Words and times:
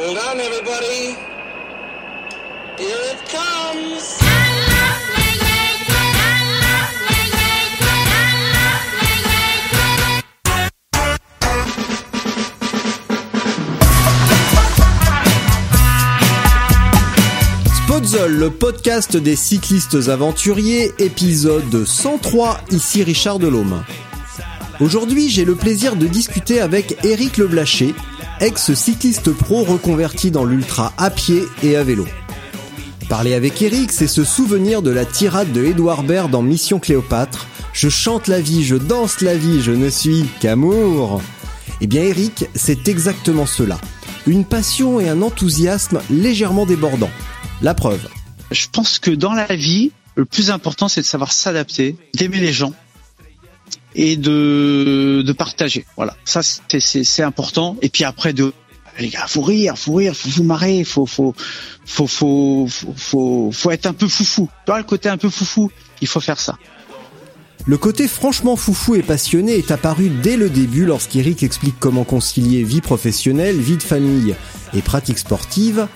Hold 0.00 0.16
le 18.28 18.50
podcast 18.50 19.16
des 19.16 19.36
cyclistes 19.36 20.08
aventuriers, 20.08 20.92
épisode 20.98 21.84
103, 21.84 22.60
ici 22.70 23.02
Richard 23.02 23.38
Delhomme. 23.38 23.82
Aujourd'hui, 24.80 25.28
j'ai 25.28 25.44
le 25.44 25.54
plaisir 25.54 25.96
de 25.96 26.06
discuter 26.06 26.60
avec 26.60 27.04
Eric 27.04 27.36
Leblaché, 27.36 27.94
ex-cycliste 28.40 29.32
pro 29.32 29.64
reconverti 29.64 30.30
dans 30.30 30.44
l'ultra 30.44 30.92
à 30.96 31.10
pied 31.10 31.42
et 31.62 31.76
à 31.76 31.82
vélo. 31.82 32.06
Parler 33.08 33.34
avec 33.34 33.60
Eric, 33.62 33.90
c'est 33.90 34.06
se 34.06 34.22
souvenir 34.22 34.82
de 34.82 34.90
la 34.90 35.04
tirade 35.04 35.52
de 35.52 35.64
Edouard 35.64 36.02
Baird 36.02 36.30
dans 36.30 36.42
Mission 36.42 36.78
Cléopâtre. 36.78 37.46
Je 37.72 37.88
chante 37.88 38.28
la 38.28 38.40
vie, 38.40 38.64
je 38.64 38.76
danse 38.76 39.20
la 39.20 39.36
vie, 39.36 39.60
je 39.60 39.72
ne 39.72 39.88
suis 39.88 40.26
qu'amour. 40.40 41.22
Eh 41.80 41.86
bien 41.86 42.02
Eric, 42.02 42.46
c'est 42.54 42.88
exactement 42.88 43.46
cela. 43.46 43.78
Une 44.26 44.44
passion 44.44 45.00
et 45.00 45.08
un 45.08 45.22
enthousiasme 45.22 46.00
légèrement 46.10 46.66
débordants. 46.66 47.10
La 47.62 47.74
preuve. 47.74 48.08
Je 48.50 48.66
pense 48.70 48.98
que 48.98 49.10
dans 49.10 49.32
la 49.32 49.46
vie, 49.46 49.90
le 50.14 50.24
plus 50.24 50.50
important, 50.50 50.88
c'est 50.88 51.00
de 51.00 51.06
savoir 51.06 51.32
s'adapter, 51.32 51.96
d'aimer 52.14 52.38
les 52.40 52.52
gens 52.52 52.74
et 53.94 54.16
de, 54.16 55.34
partager. 55.36 55.84
Voilà, 55.96 56.16
ça 56.24 56.40
c'est 56.42 57.22
important. 57.22 57.76
Et 57.82 57.88
puis 57.88 58.04
après, 58.04 58.32
de 58.32 58.52
les 58.98 59.08
gars, 59.08 59.26
faut 59.28 59.42
rire, 59.42 59.78
faut 59.78 59.94
rire, 59.94 60.14
faut 60.14 60.28
vous 60.28 60.42
marrer, 60.42 60.84
faut 60.84 61.06
faut 61.06 61.34
faut 61.84 62.06
faut 62.06 62.66
faut 62.68 62.94
faut, 62.96 63.50
faut 63.52 63.70
être 63.70 63.86
un 63.86 63.92
peu 63.92 64.08
foufou. 64.08 64.48
Tu 64.64 64.70
vois 64.70 64.78
le 64.78 64.84
côté 64.84 65.08
un 65.08 65.16
peu 65.16 65.30
foufou, 65.30 65.70
il 66.00 66.08
faut 66.08 66.20
faire 66.20 66.40
ça. 66.40 66.56
Le 67.66 67.76
côté 67.76 68.08
franchement 68.08 68.56
foufou 68.56 68.94
et 68.94 69.02
passionné 69.02 69.58
est 69.58 69.70
apparu 69.70 70.08
dès 70.08 70.36
le 70.36 70.48
début 70.48 70.86
lorsqu'Eric 70.86 71.42
explique 71.42 71.74
comment 71.78 72.04
concilier 72.04 72.62
vie 72.62 72.80
professionnelle, 72.80 73.60
vie 73.60 73.76
de 73.76 73.82
famille 73.82 74.34
et 74.74 74.80
pratique 74.80 75.18
sportive. 75.18 75.86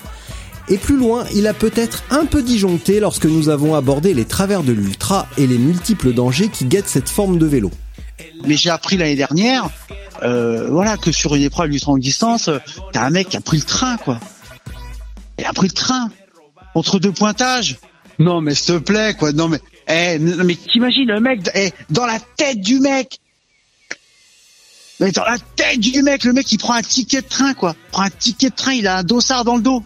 Et 0.69 0.77
plus 0.77 0.97
loin, 0.97 1.25
il 1.35 1.47
a 1.47 1.53
peut-être 1.53 2.03
un 2.09 2.25
peu 2.25 2.41
disjoncté 2.41 2.99
lorsque 2.99 3.25
nous 3.25 3.49
avons 3.49 3.75
abordé 3.75 4.13
les 4.13 4.25
travers 4.25 4.63
de 4.63 4.71
l'ultra 4.71 5.27
et 5.37 5.45
les 5.45 5.57
multiples 5.57 6.13
dangers 6.13 6.47
qui 6.47 6.65
guettent 6.65 6.87
cette 6.87 7.09
forme 7.09 7.37
de 7.37 7.45
vélo. 7.45 7.69
Mais 8.45 8.55
j'ai 8.55 8.69
appris 8.69 8.95
l'année 8.95 9.15
dernière, 9.15 9.69
euh, 10.23 10.69
voilà, 10.69 10.97
que 10.97 11.11
sur 11.11 11.35
une 11.35 11.43
épreuve 11.43 11.69
d'ultra 11.69 11.91
longue 11.91 12.01
distance, 12.01 12.49
t'as 12.93 13.03
un 13.03 13.09
mec 13.09 13.29
qui 13.29 13.37
a 13.37 13.41
pris 13.41 13.57
le 13.57 13.63
train, 13.63 13.97
quoi. 13.97 14.19
Il 15.37 15.45
a 15.45 15.53
pris 15.53 15.67
le 15.67 15.73
train 15.73 16.09
entre 16.75 16.99
deux 16.99 17.11
pointages. 17.11 17.77
Non, 18.19 18.39
mais 18.39 18.55
s'il 18.55 18.75
te 18.75 18.79
plaît, 18.79 19.15
quoi. 19.17 19.33
Non, 19.33 19.49
mais, 19.49 19.59
eh, 19.87 20.17
non, 20.19 20.43
mais 20.45 20.55
t'imagines 20.55 21.07
le 21.07 21.19
mec, 21.19 21.41
eh, 21.55 21.71
dans 21.89 22.05
la 22.05 22.19
tête 22.37 22.61
du 22.61 22.79
mec. 22.79 23.19
Mais 24.99 25.11
dans 25.11 25.25
la 25.25 25.37
tête 25.55 25.79
du 25.79 26.01
mec, 26.03 26.23
le 26.23 26.31
mec 26.31 26.49
il 26.51 26.57
prend 26.57 26.73
un 26.73 26.81
ticket 26.81 27.21
de 27.21 27.27
train, 27.27 27.53
quoi. 27.53 27.75
Il 27.75 27.91
prend 27.91 28.03
un 28.03 28.09
ticket 28.09 28.49
de 28.49 28.55
train, 28.55 28.73
il 28.73 28.87
a 28.87 28.99
un 28.99 29.03
dossard 29.03 29.43
dans 29.43 29.57
le 29.57 29.61
dos. 29.61 29.83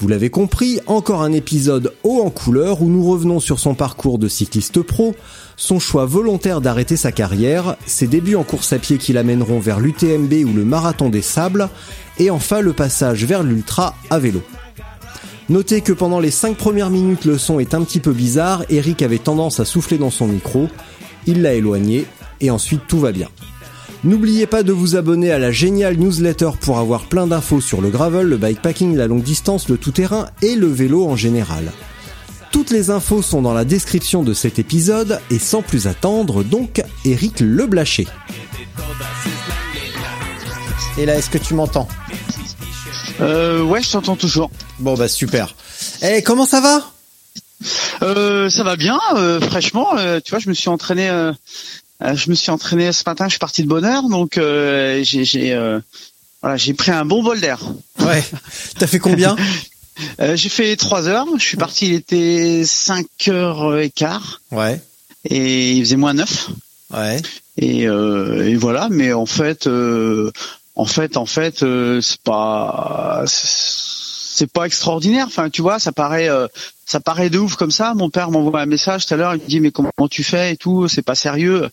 Vous 0.00 0.08
l'avez 0.08 0.30
compris, 0.30 0.80
encore 0.86 1.20
un 1.20 1.32
épisode 1.32 1.92
haut 2.04 2.22
en 2.24 2.30
couleur 2.30 2.80
où 2.80 2.88
nous 2.88 3.04
revenons 3.04 3.38
sur 3.38 3.58
son 3.58 3.74
parcours 3.74 4.18
de 4.18 4.28
cycliste 4.28 4.80
pro, 4.80 5.14
son 5.58 5.78
choix 5.78 6.06
volontaire 6.06 6.62
d'arrêter 6.62 6.96
sa 6.96 7.12
carrière, 7.12 7.76
ses 7.84 8.06
débuts 8.06 8.34
en 8.34 8.42
course 8.42 8.72
à 8.72 8.78
pied 8.78 8.96
qui 8.96 9.12
l'amèneront 9.12 9.58
vers 9.60 9.78
l'UTMB 9.78 10.32
ou 10.46 10.54
le 10.54 10.64
marathon 10.64 11.10
des 11.10 11.20
sables, 11.20 11.68
et 12.18 12.30
enfin 12.30 12.62
le 12.62 12.72
passage 12.72 13.26
vers 13.26 13.42
l'ultra 13.42 13.94
à 14.08 14.18
vélo. 14.18 14.40
Notez 15.50 15.82
que 15.82 15.92
pendant 15.92 16.18
les 16.18 16.30
5 16.30 16.56
premières 16.56 16.88
minutes 16.88 17.26
le 17.26 17.36
son 17.36 17.60
est 17.60 17.74
un 17.74 17.82
petit 17.82 18.00
peu 18.00 18.12
bizarre, 18.12 18.64
Eric 18.70 19.02
avait 19.02 19.18
tendance 19.18 19.60
à 19.60 19.66
souffler 19.66 19.98
dans 19.98 20.10
son 20.10 20.28
micro, 20.28 20.70
il 21.26 21.42
l'a 21.42 21.52
éloigné, 21.52 22.06
et 22.40 22.50
ensuite 22.50 22.86
tout 22.88 23.00
va 23.00 23.12
bien. 23.12 23.28
N'oubliez 24.02 24.46
pas 24.46 24.62
de 24.62 24.72
vous 24.72 24.96
abonner 24.96 25.30
à 25.30 25.38
la 25.38 25.52
géniale 25.52 25.96
newsletter 25.96 26.50
pour 26.60 26.78
avoir 26.78 27.04
plein 27.04 27.26
d'infos 27.26 27.60
sur 27.60 27.82
le 27.82 27.90
gravel, 27.90 28.26
le 28.28 28.38
bikepacking, 28.38 28.96
la 28.96 29.06
longue 29.06 29.22
distance, 29.22 29.68
le 29.68 29.76
tout-terrain 29.76 30.30
et 30.40 30.56
le 30.56 30.68
vélo 30.68 31.06
en 31.06 31.16
général. 31.16 31.70
Toutes 32.50 32.70
les 32.70 32.88
infos 32.90 33.20
sont 33.20 33.42
dans 33.42 33.52
la 33.52 33.64
description 33.66 34.22
de 34.22 34.32
cet 34.32 34.58
épisode 34.58 35.20
et 35.30 35.38
sans 35.38 35.60
plus 35.60 35.86
attendre, 35.86 36.42
donc 36.42 36.82
Eric 37.04 37.40
Leblaché. 37.40 38.08
Et 40.98 41.04
là, 41.04 41.14
est-ce 41.16 41.30
que 41.30 41.38
tu 41.38 41.52
m'entends? 41.54 41.86
Euh, 43.20 43.62
ouais, 43.62 43.82
je 43.82 43.92
t'entends 43.92 44.16
toujours. 44.16 44.50
Bon 44.78 44.94
bah 44.94 45.08
super. 45.08 45.54
Eh, 46.02 46.22
comment 46.22 46.46
ça 46.46 46.62
va? 46.62 46.90
Euh, 48.02 48.48
ça 48.48 48.64
va 48.64 48.76
bien, 48.76 48.98
euh, 49.16 49.40
fraîchement. 49.42 49.98
euh, 49.98 50.20
tu 50.24 50.30
vois, 50.30 50.38
je 50.38 50.48
me 50.48 50.54
suis 50.54 50.70
entraîné. 50.70 51.10
Euh, 52.02 52.14
je 52.16 52.30
me 52.30 52.34
suis 52.34 52.50
entraîné 52.50 52.92
ce 52.92 53.02
matin. 53.06 53.26
Je 53.26 53.30
suis 53.30 53.38
parti 53.38 53.62
de 53.62 53.68
bonne 53.68 53.84
heure, 53.84 54.08
donc 54.08 54.38
euh, 54.38 55.02
j'ai 55.04 55.52
euh, 55.52 55.80
voilà, 56.42 56.56
j'ai 56.56 56.74
pris 56.74 56.90
un 56.90 57.04
bon 57.04 57.22
bol 57.22 57.40
d'air. 57.40 57.60
Ouais. 58.00 58.22
T'as 58.78 58.86
fait 58.86 58.98
combien? 58.98 59.36
Euh, 60.20 60.34
j'ai 60.36 60.48
fait 60.48 60.76
trois 60.76 61.08
heures. 61.08 61.26
Je 61.36 61.44
suis 61.44 61.56
parti. 61.58 61.88
Il 61.88 61.94
était 61.94 62.62
5 62.64 63.06
heures 63.28 63.78
et 63.78 63.90
quart 63.90 64.40
Ouais. 64.50 64.80
et 65.28 65.72
il 65.72 65.84
faisait 65.84 65.96
moins 65.96 66.14
9 66.14 66.48
Ouais. 66.94 67.20
et, 67.58 67.86
euh, 67.86 68.48
et 68.48 68.56
voilà. 68.56 68.88
Mais 68.90 69.12
en 69.12 69.26
fait, 69.26 69.66
euh, 69.66 70.32
en 70.74 70.86
fait, 70.86 71.16
en 71.18 71.26
fait, 71.26 71.62
euh, 71.62 72.00
c'est 72.00 72.20
pas 72.22 73.22
c'est 73.26 73.46
pas 74.46 74.64
extraordinaire. 74.64 75.26
Enfin, 75.26 75.50
tu 75.50 75.62
vois, 75.62 75.78
ça 75.78 75.92
paraît 75.92 76.28
euh, 76.28 76.46
ça 76.86 77.00
paraît 77.00 77.30
de 77.30 77.38
ouf 77.38 77.56
comme 77.56 77.70
ça. 77.70 77.94
Mon 77.94 78.10
père 78.10 78.30
m'envoie 78.30 78.60
un 78.60 78.66
message 78.66 79.06
tout 79.06 79.14
à 79.14 79.16
l'heure. 79.16 79.34
Il 79.34 79.42
me 79.42 79.46
dit 79.48 79.60
mais 79.60 79.70
comment 79.70 79.90
tu 80.10 80.22
fais 80.22 80.52
et 80.52 80.56
tout. 80.56 80.88
C'est 80.88 81.02
pas 81.02 81.14
sérieux. 81.14 81.68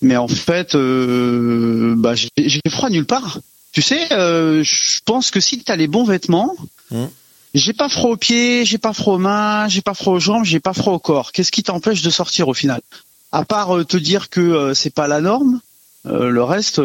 Mais 0.00 0.16
en 0.16 0.28
fait, 0.28 0.74
euh, 0.74 1.94
bah 1.96 2.14
j'ai 2.14 2.60
froid 2.68 2.90
nulle 2.90 3.06
part. 3.06 3.40
Tu 3.72 3.82
sais, 3.82 4.12
euh, 4.12 4.62
je 4.62 5.00
pense 5.04 5.30
que 5.30 5.40
si 5.40 5.62
tu 5.62 5.72
as 5.72 5.76
les 5.76 5.86
bons 5.86 6.04
vêtements, 6.04 6.54
Hmm. 6.90 7.06
j'ai 7.54 7.72
pas 7.72 7.88
froid 7.88 8.10
aux 8.10 8.16
pieds, 8.18 8.66
j'ai 8.66 8.76
pas 8.76 8.92
froid 8.92 9.14
aux 9.14 9.18
mains, 9.18 9.66
j'ai 9.68 9.80
pas 9.80 9.94
froid 9.94 10.12
aux 10.12 10.20
jambes, 10.20 10.44
j'ai 10.44 10.60
pas 10.60 10.74
froid 10.74 10.92
au 10.92 10.98
corps. 10.98 11.32
Qu'est-ce 11.32 11.50
qui 11.50 11.62
t'empêche 11.62 12.02
de 12.02 12.10
sortir 12.10 12.48
au 12.48 12.54
final? 12.54 12.82
À 13.30 13.46
part 13.46 13.70
te 13.86 13.96
dire 13.96 14.28
que 14.28 14.74
c'est 14.74 14.92
pas 14.92 15.08
la 15.08 15.22
norme, 15.22 15.60
le 16.04 16.42
reste, 16.42 16.82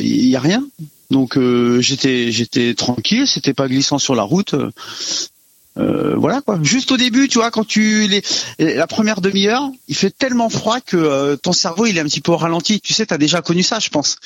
il 0.00 0.26
y 0.26 0.34
a 0.34 0.40
rien. 0.40 0.64
Donc 1.10 1.36
euh, 1.36 1.80
j'étais 1.80 2.32
j'étais 2.32 2.74
tranquille, 2.74 3.26
c'était 3.26 3.54
pas 3.54 3.68
glissant 3.68 3.98
sur 3.98 4.14
la 4.14 4.22
route. 4.22 4.54
euh, 5.76 6.14
voilà 6.16 6.40
quoi. 6.40 6.58
Juste 6.62 6.92
au 6.92 6.96
début, 6.96 7.28
tu 7.28 7.38
vois, 7.38 7.50
quand 7.50 7.66
tu 7.66 8.06
les 8.08 8.22
la 8.58 8.86
première 8.86 9.20
demi-heure, 9.20 9.70
il 9.88 9.94
fait 9.94 10.10
tellement 10.10 10.48
froid 10.48 10.80
que 10.80 10.96
euh, 10.96 11.36
ton 11.36 11.52
cerveau 11.52 11.86
il 11.86 11.96
est 11.96 12.00
un 12.00 12.04
petit 12.04 12.20
peu 12.20 12.32
ralenti. 12.32 12.80
Tu 12.80 12.92
sais, 12.92 13.06
t'as 13.06 13.18
déjà 13.18 13.42
connu 13.42 13.62
ça, 13.62 13.78
je 13.78 13.90
pense. 13.90 14.16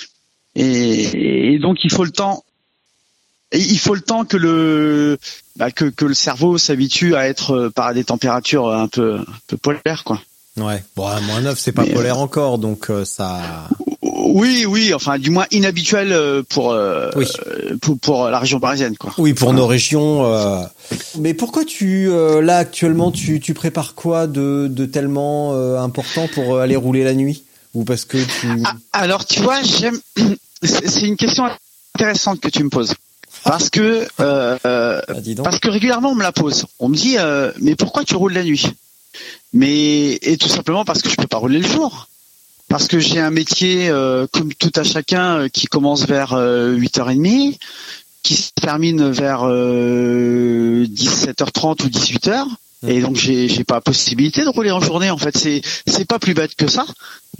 Et, 0.55 1.59
donc 1.61 1.78
il 1.84 1.91
faut 1.91 2.05
le 2.05 2.11
temps. 2.11 2.44
il 3.53 3.79
faut 3.79 3.94
le 3.94 4.00
temps 4.00 4.25
que 4.25 4.37
le 4.37 5.19
bah, 5.56 5.70
que, 5.70 5.87
que 5.87 6.05
le 6.05 6.14
cerveau 6.14 6.58
s'habitue 6.58 7.17
à 7.17 7.29
être 7.29 7.70
par 7.75 7.93
des 7.93 8.05
températures 8.05 8.73
un 8.73 8.88
peu 8.88 9.19
un 9.19 9.25
peu 9.47 9.56
polaires 9.56 10.05
quoi. 10.05 10.23
Ouais. 10.60 10.82
Bon, 10.96 11.06
à 11.06 11.20
moins 11.20 11.40
9, 11.40 11.58
c'est 11.58 11.72
pas 11.72 11.82
Mais, 11.84 11.93
polaire 11.93 12.19
encore, 12.19 12.58
donc 12.58 12.90
euh, 12.90 13.05
ça. 13.05 13.40
Oui, 14.02 14.66
oui, 14.66 14.93
enfin 14.94 15.19
du 15.19 15.31
moins 15.31 15.46
inhabituel 15.50 16.12
euh, 16.12 16.43
pour 16.49 16.72
euh, 16.72 17.10
Oui. 17.16 17.26
euh, 17.46 17.76
pour, 17.81 17.99
pour 17.99 18.28
la 18.28 18.38
région 18.38 18.60
parisienne 18.60 18.96
quoi. 18.96 19.12
Oui, 19.19 19.32
pour 19.32 19.52
nos 19.52 19.66
régions. 19.66 20.25
euh. 20.26 20.62
Mais 21.19 21.34
pourquoi 21.34 21.64
tu 21.64 22.08
euh, 22.10 22.40
là 22.43 22.58
actuellement 22.58 23.10
tu, 23.10 23.40
tu 23.40 23.55
prépares 23.55 23.94
quoi 23.94 24.26
de, 24.26 24.66
de 24.70 24.84
tellement 24.87 25.55
euh, 25.55 25.78
important 25.78 26.28
pour 26.34 26.55
euh, 26.56 26.60
aller 26.62 26.76
rouler 26.76 27.05
la 27.05 27.14
nuit? 27.14 27.44
Ou 27.75 27.84
parce 27.84 28.05
que 28.05 28.19
tu 28.19 28.49
Ah, 28.64 28.75
alors 28.93 29.25
tu 29.25 29.40
vois, 29.40 29.62
j'aime. 29.62 29.99
C'est 30.62 31.02
une 31.06 31.16
question 31.16 31.44
intéressante 31.94 32.40
que 32.40 32.49
tu 32.49 32.64
me 32.64 32.70
poses 32.70 32.94
parce 33.44 33.70
que 33.70 34.06
euh, 34.20 34.58
euh, 34.66 35.00
Ah, 35.08 35.14
parce 35.44 35.58
que 35.60 35.69
régulièrement 35.69 36.10
on 36.10 36.14
me 36.16 36.22
la 36.22 36.32
pose. 36.32 36.66
On 36.81 36.88
me 36.88 36.96
dit 36.96 37.16
euh, 37.19 37.52
mais 37.60 37.76
pourquoi 37.76 38.05
tu 38.05 38.14
roules 38.16 38.32
la 38.32 38.43
nuit? 38.44 38.64
Mais 39.53 40.19
et 40.23 40.37
tout 40.37 40.49
simplement 40.49 40.85
parce 40.85 41.03
que 41.03 41.09
je 41.09 41.17
peux 41.17 41.26
pas 41.26 41.38
rouler 41.38 41.59
le 41.59 41.67
jour. 41.67 42.09
parce 42.69 42.87
que 42.87 42.99
j'ai 42.99 43.19
un 43.19 43.31
métier 43.31 43.88
euh, 43.88 44.26
comme 44.31 44.53
tout 44.53 44.73
à 44.75 44.85
chacun 44.85 45.38
euh, 45.38 45.49
qui 45.49 45.67
commence 45.67 46.06
vers 46.06 46.35
8h30, 46.35 47.56
qui 48.23 48.35
se 48.35 48.50
termine 48.61 49.11
vers 49.11 49.44
17h30 49.44 51.85
ou 51.85 51.88
18h. 51.88 52.44
Et 52.87 53.00
donc 53.00 53.17
j'ai 53.17 53.49
j'ai 53.49 53.65
pas 53.65 53.81
possibilité 53.81 54.44
de 54.44 54.49
rouler 54.49 54.70
en 54.70 54.81
journée 54.81 55.11
en 55.11 55.19
fait 55.19 55.37
c'est 55.37 55.62
c'est 55.87 56.05
pas 56.05 56.20
plus 56.20 56.35
bête 56.35 56.55
que 56.55 56.69
ça. 56.69 56.87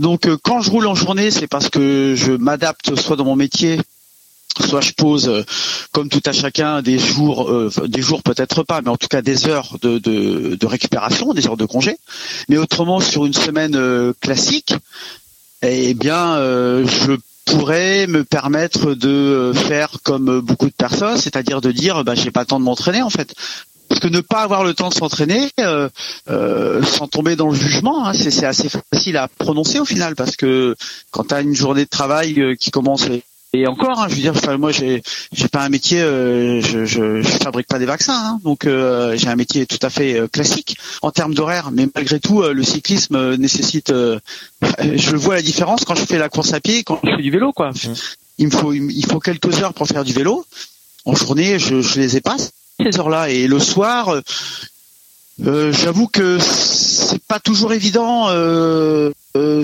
Donc 0.01 0.27
quand 0.43 0.61
je 0.63 0.71
roule 0.71 0.89
en 0.89 0.97
journée 0.97 1.31
c'est 1.31 1.47
parce 1.47 1.69
que 1.69 2.15
je 2.17 2.33
m'adapte 2.33 2.97
soit 2.97 3.15
dans 3.15 3.25
mon 3.25 3.37
métier 3.37 3.79
soit 4.67 4.81
je 4.81 4.93
pose 4.93 5.29
euh, 5.29 5.45
comme 5.93 6.09
tout 6.09 6.23
à 6.25 6.33
chacun 6.33 6.83
des 6.83 6.99
jours 6.99 7.51
euh, 7.51 7.71
des 7.87 8.03
jours 8.03 8.23
peut-être 8.23 8.63
pas 8.63 8.81
mais 8.83 8.91
en 8.91 8.97
tout 8.97 9.09
cas 9.09 9.23
des 9.23 9.47
heures 9.47 9.77
de, 9.83 10.67
récupération 10.67 11.33
des 11.35 11.47
heures 11.47 11.57
de 11.57 11.67
congé. 11.67 11.97
Mais 12.49 12.59
autrement 12.59 13.01
sur 13.01 13.27
une 13.27 13.35
semaine 13.35 13.77
euh, 13.77 14.13
classique 14.21 14.75
eh 15.63 15.95
bien 15.95 16.37
je 16.37 17.17
pourrais 17.47 18.07
me 18.07 18.23
permettre 18.23 18.95
de 18.95 19.53
faire 19.55 19.91
comme 20.03 20.41
beaucoup 20.41 20.67
de 20.67 20.75
personnes 20.75 21.17
c'est-à-dire 21.17 21.61
de 21.61 21.73
dire 21.73 22.05
bah 22.05 22.15
j'ai 22.15 22.31
pas 22.31 22.41
le 22.41 22.47
temps 22.47 22.61
de 22.61 22.65
m'entraîner 22.65 23.03
en 23.03 23.11
fait. 23.11 23.35
Parce 23.89 24.03
que 24.03 24.09
ne 24.09 24.21
pas 24.21 24.43
avoir 24.43 24.65
le 24.65 24.75
temps 24.75 24.91
de 24.91 24.95
s'entraîner 24.95 25.51
sans 26.29 27.09
tomber 27.09 27.37
dans 27.37 27.49
le 27.49 27.57
jugement, 27.57 28.07
hein, 28.07 28.13
c'est 28.13 28.45
assez 28.45 28.69
facile 28.69 29.17
à 29.17 29.29
prononcer 29.29 29.81
au 29.81 29.87
final 29.87 30.15
parce 30.15 30.37
que 30.37 30.77
quand 31.11 31.29
tu 31.29 31.35
as 31.35 31.41
une 31.41 31.57
journée 31.57 31.85
de 31.85 31.91
travail 31.91 32.57
qui 32.61 32.71
commence 32.71 33.09
et 33.55 33.67
encore, 33.67 33.99
hein, 33.99 34.09
je 34.11 34.15
veux 34.15 34.21
dire, 34.21 34.59
moi 34.59 34.73
j'ai 34.73 35.03
j'ai 35.33 35.49
pas 35.49 35.63
un 35.63 35.71
métier, 35.71 36.03
euh, 36.03 36.61
je, 36.61 36.85
je, 36.85 37.23
je 37.23 37.29
fabrique 37.29 37.67
pas 37.67 37.79
des 37.79 37.87
vaccins, 37.87 38.13
hein, 38.13 38.41
donc 38.45 38.67
euh, 38.67 39.17
j'ai 39.17 39.29
un 39.29 39.37
métier 39.37 39.65
tout 39.65 39.79
à 39.81 39.89
fait 39.89 40.21
euh, 40.21 40.29
classique 40.29 40.77
en 41.01 41.11
termes 41.11 41.33
d'horaire. 41.33 41.71
Mais 41.73 41.89
malgré 41.95 42.21
tout, 42.21 42.43
le 42.43 42.63
cyclisme 42.63 43.37
nécessite. 43.37 43.91
je 43.91 45.17
vois 45.17 45.37
la 45.37 45.43
différence 45.43 45.87
quand 45.87 45.95
je 45.95 46.05
fais 46.05 46.19
la 46.19 46.29
course 46.29 46.53
à 46.53 46.61
pied, 46.61 46.85
quand 46.85 47.01
je 47.03 47.11
fais 47.17 47.23
du 47.23 47.31
vélo, 47.31 47.53
quoi. 47.53 47.71
Mmh. 47.71 47.95
Il 48.37 48.47
me 48.49 48.51
faut 48.51 48.75
il 48.75 49.07
faut 49.07 49.19
quelques 49.19 49.63
heures 49.63 49.73
pour 49.73 49.87
faire 49.87 50.05
du 50.05 50.13
vélo. 50.13 50.45
En 51.07 51.15
journée, 51.15 51.59
je, 51.59 51.81
je 51.81 52.01
les 52.01 52.19
ai 52.19 52.21
pas 52.21 52.37
ces 52.39 52.99
heures-là, 52.99 53.31
et 53.31 53.47
le 53.47 53.59
soir. 53.59 54.15
J'avoue 55.41 56.09
que 56.09 56.39
c'est 56.39 57.23
pas 57.25 57.41
toujours 57.41 57.73
évident 57.73 58.29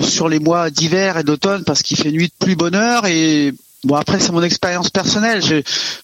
sur 0.01 0.27
les 0.27 0.39
mois 0.39 0.71
d'hiver 0.71 1.19
et 1.19 1.23
d'automne 1.23 1.63
parce 1.65 1.83
qu'il 1.83 1.97
fait 1.97 2.11
nuit 2.11 2.29
de 2.29 2.45
plus 2.45 2.55
bonne 2.55 2.73
heure 2.73 3.05
et 3.05 3.53
Bon 3.85 3.95
après 3.95 4.19
c'est 4.19 4.31
mon 4.31 4.41
expérience 4.41 4.89
personnelle. 4.89 5.41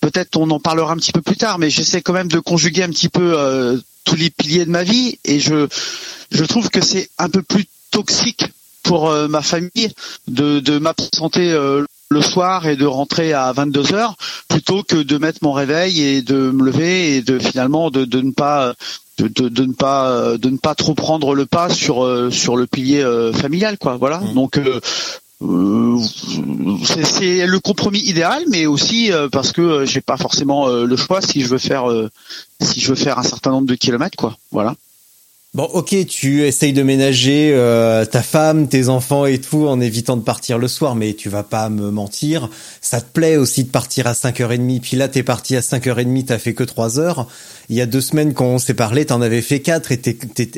Peut-être 0.02 0.38
on 0.38 0.50
en 0.52 0.60
parlera 0.60 0.94
un 0.94 0.98
petit 0.98 1.12
peu 1.12 1.22
plus 1.22 1.36
tard, 1.36 1.58
mais 1.58 1.72
j'essaie 1.72 2.02
quand 2.02 2.14
même 2.14 2.28
de 2.28 2.40
conjuguer 2.40 2.84
un 2.84 2.90
petit 2.90 3.10
peu 3.10 3.34
euh, 3.36 3.78
tous 4.04 4.16
les 4.16 4.30
piliers 4.30 4.66
de 4.66 4.70
ma 4.70 4.84
vie 4.84 5.18
et 5.26 5.40
je 5.40 5.68
je 6.32 6.44
trouve 6.46 6.70
que 6.70 6.82
c'est 6.82 7.10
un 7.18 7.28
peu 7.28 7.42
plus 7.42 7.66
toxique 7.90 8.46
pour 8.84 9.10
euh, 9.10 9.28
ma 9.28 9.42
famille 9.42 9.92
de 10.28 10.60
de 10.60 10.78
m'absenter 10.78 11.52
euh, 11.52 11.84
le 12.10 12.22
soir 12.22 12.68
et 12.68 12.76
de 12.76 12.86
rentrer 12.86 13.34
à 13.34 13.52
22 13.52 13.94
heures 13.94 14.16
plutôt 14.48 14.84
que 14.84 14.98
de 14.98 15.18
mettre 15.18 15.40
mon 15.42 15.52
réveil 15.52 16.02
et 16.02 16.22
de 16.22 16.52
me 16.52 16.64
lever 16.64 17.16
et 17.16 17.22
de 17.24 17.40
finalement 17.40 17.90
de, 17.90 18.06
de 18.06 18.22
ne 18.22 18.32
pas 18.32 18.76
de, 19.18 19.28
de, 19.28 19.66
ne 19.66 19.74
pas 19.74 20.38
de 20.38 20.50
ne 20.50 20.58
pas 20.58 20.76
trop 20.76 20.94
prendre 20.94 21.34
le 21.34 21.46
pas 21.48 21.70
sur 21.70 22.30
sur 22.32 22.58
le 22.58 22.68
pilier 22.68 23.04
familial 23.34 23.78
quoi 23.78 23.98
voilà 23.98 24.20
mmh. 24.20 24.34
donc 24.34 24.58
euh, 24.58 24.82
c'est 25.42 27.48
le 27.48 27.60
compromis 27.60 28.00
idéal, 28.00 28.44
mais 28.50 28.68
aussi 28.68 29.12
euh, 29.12 29.28
parce 29.28 29.52
que 29.52 29.62
euh, 29.62 29.86
j'ai 29.86 30.02
pas 30.02 30.18
forcément 30.18 30.68
le 30.68 30.96
choix 30.96 31.22
si 31.22 31.42
je 31.42 31.48
veux 31.48 31.58
faire 31.58 31.86
si 32.62 32.80
je 32.80 32.90
veux 32.90 32.96
faire 32.96 33.18
un 33.18 33.24
certain 33.24 33.52
nombre 33.52 33.68
de 33.68 33.76
kilomètres, 33.76 34.18
quoi. 34.18 34.38
Voilà. 34.52 34.76
Bon, 35.54 35.66
ok, 35.66 35.94
tu 36.08 36.44
essayes 36.44 36.72
de 36.72 36.82
ménager 36.82 37.54
ta 38.10 38.22
femme, 38.22 38.70
tes 38.70 38.88
enfants 38.88 39.26
et 39.26 39.42
tout 39.42 39.68
en 39.68 39.82
évitant 39.82 40.16
de 40.16 40.22
partir 40.22 40.58
le 40.58 40.70
soir, 40.70 40.96
mais 40.96 41.14
tu 41.14 41.28
vas 41.28 41.44
pas 41.44 41.70
me 41.70 41.92
mentir. 41.92 42.50
Ça 42.80 43.02
te 43.02 43.12
plaît 43.12 43.36
aussi 43.36 43.66
de 43.66 43.70
partir 43.70 44.08
à 44.08 44.14
5h30, 44.14 44.80
puis 44.80 44.96
là 44.96 45.10
t'es 45.10 45.24
parti 45.24 45.58
à 45.58 45.60
5h30, 45.60 46.26
t'as 46.26 46.38
fait 46.38 46.54
que 46.54 46.64
3 46.64 47.00
heures. 47.00 47.28
Il 47.68 47.76
y 47.76 47.82
a 47.82 47.86
deux 47.86 48.00
semaines 48.00 48.34
quand 48.34 48.46
on 48.46 48.60
s'est 48.60 48.76
parlé, 48.76 49.06
t'en 49.06 49.22
avais 49.22 49.42
fait 49.42 49.60
4 49.60 49.92
et 49.92 50.02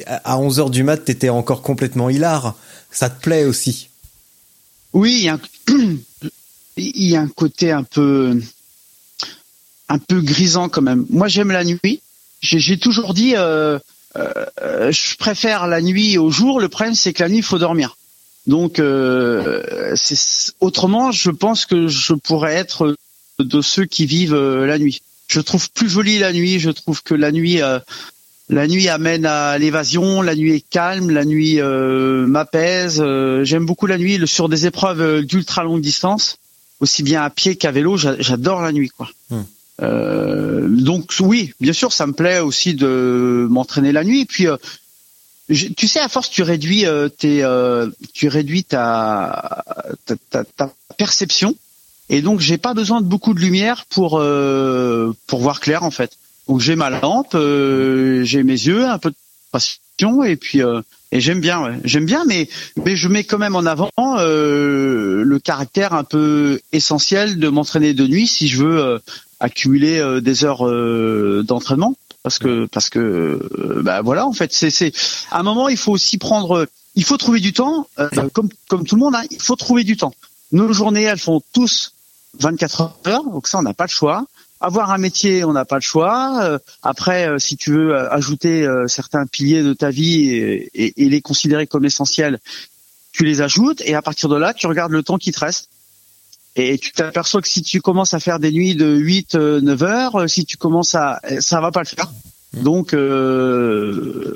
à 0.05 0.37
11h 0.37 0.69
du 0.69 0.83
mat, 0.83 0.97
t'étais 0.97 1.29
encore 1.29 1.63
complètement 1.63 2.09
hilar. 2.09 2.55
Ça 2.91 3.09
te 3.09 3.19
plaît 3.19 3.45
aussi? 3.45 3.89
Oui, 4.93 5.27
il 6.77 7.03
y, 7.03 7.15
a 7.15 7.21
un, 7.21 7.27
côté 7.27 7.71
un 7.71 7.83
peu 7.83 8.39
un 9.89 9.97
peu 9.97 10.21
grisant 10.21 10.69
quand 10.69 10.81
même. 10.81 11.05
Moi, 11.09 11.27
j'aime 11.27 11.51
la 11.51 11.63
nuit. 11.63 12.01
J'ai 12.41 12.77
toujours 12.77 13.13
dit, 13.13 13.35
euh, 13.35 13.79
euh, 14.17 14.91
je 14.91 15.15
préfère 15.17 15.67
la 15.67 15.81
nuit 15.81 16.17
au 16.17 16.29
jour. 16.29 16.59
Le 16.59 16.67
problème, 16.69 16.95
c'est 16.95 17.13
que 17.13 17.23
la 17.23 17.29
nuit, 17.29 17.37
il 17.37 17.43
faut 17.43 17.59
dormir. 17.59 17.95
Donc, 18.45 18.79
euh, 18.79 19.95
autrement, 20.59 21.11
je 21.11 21.31
pense 21.31 21.65
que 21.65 21.87
je 21.87 22.13
pourrais 22.13 22.53
être 22.53 22.95
de 23.39 23.61
ceux 23.61 23.85
qui 23.85 24.05
vivent 24.05 24.35
la 24.35 24.77
nuit. 24.77 25.01
Je 25.27 25.39
trouve 25.39 25.69
plus 25.71 25.89
jolie 25.89 26.19
la 26.19 26.33
nuit. 26.33 26.59
Je 26.59 26.69
trouve 26.69 27.01
que 27.01 27.13
la 27.13 27.31
nuit, 27.31 27.61
la 28.49 28.67
nuit 28.67 28.89
amène 28.89 29.25
à 29.25 29.57
l'évasion, 29.57 30.21
la 30.21 30.35
nuit 30.35 30.53
est 30.53 30.69
calme, 30.69 31.09
la 31.09 31.23
nuit 31.23 31.61
euh, 31.61 32.27
m'apaise. 32.27 32.99
Euh, 32.99 33.43
j'aime 33.45 33.65
beaucoup 33.65 33.87
la 33.87 33.97
nuit 33.97 34.27
sur 34.27 34.49
des 34.49 34.65
épreuves 34.65 35.01
euh, 35.01 35.21
d'ultra 35.21 35.63
longue 35.63 35.81
distance, 35.81 36.37
aussi 36.81 37.03
bien 37.03 37.23
à 37.23 37.29
pied 37.29 37.55
qu'à 37.55 37.71
vélo. 37.71 37.95
J'adore 37.97 38.61
la 38.61 38.71
nuit, 38.71 38.89
quoi. 38.89 39.09
Hmm. 39.29 39.43
donc 40.67 41.13
oui, 41.21 41.53
bien 41.61 41.73
sûr, 41.73 41.93
ça 41.93 42.05
me 42.05 42.13
plaît 42.13 42.39
aussi 42.39 42.73
de 42.73 43.47
m'entraîner 43.49 43.91
la 43.91 44.03
nuit. 44.03 44.21
Et 44.21 44.25
puis, 44.25 44.47
tu 45.47 45.87
sais, 45.87 46.01
à 46.01 46.09
force, 46.09 46.29
tu 46.29 46.43
réduis 46.43 46.85
tes, 47.17 47.45
tu 48.13 48.27
réduis 48.27 48.65
ta, 48.65 49.63
ta, 50.29 50.43
ta, 50.43 50.73
perception, 50.97 51.55
et 52.09 52.21
donc 52.21 52.39
j'ai 52.39 52.57
pas 52.57 52.73
besoin 52.73 53.01
de 53.01 53.07
beaucoup 53.07 53.33
de 53.33 53.39
lumière 53.39 53.85
pour 53.89 54.21
pour 55.27 55.39
voir 55.41 55.59
clair 55.59 55.83
en 55.83 55.91
fait. 55.91 56.17
Donc 56.47 56.59
j'ai 56.59 56.75
ma 56.75 56.89
lampe, 56.89 57.35
euh, 57.35 58.23
j'ai 58.23 58.43
mes 58.43 58.53
yeux, 58.53 58.85
un 58.85 58.97
peu 58.97 59.11
de 59.11 59.15
passion 59.51 60.23
et 60.23 60.35
puis 60.35 60.61
euh, 60.61 60.81
et 61.11 61.21
j'aime 61.21 61.39
bien, 61.39 61.63
ouais. 61.63 61.79
j'aime 61.83 62.05
bien, 62.05 62.25
mais 62.25 62.49
mais 62.83 62.95
je 62.95 63.07
mets 63.07 63.23
quand 63.23 63.37
même 63.37 63.55
en 63.55 63.65
avant 63.65 63.89
euh, 63.99 65.23
le 65.23 65.39
caractère 65.39 65.93
un 65.93 66.03
peu 66.03 66.59
essentiel 66.71 67.39
de 67.39 67.47
m'entraîner 67.47 67.93
de 67.93 68.05
nuit 68.07 68.27
si 68.27 68.47
je 68.47 68.63
veux 68.63 69.01
accumuler 69.39 70.19
des 70.21 70.43
heures 70.43 70.65
d'entraînement. 71.43 71.95
Parce 72.23 72.39
que 72.39 72.65
parce 72.67 72.89
que 72.89 73.81
bah 73.83 74.01
voilà 74.01 74.25
en 74.25 74.31
fait 74.31 74.53
c'est 74.53 74.69
c'est 74.69 74.93
à 75.29 75.39
un 75.39 75.43
moment 75.43 75.67
il 75.67 75.75
faut 75.75 75.91
aussi 75.91 76.17
prendre 76.17 76.67
il 76.95 77.03
faut 77.03 77.17
trouver 77.17 77.41
du 77.41 77.51
temps 77.51 77.87
comme 78.31 78.49
comme 78.69 78.85
tout 78.85 78.95
le 78.95 79.01
monde 79.01 79.15
hein, 79.15 79.23
il 79.29 79.41
faut 79.41 79.57
trouver 79.57 79.83
du 79.83 79.97
temps. 79.97 80.13
Nos 80.53 80.71
journées 80.71 81.03
elles 81.03 81.19
font 81.19 81.41
tous 81.53 81.93
24 82.39 82.93
heures 83.07 83.23
donc 83.25 83.47
ça 83.47 83.59
on 83.59 83.61
n'a 83.61 83.73
pas 83.73 83.85
le 83.85 83.89
choix 83.89 84.25
avoir 84.63 84.91
un 84.91 84.97
métier, 84.97 85.43
on 85.43 85.53
n'a 85.53 85.65
pas 85.65 85.75
le 85.75 85.81
choix. 85.81 86.41
Euh, 86.41 86.57
après, 86.81 87.27
euh, 87.27 87.37
si 87.37 87.57
tu 87.57 87.71
veux 87.71 87.93
euh, 87.93 88.09
ajouter 88.09 88.67
certains 88.87 89.25
piliers 89.27 89.61
de 89.61 89.73
ta 89.73 89.89
vie 89.89 90.29
et, 90.73 90.93
les 90.97 91.21
considérer 91.21 91.67
comme 91.67 91.85
essentiels, 91.85 92.39
tu 93.11 93.25
les 93.25 93.41
ajoutes 93.41 93.81
et 93.85 93.93
à 93.93 94.01
partir 94.01 94.29
de 94.29 94.37
là, 94.37 94.53
tu 94.53 94.65
regardes 94.65 94.91
le 94.91 95.03
temps 95.03 95.17
qui 95.17 95.31
te 95.31 95.39
reste. 95.39 95.69
Et 96.55 96.77
tu 96.77 96.91
t'aperçois 96.91 97.41
que 97.41 97.47
si 97.47 97.61
tu 97.61 97.81
commences 97.81 98.13
à 98.13 98.19
faire 98.19 98.39
des 98.39 98.51
nuits 98.51 98.75
de 98.75 98.95
8, 98.95 99.35
9 99.35 99.83
heures, 99.83 100.29
si 100.29 100.45
tu 100.45 100.55
commences 100.55 100.95
à, 100.95 101.19
ça 101.39 101.59
va 101.59 101.71
pas 101.71 101.81
le 101.81 101.87
faire. 101.87 102.11
Donc, 102.53 102.93
euh, 102.93 104.35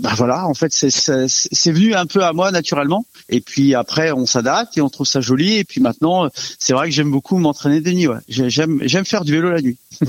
bah 0.00 0.14
voilà, 0.16 0.48
en 0.48 0.54
fait, 0.54 0.72
c'est 0.72 1.70
venu 1.70 1.94
un 1.94 2.06
peu 2.06 2.24
à 2.24 2.32
moi 2.32 2.50
naturellement. 2.50 3.06
Et 3.28 3.40
puis 3.40 3.74
après, 3.74 4.10
on 4.12 4.26
s'adapte 4.26 4.76
et 4.76 4.80
on 4.80 4.88
trouve 4.88 5.06
ça 5.06 5.20
joli. 5.20 5.58
Et 5.58 5.64
puis 5.64 5.80
maintenant, 5.80 6.28
c'est 6.58 6.72
vrai 6.72 6.88
que 6.88 6.94
j'aime 6.94 7.10
beaucoup 7.10 7.38
m'entraîner 7.38 7.80
de 7.80 7.90
nuit. 7.92 8.08
J'aime, 8.28 8.80
faire 9.04 9.24
du 9.24 9.32
vélo 9.32 9.50
la 9.50 9.62
nuit. 9.62 9.78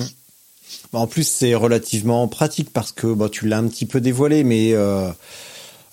Bah, 0.92 1.00
en 1.00 1.08
plus, 1.08 1.28
c'est 1.28 1.56
relativement 1.56 2.28
pratique 2.28 2.72
parce 2.72 2.92
que 2.92 3.12
bah, 3.12 3.28
tu 3.28 3.48
l'as 3.48 3.58
un 3.58 3.68
petit 3.68 3.88
peu 3.88 4.00
dévoilé, 4.00 4.44
mais 4.44 4.74
euh, 4.74 5.10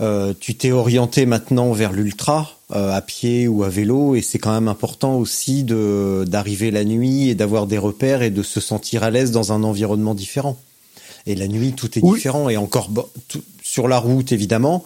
euh, 0.03 0.35
tu 0.39 0.55
t'es 0.55 0.73
orienté 0.73 1.25
maintenant 1.25 1.73
vers 1.73 1.93
l'ultra 1.93 2.51
euh, 2.73 2.93
à 2.93 3.01
pied 3.01 3.49
ou 3.49 3.65
à 3.65 3.71
vélo, 3.71 4.15
et 4.15 4.21
c'est 4.21 4.39
quand 4.39 4.53
même 4.53 4.69
important 4.69 5.17
aussi 5.17 5.65
d'arriver 5.65 6.71
la 6.71 6.85
nuit 6.85 7.31
et 7.31 7.35
d'avoir 7.35 7.67
des 7.67 7.79
repères 7.79 8.21
et 8.21 8.31
de 8.31 8.43
se 8.43 8.61
sentir 8.61 9.03
à 9.03 9.11
l'aise 9.11 9.31
dans 9.31 9.53
un 9.53 9.63
environnement 9.63 10.15
différent. 10.15 10.59
Et 11.27 11.35
la 11.35 11.49
nuit, 11.49 11.73
tout 11.73 11.99
est 11.99 12.03
différent. 12.03 12.49
Et 12.49 12.57
encore 12.57 12.91
sur 13.63 13.89
la 13.89 13.99
route, 13.99 14.33
évidemment, 14.33 14.85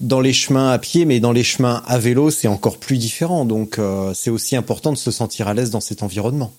dans 0.00 0.20
les 0.20 0.32
chemins 0.32 0.70
à 0.70 0.78
pied, 0.78 1.04
mais 1.04 1.20
dans 1.20 1.32
les 1.32 1.44
chemins 1.44 1.82
à 1.86 1.98
vélo, 1.98 2.30
c'est 2.30 2.48
encore 2.48 2.78
plus 2.78 2.98
différent. 2.98 3.44
Donc, 3.44 3.78
euh, 3.78 4.12
c'est 4.14 4.30
aussi 4.30 4.56
important 4.56 4.92
de 4.92 4.98
se 4.98 5.10
sentir 5.10 5.48
à 5.48 5.54
l'aise 5.54 5.70
dans 5.70 5.80
cet 5.80 6.02
environnement. 6.02 6.52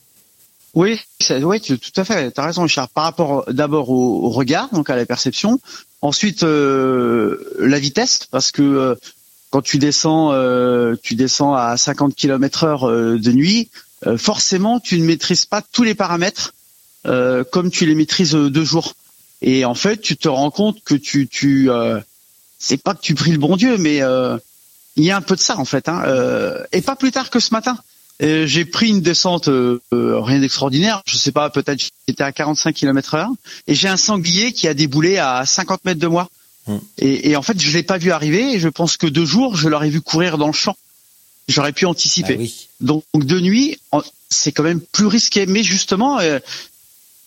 Oui, 0.74 1.00
oui, 1.42 1.62
tout 1.62 1.78
à 1.96 2.04
fait. 2.04 2.32
Tu 2.32 2.42
as 2.42 2.46
raison, 2.46 2.64
Richard. 2.64 2.90
Par 2.90 3.06
rapport 3.06 3.46
d'abord 3.48 3.90
au, 3.90 4.30
regard, 4.30 4.70
donc 4.74 4.90
à 4.90 4.96
la 4.96 5.06
perception. 5.06 5.60
Ensuite, 6.02 6.44
euh, 6.44 7.56
la 7.60 7.80
vitesse, 7.80 8.28
parce 8.30 8.52
que 8.52 8.62
euh, 8.62 8.96
quand 9.52 9.62
tu 9.62 9.78
descends, 9.78 10.32
tu 11.02 11.16
descends 11.16 11.54
à 11.54 11.78
50 11.78 12.14
km 12.14 12.64
heure 12.66 12.88
de 12.90 13.32
nuit, 13.32 13.70
forcément, 14.18 14.82
tu 14.82 15.00
ne 15.00 15.06
maîtrises 15.06 15.46
pas 15.46 15.62
tous 15.62 15.84
les 15.84 15.96
paramètres 15.96 16.54
comme 17.06 17.72
tu 17.72 17.86
les 17.86 17.96
maîtrises 17.96 18.34
deux 18.34 18.66
jours. 18.66 18.96
Et 19.46 19.64
en 19.64 19.76
fait, 19.76 20.02
tu 20.02 20.18
te 20.18 20.28
rends 20.28 20.52
compte 20.52 20.84
que 20.84 20.96
tu, 20.96 21.28
tu, 21.28 21.70
euh, 21.70 22.02
c'est 22.60 22.82
pas 22.82 22.94
que 22.94 23.02
tu 23.02 23.16
pries 23.16 23.32
le 23.32 23.38
bon 23.38 23.56
Dieu, 23.56 23.78
mais 23.78 24.02
euh, 24.02 24.38
il 24.98 25.06
y 25.06 25.12
a 25.12 25.18
un 25.18 25.22
peu 25.22 25.36
de 25.36 25.40
ça 25.40 25.58
en 25.58 25.66
fait. 25.66 25.88
Hein. 25.88 26.04
Euh, 26.08 26.64
et 26.74 26.82
pas 26.82 26.98
plus 26.98 27.12
tard 27.12 27.30
que 27.30 27.40
ce 27.40 27.54
matin. 27.54 27.78
Euh, 28.22 28.48
j'ai 28.48 28.64
pris 28.64 28.90
une 28.90 29.02
descente 29.02 29.50
euh, 29.50 29.82
euh, 29.94 30.22
rien 30.22 30.40
d'extraordinaire, 30.40 31.02
je 31.06 31.18
sais 31.18 31.34
pas, 31.34 31.50
peut-être 31.50 31.92
j'étais 32.08 32.24
à 32.24 32.32
45 32.32 32.74
km 32.74 33.16
heure, 33.16 33.30
et 33.68 33.76
j'ai 33.76 33.90
un 33.90 33.98
sanglier 33.98 34.54
qui 34.54 34.70
a 34.70 34.74
déboulé 34.74 35.18
à 35.18 35.46
50 35.46 35.84
mètres 35.84 36.00
de 36.00 36.08
moi. 36.08 36.30
Hmm. 36.66 36.78
Et, 36.98 37.32
et 37.32 37.36
en 37.36 37.42
fait, 37.42 37.60
je 37.60 37.72
l'ai 37.76 37.84
pas 37.84 37.98
vu 37.98 38.12
arriver, 38.12 38.54
et 38.54 38.60
je 38.60 38.70
pense 38.70 38.96
que 38.96 39.08
deux 39.08 39.26
jours, 39.26 39.58
je 39.58 39.68
l'aurais 39.68 39.90
vu 39.90 40.02
courir 40.02 40.38
dans 40.38 40.48
le 40.48 40.54
champ. 40.54 40.78
J'aurais 41.50 41.74
pu 41.74 41.86
anticiper. 41.86 42.36
Ah 42.38 42.42
oui. 42.42 42.68
Donc 42.80 43.04
de 43.14 43.40
nuit, 43.40 43.78
c'est 44.30 44.54
quand 44.54 44.64
même 44.64 44.80
plus 44.80 45.08
risqué, 45.08 45.46
mais 45.46 45.62
justement, 45.62 46.20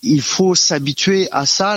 il 0.02 0.22
faut 0.22 0.56
s'habituer 0.56 1.28
à 1.30 1.46
ça 1.46 1.76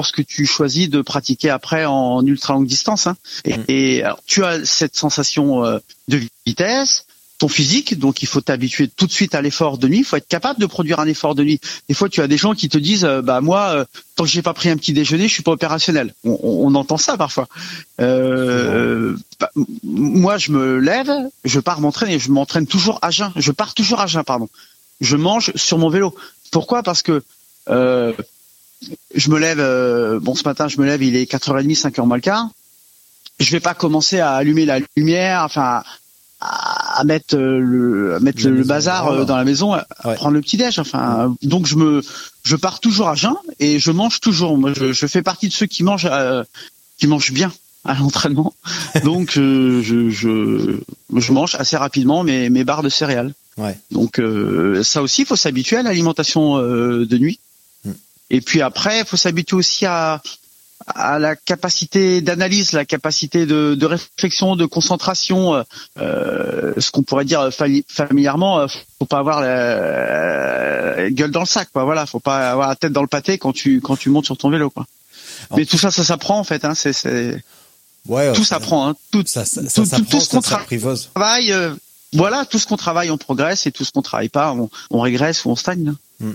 lorsque 0.00 0.24
tu 0.26 0.46
choisis 0.46 0.88
de 0.90 1.00
pratiquer 1.02 1.50
après 1.50 1.84
en 1.84 2.24
ultra 2.24 2.54
longue 2.54 2.66
distance. 2.66 3.06
hein. 3.06 3.16
Et, 3.44 3.56
Mm. 3.56 3.64
et 3.68 4.02
alors, 4.02 4.20
tu 4.26 4.44
as 4.44 4.64
cette 4.64 4.96
sensation 4.96 5.64
euh, 5.64 5.78
de 6.08 6.20
vitesse, 6.46 7.06
ton 7.38 7.48
physique, 7.48 7.98
donc 7.98 8.22
il 8.22 8.26
faut 8.28 8.40
t'habituer 8.40 8.88
tout 8.88 9.06
de 9.06 9.12
suite 9.12 9.34
à 9.34 9.42
l'effort 9.42 9.76
de 9.76 9.88
nuit. 9.88 9.98
Il 9.98 10.04
faut 10.04 10.16
être 10.16 10.26
capable 10.28 10.58
de 10.58 10.64
produire 10.64 11.00
un 11.00 11.06
effort 11.06 11.34
de 11.34 11.44
nuit. 11.44 11.60
Des 11.86 11.94
fois, 11.94 12.08
tu 12.08 12.22
as 12.22 12.28
des 12.28 12.38
gens 12.38 12.54
qui 12.54 12.70
te 12.70 12.78
disent, 12.78 13.04
euh, 13.04 13.20
bah 13.20 13.42
moi, 13.42 13.68
euh, 13.74 13.84
tant 14.16 14.24
que 14.24 14.30
j'ai 14.30 14.40
pas 14.40 14.54
pris 14.54 14.70
un 14.70 14.76
petit 14.78 14.94
déjeuner, 14.94 15.28
je 15.28 15.34
suis 15.34 15.42
pas 15.42 15.52
opérationnel. 15.52 16.14
On, 16.24 16.30
on- 16.42 16.66
on 16.68 16.74
entend 16.74 16.96
ça 16.96 17.18
parfois. 17.18 17.46
Euh, 18.00 19.16
bah, 19.40 19.50
moi, 19.84 20.38
je 20.38 20.50
me 20.52 20.78
lève, 20.78 21.10
je 21.44 21.60
pars 21.60 21.80
m'entraîner. 21.80 22.18
Je 22.18 22.30
m'entraîne 22.30 22.66
toujours 22.66 22.98
à 23.02 23.10
jeun. 23.10 23.32
Je 23.36 23.52
pars 23.52 23.74
toujours 23.74 24.00
à 24.00 24.06
jeun, 24.06 24.24
pardon. 24.24 24.48
Je 25.02 25.16
mange 25.16 25.52
sur 25.56 25.76
mon 25.78 25.90
vélo. 25.90 26.14
Pourquoi? 26.52 26.82
Parce 26.82 27.02
que 27.02 27.22
euh, 27.68 28.14
je 29.14 29.30
me 29.30 29.38
lève. 29.38 29.60
euh, 29.60 30.18
bon, 30.20 30.34
ce 30.34 30.44
matin, 30.44 30.68
je 30.68 30.78
me 30.80 30.86
lève. 30.86 31.02
Il 31.02 31.16
est 31.16 31.30
4h30, 31.30 31.78
5h 31.80 32.06
moins 32.06 32.16
le 32.16 32.22
quart. 32.22 32.48
Je 33.38 33.50
vais 33.50 33.60
pas 33.60 33.74
commencer 33.74 34.18
à 34.20 34.32
allumer 34.32 34.64
la 34.64 34.78
lumière, 34.96 35.42
enfin 35.44 35.82
à, 36.40 37.00
à 37.00 37.04
mettre 37.04 37.36
euh, 37.36 37.58
le, 37.58 38.14
à 38.14 38.20
mettre 38.20 38.38
La 38.42 38.44
le, 38.44 38.50
le 38.50 38.56
maison, 38.58 38.68
bazar 38.68 39.08
euh, 39.08 39.24
dans 39.24 39.36
la 39.36 39.44
maison, 39.44 39.72
à 39.74 39.84
prendre 40.14 40.32
le 40.32 40.40
petit 40.40 40.56
déj. 40.56 40.78
Enfin, 40.78 41.34
donc 41.42 41.66
je 41.66 41.76
me, 41.76 42.02
je 42.44 42.56
pars 42.56 42.80
toujours 42.80 43.08
à 43.08 43.14
jeun 43.14 43.34
et 43.60 43.78
je 43.78 43.90
mange 43.90 44.20
toujours. 44.20 44.56
Moi, 44.56 44.72
je, 44.74 44.92
je 44.92 45.06
fais 45.06 45.22
partie 45.22 45.48
de 45.48 45.52
ceux 45.52 45.66
qui 45.66 45.82
mangent, 45.82 46.08
euh, 46.10 46.44
qui 46.98 47.06
mangent 47.06 47.32
bien 47.32 47.52
à 47.84 47.94
l'entraînement. 47.94 48.52
Donc 49.04 49.32
je, 49.34 49.80
je, 50.10 50.78
je 51.14 51.32
mange 51.32 51.54
assez 51.54 51.76
rapidement 51.76 52.24
mes, 52.24 52.50
mes 52.50 52.64
barres 52.64 52.82
de 52.82 52.88
céréales. 52.88 53.32
Ouais. 53.58 53.78
Donc 53.90 54.18
euh, 54.18 54.82
ça 54.82 55.02
aussi, 55.02 55.22
il 55.22 55.26
faut 55.26 55.36
s'habituer 55.36 55.76
à 55.76 55.82
l'alimentation 55.82 56.58
euh, 56.58 57.06
de 57.06 57.18
nuit. 57.18 57.38
Mm. 58.30 58.34
Et 58.34 58.40
puis 58.40 58.62
après, 58.62 59.00
il 59.00 59.04
faut 59.06 59.16
s'habituer 59.16 59.56
aussi 59.56 59.86
à, 59.86 60.20
à 60.94 61.18
la 61.18 61.36
capacité 61.36 62.20
d'analyse, 62.20 62.72
la 62.72 62.84
capacité 62.84 63.46
de, 63.46 63.74
de 63.74 63.86
réflexion, 63.86 64.56
de 64.56 64.66
concentration, 64.66 65.54
euh, 65.54 65.62
euh, 65.98 66.72
ce 66.78 66.90
qu'on 66.90 67.02
pourrait 67.02 67.24
dire 67.24 67.50
familièrement, 67.88 68.60
euh, 68.60 68.66
faut 68.98 69.06
pas 69.06 69.18
avoir 69.18 69.40
la, 69.40 70.96
la 70.96 71.10
gueule 71.10 71.30
dans 71.30 71.40
le 71.40 71.46
sac, 71.46 71.68
quoi. 71.72 71.84
Voilà, 71.84 72.06
faut 72.06 72.20
pas 72.20 72.50
avoir 72.50 72.68
la 72.68 72.76
tête 72.76 72.92
dans 72.92 73.02
le 73.02 73.08
pâté 73.08 73.38
quand 73.38 73.52
tu 73.52 73.80
quand 73.80 73.96
tu 73.96 74.10
montes 74.10 74.26
sur 74.26 74.36
ton 74.36 74.50
vélo, 74.50 74.70
quoi. 74.70 74.86
Alors, 75.50 75.58
Mais 75.58 75.66
tout 75.66 75.78
ça, 75.78 75.90
ça 75.90 76.04
s'apprend 76.04 76.38
en 76.38 76.44
fait. 76.44 76.64
Hein, 76.64 76.74
c'est 76.74 77.42
Ouais, 78.06 78.32
tout 78.32 78.44
ça- 78.44 78.56
s'apprend. 78.56 78.88
Hein, 78.88 78.94
tout, 79.10 79.24
Ça, 79.26 79.44
ça, 79.44 79.62
tout- 79.62 79.84
ça 79.84 79.96
tout- 79.96 80.04
tout 80.04 80.20
ce 80.20 80.28
qu'on 80.30 80.40
travaille, 81.12 81.52
euh, 81.52 81.74
voilà, 82.12 82.44
tout 82.44 82.58
ce 82.60 82.66
qu'on 82.66 82.76
travaille, 82.76 83.10
on 83.10 83.18
progresse, 83.18 83.66
et 83.66 83.72
tout 83.72 83.84
ce 83.84 83.90
qu'on 83.90 84.02
travaille 84.02 84.28
pas, 84.28 84.52
on, 84.52 84.70
on 84.90 85.00
régresse 85.00 85.44
ou 85.44 85.50
on 85.50 85.56
stagne. 85.56 85.84
là. 86.20 86.28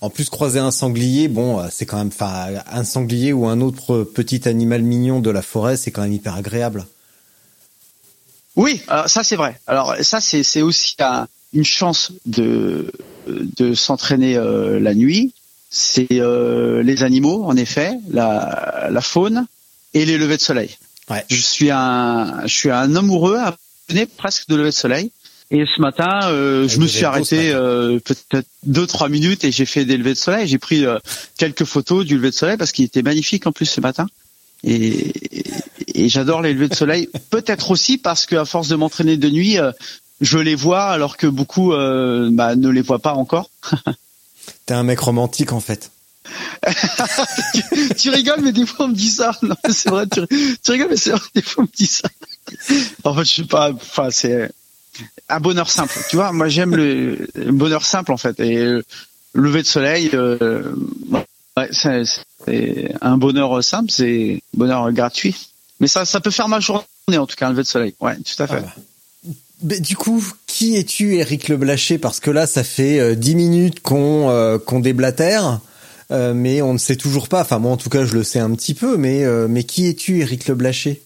En 0.00 0.10
plus, 0.10 0.28
croiser 0.30 0.58
un 0.58 0.70
sanglier, 0.70 1.28
bon, 1.28 1.58
euh, 1.60 1.68
c'est 1.70 1.86
quand 1.86 1.98
même, 1.98 2.08
enfin, 2.08 2.46
un 2.70 2.84
sanglier 2.84 3.32
ou 3.32 3.46
un 3.46 3.60
autre 3.60 4.02
petit 4.02 4.48
animal 4.48 4.82
mignon 4.82 5.20
de 5.20 5.30
la 5.30 5.42
forêt, 5.42 5.76
c'est 5.76 5.90
quand 5.90 6.02
même 6.02 6.12
hyper 6.12 6.34
agréable. 6.34 6.86
Oui, 8.56 8.82
alors 8.88 9.08
ça 9.08 9.24
c'est 9.24 9.36
vrai. 9.36 9.58
Alors 9.66 9.94
ça 10.02 10.20
c'est 10.20 10.60
aussi 10.62 10.94
un- 11.00 11.26
une 11.54 11.64
chance 11.64 12.12
de 12.26 12.92
de 13.26 13.74
s'entraîner 13.74 14.36
euh, 14.36 14.78
la 14.78 14.94
nuit. 14.94 15.32
C'est 15.70 16.08
euh, 16.12 16.82
les 16.82 17.02
animaux, 17.02 17.44
en 17.44 17.56
effet, 17.56 17.94
la 18.10 18.88
la 18.90 19.00
faune 19.00 19.46
et 19.94 20.04
les 20.04 20.18
levées 20.18 20.36
de 20.36 20.42
soleil. 20.42 20.76
Ouais. 21.08 21.24
Je 21.30 21.40
suis 21.40 21.70
un 21.70 22.42
je 22.44 22.54
suis 22.54 22.70
un 22.70 22.94
amoureux, 22.94 23.38
passionné 23.86 24.06
presque 24.06 24.48
de 24.48 24.56
lever 24.56 24.68
de 24.70 24.74
soleil. 24.74 25.10
Et 25.54 25.66
ce 25.66 25.82
matin, 25.82 26.20
euh, 26.30 26.66
je 26.66 26.78
me 26.78 26.86
suis 26.86 27.04
arrêté 27.04 27.52
euh, 27.52 27.98
peut-être 27.98 28.48
deux 28.64 28.86
trois 28.86 29.10
minutes 29.10 29.44
et 29.44 29.52
j'ai 29.52 29.66
fait 29.66 29.84
des 29.84 29.98
levées 29.98 30.14
de 30.14 30.18
soleil. 30.18 30.48
J'ai 30.48 30.56
pris 30.56 30.86
euh, 30.86 30.98
quelques 31.36 31.64
photos 31.64 32.06
du 32.06 32.16
lever 32.16 32.30
de 32.30 32.34
soleil 32.34 32.56
parce 32.56 32.72
qu'il 32.72 32.86
était 32.86 33.02
magnifique 33.02 33.46
en 33.46 33.52
plus 33.52 33.66
ce 33.66 33.82
matin. 33.82 34.06
Et, 34.64 35.12
et 35.94 36.08
j'adore 36.08 36.40
les 36.40 36.54
levées 36.54 36.68
de 36.68 36.74
soleil. 36.74 37.10
Peut-être 37.30 37.70
aussi 37.70 37.98
parce 37.98 38.24
que 38.24 38.34
à 38.36 38.46
force 38.46 38.68
de 38.68 38.76
m'entraîner 38.76 39.18
de 39.18 39.28
nuit, 39.28 39.58
euh, 39.58 39.72
je 40.22 40.38
les 40.38 40.54
vois 40.54 40.84
alors 40.84 41.18
que 41.18 41.26
beaucoup 41.26 41.74
euh, 41.74 42.30
bah, 42.32 42.56
ne 42.56 42.70
les 42.70 42.80
voient 42.80 43.00
pas 43.00 43.12
encore. 43.12 43.50
T'es 44.64 44.72
un 44.72 44.84
mec 44.84 45.00
romantique, 45.00 45.52
en 45.52 45.60
fait. 45.60 45.90
tu 47.98 48.08
rigoles, 48.08 48.40
mais 48.40 48.52
des 48.52 48.64
fois 48.64 48.86
on 48.86 48.88
me 48.88 48.94
dit 48.94 49.10
ça. 49.10 49.36
Non, 49.42 49.56
c'est 49.68 49.90
vrai, 49.90 50.06
tu, 50.06 50.20
tu 50.62 50.70
rigoles, 50.70 50.88
mais 50.90 50.96
c'est 50.96 51.10
vrai, 51.10 51.20
des 51.34 51.42
fois 51.42 51.64
on 51.64 51.66
me 51.66 51.76
dit 51.76 51.86
ça. 51.86 52.08
En 53.04 53.14
fait, 53.14 53.24
je 53.24 53.34
sais 53.34 53.44
pas. 53.44 53.70
Enfin, 53.72 54.08
c'est 54.10 54.50
un 55.28 55.40
bonheur 55.40 55.70
simple. 55.70 55.98
Tu 56.08 56.16
vois, 56.16 56.32
moi 56.32 56.48
j'aime 56.48 56.76
le, 56.76 57.28
bonheur 57.52 57.84
simple 57.84 58.12
en 58.12 58.16
fait. 58.16 58.38
Et 58.40 58.80
lever 59.34 59.62
de 59.62 59.66
soleil, 59.66 60.10
euh, 60.14 60.62
c'est 61.70 62.94
un 63.00 63.16
bonheur 63.16 63.62
simple, 63.62 63.90
c'est 63.90 64.42
bonheur 64.54 64.90
gratuit. 64.92 65.50
Mais 65.80 65.88
ça, 65.88 66.04
ça 66.04 66.20
peut 66.20 66.30
faire 66.30 66.48
ma 66.48 66.60
journée 66.60 66.84
en 67.16 67.26
tout 67.26 67.36
cas, 67.36 67.46
un 67.46 67.50
lever 67.50 67.62
de 67.62 67.68
soleil. 67.68 67.94
Ouais, 68.00 68.16
tout 68.16 68.42
à 68.42 68.46
fait. 68.46 68.62
Ah. 68.64 69.30
Mais 69.64 69.78
du 69.78 69.96
coup, 69.96 70.24
qui 70.46 70.76
es-tu, 70.76 71.16
Eric 71.16 71.48
Le 71.48 71.56
Blaché? 71.56 71.96
Parce 71.96 72.18
que 72.18 72.30
là, 72.32 72.48
ça 72.48 72.64
fait 72.64 72.98
euh, 72.98 73.14
dix 73.14 73.36
minutes 73.36 73.80
qu'on 73.80 74.28
euh, 74.28 74.58
déblatère, 74.80 75.60
mais 76.10 76.60
on 76.60 76.74
ne 76.74 76.78
sait 76.78 76.96
toujours 76.96 77.28
pas. 77.28 77.40
Enfin, 77.40 77.58
moi, 77.58 77.72
en 77.72 77.76
tout 77.76 77.88
cas, 77.88 78.04
je 78.04 78.12
le 78.12 78.22
sais 78.22 78.40
un 78.40 78.50
petit 78.54 78.74
peu, 78.74 78.98
mais 78.98 79.24
mais 79.48 79.64
qui 79.64 79.88
es-tu, 79.88 80.20
Eric 80.20 80.46
Le 80.46 80.54
Blaché? 80.54 81.00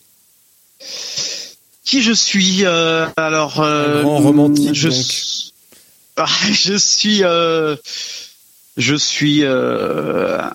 Qui 1.87 2.03
je 2.03 2.13
suis 2.13 2.65
euh, 2.67 3.07
Alors, 3.17 3.61
euh, 3.61 4.01
Un 4.01 4.03
grand 4.03 4.19
romantique, 4.19 4.75
je, 4.75 4.89
donc. 4.89 4.99
suis- 4.99 5.53
Ah, 6.19 6.27
je 6.51 6.75
suis, 6.77 7.23
euh, 7.23 7.77
je 8.79 8.95
suis 8.97 9.45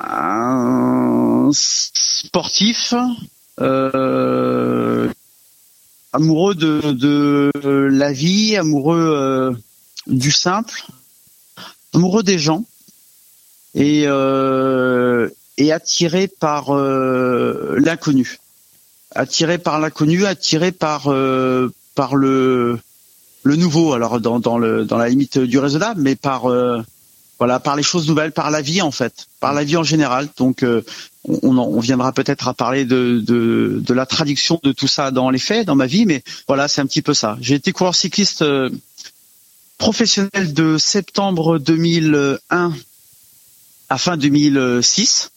un 0.10 1.50
sportif, 1.54 2.94
amoureux 6.14 6.56
de, 6.56 6.92
de 6.92 7.52
la 7.92 8.12
vie, 8.12 8.58
amoureux 8.58 9.56
du 10.08 10.32
simple, 10.32 10.84
amoureux 11.94 12.24
des 12.24 12.40
gens 12.40 12.66
et 13.76 14.06
et 15.58 15.72
attiré 15.72 16.28
par 16.28 16.74
l'inconnu 16.76 18.40
attiré 19.16 19.58
par 19.58 19.80
l'inconnu, 19.80 20.26
attiré 20.26 20.72
par 20.72 21.08
euh, 21.08 21.70
par 21.96 22.16
le 22.16 22.80
le 23.44 23.56
nouveau. 23.56 23.94
Alors 23.94 24.20
dans 24.20 24.40
dans 24.40 24.58
le 24.58 24.86
dans 24.86 24.98
la 24.98 25.10
limite 25.10 25.38
du 25.40 25.58
raisonnable, 25.60 26.02
mais 26.02 26.16
par 26.16 26.50
euh, 26.50 26.82
voilà 27.40 27.60
par 27.60 27.76
les 27.76 27.84
choses 27.84 28.08
nouvelles, 28.08 28.32
par 28.32 28.52
la 28.52 28.62
vie 28.62 28.82
en 28.82 28.92
fait, 28.92 29.28
par 29.40 29.54
la 29.54 29.64
vie 29.64 29.78
en 29.78 29.84
général. 29.84 30.28
Donc 30.38 30.64
euh, 30.64 30.84
on, 31.28 31.40
on 31.44 31.58
en- 31.58 31.68
on 31.68 31.80
viendra 31.80 32.12
peut-être 32.12 32.48
à 32.48 32.54
parler 32.54 32.86
de, 32.86 33.22
de 33.26 33.82
de 33.86 33.94
la 33.94 34.06
traduction 34.06 34.60
de 34.64 34.72
tout 34.72 34.88
ça 34.88 35.12
dans 35.12 35.30
les 35.30 35.40
faits, 35.40 35.66
dans 35.68 35.76
ma 35.76 35.88
vie, 35.88 36.06
mais 36.06 36.24
voilà 36.48 36.68
c'est 36.68 36.82
un 36.82 36.86
petit 36.86 37.02
peu 37.02 37.14
ça. 37.14 37.38
J'ai 37.42 37.56
été 37.56 37.72
coureur 37.72 37.96
cycliste 37.96 38.42
euh, 38.44 38.70
professionnel 39.78 40.54
de 40.54 40.78
septembre 40.78 41.58
2001 41.58 42.74
à 43.90 43.98
fin 43.98 44.16
2006. 44.18 45.31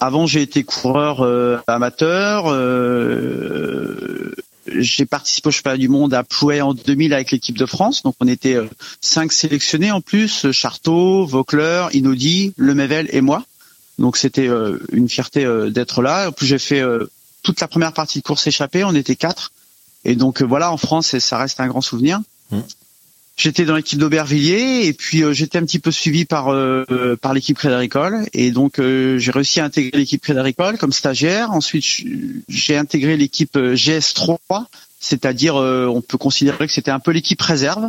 Avant, 0.00 0.26
j'ai 0.26 0.42
été 0.42 0.64
coureur 0.64 1.20
euh, 1.20 1.58
amateur. 1.66 2.46
euh, 2.48 4.34
j'ai 4.66 5.06
participé 5.06 5.48
au 5.48 5.50
championnat 5.50 5.78
du 5.78 5.88
monde 5.88 6.14
à 6.14 6.22
Plouay 6.22 6.60
en 6.60 6.74
2000 6.74 7.12
avec 7.14 7.30
l'équipe 7.30 7.56
de 7.56 7.66
France. 7.66 8.02
Donc, 8.02 8.14
on 8.20 8.28
était 8.28 8.54
euh, 8.54 8.66
cinq 9.00 9.32
sélectionnés 9.32 9.90
en 9.90 10.00
plus 10.00 10.50
Charteau, 10.52 11.24
Vaucler, 11.26 11.86
Inaudi, 11.92 12.54
Lemével 12.56 13.08
et 13.12 13.20
moi. 13.20 13.44
Donc, 13.98 14.16
c'était 14.16 14.48
euh, 14.48 14.78
une 14.92 15.08
fierté 15.08 15.44
euh, 15.44 15.70
d'être 15.70 16.02
là. 16.02 16.28
En 16.28 16.32
plus, 16.32 16.46
j'ai 16.46 16.58
fait 16.58 16.82
toute 17.42 17.60
la 17.60 17.68
première 17.68 17.92
partie 17.92 18.18
de 18.18 18.24
course 18.24 18.46
échappée. 18.46 18.84
On 18.84 18.94
était 18.94 19.16
quatre. 19.16 19.52
Et 20.04 20.14
donc, 20.14 20.42
voilà, 20.42 20.72
en 20.72 20.76
France, 20.76 21.18
ça 21.18 21.38
reste 21.38 21.60
un 21.60 21.66
grand 21.68 21.80
souvenir. 21.82 22.20
J'étais 23.36 23.64
dans 23.64 23.74
l'équipe 23.74 23.98
d'Aubervilliers 23.98 24.86
et 24.86 24.92
puis 24.92 25.22
euh, 25.22 25.32
j'étais 25.32 25.58
un 25.58 25.64
petit 25.64 25.78
peu 25.78 25.90
suivi 25.90 26.26
par 26.26 26.48
euh, 26.48 26.84
euh, 26.90 27.16
par 27.16 27.32
l'équipe 27.32 27.56
Crédit 27.56 27.74
Agricole 27.74 28.26
et 28.34 28.50
donc 28.50 28.78
euh, 28.78 29.18
j'ai 29.18 29.30
réussi 29.30 29.60
à 29.60 29.64
intégrer 29.64 29.96
l'équipe 29.96 30.20
Crédit 30.20 30.38
Agricole 30.38 30.76
comme 30.76 30.92
stagiaire. 30.92 31.50
Ensuite 31.50 31.84
j'ai 32.48 32.76
intégré 32.76 33.16
l'équipe 33.16 33.56
euh, 33.56 33.74
GS3, 33.74 34.38
c'est-à-dire 34.98 35.56
euh, 35.56 35.86
on 35.86 36.02
peut 36.02 36.18
considérer 36.18 36.66
que 36.66 36.72
c'était 36.72 36.90
un 36.90 37.00
peu 37.00 37.12
l'équipe 37.12 37.40
réserve 37.40 37.88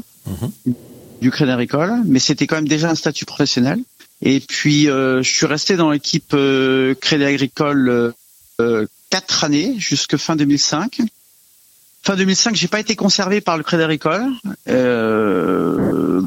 du 1.22 1.32
Crédit 1.32 1.52
Agricole, 1.52 2.02
mais 2.06 2.20
c'était 2.20 2.48
quand 2.48 2.56
même 2.56 2.68
déjà 2.68 2.90
un 2.90 2.96
statut 2.96 3.26
professionnel. 3.26 3.80
Et 4.22 4.40
puis 4.40 4.90
euh, 4.90 5.22
je 5.22 5.30
suis 5.30 5.48
resté 5.48 5.76
dans 5.76 5.92
l'équipe 5.92 6.34
Crédit 7.02 7.26
Agricole 7.26 8.14
quatre 9.10 9.44
années 9.44 9.76
jusque 9.78 10.16
fin 10.16 10.38
2005. 10.38 11.02
Fin 12.04 12.16
2005, 12.16 12.56
j'ai 12.56 12.68
pas 12.68 12.80
été 12.80 12.96
conservé 12.96 13.42
par 13.42 13.58
le 13.58 13.64
Crédit 13.64 13.84
Agricole. 13.84 14.26
Euh, 14.68 16.22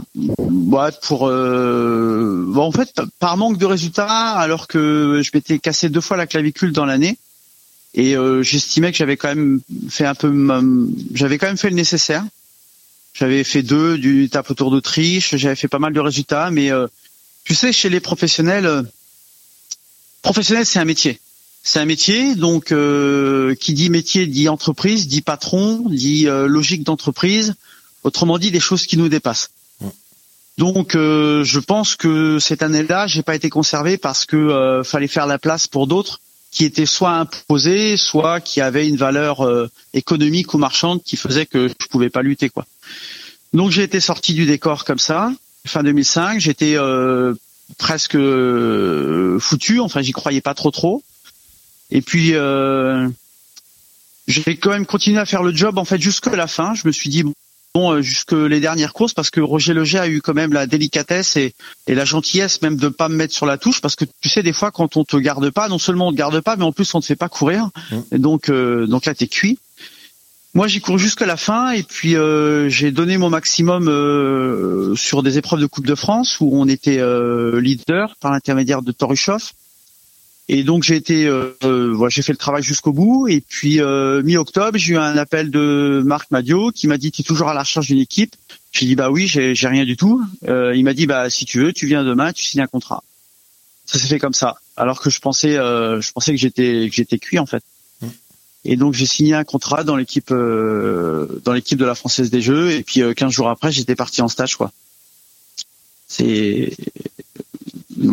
pour 1.03 1.29
euh, 1.29 2.45
bon, 2.49 2.63
en 2.63 2.73
fait 2.73 3.01
par 3.19 3.37
manque 3.37 3.59
de 3.59 3.67
résultats, 3.67 4.33
alors 4.33 4.67
que 4.67 5.21
je 5.23 5.31
m'étais 5.35 5.59
cassé 5.59 5.89
deux 5.89 6.01
fois 6.01 6.17
la 6.17 6.27
clavicule 6.27 6.73
dans 6.73 6.85
l'année, 6.85 7.17
et 7.95 8.17
euh, 8.17 8.43
j'estimais 8.43 8.91
que 8.91 8.99
j'avais 8.99 9.17
quand 9.17 9.29
même 9.29 9.61
fait 9.89 10.05
un 10.05 10.15
peu, 10.15 10.33
j'avais 11.13 11.39
quand 11.39 11.47
même 11.47 11.59
fait 11.59 11.71
le 11.71 11.77
nécessaire. 11.77 12.25
J'avais 13.15 13.45
fait 13.45 13.63
deux 13.63 13.97
du 13.97 14.29
tape 14.29 14.51
autour 14.51 14.73
d'Autriche, 14.73 15.37
j'avais 15.37 15.55
fait 15.55 15.69
pas 15.69 15.79
mal 15.79 15.93
de 15.93 16.01
résultats, 16.01 16.51
mais 16.51 16.73
euh, 16.73 16.89
tu 17.45 17.55
sais, 17.55 17.73
chez 17.73 17.89
les 17.89 18.01
professionnels, 18.01 18.67
euh, 18.67 18.83
professionnel 20.23 20.67
c'est 20.67 20.81
un 20.81 20.85
métier. 20.85 21.21
C'est 21.67 21.81
un 21.81 21.87
métier, 21.87 22.35
donc 22.35 22.71
euh, 22.71 23.55
qui 23.55 23.73
dit 23.73 23.91
métier 23.91 24.27
dit 24.27 24.49
entreprise, 24.49 25.09
dit 25.09 25.23
patron, 25.23 25.83
dit 25.89 26.27
logique 26.27 26.85
d'entreprise. 26.85 27.55
Autrement 28.03 28.39
dit, 28.39 28.51
des 28.51 28.61
choses 28.61 28.87
qui 28.87 28.99
nous 28.99 29.09
dépassent. 29.09 29.51
Donc, 30.59 30.93
je 30.93 31.59
pense 31.59 31.97
que 31.97 32.39
cette 32.39 32.63
année-là, 32.63 33.07
j'ai 33.07 33.23
pas 33.23 33.35
été 33.35 33.49
conservé 33.49 33.97
parce 33.97 34.27
que 34.27 34.83
fallait 34.85 35.09
faire 35.09 35.27
la 35.27 35.39
place 35.39 35.67
pour 35.67 35.87
d'autres 35.87 36.21
qui 36.51 36.67
étaient 36.67 36.87
soit 36.87 37.13
imposés, 37.13 37.97
soit 37.97 38.41
qui 38.41 38.61
avaient 38.61 38.87
une 38.87 38.97
valeur 38.97 39.49
économique 39.95 40.53
ou 40.53 40.59
marchande 40.59 41.03
qui 41.03 41.17
faisait 41.17 41.47
que 41.47 41.69
je 41.69 41.87
pouvais 41.89 42.11
pas 42.11 42.21
lutter, 42.21 42.51
quoi. 42.51 42.67
Donc 43.55 43.71
j'ai 43.71 43.85
été 43.85 44.01
sorti 44.01 44.35
du 44.35 44.47
décor 44.47 44.85
comme 44.85 44.99
ça, 44.99 45.33
fin 45.65 45.85
2005. 45.85 46.41
J'étais 46.41 46.75
euh, 46.77 47.35
presque 47.79 48.17
euh, 48.17 49.39
foutu. 49.39 49.79
Enfin, 49.79 50.03
j'y 50.03 50.11
croyais 50.11 50.41
pas 50.41 50.55
trop 50.55 50.73
trop. 50.73 51.03
Et 51.91 52.03
puis 52.03 52.35
euh, 52.35 53.09
j'ai 54.27 54.57
quand 54.57 54.71
même 54.71 54.87
continué 54.87 55.19
à 55.19 55.27
faire 55.27 55.43
le 55.43 55.55
job 55.55 55.79
en 55.79 55.85
fait 55.85 56.01
jusqu'à 56.01 56.37
la 56.37 56.47
fin. 56.47 56.75
Je 56.75 56.87
me 56.87 56.93
suis 56.93 57.11
dit 57.11 57.25
bon 57.75 57.93
euh, 57.93 58.03
jusque 58.03 58.33
les 58.33 58.61
dernières 58.61 58.93
courses 58.93 59.15
parce 59.15 59.31
que 59.31 59.41
Roger 59.41 59.75
Leger 59.75 59.99
a 59.99 60.09
eu 60.09 60.21
quand 60.21 60.35
même 60.35 60.53
la 60.53 60.67
délicatesse 60.67 61.37
et, 61.37 61.55
et 61.87 61.95
la 61.95 62.05
gentillesse 62.05 62.63
même 62.63 62.77
de 62.77 62.89
pas 62.89 63.09
me 63.09 63.17
mettre 63.17 63.35
sur 63.35 63.47
la 63.47 63.59
touche 63.59 63.81
parce 63.81 63.97
que 63.97 64.05
tu 64.21 64.29
sais 64.29 64.43
des 64.43 64.53
fois 64.53 64.71
quand 64.71 64.97
on 64.97 65.05
te 65.05 65.17
garde 65.17 65.51
pas, 65.51 65.69
non 65.69 65.79
seulement 65.79 66.09
on 66.09 66.13
te 66.13 66.17
garde 66.17 66.41
pas, 66.41 66.57
mais 66.57 66.65
en 66.65 66.73
plus 66.73 66.95
on 66.95 67.01
te 67.01 67.07
fait 67.07 67.17
pas 67.17 67.29
courir. 67.29 67.71
Mmh. 67.91 67.97
Et 68.13 68.19
donc 68.19 68.51
donc 68.51 69.07
là 69.07 69.15
t'es 69.15 69.29
cuit. 69.29 69.59
Moi, 70.55 70.69
j'y 70.69 70.81
cours 70.81 70.99
jusqu'à 70.99 71.27
la 71.27 71.37
fin 71.37 71.73
et 71.73 71.83
puis 71.83 72.17
euh, 72.17 72.69
j'ai 72.69 72.93
donné 72.93 73.19
mon 73.19 73.29
maximum 73.29 73.89
euh, 73.89 74.95
sur 74.95 75.25
des 75.25 75.37
épreuves 75.37 75.61
de 75.61 75.67
Coupe 75.67 75.87
de 75.87 75.97
France 75.97 76.37
où 76.41 76.49
on 76.53 76.69
était 76.69 77.01
euh, 77.01 77.61
leader 77.61 78.15
par 78.21 78.31
l'intermédiaire 78.31 78.81
de 78.81 78.93
Torushov. 78.93 79.51
Et 80.49 80.63
donc 80.63 80.83
j'ai 80.83 80.97
été, 80.97 81.29
voilà, 81.63 82.09
j'ai 82.09 82.23
fait 82.23 82.33
le 82.33 82.39
travail 82.39 82.63
jusqu'au 82.63 82.93
bout. 82.93 83.29
Et 83.29 83.41
puis 83.41 83.81
mi-octobre, 84.25 84.77
j'ai 84.77 84.95
eu 84.95 84.97
un 84.99 85.17
appel 85.17 85.51
de 85.51 86.03
Marc 86.05 86.31
Madio 86.31 86.71
qui 86.71 86.87
m'a 86.87 86.99
dit 86.99 87.11
"Tu 87.11 87.23
es 87.23 87.25
toujours 87.25 87.49
à 87.49 87.55
la 87.55 87.61
recherche 87.61 87.87
d'une 87.87 87.99
équipe? 87.99 88.35
J'ai 88.73 88.87
dit 88.87 88.95
"Bah 88.95 89.11
oui, 89.11 89.27
j'ai, 89.27 89.55
rien 89.67 89.85
du 89.85 89.97
tout." 89.97 90.23
il 90.43 90.85
m'a 90.85 90.93
dit 90.93 91.07
"Bah 91.07 91.31
si 91.31 91.47
tu 91.47 91.61
veux, 91.61 91.73
tu 91.73 91.87
viens 91.87 92.05
demain, 92.05 92.33
tu 92.33 92.45
signes 92.45 92.61
un 92.61 92.67
contrat." 92.67 93.03
Ça 93.87 93.99
s'est 93.99 94.09
fait 94.09 94.19
comme 94.19 94.35
ça. 94.35 94.57
Alors 94.77 95.01
que 95.01 95.09
je 95.09 95.19
pensais, 95.21 95.55
je 95.55 96.13
pensais 96.13 96.33
que 96.33 96.39
j'étais 96.39 96.89
que 96.91 96.95
j'étais 96.95 97.19
cuit 97.19 97.39
en 97.39 97.47
fait. 97.47 97.65
Et 98.65 98.77
donc 98.77 98.95
j'ai 98.95 99.07
signé 99.07 99.35
un 99.35 99.45
contrat 99.45 99.85
dans 99.85 99.97
l'équipe 99.97 100.31
euh, 100.31 101.41
dans 101.45 101.53
l'équipe 101.53 101.79
de 101.79 101.85
la 101.85 101.95
Française 101.95 102.31
des 102.31 102.41
Jeux 102.41 102.73
et 102.73 102.83
puis 102.83 103.03
15 103.15 103.29
euh, 103.29 103.31
jours 103.31 103.49
après 103.51 103.71
j'étais 103.71 103.95
parti 103.95 104.23
en 104.23 104.29
stage 104.29 104.57
quoi. 104.57 104.73
C'est 106.09 106.73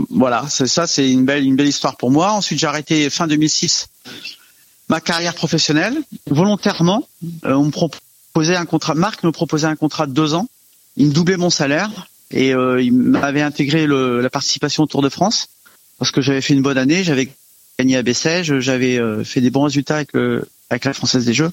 voilà, 0.10 0.46
c'est 0.50 0.68
ça 0.68 0.88
c'est 0.88 1.10
une 1.10 1.26
belle 1.26 1.44
une 1.44 1.56
belle 1.56 1.68
histoire 1.68 1.98
pour 1.98 2.12
moi. 2.12 2.32
Ensuite 2.32 2.60
j'ai 2.60 2.68
arrêté 2.68 3.10
fin 3.10 3.28
2006 3.28 3.88
ma 4.90 5.00
carrière 5.00 5.34
professionnelle 5.34 5.98
volontairement. 6.30 7.08
Euh, 7.46 7.54
on 7.54 7.66
me 7.66 7.72
proposait 7.72 8.56
un 8.56 8.66
contrat, 8.66 8.94
Marc 8.94 9.24
me 9.24 9.32
proposait 9.32 9.68
un 9.68 9.76
contrat 9.76 10.08
de 10.08 10.14
deux 10.14 10.34
ans. 10.34 10.48
Il 10.98 11.08
me 11.08 11.14
doublait 11.14 11.38
mon 11.38 11.50
salaire 11.50 11.90
et 12.32 12.50
il 12.52 12.94
m'avait 12.94 13.42
intégré 13.42 13.88
la 13.88 14.30
participation 14.30 14.84
au 14.84 14.88
Tour 14.88 15.02
de 15.02 15.10
France 15.10 15.50
parce 16.00 16.12
que 16.12 16.22
j'avais 16.22 16.42
fait 16.42 16.54
une 16.54 16.62
bonne 16.62 16.78
année, 16.78 17.04
j'avais 17.04 17.30
gagné 17.78 17.98
à 17.98 18.04
Bessèges, 18.04 18.60
j'avais 18.60 18.98
euh, 18.98 19.24
fait 19.24 19.42
des 19.42 19.50
bons 19.50 19.64
résultats 19.64 19.98
avec, 19.98 20.10
avec 20.70 20.86
la 20.86 20.94
Française 20.94 21.26
des 21.26 21.34
Jeux. 21.34 21.52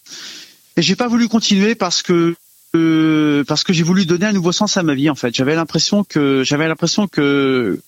Et 0.76 0.82
j'ai 0.82 0.96
pas 0.96 1.08
voulu 1.08 1.28
continuer 1.28 1.74
parce 1.74 2.02
que 2.02 2.36
euh, 2.76 3.44
parce 3.44 3.64
que 3.64 3.72
j'ai 3.72 3.82
voulu 3.82 4.04
donner 4.04 4.26
un 4.26 4.32
nouveau 4.32 4.52
sens 4.52 4.76
à 4.76 4.82
ma 4.82 4.94
vie 4.94 5.08
en 5.08 5.14
fait. 5.14 5.34
J'avais 5.34 5.54
l'impression 5.54 6.04
que 6.04 6.42
j'avais 6.44 6.68
l'impression 6.68 7.08
que 7.08 7.80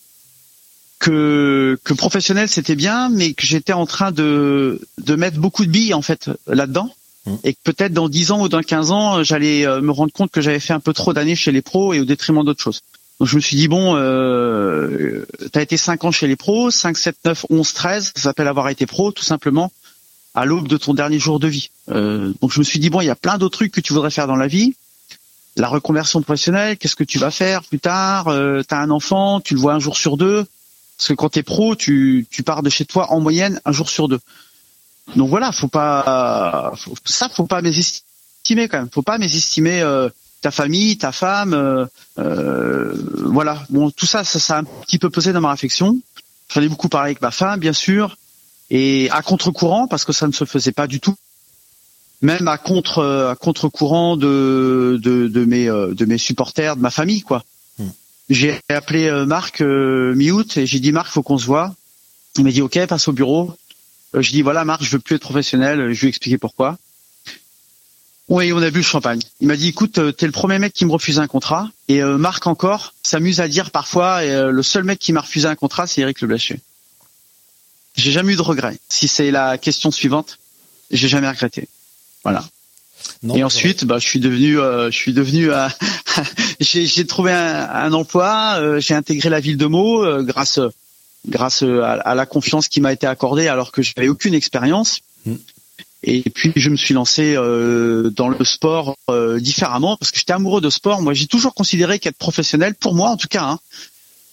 que 1.01 1.79
que 1.83 1.95
professionnel 1.95 2.49
c'était 2.49 2.77
bien, 2.77 3.09
mais 3.09 3.33
que 3.33 3.45
j'étais 3.45 3.73
en 3.73 3.87
train 3.87 4.13
de 4.13 4.81
de 4.99 5.17
mettre 5.17 5.39
beaucoup 5.39 5.65
de 5.65 5.71
billes 5.71 5.95
en 5.95 6.03
fait 6.03 6.31
là-dedans. 6.47 6.95
Mmh. 7.27 7.35
Et 7.45 7.55
que 7.55 7.59
peut-être 7.65 7.93
dans 7.93 8.09
10 8.09 8.31
ans 8.31 8.43
ou 8.43 8.49
dans 8.49 8.63
15 8.63 8.93
ans, 8.93 9.23
j'allais 9.23 9.67
euh, 9.67 9.81
me 9.81 9.91
rendre 9.91 10.13
compte 10.13 10.31
que 10.31 10.41
j'avais 10.41 10.61
fait 10.61 10.73
un 10.73 10.81
peu 10.81 10.93
trop 10.93 11.13
d'années 11.13 11.37
chez 11.37 11.53
les 11.53 11.61
pros 11.61 11.93
et 11.93 12.01
au 12.01 12.05
détriment 12.05 12.45
d'autres 12.45 12.63
choses. 12.63 12.81
Donc 13.19 13.29
je 13.29 13.37
me 13.37 13.41
suis 13.41 13.57
dit 13.57 13.69
bon, 13.69 13.97
euh, 13.97 15.27
as 15.55 15.63
été 15.63 15.77
5 15.77 16.05
ans 16.05 16.11
chez 16.11 16.27
les 16.27 16.37
pros, 16.37 16.71
5, 16.71 16.97
7, 16.97 17.17
9, 17.25 17.47
11, 17.51 17.73
13, 17.75 18.13
ça 18.15 18.23
s'appelle 18.23 18.49
avoir 18.49 18.69
été 18.69 18.87
pro 18.87 19.11
tout 19.11 19.25
simplement 19.25 19.73
à 20.35 20.45
l'aube 20.45 20.69
de 20.69 20.77
ton 20.77 20.95
dernier 20.95 21.19
jour 21.19 21.41
de 21.41 21.49
vie. 21.49 21.71
Euh, 21.91 22.33
donc 22.41 22.53
je 22.53 22.61
me 22.61 22.65
suis 22.65 22.79
dit 22.79 22.89
bon, 22.89 23.01
il 23.01 23.07
y 23.07 23.11
a 23.11 23.17
plein 23.17 23.37
d'autres 23.37 23.59
trucs 23.59 23.73
que 23.73 23.81
tu 23.81 23.93
voudrais 23.93 24.11
faire 24.11 24.27
dans 24.27 24.37
la 24.37 24.47
vie. 24.47 24.75
La 25.57 25.69
reconversion 25.69 26.23
professionnelle, 26.23 26.77
qu'est-ce 26.77 26.97
que 26.97 27.05
tu 27.05 27.19
vas 27.19 27.31
faire 27.31 27.63
plus 27.65 27.81
tard? 27.81 28.29
Euh, 28.29 28.63
Tu 28.67 28.75
as 28.75 28.79
un 28.79 28.91
enfant, 28.91 29.41
tu 29.41 29.55
le 29.55 29.61
vois 29.61 29.75
un 29.75 29.81
jour 29.81 29.97
sur 29.97 30.17
deux. 30.17 30.47
Parce 31.01 31.09
que 31.09 31.15
quand 31.15 31.31
tu 31.31 31.39
es 31.39 31.43
pro, 31.43 31.75
tu, 31.77 32.27
pars 32.45 32.63
de 32.63 32.69
chez 32.69 32.85
toi 32.85 33.11
en 33.11 33.21
moyenne 33.21 33.59
un 33.65 33.73
jour 33.73 33.89
sur 33.89 34.07
deux. 34.07 34.21
Donc 35.17 35.31
voilà, 35.31 35.51
faut 35.51 35.67
pas 35.67 36.75
ça 37.07 37.31
faut 37.31 37.47
pas 37.47 37.63
mésestimer 37.63 38.69
quand 38.69 38.77
même. 38.77 38.91
Faut 38.93 39.01
pas 39.01 39.17
mésestimer 39.17 39.81
euh, 39.81 40.11
ta 40.43 40.51
famille, 40.51 40.99
ta 40.99 41.11
femme, 41.11 41.55
euh, 41.55 41.87
euh, 42.19 42.93
voilà. 43.25 43.65
Bon, 43.71 43.91
tout 43.91 44.05
ça, 44.05 44.25
ça, 44.25 44.57
a 44.57 44.59
un 44.61 44.65
petit 44.65 44.99
peu 44.99 45.09
pesé 45.09 45.33
dans 45.33 45.41
ma 45.41 45.53
réflexion. 45.53 45.99
J'en 46.53 46.61
beaucoup 46.67 46.91
parlé 46.91 47.13
avec 47.13 47.23
ma 47.23 47.31
femme, 47.31 47.61
bien 47.61 47.73
sûr, 47.73 48.19
et 48.69 49.09
à 49.11 49.23
contre-courant 49.23 49.89
parce 49.89 50.05
que 50.05 50.13
ça 50.13 50.27
ne 50.27 50.33
se 50.33 50.45
faisait 50.45 50.73
pas 50.73 50.87
du 50.87 51.01
tout. 51.01 51.17
Même 52.21 52.47
à 52.47 52.59
contre 52.59 53.03
à 53.31 53.37
contre-courant 53.37 54.19
de, 54.19 55.01
de, 55.03 55.45
mes 55.47 55.65
de 55.65 56.05
mes 56.05 56.19
supporters, 56.19 56.77
de 56.77 56.83
ma 56.83 56.91
famille, 56.91 57.23
quoi. 57.23 57.43
J'ai 58.31 58.59
appelé 58.69 59.11
Marc 59.27 59.61
mi-août 59.61 60.57
et 60.57 60.67
j'ai 60.67 60.81
dit 60.81 60.93
Marc, 60.93 61.13
faut 61.13 61.23
qu'on 61.23 61.37
se 61.37 61.47
voit. 61.47 61.75
Il 62.37 62.45
m'a 62.45 62.51
dit 62.51 62.63
OK, 62.63 62.79
passe 62.87 63.09
au 63.09 63.13
bureau. 63.13 63.55
Je 64.15 64.31
dis 64.31 64.43
voilà 64.43 64.65
Marc, 64.65 64.83
je 64.83 64.91
veux 64.91 65.01
plus 65.01 65.17
être 65.17 65.23
professionnel. 65.23 65.93
Je 65.93 66.01
lui 66.01 66.07
ai 66.07 66.09
expliqué 66.09 66.39
pourquoi. 66.39 66.79
Oui, 68.31 68.53
on 68.53 68.63
a 68.63 68.71
bu 68.71 68.79
le 68.79 68.85
champagne. 68.85 69.19
Il 69.41 69.49
m'a 69.49 69.57
dit, 69.57 69.69
écoute, 69.69 69.99
euh, 69.99 70.13
t'es 70.13 70.25
le 70.25 70.33
premier 70.33 70.61
mec 70.61 70.73
qui 70.73 70.85
me 70.85 70.93
refuse 70.93 71.19
un 71.19 71.27
contrat. 71.27 71.69
Et 71.89 72.01
euh, 72.01 72.17
Marc 72.17 72.47
encore 72.47 72.95
s'amuse 73.03 73.41
à 73.41 73.49
dire 73.49 73.73
parfois, 73.73 74.21
euh, 74.23 74.53
le 74.53 74.63
seul 74.63 74.85
mec 74.85 75.01
qui 75.01 75.13
m'a 75.13 75.21
refusé 75.21 75.49
un 75.49 75.57
contrat, 75.57 75.89
c'est 75.89 76.01
Eric 76.01 76.21
Le 76.21 76.37
J'ai 76.37 76.61
jamais 77.97 78.33
eu 78.33 78.37
de 78.37 78.43
regret. 78.43 78.79
Si 78.89 79.09
c'est 79.09 79.33
la 79.33 79.59
question 79.59 79.91
suivante, 79.91 80.39
j'ai 80.93 81.09
jamais 81.09 81.29
regretté. 81.29 81.69
Voilà. 82.23 82.45
Et 83.35 83.45
ensuite, 83.45 83.85
bah, 83.85 83.99
je 83.99 84.07
suis 84.07 84.21
devenu, 84.21 84.55
je 84.57 84.97
suis 84.97 85.13
devenu, 85.13 85.51
j'ai 86.61 87.07
trouvé 87.07 87.33
un, 87.33 87.93
emploi, 87.93 88.79
j'ai 88.81 88.95
intégré 88.95 89.29
la 89.29 89.41
ville 89.41 89.57
de 89.57 89.67
Meaux 89.67 90.23
grâce, 90.23 90.59
grâce 91.29 91.63
à, 91.63 92.15
la 92.15 92.27
confiance 92.27 92.69
qui 92.69 92.81
m'a 92.81 92.93
été 92.93 93.07
accordée 93.07 93.49
alors 93.49 93.73
que 93.73 93.83
j'avais 93.83 94.09
aucune 94.09 94.35
expérience. 94.35 95.01
Mm. 95.27 95.35
Et 96.03 96.23
puis 96.31 96.53
je 96.57 96.71
me 96.71 96.77
suis 96.77 96.95
lancé 96.95 97.35
euh, 97.37 98.11
dans 98.11 98.29
le 98.29 98.43
sport 98.45 98.97
euh, 99.11 99.39
différemment 99.39 99.97
parce 99.99 100.11
que 100.11 100.19
j'étais 100.19 100.33
amoureux 100.33 100.61
de 100.61 100.71
sport. 100.71 101.03
Moi, 101.03 101.13
j'ai 101.13 101.27
toujours 101.27 101.55
considéré 101.55 101.99
qu'être 101.99 102.17
professionnel, 102.17 102.75
pour 102.75 102.95
moi 102.95 103.11
en 103.11 103.17
tout 103.17 103.29
cas, 103.29 103.43
hein, 103.45 103.59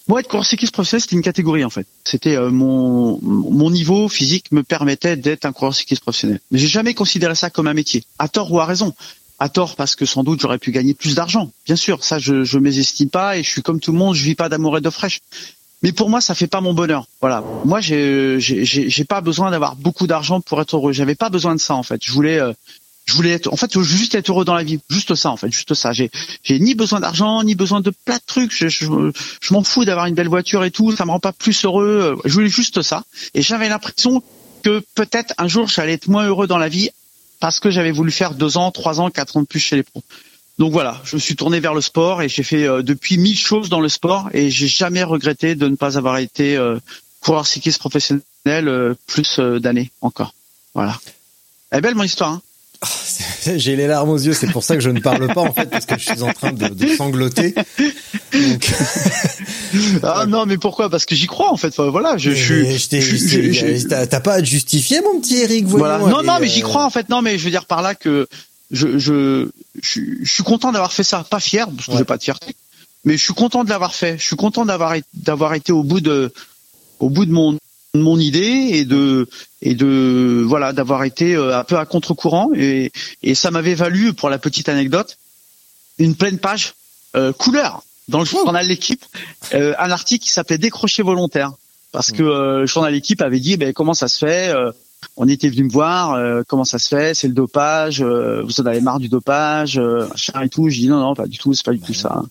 moi 0.08 0.22
être 0.22 0.28
coureur 0.28 0.46
professionnel, 0.72 1.02
c'était 1.02 1.15
une 1.15 1.22
catégorie 1.22 1.63
en 1.63 1.70
fait. 1.70 1.86
C'était 2.04 2.36
euh, 2.36 2.50
mon 2.50 3.20
mon 3.22 3.70
niveau 3.70 4.08
physique 4.08 4.52
me 4.52 4.63
permettait 4.63 5.17
d'être 5.17 5.46
un 5.46 5.52
coureur 5.52 5.76
cycliste 5.76 6.02
professionnel. 6.02 6.39
Mais 6.52 6.60
j'ai 6.60 6.67
jamais 6.67 6.93
considéré 6.93 7.36
ça 7.36 7.50
comme 7.50 7.67
un 7.67 7.74
métier, 7.74 8.04
à 8.20 8.28
tort 8.28 8.52
ou 8.52 8.60
à 8.60 8.65
raison. 8.65 8.93
À 9.39 9.50
tort 9.50 9.76
parce 9.76 9.96
que 9.96 10.06
sans 10.06 10.24
doute 10.24 10.41
j'aurais 10.41 10.58
pu 10.58 10.72
gagner 10.72 10.93
plus 10.93 11.13
d'argent. 11.13 11.52
Bien 11.65 11.76
sûr, 11.76 12.04
ça 12.04 12.20
je 12.20 12.43
je 12.43 12.58
mésestime 12.58 13.10
pas 13.10 13.38
et 13.38 13.43
je 13.43 13.50
suis 13.50 13.62
comme 13.62 13.80
tout 13.80 13.91
le 13.91 13.98
monde, 13.98 14.15
je 14.15 14.24
vis 14.24 14.36
pas 14.36 14.50
d'amour 14.50 14.78
et 14.78 14.82
d'eau 14.82 14.91
fraîche 14.91 15.22
mais 15.84 15.91
pour 15.91 16.10
moi 16.10 16.22
ça 16.22 16.34
fait 16.34 16.48
pas 16.48 16.62
mon 16.62 16.74
bonheur 16.74 17.08
voilà 17.22 17.43
moi 17.63 17.82
j'ai 17.82 18.39
j'ai 18.39 19.06
pas 19.06 19.22
besoin 19.22 19.52
d'avoir 19.52 19.76
beaucoup 19.76 20.08
d'argent 20.08 20.41
pour 20.41 20.60
être 20.62 20.76
heureux 20.76 20.91
j'avais 20.91 21.15
pas 21.15 21.30
besoin 21.30 21.54
de 21.54 21.60
ça 21.60 21.76
en 21.76 21.84
fait 21.84 22.04
je 22.04 22.12
voulais 22.12 22.39
euh, 22.39 22.54
je 23.08 23.13
voulais 23.13 23.32
être 23.32 23.52
en 23.52 23.56
fait 23.56 23.72
je 23.74 23.82
juste 23.82 24.15
être 24.15 24.30
heureux 24.30 24.46
dans 24.46 24.54
la 24.54 24.63
vie. 24.63 24.80
Juste 24.89 25.15
ça 25.15 25.32
en 25.32 25.38
fait 25.38 25.52
juste 25.52 25.74
ça. 25.74 25.93
J'ai 25.93 26.12
j'ai 26.43 26.60
ni 26.60 26.76
besoin 26.76 27.00
d'argent 27.00 27.41
ni 27.43 27.56
besoin 27.56 27.82
de 27.82 27.89
plein 27.89 28.17
de 28.17 28.22
trucs. 28.26 28.54
Je 28.54 28.67
je, 28.67 28.86
je 29.41 29.54
m'en 29.54 29.63
fous 29.63 29.86
d'avoir 29.86 30.06
une 30.06 30.15
belle 30.15 30.28
voiture 30.28 30.63
et 30.63 30.72
tout. 30.72 30.96
Ça 30.96 31.06
me 31.06 31.12
rend 31.12 31.20
pas 31.20 31.32
plus 31.32 31.65
heureux. 31.65 32.20
Je 32.26 32.34
voulais 32.34 32.50
juste 32.50 32.82
ça. 32.82 33.04
Et 33.34 33.41
j'avais 33.41 33.70
l'impression 33.70 34.22
que 34.63 34.84
peut-être 34.93 35.34
un 35.38 35.48
jour 35.48 35.67
j'allais 35.67 35.93
être 35.93 36.08
moins 36.08 36.28
heureux 36.28 36.48
dans 36.48 36.58
la 36.58 36.70
vie 36.70 36.89
parce 37.39 37.60
que 37.60 37.70
j'avais 37.70 37.91
voulu 37.91 38.12
faire 38.12 38.34
deux 38.34 38.58
ans 38.58 38.72
trois 38.72 39.00
ans 39.00 39.10
quatre 39.10 39.38
ans 39.38 39.41
de 39.41 39.48
plus 39.48 39.60
chez 39.60 39.78
les 39.78 39.84
pros. 39.84 40.04
Donc 40.58 40.72
voilà, 40.72 41.00
je 41.04 41.15
me 41.15 41.22
suis 41.22 41.36
tourné 41.36 41.60
vers 41.60 41.74
le 41.74 41.82
sport 41.82 42.22
et 42.22 42.30
j'ai 42.30 42.43
fait 42.43 42.67
euh, 42.67 42.82
depuis 42.82 43.17
mille 43.17 43.38
choses 43.38 43.70
dans 43.70 43.80
le 43.80 43.89
sport 43.89 44.30
et 44.34 44.50
j'ai 44.50 44.67
jamais 44.67 45.04
regretté 45.04 45.54
de 45.54 45.67
ne 45.67 45.76
pas 45.76 45.98
avoir 45.98 46.17
été 46.17 46.58
euh, 46.58 46.80
coureur 47.22 47.46
cycliste 47.46 47.78
professionnel 47.78 48.24
euh, 48.48 48.96
plus 49.06 49.39
d'années 49.39 49.91
encore. 50.02 50.34
Voilà. 50.74 51.00
Elle 51.70 51.82
belle 51.82 51.96
mon 51.96 52.04
histoire. 52.04 52.32
Hein 52.32 52.41
J'ai 53.55 53.75
les 53.75 53.87
larmes 53.87 54.09
aux 54.09 54.17
yeux, 54.17 54.33
c'est 54.33 54.51
pour 54.51 54.63
ça 54.63 54.75
que 54.75 54.81
je 54.81 54.89
ne 54.89 54.99
parle 54.99 55.33
pas 55.33 55.41
en 55.41 55.53
fait 55.53 55.69
parce 55.69 55.85
que 55.85 55.97
je 55.97 56.05
suis 56.05 56.21
en 56.21 56.33
train 56.33 56.51
de, 56.51 56.67
de 56.67 56.87
sangloter. 56.95 57.55
Donc... 58.33 58.71
ah 60.03 60.25
non, 60.27 60.45
mais 60.45 60.57
pourquoi? 60.57 60.89
Parce 60.89 61.05
que 61.05 61.15
j'y 61.15 61.27
crois 61.27 61.51
en 61.51 61.57
fait. 61.57 61.69
Enfin, 61.69 61.89
voilà, 61.89 62.17
je, 62.17 62.31
je, 62.31 63.87
t'as 63.87 64.19
pas 64.19 64.33
à 64.33 64.39
te 64.41 64.45
justifier, 64.45 65.01
mon 65.01 65.19
petit 65.19 65.37
Eric. 65.37 65.65
Voilà. 65.65 65.97
Non, 65.99 66.23
non, 66.23 66.37
mais 66.39 66.47
j'y 66.47 66.61
crois 66.61 66.85
en 66.85 66.89
fait. 66.89 67.09
Non, 67.09 67.21
mais 67.21 67.37
je 67.37 67.45
veux 67.45 67.51
dire 67.51 67.65
par 67.65 67.81
là 67.81 67.95
que 67.95 68.27
je, 68.71 68.97
je, 68.97 69.49
je, 69.81 70.01
suis 70.23 70.43
content 70.43 70.71
d'avoir 70.71 70.93
fait 70.93 71.03
ça. 71.03 71.25
Pas 71.29 71.39
fier, 71.39 71.67
parce 71.69 71.87
que 71.87 71.97
j'ai 71.97 72.05
pas 72.05 72.17
de 72.17 72.23
fierté, 72.23 72.55
mais 73.05 73.17
je 73.17 73.23
suis 73.23 73.33
content 73.33 73.63
de 73.63 73.69
l'avoir 73.69 73.95
fait. 73.95 74.17
Je 74.17 74.23
suis 74.25 74.35
content 74.35 74.65
d'avoir 74.65 74.95
d'avoir 75.13 75.53
été 75.53 75.71
au 75.71 75.83
bout 75.83 76.01
de 76.01 76.31
au 76.99 77.09
bout 77.09 77.25
de 77.25 77.31
mon 77.31 77.57
mon 77.93 78.19
idée 78.19 78.69
et 78.73 78.86
de 78.86 79.28
et 79.62 79.73
de 79.73 80.43
voilà 80.45 80.73
d'avoir 80.73 81.04
été 81.04 81.36
euh, 81.36 81.58
un 81.58 81.63
peu 81.63 81.78
à 81.78 81.86
contre-courant. 81.86 82.50
Et, 82.56 82.91
et 83.23 83.36
ça 83.36 83.52
m'avait 83.52 83.76
valu 83.76 84.13
pour 84.13 84.30
la 84.30 84.38
petite 84.38 84.69
anecdote 84.69 85.17
une 86.00 86.15
pleine 86.15 86.38
page 86.38 86.76
euh, 87.15 87.34
couleur. 87.34 87.84
Dans 88.08 88.19
le 88.19 88.26
journal 88.26 88.65
l'équipe 88.67 89.04
euh, 89.54 89.73
un 89.80 89.91
article 89.91 90.23
qui 90.23 90.32
s'appelait 90.32 90.58
décrocher 90.58 91.04
volontaire. 91.04 91.52
Parce 91.91 92.12
que 92.12 92.23
euh, 92.23 92.60
le 92.62 92.65
journal 92.65 92.93
l'équipe 92.93 93.21
avait 93.21 93.39
dit 93.39 93.58
ben 93.58 93.73
comment 93.73 93.93
ça 93.93 94.08
se 94.08 94.17
fait 94.19 94.54
on 95.15 95.28
était 95.28 95.50
venu 95.50 95.65
me 95.65 95.69
voir 95.69 96.19
comment 96.47 96.65
ça 96.65 96.80
se 96.80 96.88
fait 96.88 97.13
c'est 97.13 97.28
le 97.28 97.34
dopage 97.34 98.02
vous 98.02 98.62
en 98.62 98.65
avez 98.65 98.82
marre 98.82 99.00
du 99.00 99.10
dopage 99.10 99.80
machin 99.80 100.41
et 100.41 100.50
tout. 100.50 100.69
Je 100.69 100.78
dis 100.78 100.88
non 100.88 101.00
non 101.00 101.15
pas 101.15 101.28
du 101.28 101.38
tout 101.38 101.54
c'est 101.54 101.65
pas 101.65 101.73
du 101.73 101.80
tout 101.80 101.93
ça. 101.93 102.23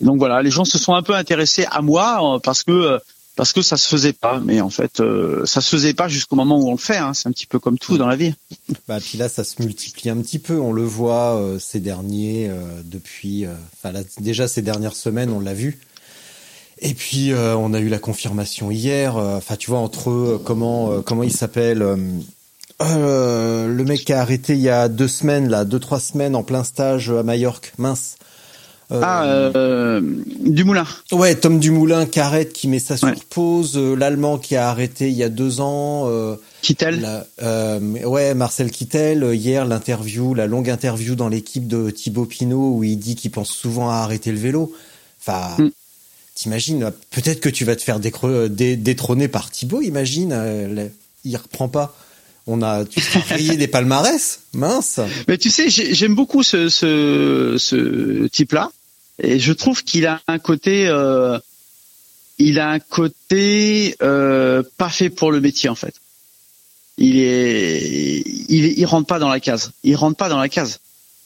Donc 0.00 0.18
voilà 0.18 0.42
les 0.42 0.50
gens 0.50 0.64
se 0.64 0.78
sont 0.78 0.94
un 0.94 1.02
peu 1.02 1.14
intéressés 1.14 1.66
à 1.70 1.82
moi 1.82 2.40
parce 2.42 2.62
que 2.62 2.98
parce 3.36 3.52
que 3.52 3.62
ça 3.62 3.76
se 3.76 3.88
faisait 3.88 4.12
pas. 4.12 4.40
Mais 4.44 4.60
en 4.60 4.70
fait, 4.70 5.00
euh, 5.00 5.44
ça 5.46 5.60
se 5.60 5.68
faisait 5.70 5.94
pas 5.94 6.08
jusqu'au 6.08 6.36
moment 6.36 6.58
où 6.58 6.68
on 6.68 6.72
le 6.72 6.78
fait. 6.78 6.96
Hein. 6.96 7.14
C'est 7.14 7.28
un 7.28 7.32
petit 7.32 7.46
peu 7.46 7.58
comme 7.58 7.78
tout 7.78 7.98
dans 7.98 8.06
la 8.06 8.16
vie. 8.16 8.34
Bah 8.88 8.98
puis 9.00 9.18
là, 9.18 9.28
ça 9.28 9.44
se 9.44 9.62
multiplie 9.62 10.10
un 10.10 10.18
petit 10.18 10.38
peu. 10.38 10.58
On 10.58 10.72
le 10.72 10.82
voit 10.82 11.36
euh, 11.36 11.58
ces 11.58 11.80
derniers 11.80 12.48
euh, 12.48 12.82
depuis. 12.84 13.46
Enfin 13.74 13.98
déjà 14.20 14.48
ces 14.48 14.62
dernières 14.62 14.96
semaines, 14.96 15.30
on 15.30 15.40
l'a 15.40 15.54
vu. 15.54 15.78
Et 16.84 16.94
puis 16.94 17.32
on 17.32 17.74
a 17.74 17.78
eu 17.80 17.88
la 17.88 18.00
confirmation 18.00 18.72
hier. 18.72 19.16
Enfin 19.16 19.54
tu 19.54 19.70
vois 19.70 19.78
entre 19.78 20.10
eux, 20.10 20.42
comment 20.44 21.00
comment 21.02 21.22
il 21.22 21.30
s'appelle. 21.30 21.78
le 22.80 23.84
mec 23.84 24.04
qui 24.04 24.12
a 24.12 24.20
arrêté 24.20 24.54
il 24.54 24.60
y 24.60 24.68
a 24.68 24.88
deux 24.88 25.06
semaines, 25.06 25.48
là, 25.48 25.64
deux 25.64 25.78
trois 25.78 26.00
semaines 26.00 26.34
en 26.34 26.42
plein 26.42 26.64
stage 26.64 27.10
à 27.10 27.22
Majorque, 27.22 27.72
mince. 27.78 28.16
Euh, 28.92 29.00
ah, 29.02 29.24
euh, 29.24 30.00
Dumoulin. 30.40 30.86
Ouais, 31.12 31.34
Tom 31.34 31.58
Dumoulin 31.58 32.04
qui 32.04 32.20
arrête, 32.20 32.52
qui 32.52 32.68
met 32.68 32.78
ça 32.78 32.96
sur 32.96 33.14
pause. 33.30 33.76
Euh, 33.76 33.94
L'Allemand 33.94 34.36
qui 34.36 34.54
a 34.54 34.68
arrêté 34.68 35.08
il 35.08 35.16
y 35.16 35.22
a 35.22 35.30
deux 35.30 35.60
ans. 35.60 36.08
Euh, 36.08 36.36
Kittel. 36.60 37.24
Euh, 37.42 37.80
ouais, 38.04 38.34
Marcel 38.34 38.70
Kittel. 38.70 39.34
Hier, 39.34 39.64
l'interview, 39.64 40.34
la 40.34 40.46
longue 40.46 40.68
interview 40.68 41.14
dans 41.14 41.28
l'équipe 41.28 41.66
de 41.66 41.90
Thibaut 41.90 42.26
Pinot 42.26 42.76
où 42.76 42.84
il 42.84 42.96
dit 42.96 43.16
qu'il 43.16 43.30
pense 43.30 43.50
souvent 43.50 43.88
à 43.88 43.94
arrêter 43.96 44.30
le 44.30 44.38
vélo. 44.38 44.74
Enfin, 45.20 45.62
mm. 45.62 45.70
t'imagines, 46.34 46.92
peut-être 47.10 47.40
que 47.40 47.48
tu 47.48 47.64
vas 47.64 47.76
te 47.76 47.82
faire 47.82 47.98
détrôner 47.98 49.28
par 49.28 49.50
Thibaut, 49.50 49.80
imagine. 49.80 50.90
il 51.24 51.36
reprend 51.36 51.68
pas 51.68 51.96
on 52.48 52.60
a 52.60 52.84
tu 52.84 53.00
rayé 53.28 53.56
des 53.56 53.68
palmarès 53.68 54.40
mince 54.52 54.98
mais 55.28 55.38
tu 55.38 55.48
sais 55.48 55.70
j'aime 55.70 56.16
beaucoup 56.16 56.42
ce, 56.42 56.68
ce, 56.68 57.54
ce 57.56 58.26
type 58.26 58.50
là 58.50 58.72
et 59.18 59.38
je 59.38 59.52
trouve 59.52 59.84
qu'il 59.84 60.06
a 60.06 60.20
un 60.26 60.38
côté, 60.38 60.88
euh, 60.88 61.38
il 62.38 62.58
a 62.58 62.70
un 62.70 62.78
côté 62.78 63.96
euh, 64.02 64.62
pas 64.78 64.88
fait 64.88 65.10
pour 65.10 65.32
le 65.32 65.40
métier 65.40 65.68
en 65.68 65.74
fait. 65.74 65.94
Il 66.98 67.18
est, 67.18 68.22
il, 68.48 68.78
il 68.78 68.86
rentre 68.86 69.06
pas 69.06 69.18
dans 69.18 69.28
la 69.28 69.40
case. 69.40 69.72
Il 69.82 69.96
rentre 69.96 70.16
pas 70.16 70.28
dans 70.28 70.38
la 70.38 70.48
case. 70.48 70.80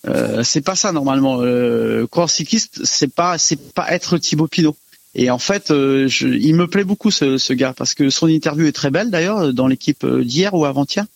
Euh, 0.07 0.42
c'est 0.44 0.61
pas 0.61 0.77
ça 0.77 0.92
normalement. 0.92 1.38
Euh, 1.40 2.07
coureur 2.07 2.31
cycliste, 2.31 2.81
c'est 2.85 3.12
pas, 3.12 3.38
c'est 3.38 3.72
pas 3.72 3.92
être 3.92 4.18
Thibaut 4.18 4.46
Pinot. 4.46 4.77
Et 5.14 5.31
en 5.31 5.38
fait, 5.38 5.70
euh, 5.70 6.09
je, 6.09 6.29
il 6.29 6.55
me 6.55 6.66
plaît 6.66 6.85
beaucoup 6.85 7.11
ce, 7.11 7.38
ce, 7.38 7.53
gars 7.55 7.72
parce 7.77 7.94
que 7.94 8.11
son 8.11 8.29
interview 8.29 8.66
est 8.66 8.72
très 8.72 8.90
belle 8.90 9.11
d'ailleurs 9.11 9.55
dans 9.55 9.66
l'équipe 9.66 10.05
euh, 10.05 10.22
d'hier 10.22 10.53
ou 10.53 10.66
avant-hier, 10.66 11.07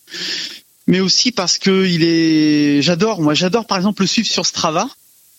mais 0.87 0.99
aussi 0.99 1.31
parce 1.31 1.59
que 1.59 1.85
il 1.85 2.03
est, 2.03 2.81
j'adore. 2.81 3.21
Moi, 3.21 3.35
j'adore 3.35 3.67
par 3.67 3.77
exemple 3.77 4.01
le 4.01 4.07
suivre 4.07 4.27
sur 4.27 4.45
Strava 4.45 4.89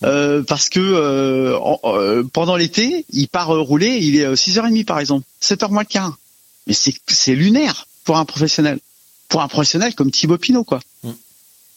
euh, 0.04 0.42
parce 0.42 0.68
que 0.68 0.80
euh, 0.80 1.58
euh, 1.84 2.22
pendant 2.32 2.56
l'été, 2.56 3.04
il 3.10 3.28
part 3.28 3.48
rouler, 3.48 3.98
il 4.00 4.18
est 4.18 4.32
6h30 4.32 4.84
par 4.84 4.98
exemple, 4.98 5.26
7h 5.40 5.70
moins 5.70 5.82
le 5.82 5.86
quart. 5.86 6.18
Mais 6.66 6.74
c'est 6.74 7.34
lunaire 7.34 7.86
pour 8.04 8.16
un 8.16 8.24
professionnel. 8.24 8.78
Pour 9.28 9.42
un 9.42 9.48
professionnel 9.48 9.94
comme 9.94 10.10
Thibaut 10.10 10.38
Pinot 10.38 10.64
quoi. 10.64 10.80
Mm. 11.02 11.10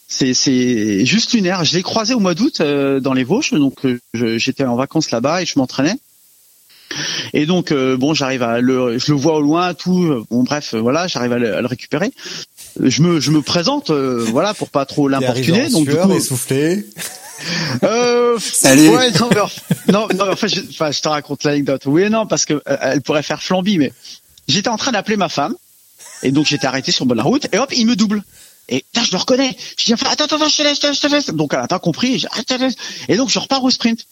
C'est 0.07 0.33
c'est 0.33 1.05
juste 1.05 1.33
lunaire. 1.33 1.63
Je 1.63 1.75
l'ai 1.75 1.83
croisé 1.83 2.13
au 2.13 2.19
mois 2.19 2.35
d'août 2.35 2.61
dans 2.61 3.13
les 3.13 3.23
Vosges, 3.23 3.53
donc 3.53 3.79
j'étais 4.13 4.63
en 4.63 4.75
vacances 4.75 5.09
là-bas 5.09 5.41
et 5.41 5.45
je 5.45 5.57
m'entraînais. 5.57 5.95
Et 7.33 7.47
donc 7.47 7.73
bon, 7.73 8.13
j'arrive 8.13 8.43
à 8.43 8.61
le, 8.61 8.99
je 8.99 9.11
le 9.11 9.17
vois 9.17 9.37
au 9.37 9.41
loin, 9.41 9.73
tout. 9.73 10.25
Bon 10.29 10.43
bref, 10.43 10.75
voilà, 10.75 11.07
j'arrive 11.07 11.33
à, 11.33 11.39
le, 11.39 11.65
récupérer. 11.65 12.11
Je 12.79 13.01
me, 13.01 13.19
je 13.19 13.31
me 13.31 13.41
présente, 13.41 13.89
voilà, 13.89 14.53
pour 14.53 14.69
pas 14.69 14.85
trop 14.85 15.07
l'importuner. 15.07 15.69
Donc 15.69 15.89
du 15.89 15.95
coup, 15.95 16.13
essoufflé. 16.13 16.85
Euh, 17.83 18.37
Salut. 18.39 18.89
Ouais, 18.89 19.11
non, 19.91 20.07
non, 20.15 20.31
en 20.31 20.35
fait, 20.35 20.47
je, 20.47 20.61
enfin, 20.69 20.91
je 20.91 21.01
te 21.01 21.07
raconte 21.07 21.43
l'anecdote. 21.43 21.83
Oui 21.85 22.03
et 22.03 22.09
non, 22.09 22.27
parce 22.27 22.45
que 22.45 22.53
euh, 22.53 22.77
elle 22.81 23.01
pourrait 23.01 23.23
faire 23.23 23.41
flambi, 23.41 23.77
mais 23.77 23.93
j'étais 24.47 24.69
en 24.69 24.77
train 24.77 24.91
d'appeler 24.91 25.17
ma 25.17 25.29
femme, 25.29 25.55
et 26.23 26.31
donc 26.31 26.45
j'étais 26.45 26.67
arrêté 26.67 26.91
sur 26.91 27.05
bonne 27.05 27.21
route, 27.21 27.47
et 27.51 27.57
hop, 27.57 27.71
il 27.75 27.85
me 27.85 27.95
double. 27.95 28.23
Et 28.67 28.83
je 28.95 29.11
le 29.11 29.17
reconnais. 29.17 29.55
Je 29.77 29.85
dis 29.85 29.93
attends, 29.93 30.09
attends, 30.09 30.23
attends, 30.25 30.49
je 30.49 30.57
te 30.57 30.63
laisse, 30.63 30.79
je 30.81 30.99
te 30.99 31.07
laisse. 31.07 31.27
Donc 31.27 31.53
elle 31.53 31.59
a 31.59 31.67
pas 31.67 31.79
compris. 31.79 32.25
et 33.07 33.15
donc 33.15 33.29
je 33.29 33.39
repars 33.39 33.63
au 33.63 33.69
sprint. 33.69 34.07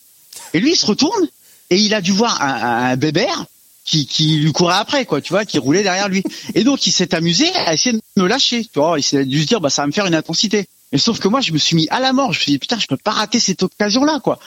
Et 0.53 0.59
lui, 0.59 0.73
il 0.73 0.75
se 0.75 0.85
retourne 0.85 1.27
et 1.69 1.77
il 1.77 1.93
a 1.93 2.01
dû 2.01 2.11
voir 2.11 2.41
un, 2.41 2.91
un 2.91 2.95
bébert 2.95 3.45
qui, 3.83 4.05
qui 4.05 4.37
lui 4.37 4.51
courait 4.51 4.75
après, 4.75 5.05
quoi, 5.05 5.21
tu 5.21 5.33
vois, 5.33 5.45
qui 5.45 5.57
roulait 5.57 5.83
derrière 5.83 6.07
lui. 6.07 6.23
Et 6.53 6.63
donc 6.63 6.85
il 6.87 6.91
s'est 6.91 7.15
amusé 7.15 7.49
à 7.55 7.73
essayer 7.73 7.93
de 7.93 8.21
me 8.21 8.27
lâcher. 8.27 8.63
Tu 8.63 8.79
vois, 8.79 8.99
il 8.99 9.03
s'est 9.03 9.25
dû 9.25 9.41
se 9.41 9.47
dire, 9.47 9.59
bah 9.59 9.69
ça 9.69 9.81
va 9.81 9.87
me 9.87 9.91
faire 9.91 10.05
une 10.05 10.15
intensité. 10.15 10.67
Et 10.93 10.97
sauf 10.99 11.19
que 11.19 11.27
moi, 11.27 11.41
je 11.41 11.51
me 11.51 11.57
suis 11.57 11.75
mis 11.75 11.87
à 11.89 11.99
la 11.99 12.13
mort. 12.13 12.31
Je 12.31 12.39
me 12.39 12.43
suis 12.43 12.51
dit, 12.53 12.59
putain, 12.59 12.77
je 12.79 12.87
peux 12.87 12.97
pas 12.97 13.11
rater 13.11 13.39
cette 13.39 13.63
occasion-là, 13.63 14.19
quoi. 14.23 14.39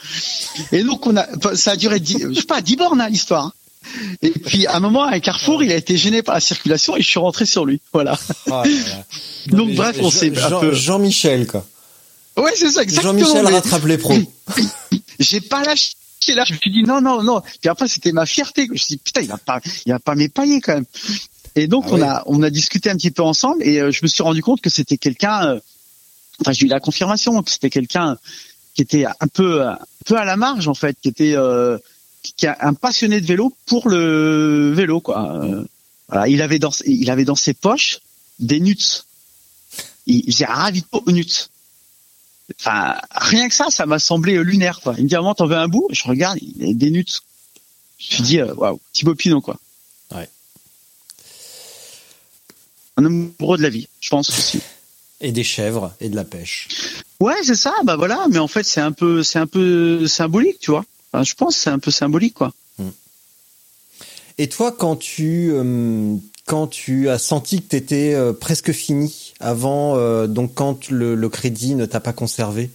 Et 0.71 0.83
donc, 0.83 1.05
on 1.05 1.15
a, 1.17 1.27
ça 1.55 1.71
a 1.71 1.75
duré, 1.75 1.99
10, 1.99 2.29
je 2.29 2.39
sais 2.39 2.45
pas, 2.45 2.61
10 2.61 2.77
bornes, 2.77 3.01
hein, 3.01 3.09
l'histoire. 3.09 3.45
Hein. 3.45 3.53
Et 4.21 4.31
puis, 4.31 4.65
à 4.65 4.77
un 4.77 4.79
moment, 4.79 5.03
à 5.03 5.11
un 5.11 5.19
carrefour, 5.19 5.61
il 5.61 5.71
a 5.71 5.75
été 5.75 5.97
gêné 5.97 6.23
par 6.23 6.35
la 6.35 6.41
circulation 6.41 6.95
et 6.95 7.01
je 7.01 7.07
suis 7.07 7.19
rentré 7.19 7.45
sur 7.45 7.65
lui. 7.65 7.81
Voilà. 7.93 8.17
Oh 9.49 9.55
donc, 9.55 9.75
bref, 9.75 9.97
on 10.01 10.11
s'est 10.11 10.37
un 10.37 10.59
peu... 10.59 10.73
Jean-Michel, 10.73 11.47
quoi. 11.47 11.65
Ouais, 12.35 12.51
c'est 12.55 12.69
ça, 12.69 12.83
exactement. 12.83 13.17
Jean-Michel 13.17 13.45
rattrape 13.45 13.85
les 13.85 13.97
pros. 13.97 14.13
J'ai 15.19 15.39
pas 15.39 15.63
lâché 15.63 15.93
là. 16.29 16.43
Je 16.45 16.53
me 16.53 16.57
suis 16.57 16.71
dit, 16.71 16.83
non, 16.83 16.99
non, 16.99 17.23
non. 17.23 17.41
Puis 17.61 17.69
après, 17.69 17.87
c'était 17.87 18.11
ma 18.11 18.25
fierté. 18.25 18.65
Je 18.65 18.71
me 18.71 18.77
suis 18.77 18.95
dit, 18.95 18.97
putain, 18.97 19.21
il 19.21 19.27
va 19.27 19.37
pas, 19.37 19.61
il 19.85 19.91
va 19.91 19.99
pas 19.99 20.15
m'épailler, 20.15 20.59
quand 20.59 20.73
même. 20.73 20.85
Et 21.55 21.67
donc, 21.67 21.85
ah 21.87 21.93
on 21.93 22.01
a, 22.01 22.23
on 22.27 22.43
a 22.43 22.49
discuté 22.49 22.89
un 22.89 22.95
petit 22.95 23.11
peu 23.11 23.23
ensemble 23.23 23.63
et 23.63 23.79
euh, 23.79 23.91
je 23.91 23.99
me 24.03 24.07
suis 24.07 24.21
rendu 24.21 24.43
compte 24.43 24.61
que 24.61 24.69
c'était 24.69 24.97
quelqu'un, 24.97 25.55
euh, 25.55 25.59
enfin 26.41 26.51
j'ai 26.51 26.65
eu 26.65 26.69
la 26.69 26.79
confirmation 26.79 27.41
que 27.43 27.51
c'était 27.51 27.69
quelqu'un 27.69 28.17
qui 28.73 28.81
était 28.81 29.05
un 29.05 29.27
peu 29.27 29.65
un 29.65 29.79
peu 30.05 30.17
à 30.17 30.25
la 30.25 30.37
marge 30.37 30.67
en 30.67 30.73
fait, 30.73 30.97
qui 31.01 31.09
était 31.09 31.35
euh, 31.35 31.77
qui 32.21 32.45
est 32.45 32.53
un 32.59 32.73
passionné 32.73 33.19
de 33.21 33.25
vélo 33.25 33.53
pour 33.65 33.89
le 33.89 34.71
vélo 34.73 35.01
quoi. 35.01 35.41
voilà, 36.07 36.27
il 36.27 36.41
avait 36.41 36.59
dans 36.59 36.71
il 36.85 37.09
avait 37.09 37.25
dans 37.25 37.35
ses 37.35 37.53
poches 37.53 37.99
des 38.39 38.59
nuts. 38.59 39.03
Il 40.05 40.31
faisait 40.31 40.45
un 40.45 40.53
ravito 40.53 41.03
aux 41.05 41.11
nuts. 41.11 41.49
Enfin, 42.57 42.95
rien 43.11 43.49
que 43.49 43.55
ça, 43.55 43.65
ça 43.69 43.85
m'a 43.85 43.99
semblé 43.99 44.41
lunaire 44.41 44.79
quoi. 44.81 44.93
Il 44.97 45.03
me 45.03 45.09
dit 45.09 45.15
"Maman, 45.15 45.33
t'en 45.35 45.47
veux 45.47 45.57
un 45.57 45.67
bout? 45.67 45.87
Je 45.91 46.03
regarde, 46.05 46.37
il 46.41 46.67
y 46.67 46.71
a 46.71 46.73
des 46.73 46.91
nuts. 46.91 47.05
Je 47.97 48.05
me 48.05 48.15
suis 48.15 48.23
dit 48.23 48.41
waouh, 48.41 48.79
Thibaut 48.93 49.15
Pinot 49.15 49.41
quoi. 49.41 49.57
Ouais. 50.11 50.29
Un 52.95 53.05
amoureux 53.05 53.57
de 53.57 53.63
la 53.63 53.69
vie, 53.69 53.87
je 53.99 54.09
pense 54.09 54.29
aussi. 54.29 54.61
Et 55.19 55.31
des 55.31 55.43
chèvres 55.43 55.93
et 55.99 56.09
de 56.09 56.15
la 56.15 56.23
pêche. 56.23 56.67
Ouais, 57.19 57.35
c'est 57.43 57.55
ça. 57.55 57.73
Bah 57.83 57.95
voilà. 57.95 58.27
Mais 58.29 58.39
en 58.39 58.47
fait, 58.47 58.63
c'est 58.63 58.81
un 58.81 58.91
peu, 58.91 59.23
c'est 59.23 59.39
un 59.39 59.47
peu 59.47 60.07
symbolique, 60.07 60.59
tu 60.59 60.71
vois. 60.71 60.85
je 61.23 61.33
pense, 61.33 61.55
c'est 61.55 61.69
un 61.69 61.79
peu 61.79 61.91
symbolique, 61.91 62.35
quoi. 62.35 62.53
Hmm. 62.77 62.89
Et 64.37 64.47
toi, 64.47 64.71
quand 64.71 64.95
tu, 64.95 65.49
euh, 65.51 66.15
quand 66.45 66.67
tu 66.67 67.09
as 67.09 67.17
senti 67.17 67.61
que 67.61 67.67
t'étais 67.67 68.13
euh, 68.13 68.33
presque 68.33 68.71
fini 68.71 69.33
avant, 69.39 69.95
euh, 69.95 70.27
donc 70.27 70.53
quand 70.53 70.89
le, 70.89 71.15
le 71.15 71.29
crédit 71.29 71.73
ne 71.73 71.85
t'a 71.85 71.99
pas 71.99 72.13
conservé, 72.13 72.69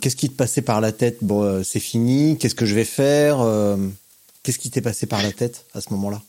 qu'est-ce 0.00 0.16
qui 0.16 0.28
te 0.28 0.34
passait 0.34 0.62
par 0.62 0.80
la 0.80 0.90
tête? 0.90 1.18
Bon, 1.22 1.62
c'est 1.62 1.78
fini. 1.78 2.36
Qu'est-ce 2.38 2.56
que 2.56 2.66
je 2.66 2.74
vais 2.74 2.84
faire 2.84 3.38
Qu'est-ce 4.42 4.58
qui 4.58 4.68
t'est 4.68 4.80
passé 4.80 5.06
par 5.06 5.22
la 5.22 5.30
tête 5.30 5.64
à 5.74 5.80
ce 5.80 5.90
moment-là? 5.90 6.20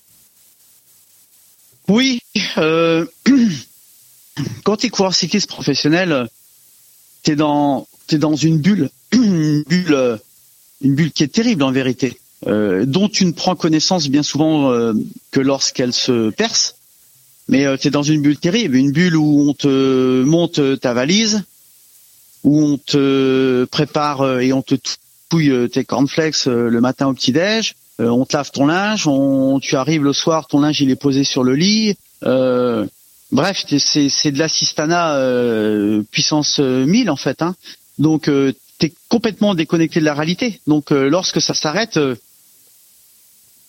Oui. 1.88 2.20
quand 4.64 4.78
tu 4.78 4.88
es 4.88 4.90
coureur 4.90 5.14
cycliste 5.14 5.50
professionnel, 5.50 6.28
tu 7.24 7.32
es 7.32 7.36
dans, 7.36 7.88
es 8.12 8.18
dans 8.18 8.36
une 8.36 8.60
bulle, 8.60 8.90
une 9.12 9.64
bulle, 9.64 9.94
euh, 9.94 10.18
une 10.82 10.96
bulle 10.96 11.12
qui 11.12 11.24
est 11.24 11.34
terrible 11.34 11.64
en 11.64 11.72
vérité, 11.72 12.20
euh, 12.48 12.86
dont 12.86 13.10
tu 13.10 13.26
ne 13.26 13.32
prends 13.32 13.56
connaissance 13.56 14.08
bien 14.10 14.24
souvent 14.24 14.72
euh, 14.72 14.94
que 15.32 15.40
lorsqu'elle 15.40 15.94
se 15.94 16.30
perce. 16.30 16.76
Mais 17.48 17.66
tu 17.78 17.88
es 17.90 17.92
dans 17.92 18.04
une 18.04 18.22
bulle 18.22 18.38
terrible, 18.38 18.78
une 18.78 18.92
bulle 18.92 19.18
où 19.18 19.50
on 19.50 19.54
te 19.54 20.24
monte 20.24 20.80
ta 20.80 20.94
valise, 20.94 21.44
où 22.44 22.60
on 22.60 22.78
te 22.78 23.66
prépare 23.66 24.22
euh, 24.22 24.40
et 24.40 24.54
on 24.54 24.62
te 24.62 24.76
touille 25.30 25.52
euh, 25.52 25.68
tes 25.68 25.84
cornflakes 25.84 26.48
euh, 26.48 26.70
le 26.70 26.82
matin 26.82 27.08
au 27.08 27.14
petit 27.14 27.32
déj. 27.32 27.76
on 28.00 28.26
te 28.26 28.36
lave 28.36 28.52
ton 28.52 28.66
linge, 28.66 29.08
on, 29.08 29.60
tu 29.60 29.76
arrives 29.76 30.04
le 30.04 30.14
soir, 30.14 30.48
ton 30.48 30.62
linge 30.62 30.82
il 30.82 30.90
est 30.90 30.96
posé 30.96 31.24
sur 31.24 31.44
le 31.44 31.56
lit. 31.56 31.96
Bref, 33.32 33.66
c'est, 33.68 34.10
c'est 34.10 34.32
de 34.32 34.40
l'assistanat 34.40 35.20
puissance 36.12 36.60
1000 36.60 37.10
en 37.10 37.16
fait. 37.16 37.42
Hein. 37.42 37.56
Donc 37.98 38.24
tu 38.26 38.86
es 38.86 38.94
complètement 39.10 39.56
déconnecté 39.56 40.00
de 40.00 40.06
la 40.06 40.14
réalité. 40.14 40.60
Donc 40.68 40.92
lorsque 40.92 41.42
ça 41.42 41.54
s'arrête, 41.54 42.00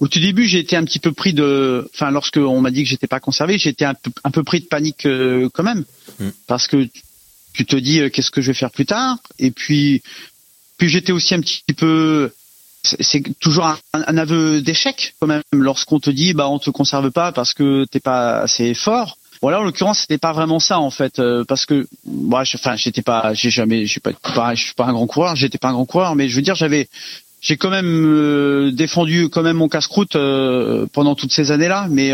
au 0.00 0.08
tout 0.08 0.20
début, 0.20 0.46
j'ai 0.46 0.58
été 0.58 0.76
un 0.76 0.84
petit 0.84 0.98
peu 0.98 1.12
pris 1.12 1.32
de, 1.32 1.88
enfin, 1.94 2.10
lorsque 2.10 2.38
on 2.38 2.60
m'a 2.60 2.70
dit 2.70 2.82
que 2.82 2.88
j'étais 2.88 3.06
pas 3.06 3.20
conservé, 3.20 3.58
j'étais 3.58 3.84
un 3.84 3.94
peu, 3.94 4.10
un 4.24 4.30
peu 4.30 4.42
pris 4.42 4.60
de 4.60 4.66
panique 4.66 5.06
quand 5.52 5.62
même, 5.62 5.84
mm. 6.18 6.30
parce 6.46 6.66
que 6.66 6.88
tu 7.52 7.66
te 7.66 7.76
dis 7.76 8.00
euh, 8.00 8.08
qu'est-ce 8.08 8.30
que 8.30 8.40
je 8.40 8.48
vais 8.48 8.58
faire 8.58 8.70
plus 8.70 8.86
tard? 8.86 9.18
Et 9.38 9.50
puis 9.50 10.02
puis 10.78 10.88
j'étais 10.88 11.12
aussi 11.12 11.34
un 11.34 11.40
petit 11.40 11.62
peu 11.76 12.32
c'est 12.82 13.22
toujours 13.38 13.66
un, 13.66 13.78
un 13.92 14.16
aveu 14.16 14.60
d'échec 14.60 15.14
quand 15.20 15.28
même 15.28 15.42
lorsqu'on 15.52 16.00
te 16.00 16.10
dit 16.10 16.32
bah 16.32 16.48
on 16.48 16.58
te 16.58 16.70
conserve 16.70 17.10
pas 17.10 17.30
parce 17.30 17.54
que 17.54 17.84
t'es 17.84 18.00
pas 18.00 18.40
assez 18.40 18.74
fort 18.74 19.18
voilà 19.42 19.60
en 19.60 19.64
l'occurrence 19.64 20.00
c'était 20.00 20.18
pas 20.18 20.32
vraiment 20.32 20.60
ça 20.60 20.78
en 20.78 20.90
fait 20.90 21.18
euh, 21.18 21.44
parce 21.44 21.66
que 21.66 21.86
moi 22.06 22.42
enfin 22.54 22.76
j'étais 22.76 23.02
pas 23.02 23.34
j'ai 23.34 23.50
jamais 23.50 23.84
je 23.84 23.90
suis 23.90 24.00
pas, 24.00 24.12
je 24.54 24.62
suis 24.62 24.74
pas 24.74 24.86
un 24.86 24.92
grand 24.92 25.06
coureur 25.06 25.36
j'étais 25.36 25.58
pas 25.58 25.68
un 25.68 25.72
grand 25.72 25.86
coureur 25.86 26.14
mais 26.14 26.28
je 26.28 26.36
veux 26.36 26.42
dire 26.42 26.54
j'avais 26.54 26.88
j'ai 27.40 27.56
quand 27.56 27.70
même 27.70 28.04
euh, 28.06 28.70
défendu 28.70 29.28
quand 29.28 29.42
même 29.42 29.56
mon 29.56 29.68
casse-croûte 29.68 30.16
pendant 30.92 31.14
toutes 31.14 31.32
ces 31.32 31.50
années 31.50 31.68
là 31.68 31.88
mais 31.90 32.12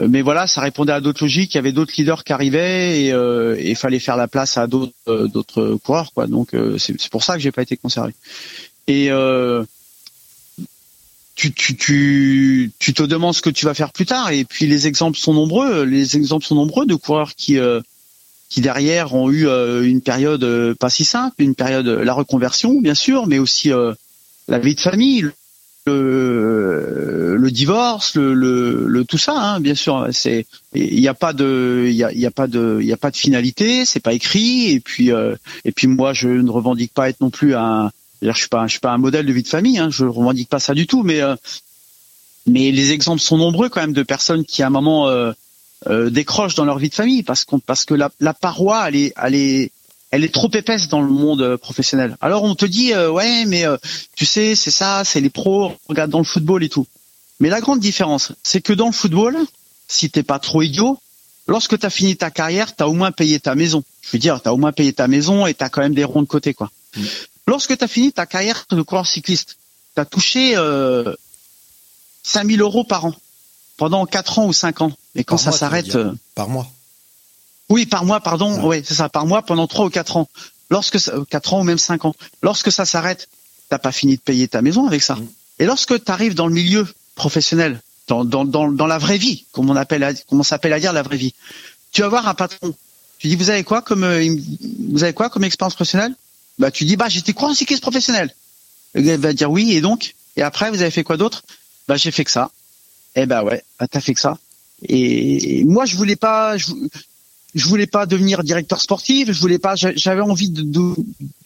euh, 0.00 0.08
mais 0.08 0.22
voilà, 0.22 0.46
ça 0.46 0.60
répondait 0.60 0.92
à 0.92 1.00
d'autres 1.00 1.24
logiques. 1.24 1.54
Il 1.54 1.56
y 1.56 1.58
avait 1.58 1.72
d'autres 1.72 1.94
leaders 1.96 2.24
qui 2.24 2.32
arrivaient 2.32 3.02
et 3.02 3.12
euh, 3.12 3.56
il 3.60 3.76
fallait 3.76 3.98
faire 3.98 4.16
la 4.16 4.28
place 4.28 4.56
à 4.58 4.66
d'autres 4.66 4.92
euh, 5.08 5.78
coureurs, 5.82 6.12
quoi. 6.12 6.26
Donc 6.26 6.50
c'est 6.78 7.10
pour 7.10 7.24
ça 7.24 7.34
que 7.34 7.40
j'ai 7.40 7.52
pas 7.52 7.62
été 7.62 7.76
conservé. 7.76 8.14
Et 8.88 9.08
tu, 11.36 11.52
tu, 11.52 11.76
tu, 11.76 12.72
tu 12.78 12.94
te 12.94 13.02
demandes 13.04 13.34
ce 13.34 13.42
que 13.42 13.50
tu 13.50 13.64
vas 13.64 13.74
faire 13.74 13.92
plus 13.92 14.06
tard. 14.06 14.30
Et 14.30 14.44
puis 14.44 14.66
les 14.66 14.88
exemples 14.88 15.18
sont 15.18 15.34
nombreux. 15.34 15.84
Les 15.84 16.16
exemples 16.16 16.44
sont 16.44 16.56
nombreux 16.56 16.86
de 16.86 16.94
coureurs 16.94 17.34
qui 17.36 17.58
qui 18.48 18.60
derrière 18.60 19.14
ont 19.14 19.30
eu 19.30 19.46
une 19.84 20.00
période 20.00 20.74
pas 20.74 20.90
si 20.90 21.04
simple, 21.04 21.42
une 21.42 21.54
période 21.54 21.86
la 21.86 22.12
reconversion 22.14 22.80
bien 22.80 22.94
sûr, 22.94 23.26
mais 23.26 23.38
aussi 23.38 23.70
la 24.48 24.58
vie 24.58 24.74
de 24.74 24.80
famille, 24.80 25.30
le, 25.86 27.36
le 27.38 27.50
divorce, 27.50 28.16
le, 28.16 28.34
le, 28.34 28.86
le, 28.86 29.04
tout 29.04 29.18
ça, 29.18 29.34
hein, 29.36 29.60
bien 29.60 29.74
sûr. 29.74 30.08
C'est 30.12 30.46
il 30.74 31.00
n'y 31.00 31.08
a 31.08 31.14
pas 31.14 31.32
de 31.32 31.84
il 31.88 31.94
y 31.94 32.04
a, 32.04 32.12
y 32.12 32.26
a, 32.26 32.30
pas 32.30 32.46
de 32.46 32.78
il 32.80 32.86
y 32.86 32.92
a 32.92 32.96
pas 32.96 33.10
de 33.10 33.16
finalité, 33.16 33.84
c'est 33.84 34.00
pas 34.00 34.12
écrit. 34.12 34.70
Et 34.72 34.80
puis 34.80 35.12
euh, 35.12 35.36
et 35.64 35.72
puis 35.72 35.86
moi 35.86 36.12
je 36.12 36.28
ne 36.28 36.50
revendique 36.50 36.92
pas 36.92 37.08
être 37.08 37.20
non 37.20 37.30
plus 37.30 37.54
un 37.54 37.90
je 38.22 38.32
suis 38.32 38.48
pas 38.48 38.66
je 38.66 38.72
suis 38.72 38.80
pas 38.80 38.92
un 38.92 38.98
modèle 38.98 39.26
de 39.26 39.32
vie 39.32 39.42
de 39.42 39.48
famille. 39.48 39.78
Hein, 39.78 39.88
je 39.90 40.04
revendique 40.04 40.48
pas 40.48 40.60
ça 40.60 40.74
du 40.74 40.86
tout. 40.86 41.02
Mais 41.02 41.20
euh, 41.20 41.36
mais 42.46 42.70
les 42.70 42.92
exemples 42.92 43.20
sont 43.20 43.38
nombreux 43.38 43.68
quand 43.68 43.80
même 43.80 43.92
de 43.92 44.02
personnes 44.02 44.44
qui 44.44 44.62
à 44.62 44.68
un 44.68 44.70
moment 44.70 45.08
euh, 45.08 45.32
décrochent 46.10 46.54
dans 46.54 46.64
leur 46.64 46.78
vie 46.78 46.88
de 46.88 46.94
famille 46.94 47.22
parce 47.22 47.44
qu'on 47.44 47.58
parce 47.58 47.84
que 47.84 47.94
la, 47.94 48.10
paroi 48.34 48.88
elle 48.88 48.96
est 48.96 49.12
elle 49.16 49.34
est 49.34 49.72
elle 50.10 50.24
est 50.24 50.32
trop 50.32 50.50
épaisse 50.52 50.88
dans 50.88 51.02
le 51.02 51.08
monde 51.08 51.42
euh, 51.42 51.56
professionnel. 51.56 52.16
Alors 52.20 52.44
on 52.44 52.54
te 52.54 52.64
dit 52.64 52.92
euh, 52.92 53.10
ouais 53.10 53.44
mais 53.46 53.66
euh, 53.66 53.76
tu 54.14 54.24
sais 54.24 54.54
c'est 54.54 54.70
ça, 54.70 55.02
c'est 55.04 55.20
les 55.20 55.30
pros, 55.30 55.72
regarde 55.88 56.10
dans 56.10 56.18
le 56.18 56.24
football 56.24 56.64
et 56.64 56.68
tout. 56.68 56.86
Mais 57.40 57.50
la 57.50 57.60
grande 57.60 57.80
différence, 57.80 58.32
c'est 58.42 58.62
que 58.62 58.72
dans 58.72 58.86
le 58.86 58.92
football, 58.92 59.36
si 59.88 60.08
t'es 60.08 60.22
pas 60.22 60.38
trop 60.38 60.62
idiot, 60.62 60.98
lorsque 61.46 61.78
tu 61.78 61.84
as 61.84 61.90
fini 61.90 62.16
ta 62.16 62.30
carrière, 62.30 62.74
tu 62.74 62.82
as 62.82 62.88
au 62.88 62.94
moins 62.94 63.12
payé 63.12 63.40
ta 63.40 63.54
maison. 63.54 63.82
Je 64.00 64.10
veux 64.12 64.18
dire, 64.18 64.40
tu 64.40 64.48
as 64.48 64.54
au 64.54 64.56
moins 64.56 64.72
payé 64.72 64.92
ta 64.92 65.06
maison 65.06 65.46
et 65.46 65.52
tu 65.52 65.62
as 65.62 65.68
quand 65.68 65.82
même 65.82 65.94
des 65.94 66.04
ronds 66.04 66.22
de 66.22 66.26
côté 66.26 66.54
quoi. 66.54 66.70
Mm. 66.96 67.02
Lorsque 67.46 67.76
tu 67.76 67.84
as 67.84 67.88
fini 67.88 68.12
ta 68.12 68.26
carrière 68.26 68.66
de 68.70 68.82
coureur 68.82 69.06
cycliste, 69.06 69.56
tu 69.94 70.00
as 70.00 70.04
touché 70.04 70.56
euh, 70.56 71.14
5000 72.24 72.60
euros 72.60 72.84
par 72.84 73.04
an 73.04 73.14
pendant 73.76 74.04
4 74.06 74.38
ans 74.40 74.46
ou 74.46 74.52
5 74.52 74.82
ans. 74.82 74.92
Et 75.14 75.24
quand 75.24 75.38
ça 75.38 75.52
s'arrête 75.52 75.96
par 76.34 76.48
mois 76.48 76.68
oui, 77.68 77.86
par 77.86 78.04
mois, 78.04 78.20
pardon. 78.20 78.60
Oui, 78.62 78.82
c'est 78.84 78.94
ça, 78.94 79.08
par 79.08 79.26
mois 79.26 79.42
pendant 79.42 79.66
trois 79.66 79.86
ou 79.86 79.90
quatre 79.90 80.16
ans. 80.16 80.28
Lorsque 80.70 80.98
quatre 81.28 81.54
ans 81.54 81.60
ou 81.60 81.64
même 81.64 81.78
cinq 81.78 82.04
ans. 82.04 82.14
Lorsque 82.42 82.70
ça 82.70 82.84
s'arrête, 82.84 83.28
t'as 83.68 83.78
pas 83.78 83.92
fini 83.92 84.16
de 84.16 84.20
payer 84.20 84.48
ta 84.48 84.62
maison 84.62 84.86
avec 84.86 85.02
ça. 85.02 85.16
Mm. 85.16 85.28
Et 85.58 85.64
lorsque 85.64 86.04
tu 86.04 86.12
arrives 86.12 86.34
dans 86.34 86.46
le 86.46 86.54
milieu 86.54 86.86
professionnel, 87.14 87.80
dans, 88.08 88.24
dans, 88.24 88.44
dans, 88.44 88.70
dans 88.70 88.86
la 88.86 88.98
vraie 88.98 89.18
vie, 89.18 89.46
comme 89.52 89.70
on 89.70 89.76
appelle, 89.76 90.14
comme 90.28 90.40
on 90.40 90.44
s'appelle 90.44 90.72
à 90.72 90.80
dire 90.80 90.92
la 90.92 91.02
vraie 91.02 91.16
vie, 91.16 91.34
tu 91.92 92.02
vas 92.02 92.08
voir 92.08 92.28
un 92.28 92.34
patron. 92.34 92.74
Tu 93.18 93.28
dis, 93.28 93.36
vous 93.36 93.50
avez 93.50 93.64
quoi 93.64 93.82
comme, 93.82 94.04
euh, 94.04 94.36
vous 94.90 95.02
avez 95.02 95.12
quoi 95.12 95.30
comme 95.30 95.44
expérience 95.44 95.74
professionnelle? 95.74 96.14
Bah, 96.58 96.70
tu 96.70 96.84
dis, 96.84 96.96
bah, 96.96 97.08
j'étais 97.08 97.32
quoi 97.32 97.50
en 97.50 97.54
cycliste 97.54 97.82
professionnel 97.82 98.34
Le 98.94 99.02
gars 99.02 99.16
va 99.16 99.32
dire 99.32 99.50
oui, 99.50 99.72
et 99.72 99.80
donc? 99.80 100.14
Et 100.36 100.42
après, 100.42 100.70
vous 100.70 100.82
avez 100.82 100.90
fait 100.90 101.04
quoi 101.04 101.16
d'autre? 101.16 101.44
Bah, 101.88 101.96
j'ai 101.96 102.10
fait 102.10 102.24
que 102.24 102.30
ça. 102.30 102.50
Eh 103.14 103.26
ben 103.26 103.42
ouais, 103.42 103.62
bah, 103.78 103.86
t'as 103.88 104.00
fait 104.00 104.14
que 104.14 104.20
ça. 104.20 104.38
Et, 104.82 105.64
moi, 105.64 105.86
je 105.86 105.96
voulais 105.96 106.16
pas, 106.16 106.56
je, 106.56 106.66
voulais 107.64 107.86
pas 107.86 108.06
devenir 108.06 108.42
directeur 108.44 108.80
sportif, 108.80 109.32
je 109.32 109.40
voulais 109.40 109.58
pas, 109.58 109.74
j'avais 109.74 110.20
envie 110.20 110.50
de, 110.50 110.62
de, 110.62 110.94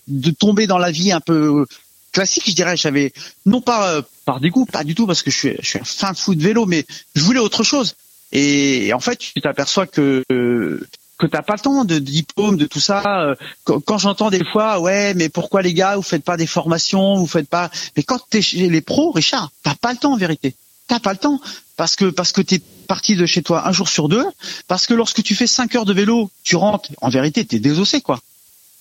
de, 0.08 0.30
tomber 0.32 0.66
dans 0.66 0.78
la 0.78 0.90
vie 0.90 1.12
un 1.12 1.20
peu 1.20 1.64
classique, 2.12 2.44
je 2.48 2.54
dirais. 2.54 2.76
J'avais 2.76 3.12
non 3.46 3.60
pas 3.60 3.94
euh, 3.94 4.02
par 4.24 4.40
dégoût, 4.40 4.64
pas 4.64 4.82
du 4.82 4.96
tout, 4.96 5.06
parce 5.06 5.22
que 5.22 5.30
je 5.30 5.36
suis, 5.36 5.56
je 5.60 5.68
suis 5.68 5.78
un 5.78 5.84
fin 5.84 6.14
fou 6.14 6.34
de 6.34 6.42
vélo, 6.42 6.66
mais 6.66 6.84
je 7.14 7.22
voulais 7.22 7.38
autre 7.38 7.62
chose. 7.62 7.94
Et, 8.32 8.92
en 8.92 9.00
fait, 9.00 9.16
tu 9.16 9.40
t'aperçois 9.40 9.86
que 9.86 10.24
euh, 10.32 10.86
que 11.20 11.26
t'as 11.26 11.42
pas 11.42 11.54
le 11.54 11.60
temps 11.60 11.84
de, 11.84 11.98
diplôme, 11.98 12.56
de 12.56 12.66
tout 12.66 12.80
ça. 12.80 13.02
Euh, 13.06 13.34
quand, 13.64 13.98
j'entends 13.98 14.30
des 14.30 14.44
fois, 14.44 14.80
ouais, 14.80 15.14
mais 15.14 15.28
pourquoi 15.28 15.62
les 15.62 15.74
gars, 15.74 15.96
vous 15.96 16.02
faites 16.02 16.24
pas 16.24 16.36
des 16.36 16.46
formations, 16.46 17.14
vous 17.14 17.26
faites 17.26 17.48
pas. 17.48 17.70
Mais 17.96 18.02
quand 18.02 18.18
t'es 18.30 18.42
chez 18.42 18.68
les 18.68 18.80
pros, 18.80 19.12
Richard, 19.12 19.50
t'as 19.62 19.74
pas 19.74 19.92
le 19.92 19.98
temps 19.98 20.14
en 20.14 20.16
vérité. 20.16 20.54
T'as 20.88 20.98
pas 20.98 21.12
le 21.12 21.18
temps 21.18 21.40
parce 21.76 21.94
que 21.94 22.06
parce 22.06 22.32
que 22.32 22.40
t'es 22.40 22.60
parti 22.88 23.14
de 23.14 23.24
chez 23.24 23.42
toi 23.42 23.68
un 23.68 23.72
jour 23.72 23.88
sur 23.88 24.08
deux, 24.08 24.24
parce 24.66 24.86
que 24.86 24.94
lorsque 24.94 25.22
tu 25.22 25.36
fais 25.36 25.46
cinq 25.46 25.76
heures 25.76 25.84
de 25.84 25.92
vélo, 25.92 26.30
tu 26.42 26.56
rentres, 26.56 26.90
en 27.00 27.08
vérité, 27.08 27.44
t'es 27.44 27.60
désossé 27.60 28.00
quoi. 28.00 28.20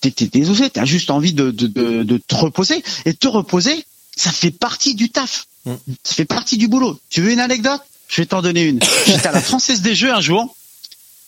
T'es 0.00 0.12
es 0.20 0.26
désossé, 0.26 0.70
t'as 0.70 0.84
juste 0.84 1.10
envie 1.10 1.32
de, 1.32 1.50
de, 1.50 1.66
de, 2.02 2.16
te 2.16 2.34
reposer 2.34 2.82
et 3.04 3.14
te 3.14 3.28
reposer, 3.28 3.84
ça 4.16 4.32
fait 4.32 4.50
partie 4.50 4.94
du 4.94 5.10
taf, 5.10 5.46
mm. 5.66 5.74
ça 6.02 6.14
fait 6.14 6.24
partie 6.24 6.56
du 6.56 6.68
boulot. 6.68 6.98
Tu 7.10 7.20
veux 7.20 7.32
une 7.32 7.40
anecdote? 7.40 7.80
Je 8.08 8.22
vais 8.22 8.26
t'en 8.26 8.42
donner 8.42 8.64
une. 8.64 8.80
J'étais 9.06 9.28
à 9.28 9.32
la 9.32 9.40
Française 9.40 9.82
des 9.82 9.94
Jeux 9.94 10.12
un 10.12 10.20
jour, 10.20 10.56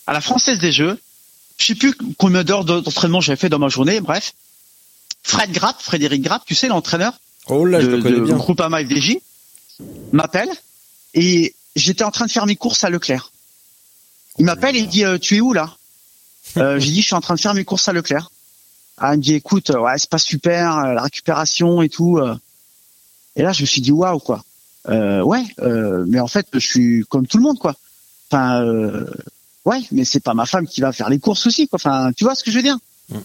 à 0.06 0.12
la 0.12 0.20
Française 0.20 0.58
des 0.58 0.72
Jeux, 0.72 0.98
je 1.58 1.66
sais 1.66 1.74
plus 1.74 1.94
combien 2.18 2.44
d'heures 2.44 2.64
d'entraînement 2.64 3.20
j'avais 3.20 3.36
fait 3.36 3.48
dans 3.48 3.58
ma 3.58 3.68
journée, 3.68 4.00
bref. 4.00 4.34
Fred 5.22 5.52
Grapp, 5.52 5.80
Frédéric 5.80 6.22
Grapp, 6.22 6.42
tu 6.44 6.54
sais 6.54 6.68
l'entraîneur 6.68 7.14
oh 7.46 7.64
là, 7.64 7.80
de, 7.80 7.96
de 7.96 8.32
Groupama 8.32 8.84
FDJ, 8.84 9.18
m'appelle 10.12 10.50
et 11.14 11.54
j'étais 11.76 12.04
en 12.04 12.10
train 12.10 12.26
de 12.26 12.30
faire 12.30 12.46
mes 12.46 12.56
courses 12.56 12.84
à 12.84 12.90
Leclerc. 12.90 13.30
Il 14.38 14.44
m'appelle 14.44 14.76
et 14.76 14.80
il 14.80 14.88
dit 14.88 15.04
euh, 15.04 15.18
tu 15.18 15.36
es 15.36 15.40
où 15.40 15.52
là? 15.52 15.70
Euh, 16.56 16.78
J'ai 16.80 16.90
dit 16.90 17.00
je 17.00 17.06
suis 17.06 17.14
en 17.14 17.20
train 17.20 17.36
de 17.36 17.40
faire 17.40 17.54
mes 17.54 17.64
courses 17.64 17.88
à 17.88 17.92
Leclerc. 17.92 18.30
Ah, 18.98 19.14
il 19.14 19.18
me 19.18 19.22
dit 19.22 19.34
écoute 19.34 19.70
euh, 19.70 19.78
ouais 19.78 19.96
c'est 19.96 20.10
pas 20.10 20.18
super 20.18 20.76
euh, 20.76 20.92
la 20.92 21.02
récupération 21.02 21.80
et 21.82 21.88
tout. 21.88 22.20
Et 23.36 23.42
là 23.42 23.52
je 23.52 23.62
me 23.62 23.66
suis 23.66 23.80
dit 23.80 23.92
waouh 23.92 24.18
quoi. 24.18 24.44
ouais 24.88 25.44
mais 26.06 26.18
en 26.18 26.26
fait 26.26 26.46
je 26.52 26.58
suis 26.58 27.04
comme 27.08 27.26
tout 27.28 27.36
le 27.38 27.44
monde 27.44 27.58
quoi. 27.60 27.76
Enfin 28.28 28.66
ouais 29.64 29.82
mais 29.90 30.04
c'est 30.04 30.20
pas 30.20 30.34
ma 30.34 30.46
femme 30.46 30.66
qui 30.66 30.80
va 30.80 30.92
faire 30.92 31.08
les 31.08 31.18
courses 31.18 31.46
aussi 31.46 31.68
quoi. 31.68 31.76
Enfin 31.76 32.12
tu 32.16 32.24
vois 32.24 32.34
ce 32.34 32.44
que 32.44 32.50
je 32.50 32.56
veux 32.56 32.62
dire 32.62 32.78
mm. 33.08 33.18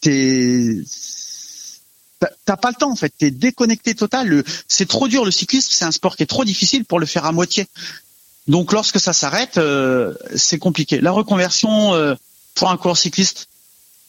T'es 0.00 0.82
t'as 2.44 2.56
pas 2.56 2.70
le 2.70 2.76
temps 2.76 2.90
en 2.90 2.96
fait, 2.96 3.12
t'es 3.16 3.30
déconnecté 3.30 3.94
total. 3.94 4.44
C'est 4.68 4.88
trop 4.88 5.08
dur 5.08 5.24
le 5.24 5.30
cyclisme, 5.30 5.70
c'est 5.70 5.84
un 5.84 5.92
sport 5.92 6.16
qui 6.16 6.22
est 6.22 6.26
trop 6.26 6.44
difficile 6.44 6.84
pour 6.84 7.00
le 7.00 7.06
faire 7.06 7.24
à 7.24 7.32
moitié. 7.32 7.66
Donc 8.48 8.72
lorsque 8.72 8.98
ça 8.98 9.12
s'arrête, 9.12 9.58
euh, 9.58 10.14
c'est 10.34 10.58
compliqué. 10.58 11.00
La 11.00 11.12
reconversion 11.12 11.94
euh, 11.94 12.14
pour 12.54 12.70
un 12.70 12.76
coureur 12.76 12.96
cycliste, 12.96 13.48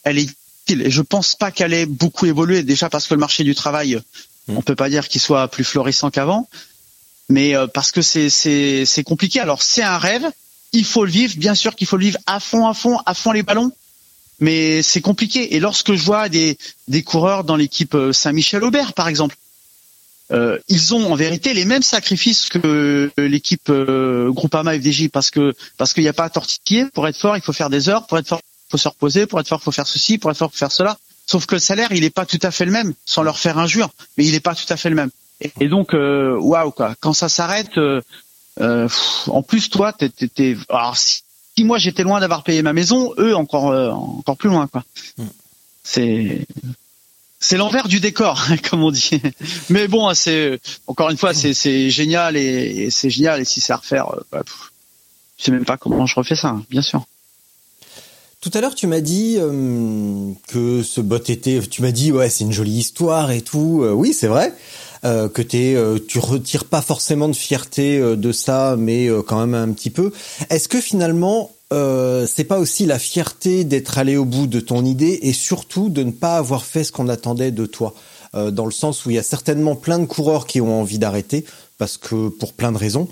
elle 0.02 0.18
est 0.18 0.28
utile 0.64 0.82
et 0.82 0.90
je 0.90 1.02
pense 1.02 1.36
pas 1.36 1.50
qu'elle 1.50 1.72
ait 1.72 1.86
beaucoup 1.86 2.26
évolué 2.26 2.62
déjà 2.62 2.90
parce 2.90 3.06
que 3.06 3.14
le 3.14 3.20
marché 3.20 3.44
du 3.44 3.54
travail, 3.54 4.00
mmh. 4.48 4.56
on 4.56 4.62
peut 4.62 4.74
pas 4.74 4.88
dire 4.88 5.08
qu'il 5.08 5.20
soit 5.20 5.48
plus 5.48 5.64
florissant 5.64 6.10
qu'avant, 6.10 6.48
mais 7.28 7.54
euh, 7.54 7.66
parce 7.66 7.92
que 7.92 8.02
c'est 8.02 8.28
c'est 8.28 8.84
c'est 8.86 9.04
compliqué. 9.04 9.40
Alors 9.40 9.62
c'est 9.62 9.82
un 9.82 9.98
rêve, 9.98 10.26
il 10.74 10.84
faut 10.84 11.04
le 11.04 11.10
vivre, 11.10 11.34
bien 11.36 11.54
sûr 11.54 11.74
qu'il 11.74 11.86
faut 11.86 11.96
le 11.96 12.04
vivre 12.04 12.18
à 12.26 12.40
fond, 12.40 12.66
à 12.66 12.74
fond, 12.74 12.98
à 13.06 13.14
fond 13.14 13.32
les 13.32 13.42
ballons 13.42 13.72
mais 14.40 14.82
c'est 14.82 15.00
compliqué. 15.00 15.54
Et 15.54 15.60
lorsque 15.60 15.94
je 15.94 16.02
vois 16.02 16.28
des, 16.28 16.58
des 16.88 17.02
coureurs 17.02 17.44
dans 17.44 17.56
l'équipe 17.56 17.94
euh, 17.94 18.12
Saint-Michel-Aubert, 18.12 18.92
par 18.92 19.08
exemple, 19.08 19.36
euh, 20.32 20.58
ils 20.68 20.94
ont 20.94 21.12
en 21.12 21.14
vérité 21.14 21.52
les 21.54 21.64
mêmes 21.64 21.82
sacrifices 21.82 22.48
que 22.48 23.10
l'équipe 23.18 23.68
euh, 23.68 24.32
Groupama 24.32 24.74
FDJ 24.78 25.08
parce 25.08 25.30
que 25.30 25.54
parce 25.76 25.92
qu'il 25.92 26.02
n'y 26.02 26.08
a 26.08 26.14
pas 26.14 26.24
à 26.24 26.30
tortiller. 26.30 26.86
Pour 26.94 27.06
être 27.06 27.18
fort, 27.18 27.36
il 27.36 27.42
faut 27.42 27.52
faire 27.52 27.70
des 27.70 27.88
heures. 27.88 28.06
Pour 28.06 28.18
être 28.18 28.28
fort, 28.28 28.40
il 28.42 28.70
faut 28.70 28.78
se 28.78 28.88
reposer. 28.88 29.26
Pour 29.26 29.38
être 29.40 29.48
fort, 29.48 29.60
il 29.60 29.64
faut 29.64 29.72
faire 29.72 29.86
ceci. 29.86 30.18
Pour 30.18 30.30
être 30.30 30.38
fort, 30.38 30.50
il 30.50 30.56
faut 30.56 30.58
faire 30.58 30.72
cela. 30.72 30.98
Sauf 31.26 31.46
que 31.46 31.54
le 31.54 31.60
salaire, 31.60 31.92
il 31.92 32.00
n'est 32.00 32.10
pas 32.10 32.26
tout 32.26 32.38
à 32.42 32.50
fait 32.50 32.64
le 32.64 32.70
même, 32.70 32.94
sans 33.06 33.22
leur 33.22 33.38
faire 33.38 33.58
injure, 33.58 33.88
mais 34.18 34.26
il 34.26 34.32
n'est 34.32 34.40
pas 34.40 34.54
tout 34.54 34.70
à 34.70 34.76
fait 34.76 34.90
le 34.90 34.96
même. 34.96 35.10
Et, 35.58 35.68
donc, 35.68 35.94
waouh 35.94 36.70
quoi. 36.70 36.94
Quand 37.00 37.14
ça 37.14 37.30
s'arrête, 37.30 37.78
en 38.60 39.42
plus 39.42 39.70
toi, 39.70 39.92
t'es, 39.92 40.56
alors 40.68 40.96
si 40.96 41.24
si 41.56 41.64
moi 41.64 41.78
j'étais 41.78 42.02
loin 42.02 42.20
d'avoir 42.20 42.42
payé 42.42 42.62
ma 42.62 42.72
maison, 42.72 43.12
eux 43.18 43.34
encore 43.36 43.70
euh, 43.70 43.90
encore 43.90 44.36
plus 44.36 44.48
loin 44.48 44.66
quoi. 44.66 44.84
Hmm. 45.18 45.26
c'est 45.82 46.46
c'est 47.40 47.58
l'envers 47.58 47.88
du 47.88 48.00
décor, 48.00 48.46
comme 48.70 48.82
on 48.82 48.90
dit. 48.90 49.20
Mais 49.68 49.86
bon, 49.86 50.12
c'est 50.14 50.60
encore 50.86 51.10
une 51.10 51.18
fois, 51.18 51.34
c'est 51.34 51.54
c'est 51.54 51.90
génial 51.90 52.36
et, 52.36 52.84
et 52.84 52.90
c'est 52.90 53.10
génial. 53.10 53.40
Et 53.40 53.44
si 53.44 53.60
c'est 53.60 53.72
à 53.72 53.76
refaire, 53.76 54.14
euh, 54.14 54.20
bah, 54.32 54.42
pff, 54.42 54.72
je 55.38 55.44
sais 55.44 55.50
même 55.50 55.64
pas 55.64 55.76
comment 55.76 56.06
je 56.06 56.14
refais 56.14 56.36
ça, 56.36 56.56
bien 56.70 56.82
sûr. 56.82 57.04
Tout 58.40 58.50
à 58.52 58.60
l'heure, 58.60 58.74
tu 58.74 58.86
m'as 58.86 59.00
dit 59.00 59.36
euh, 59.38 60.30
que 60.48 60.82
ce 60.82 61.00
bot 61.00 61.16
était. 61.16 61.60
Tu 61.60 61.80
m'as 61.80 61.92
dit 61.92 62.12
ouais, 62.12 62.28
c'est 62.28 62.44
une 62.44 62.52
jolie 62.52 62.78
histoire 62.78 63.30
et 63.30 63.40
tout. 63.40 63.82
Euh, 63.82 63.92
oui, 63.92 64.12
c'est 64.12 64.26
vrai. 64.26 64.52
Euh, 65.04 65.28
que 65.28 65.42
t'es, 65.42 65.74
euh, 65.74 65.98
tu 65.98 66.18
retires 66.18 66.64
pas 66.64 66.80
forcément 66.80 67.28
de 67.28 67.34
fierté 67.34 67.98
euh, 67.98 68.16
de 68.16 68.32
ça, 68.32 68.74
mais 68.78 69.06
euh, 69.08 69.20
quand 69.20 69.38
même 69.38 69.54
un 69.54 69.70
petit 69.72 69.90
peu. 69.90 70.12
Est-ce 70.48 70.66
que 70.66 70.80
finalement, 70.80 71.50
euh, 71.74 72.26
c'est 72.26 72.44
pas 72.44 72.58
aussi 72.58 72.86
la 72.86 72.98
fierté 72.98 73.64
d'être 73.64 73.98
allé 73.98 74.16
au 74.16 74.24
bout 74.24 74.46
de 74.46 74.60
ton 74.60 74.82
idée 74.82 75.18
et 75.20 75.34
surtout 75.34 75.90
de 75.90 76.02
ne 76.04 76.10
pas 76.10 76.38
avoir 76.38 76.64
fait 76.64 76.84
ce 76.84 76.92
qu'on 76.92 77.08
attendait 77.08 77.50
de 77.52 77.66
toi, 77.66 77.92
Euh, 78.34 78.50
dans 78.50 78.66
le 78.66 78.72
sens 78.72 79.06
où 79.06 79.10
il 79.10 79.16
y 79.16 79.18
a 79.20 79.22
certainement 79.22 79.76
plein 79.76 80.00
de 80.00 80.06
coureurs 80.06 80.46
qui 80.46 80.60
ont 80.60 80.80
envie 80.80 80.98
d'arrêter 80.98 81.44
parce 81.78 81.96
que 81.98 82.30
pour 82.30 82.52
plein 82.52 82.72
de 82.72 82.78
raisons, 82.78 83.06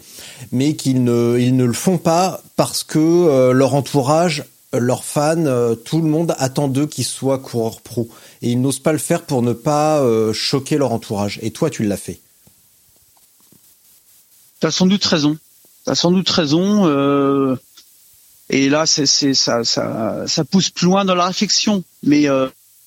mais 0.50 0.74
qu'ils 0.74 1.04
ne, 1.04 1.36
ils 1.38 1.54
ne 1.54 1.64
le 1.64 1.72
font 1.74 1.98
pas 1.98 2.40
parce 2.56 2.82
que 2.82 3.52
leur 3.52 3.74
entourage 3.74 4.42
leurs 4.78 5.04
fans, 5.04 5.46
euh, 5.46 5.74
tout 5.74 6.00
le 6.00 6.08
monde 6.08 6.34
attend 6.38 6.68
d'eux 6.68 6.86
qu'ils 6.86 7.04
soient 7.04 7.38
coureurs 7.38 7.80
pro. 7.80 8.08
Et 8.40 8.52
ils 8.52 8.60
n'osent 8.60 8.78
pas 8.78 8.92
le 8.92 8.98
faire 8.98 9.22
pour 9.22 9.42
ne 9.42 9.52
pas 9.52 10.00
euh, 10.00 10.32
choquer 10.32 10.78
leur 10.78 10.92
entourage. 10.92 11.38
Et 11.42 11.50
toi, 11.50 11.70
tu 11.70 11.84
l'as 11.84 11.96
fait. 11.96 12.20
T'as 14.60 14.70
sans 14.70 14.86
doute 14.86 15.04
raison. 15.04 15.36
T'as 15.84 15.94
sans 15.94 16.10
doute 16.10 16.28
raison. 16.30 16.86
euh, 16.86 17.56
et 18.50 18.68
là, 18.68 18.86
c'est, 18.86 19.06
ça, 19.06 19.64
ça, 19.64 20.24
ça 20.26 20.44
pousse 20.44 20.70
plus 20.70 20.86
loin 20.86 21.04
dans 21.04 21.14
la 21.14 21.26
réflexion. 21.26 21.82
Mais 22.02 22.26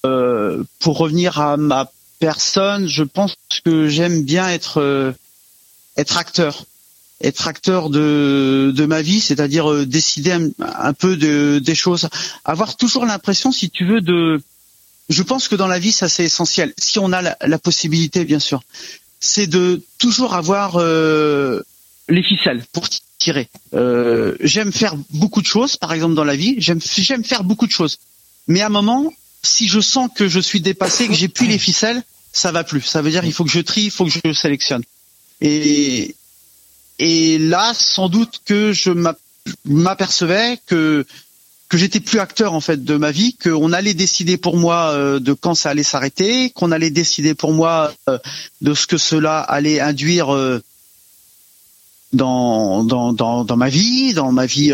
pour 0.03 0.97
revenir 0.97 1.39
à 1.39 1.57
ma 1.57 1.91
personne, 2.19 2.87
je 2.87 3.03
pense 3.03 3.35
que 3.63 3.87
j'aime 3.87 4.23
bien 4.23 4.47
être 4.49 5.15
être 5.97 6.17
acteur, 6.17 6.65
être 7.25 7.47
acteur 7.47 7.89
de 7.89 8.85
ma 8.87 9.01
vie, 9.01 9.19
c'est-à-dire 9.19 9.71
euh, 9.71 9.85
décider 9.85 10.31
un, 10.59 10.93
peu 10.93 11.17
de 11.17 11.59
des 11.59 11.75
choses, 11.75 12.07
avoir 12.43 12.77
toujours 12.77 13.05
l'impression, 13.05 13.51
si 13.51 13.69
tu 13.69 13.85
veux, 13.85 14.01
de. 14.01 14.41
Je 15.09 15.23
pense 15.23 15.47
que 15.47 15.55
dans 15.55 15.67
la 15.67 15.79
vie, 15.79 15.91
ça 15.91 16.09
c'est 16.09 16.23
essentiel. 16.23 16.73
Si 16.77 16.99
on 16.99 17.11
a 17.11 17.21
la, 17.21 17.59
possibilité, 17.59 18.25
bien 18.25 18.39
sûr, 18.39 18.63
c'est 19.19 19.47
de 19.47 19.81
toujours 19.99 20.33
avoir 20.33 20.77
euh, 20.77 21.61
les 22.09 22.23
ficelles 22.23 22.63
pour 22.71 22.87
tirer. 23.19 23.49
Euh, 23.73 24.35
j'aime 24.41 24.71
faire 24.71 24.95
beaucoup 25.11 25.41
de 25.41 25.47
choses, 25.47 25.77
par 25.77 25.93
exemple 25.93 26.15
dans 26.15 26.23
la 26.23 26.35
vie. 26.35 26.55
J'aime 26.57 26.79
j'aime 26.81 27.23
faire 27.23 27.43
beaucoup 27.43 27.67
de 27.67 27.71
choses. 27.71 27.97
Mais 28.47 28.61
à 28.61 28.67
un 28.67 28.69
moment, 28.69 29.11
si 29.43 29.67
je 29.67 29.79
sens 29.79 30.09
que 30.15 30.27
je 30.27 30.39
suis 30.39 30.61
dépassé, 30.61 31.07
que 31.07 31.13
j'ai 31.13 31.27
plus 31.27 31.47
les 31.47 31.59
ficelles, 31.59 32.01
ça 32.31 32.51
va 32.51 32.63
plus. 32.63 32.81
Ça 32.81 33.01
veut 33.01 33.11
dire 33.11 33.23
il 33.25 33.33
faut 33.33 33.43
que 33.43 33.51
je 33.51 33.61
trie, 33.61 33.83
il 33.85 33.91
faut 33.91 34.05
que 34.05 34.11
je 34.11 34.33
sélectionne. 34.33 34.83
Et 35.41 36.15
et 36.99 37.37
là, 37.37 37.73
sans 37.73 38.09
doute 38.09 38.41
que 38.45 38.71
je 38.73 38.91
m'ap- 38.91 39.19
m'apercevais 39.65 40.59
que 40.65 41.05
que 41.67 41.77
j'étais 41.77 41.99
plus 41.99 42.19
acteur 42.19 42.53
en 42.53 42.61
fait 42.61 42.83
de 42.83 42.95
ma 42.95 43.11
vie, 43.11 43.33
qu'on 43.33 43.73
allait 43.73 43.95
décider 43.95 44.37
pour 44.37 44.55
moi 44.55 44.91
euh, 44.91 45.19
de 45.19 45.33
quand 45.33 45.55
ça 45.55 45.71
allait 45.71 45.83
s'arrêter, 45.83 46.51
qu'on 46.51 46.71
allait 46.71 46.91
décider 46.91 47.33
pour 47.33 47.53
moi 47.53 47.91
euh, 48.07 48.19
de 48.61 48.73
ce 48.75 48.85
que 48.85 48.97
cela 48.97 49.39
allait 49.39 49.79
induire 49.79 50.33
euh, 50.33 50.61
dans, 52.13 52.83
dans, 52.83 53.13
dans, 53.43 53.57
ma 53.57 53.67
vie, 53.67 54.13
dans 54.13 54.31
ma 54.31 54.45
vie 54.45 54.71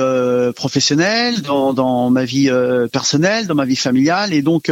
professionnelle, 0.56 1.42
dans, 1.42 1.74
dans 1.74 2.12
ma 2.12 2.24
vie 2.24 2.52
personnelle, 2.92 3.48
dans 3.48 3.56
ma 3.56 3.66
vie 3.66 3.76
familiale. 3.76 4.32
Et 4.32 4.44
donc, 4.44 4.72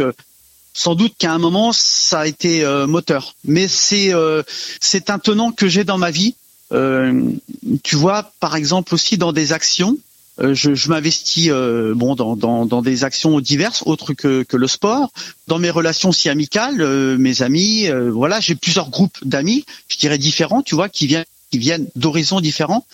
sans 0.72 0.94
doute 0.94 1.14
qu'à 1.18 1.32
un 1.32 1.38
moment, 1.38 1.72
ça 1.72 2.20
a 2.20 2.26
été 2.28 2.64
moteur. 2.86 3.34
Mais 3.44 3.66
c'est 3.66 4.12
c'est 4.78 5.10
un 5.10 5.18
tenant 5.18 5.50
que 5.50 5.66
j'ai 5.66 5.82
dans 5.82 5.98
ma 5.98 6.12
vie. 6.12 6.36
Euh, 6.72 7.30
tu 7.82 7.96
vois, 7.96 8.32
par 8.40 8.56
exemple 8.56 8.94
aussi 8.94 9.18
dans 9.18 9.32
des 9.32 9.52
actions, 9.52 9.96
euh, 10.40 10.54
je, 10.54 10.74
je 10.74 10.88
m'investis 10.88 11.48
euh, 11.50 11.92
bon 11.94 12.14
dans, 12.14 12.36
dans, 12.36 12.64
dans 12.64 12.80
des 12.82 13.04
actions 13.04 13.40
diverses, 13.40 13.82
autres 13.86 14.14
que, 14.14 14.42
que 14.44 14.56
le 14.56 14.68
sport, 14.68 15.12
dans 15.48 15.58
mes 15.58 15.70
relations 15.70 16.12
si 16.12 16.28
amicales, 16.28 16.80
euh, 16.80 17.18
mes 17.18 17.42
amis, 17.42 17.88
euh, 17.88 18.10
voilà, 18.10 18.40
j'ai 18.40 18.54
plusieurs 18.54 18.90
groupes 18.90 19.18
d'amis, 19.24 19.64
je 19.88 19.98
dirais 19.98 20.18
différents, 20.18 20.62
tu 20.62 20.74
vois, 20.74 20.88
qui 20.88 21.06
viennent 21.06 21.24
qui 21.50 21.58
viennent 21.58 21.88
d'horizons 21.96 22.40
différents. 22.40 22.86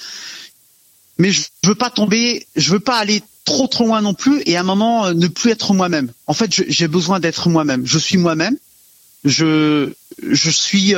Mais 1.18 1.30
je 1.30 1.42
veux 1.64 1.74
pas 1.74 1.90
tomber, 1.90 2.46
je 2.56 2.70
veux 2.72 2.80
pas 2.80 2.96
aller 2.96 3.22
trop 3.44 3.66
trop 3.66 3.84
loin 3.86 4.00
non 4.00 4.14
plus 4.14 4.42
et 4.46 4.56
à 4.56 4.60
un 4.60 4.64
moment 4.64 5.06
euh, 5.06 5.12
ne 5.14 5.28
plus 5.28 5.50
être 5.50 5.74
moi-même. 5.74 6.10
En 6.26 6.32
fait, 6.34 6.52
je- 6.54 6.64
j'ai 6.68 6.88
besoin 6.88 7.20
d'être 7.20 7.48
moi-même. 7.50 7.86
Je 7.86 7.98
suis 7.98 8.16
moi-même. 8.18 8.56
Je 9.24 9.92
je 10.26 10.50
suis 10.50 10.94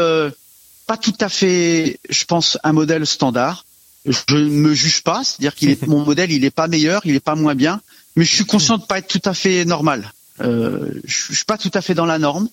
pas 0.88 0.96
tout 0.96 1.14
à 1.20 1.28
fait, 1.28 2.00
je 2.08 2.24
pense, 2.24 2.58
un 2.64 2.72
modèle 2.72 3.06
standard. 3.06 3.66
Je 4.06 4.36
ne 4.36 4.48
me 4.48 4.72
juge 4.74 5.02
pas, 5.02 5.22
c'est-à-dire 5.22 5.54
qu'il 5.54 5.68
est 5.68 5.86
mon 5.86 6.04
modèle, 6.04 6.32
il 6.32 6.44
est 6.44 6.50
pas 6.50 6.66
meilleur, 6.66 7.02
il 7.04 7.14
est 7.14 7.20
pas 7.20 7.34
moins 7.36 7.54
bien, 7.54 7.80
mais 8.16 8.24
je 8.24 8.34
suis 8.34 8.46
conscient 8.46 8.78
de 8.78 8.84
pas 8.84 8.98
être 8.98 9.06
tout 9.06 9.20
à 9.26 9.34
fait 9.34 9.64
normal. 9.66 10.12
Euh, 10.40 10.88
je, 11.04 11.26
je 11.28 11.34
suis 11.34 11.44
pas 11.44 11.58
tout 11.58 11.70
à 11.74 11.82
fait 11.82 11.94
dans 11.94 12.06
la 12.06 12.18
norme 12.18 12.48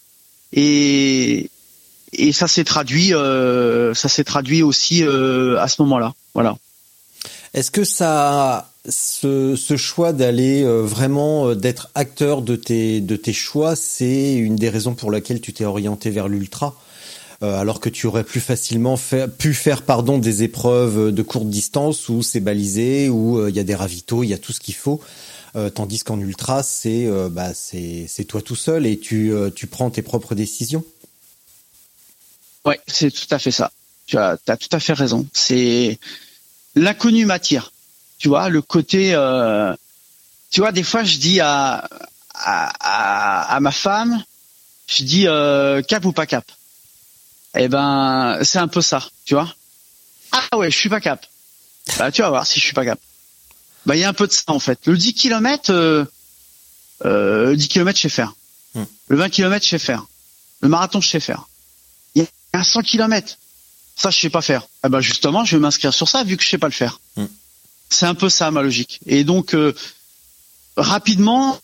et 0.53 1.49
et 2.17 2.31
ça 2.33 2.47
s'est 2.47 2.63
traduit, 2.63 3.13
euh, 3.13 3.93
ça 3.93 4.09
s'est 4.09 4.23
traduit 4.23 4.63
aussi 4.63 5.03
euh, 5.03 5.59
à 5.59 5.67
ce 5.67 5.81
moment-là. 5.81 6.13
Voilà. 6.33 6.57
Est-ce 7.53 7.71
que 7.71 7.83
ça, 7.83 8.69
ce, 8.87 9.55
ce 9.55 9.77
choix 9.77 10.11
d'aller 10.13 10.63
vraiment 10.65 11.55
d'être 11.55 11.89
acteur 11.95 12.41
de 12.41 12.57
tes 12.57 12.99
de 12.99 13.15
tes 13.15 13.33
choix, 13.33 13.77
c'est 13.77 14.33
une 14.35 14.57
des 14.57 14.69
raisons 14.69 14.93
pour 14.93 15.09
laquelle 15.09 15.39
tu 15.39 15.53
t'es 15.53 15.63
orienté 15.63 16.09
vers 16.09 16.27
l'ultra, 16.27 16.75
euh, 17.43 17.59
alors 17.59 17.81
que 17.81 17.89
tu 17.89 18.07
aurais 18.07 18.23
plus 18.23 18.39
facilement 18.39 18.97
pu 19.37 19.53
faire 19.53 19.81
pardon 19.81 20.17
des 20.17 20.43
épreuves 20.43 21.11
de 21.11 21.21
courte 21.21 21.49
distance 21.49 22.07
où 22.07 22.23
c'est 22.23 22.39
balisé, 22.39 23.09
où 23.09 23.39
euh, 23.39 23.49
il 23.49 23.55
y 23.55 23.59
a 23.59 23.63
des 23.63 23.75
ravitaux, 23.75 24.23
il 24.23 24.29
y 24.29 24.33
a 24.33 24.37
tout 24.37 24.53
ce 24.53 24.61
qu'il 24.61 24.75
faut. 24.75 25.01
Euh, 25.57 25.69
tandis 25.69 25.99
qu'en 25.99 26.19
ultra, 26.19 26.63
c'est 26.63 27.07
bah 27.31 27.53
c'est 27.53 28.25
toi 28.27 28.41
tout 28.41 28.55
seul 28.55 28.85
et 28.85 28.97
tu 28.97 29.33
tu 29.55 29.67
prends 29.67 29.89
tes 29.89 30.01
propres 30.01 30.35
décisions. 30.35 30.83
Ouais, 32.63 32.79
c'est 32.87 33.11
tout 33.11 33.27
à 33.31 33.39
fait 33.39 33.51
ça. 33.51 33.71
Tu 34.05 34.17
as, 34.17 34.37
as 34.47 34.57
tout 34.57 34.69
à 34.71 34.79
fait 34.79 34.93
raison. 34.93 35.25
C'est 35.33 35.99
l'inconnu 36.75 37.25
m'attire. 37.25 37.71
Tu 38.17 38.27
vois, 38.27 38.49
le 38.49 38.61
côté. 38.61 39.11
tu 40.51 40.61
vois, 40.61 40.71
des 40.71 40.83
fois, 40.83 41.03
je 41.03 41.17
dis 41.17 41.39
à 41.41 41.87
à, 42.33 43.55
à, 43.55 43.59
ma 43.61 43.71
femme, 43.71 44.23
je 44.87 45.03
dis 45.03 45.25
cap 45.87 46.03
ou 46.05 46.11
pas 46.11 46.25
cap? 46.25 46.45
Eh 47.55 47.67
ben, 47.67 48.39
c'est 48.43 48.59
un 48.59 48.67
peu 48.67 48.81
ça. 48.81 49.07
Tu 49.25 49.33
vois. 49.33 49.53
Ah 50.31 50.57
ouais, 50.57 50.69
je 50.69 50.77
suis 50.77 50.89
pas 50.89 50.99
cap. 50.99 51.25
Bah, 51.97 52.11
tu 52.11 52.21
vas 52.21 52.29
voir 52.29 52.45
si 52.45 52.59
je 52.59 52.65
suis 52.65 52.73
pas 52.73 52.85
cap. 52.85 52.99
Bah, 53.85 53.95
il 53.95 53.99
y 53.99 54.03
a 54.03 54.09
un 54.09 54.13
peu 54.13 54.27
de 54.27 54.31
ça 54.31 54.43
en 54.47 54.59
fait. 54.59 54.79
Le 54.85 54.97
10 54.97 55.13
km, 55.13 55.71
euh, 55.71 56.05
euh, 57.05 57.55
10 57.55 57.67
km, 57.67 57.97
je 57.97 58.01
sais 58.03 58.09
faire. 58.09 58.33
Hmm. 58.73 58.83
Le 59.07 59.17
20 59.17 59.29
km, 59.29 59.63
je 59.63 59.69
sais 59.69 59.79
faire. 59.79 60.05
Le 60.61 60.69
marathon, 60.69 60.99
je 60.99 61.09
sais 61.09 61.19
faire. 61.19 61.47
Il 62.15 62.23
y 62.23 62.25
a 62.25 62.59
un 62.59 62.63
100 62.63 62.81
km. 62.81 63.37
Ça, 63.95 64.09
je 64.09 64.19
sais 64.19 64.29
pas 64.29 64.41
faire. 64.41 64.67
Eh 64.85 64.89
ben 64.89 64.99
justement, 64.99 65.45
je 65.45 65.55
vais 65.55 65.61
m'inscrire 65.61 65.93
sur 65.93 66.09
ça 66.09 66.23
vu 66.23 66.35
que 66.35 66.43
je 66.43 66.49
sais 66.49 66.57
pas 66.57 66.67
le 66.67 66.73
faire. 66.73 66.99
Hmm. 67.15 67.27
C'est 67.89 68.05
un 68.05 68.15
peu 68.15 68.29
ça 68.29 68.51
ma 68.51 68.61
logique. 68.61 68.99
Et 69.05 69.23
donc 69.23 69.53
euh, 69.53 69.73
rapidement, 70.75 71.59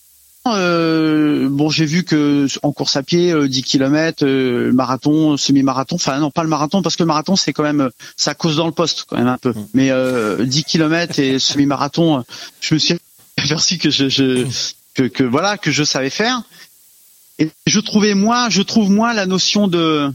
euh, 0.48 1.48
bon, 1.50 1.70
j'ai 1.70 1.86
vu 1.86 2.04
que 2.04 2.48
en 2.64 2.72
course 2.72 2.96
à 2.96 3.04
pied, 3.04 3.32
euh, 3.32 3.48
10 3.48 3.62
km, 3.62 4.26
euh, 4.26 4.72
marathon, 4.74 5.38
semi-marathon. 5.38 5.96
Enfin 5.96 6.20
non, 6.20 6.32
pas 6.32 6.42
le 6.42 6.50
marathon 6.50 6.82
parce 6.82 6.96
que 6.96 7.04
le 7.04 7.08
marathon 7.08 7.36
c'est 7.36 7.54
quand 7.54 7.64
même, 7.64 7.82
euh, 7.82 7.90
ça 8.18 8.34
cause 8.34 8.58
dans 8.58 8.66
le 8.66 8.72
poste 8.72 9.06
quand 9.08 9.18
même 9.18 9.28
un 9.28 9.38
peu. 9.38 9.54
Mais 9.74 9.92
euh, 9.92 10.44
10 10.44 10.64
km 10.64 11.20
et 11.20 11.38
semi-marathon, 11.40 12.24
je 12.60 12.74
me 12.74 12.80
suis 12.80 12.98
aperçu 13.38 13.78
que 13.78 13.92
je, 13.92 14.10
je 14.10 14.48
que, 14.96 15.04
que 15.04 15.24
voilà 15.24 15.58
que 15.58 15.70
je 15.70 15.84
savais 15.84 16.10
faire. 16.10 16.42
Et 17.38 17.50
je 17.68 17.80
trouvais 17.80 18.16
moins, 18.16 18.50
je 18.50 18.64
trouve 18.64 18.90
moins 18.90 19.14
la 19.14 19.28
notion 19.28 19.68
de 19.68 20.12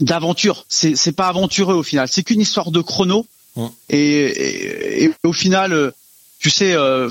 d'aventure. 0.00 0.64
C'est 0.68 0.96
c'est 0.96 1.12
pas 1.12 1.28
aventureux 1.28 1.74
au 1.76 1.84
final. 1.84 2.08
C'est 2.08 2.24
qu'une 2.24 2.40
histoire 2.40 2.72
de 2.72 2.80
chrono. 2.80 3.24
Mm. 3.54 3.66
Et, 3.90 3.98
et, 3.98 5.04
et 5.04 5.12
au 5.22 5.32
final, 5.32 5.92
tu 6.38 6.50
sais, 6.50 6.72
euh, 6.74 7.10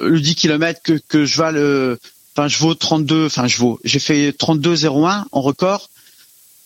le 0.00 0.20
10 0.20 0.34
km 0.36 0.80
que 1.08 1.24
je 1.24 1.36
vale, 1.36 1.56
euh, 1.56 1.96
enfin 2.34 2.48
je 2.48 2.58
vaux 2.58 2.74
32, 2.74 3.26
enfin 3.26 3.46
je 3.46 3.58
vaux. 3.58 3.80
J'ai 3.84 3.98
fait 3.98 4.30
32,01 4.30 5.24
en 5.32 5.40
record. 5.40 5.90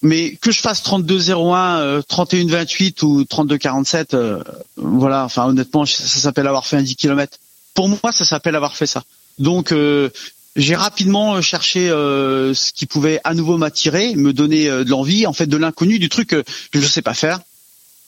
Mais 0.03 0.37
que 0.37 0.51
je 0.51 0.61
fasse 0.61 0.83
32,01, 0.83 1.79
euh, 1.79 2.03
31,28 2.03 3.03
ou 3.05 3.23
32,47, 3.23 4.09
euh, 4.13 4.43
voilà. 4.77 5.25
Enfin 5.25 5.47
honnêtement, 5.47 5.87
ça, 5.87 6.05
s'appelle 6.05 6.47
avoir 6.47 6.67
fait 6.67 6.77
un 6.77 6.83
10 6.83 6.97
km. 6.97 7.39
Pour 7.73 7.89
moi, 7.89 8.13
ça 8.13 8.27
s'appelle 8.27 8.55
avoir 8.55 8.77
fait 8.77 8.87
ça. 8.87 9.03
Donc 9.39 9.73
euh, 9.73 10.11
j'ai 10.57 10.77
rapidement 10.77 11.41
cherché 11.41 11.89
ce 11.89 12.73
qui 12.73 12.85
pouvait 12.85 13.19
à 13.25 13.33
nouveau 13.33 13.57
m'attirer, 13.57 14.15
me 14.15 14.35
donner 14.35 14.67
de 14.69 14.89
l'envie, 14.91 15.27
en 15.27 15.33
fait 15.33 15.47
de 15.47 15.57
l'inconnu, 15.57 15.99
du 15.99 16.11
truc 16.11 16.29
que 16.29 16.45
je 16.75 16.79
ne 16.81 16.85
sais 16.85 17.03
pas 17.03 17.15
faire. 17.15 17.41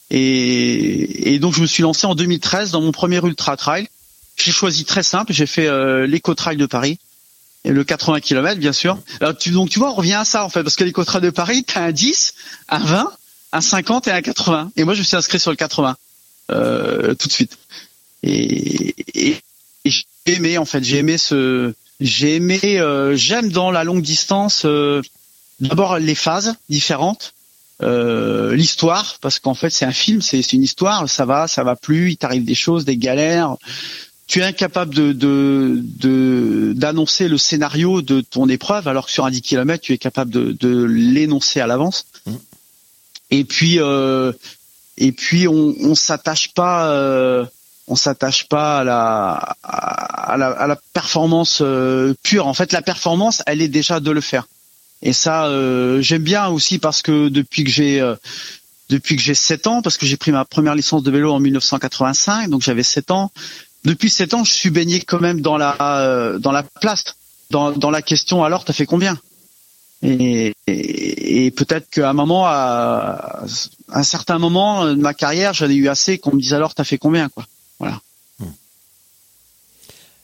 Et, 0.09 1.33
et 1.33 1.39
donc 1.39 1.53
je 1.53 1.61
me 1.61 1.67
suis 1.67 1.83
lancé 1.83 2.07
en 2.07 2.15
2013 2.15 2.71
dans 2.71 2.81
mon 2.81 2.91
premier 2.91 3.17
ultra 3.17 3.57
trail. 3.57 3.87
J'ai 4.37 4.51
choisi 4.51 4.85
très 4.85 5.03
simple, 5.03 5.33
j'ai 5.33 5.47
fait 5.47 5.67
euh, 5.67 6.05
l'éco 6.05 6.35
trail 6.35 6.57
de 6.57 6.65
Paris. 6.65 6.99
et 7.65 7.71
le 7.71 7.83
80 7.83 8.19
km 8.21 8.59
bien 8.59 8.73
sûr. 8.73 8.99
Alors, 9.19 9.35
tu, 9.37 9.51
donc 9.51 9.69
tu 9.69 9.79
vois, 9.79 9.91
on 9.91 9.95
revient 9.95 10.13
à 10.13 10.25
ça 10.25 10.45
en 10.45 10.49
fait, 10.49 10.63
parce 10.63 10.75
que 10.75 10.83
l'éco 10.83 11.03
trail 11.03 11.21
de 11.21 11.29
Paris, 11.29 11.63
t'as 11.63 11.81
un 11.81 11.91
10, 11.91 12.33
un 12.69 12.79
20, 12.79 13.11
un 13.53 13.61
50 13.61 14.07
et 14.07 14.11
un 14.11 14.21
80. 14.21 14.71
Et 14.75 14.83
moi, 14.83 14.93
je 14.93 14.99
me 14.99 15.03
suis 15.03 15.15
inscrit 15.15 15.39
sur 15.39 15.51
le 15.51 15.57
80 15.57 15.97
euh, 16.51 17.15
tout 17.15 17.27
de 17.27 17.33
suite. 17.33 17.57
Et, 18.23 18.95
et, 19.13 19.37
et 19.85 19.89
j'ai 19.89 20.05
aimé 20.27 20.57
en 20.57 20.65
fait, 20.65 20.83
j'ai 20.83 20.97
aimé 20.97 21.17
ce, 21.17 21.73
j'ai 21.99 22.35
aimé, 22.35 22.59
euh, 22.63 23.15
j'aime 23.15 23.51
dans 23.51 23.71
la 23.71 23.83
longue 23.83 24.01
distance 24.01 24.63
euh, 24.65 25.01
d'abord 25.59 25.97
les 25.97 26.15
phases 26.15 26.55
différentes, 26.69 27.33
euh, 27.83 28.55
l'histoire 28.55 29.17
parce 29.21 29.39
qu'en 29.39 29.53
fait 29.53 29.69
c'est 29.69 29.85
un 29.85 29.91
film, 29.91 30.21
c'est 30.21 30.41
une 30.53 30.63
histoire, 30.63 31.07
ça 31.09 31.25
va, 31.25 31.47
ça 31.47 31.63
va 31.63 31.75
plus, 31.75 32.11
il 32.11 32.17
t'arrive 32.17 32.43
des 32.45 32.55
choses, 32.55 32.85
des 32.85 32.97
galères. 32.97 33.55
Tu 34.27 34.39
es 34.39 34.43
incapable 34.43 34.93
de 34.93 35.13
de 35.13 35.79
de- 35.83 36.73
d'annoncer 36.75 37.27
le 37.29 37.37
scénario 37.37 38.01
de 38.01 38.21
ton 38.21 38.49
épreuve 38.49 38.87
alors 38.87 39.05
que 39.05 39.11
sur 39.11 39.25
un 39.25 39.31
10 39.31 39.41
km 39.41 39.81
tu 39.81 39.93
es 39.93 39.97
capable 39.97 40.31
de, 40.31 40.51
de 40.59 40.83
l'énoncer 40.83 41.59
à 41.61 41.67
l'avance. 41.67 42.05
Et 43.31 43.43
puis 43.43 43.79
euh, 43.79 44.33
et 44.97 45.11
puis 45.11 45.47
on 45.47 45.75
on 45.81 45.95
s'attache 45.95 46.53
pas 46.53 46.89
euh, 46.91 47.45
on 47.87 47.95
s'attache 47.95 48.47
pas 48.49 48.79
à 48.79 48.83
la 48.83 49.55
à 49.63 50.35
la, 50.37 50.47
à 50.47 50.67
la 50.67 50.75
performance 50.93 51.59
euh, 51.61 52.13
pure. 52.23 52.47
En 52.47 52.53
fait, 52.53 52.73
la 52.73 52.81
performance, 52.81 53.41
elle 53.45 53.61
est 53.61 53.69
déjà 53.69 53.99
de 54.01 54.11
le 54.11 54.19
faire. 54.19 54.47
Et 55.01 55.13
ça, 55.13 55.45
euh, 55.47 56.01
j'aime 56.01 56.23
bien 56.23 56.47
aussi 56.47 56.79
parce 56.79 57.01
que 57.01 57.29
depuis 57.29 57.63
que 57.63 57.69
j'ai 57.69 58.01
euh, 58.01 58.15
depuis 58.89 59.15
que 59.15 59.21
j'ai 59.21 59.35
7 59.35 59.67
ans, 59.67 59.81
parce 59.81 59.97
que 59.97 60.05
j'ai 60.05 60.17
pris 60.17 60.31
ma 60.31 60.45
première 60.45 60.75
licence 60.75 61.03
de 61.03 61.11
vélo 61.11 61.33
en 61.33 61.39
1985, 61.39 62.49
donc 62.49 62.61
j'avais 62.61 62.83
7 62.83 63.11
ans. 63.11 63.31
Depuis 63.83 64.09
7 64.09 64.33
ans, 64.33 64.43
je 64.43 64.53
suis 64.53 64.69
baigné 64.69 65.01
quand 65.01 65.19
même 65.19 65.41
dans 65.41 65.57
la 65.57 65.75
euh, 65.81 66.39
dans 66.39 66.51
la 66.51 66.63
place, 66.63 67.03
dans 67.51 67.71
dans 67.71 67.91
la 67.91 68.01
question. 68.01 68.43
Alors, 68.43 68.65
t'as 68.65 68.73
fait 68.73 68.85
combien? 68.85 69.19
Et, 70.03 70.53
et, 70.67 71.49
peut-être 71.51 71.89
qu'à 71.89 72.11
un 72.11 72.13
moment, 72.13 72.45
à, 72.45 73.43
un 73.89 74.03
certain 74.03 74.37
moment 74.37 74.85
de 74.85 74.93
ma 74.93 75.15
carrière, 75.15 75.55
j'en 75.55 75.67
ai 75.67 75.73
eu 75.73 75.87
assez 75.87 76.19
qu'on 76.19 76.35
me 76.35 76.39
dise 76.39 76.53
alors, 76.53 76.75
t'as 76.75 76.83
fait 76.83 76.99
combien, 76.99 77.29
quoi? 77.29 77.47
Voilà. 77.79 77.99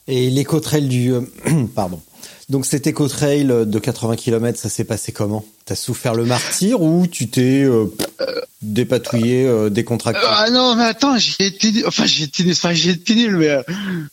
Et 0.07 0.30
l'éco-trail 0.30 0.88
du... 0.88 1.13
euh, 1.13 1.21
pardon. 1.76 2.01
Donc 2.50 2.66
cet 2.66 2.88
éco-trail 2.88 3.46
de 3.46 3.80
80 3.80 4.16
km, 4.16 4.60
ça 4.60 4.70
s'est 4.70 4.84
passé 4.84 5.12
comment? 5.12 5.46
T'as 5.66 5.76
souffert 5.76 6.14
le 6.14 6.26
martyr 6.26 6.82
ou 6.82 7.08
tu 7.08 7.30
t'es 7.30 7.64
euh, 7.64 7.86
dépatouillé, 8.62 9.46
euh, 9.46 9.70
décontracté? 9.70 10.22
Ah 10.26 10.50
non, 10.50 10.76
mais 10.76 10.84
attends, 10.84 11.18
j'ai 11.18 11.46
été, 11.46 11.86
enfin 11.86 12.06
j'ai 12.06 12.26
été, 12.26 12.44
enfin 12.52 12.74
j'ai 12.74 12.91
été 12.91 13.16
nul, 13.16 13.38
mais 13.38 13.48
euh, 13.50 13.64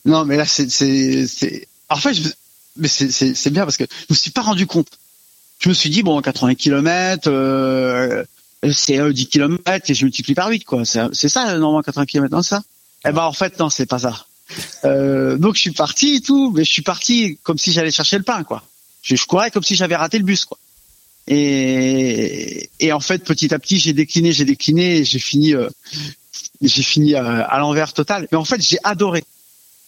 non, 0.05 0.25
mais 0.25 0.37
là 0.37 0.45
c'est, 0.45 0.69
c'est, 0.69 1.27
c'est, 1.27 1.67
en 1.89 1.97
fait, 1.97 2.15
mais 2.77 2.87
c'est, 2.87 3.11
c'est, 3.11 3.35
c'est 3.35 3.49
bien 3.49 3.63
parce 3.63 3.77
que 3.77 3.83
je 3.83 4.13
me 4.13 4.15
suis 4.15 4.31
pas 4.31 4.41
rendu 4.41 4.65
compte. 4.65 4.87
Je 5.59 5.69
me 5.69 5.73
suis 5.73 5.89
dit 5.89 6.01
bon, 6.01 6.19
80 6.21 6.55
km, 6.55 7.27
euh, 7.27 8.23
c'est 8.71 8.99
euh, 8.99 9.11
10 9.11 9.27
km 9.27 9.61
et 9.89 9.93
je 9.93 10.05
multiplie 10.05 10.35
par 10.35 10.49
8 10.49 10.63
quoi. 10.63 10.85
C'est, 10.85 11.01
c'est 11.13 11.29
ça 11.29 11.45
normalement 11.57 11.81
80 11.81 12.05
km, 12.05 12.33
non 12.33 12.41
c'est 12.41 12.55
ça? 12.55 12.63
Eh 13.05 13.11
ben 13.11 13.23
en 13.23 13.33
fait 13.33 13.59
non, 13.59 13.69
c'est 13.69 13.85
pas 13.85 13.99
ça. 13.99 14.25
Euh, 14.85 15.37
donc 15.37 15.55
je 15.55 15.61
suis 15.61 15.71
parti 15.71 16.15
et 16.15 16.21
tout, 16.21 16.51
mais 16.51 16.63
je 16.63 16.71
suis 16.71 16.81
parti 16.81 17.37
comme 17.43 17.57
si 17.57 17.71
j'allais 17.71 17.91
chercher 17.91 18.17
le 18.17 18.23
pain 18.23 18.43
quoi. 18.43 18.63
Je, 19.03 19.15
courais 19.25 19.51
comme 19.51 19.63
si 19.63 19.75
j'avais 19.75 19.95
raté 19.95 20.17
le 20.17 20.23
bus 20.23 20.45
quoi. 20.45 20.57
Et, 21.27 22.69
en 22.91 22.99
fait, 22.99 23.23
petit 23.23 23.53
à 23.53 23.59
petit, 23.59 23.77
j'ai 23.77 23.93
décliné, 23.93 24.31
j'ai 24.31 24.43
décliné, 24.43 25.05
j'ai 25.05 25.19
fini, 25.19 25.53
euh, 25.53 25.69
j'ai 26.61 26.83
fini 26.83 27.15
à, 27.15 27.41
à 27.43 27.59
l'envers 27.59 27.93
total. 27.93 28.27
Mais 28.31 28.37
en 28.37 28.43
fait, 28.43 28.59
j'ai 28.61 28.79
adoré. 28.83 29.23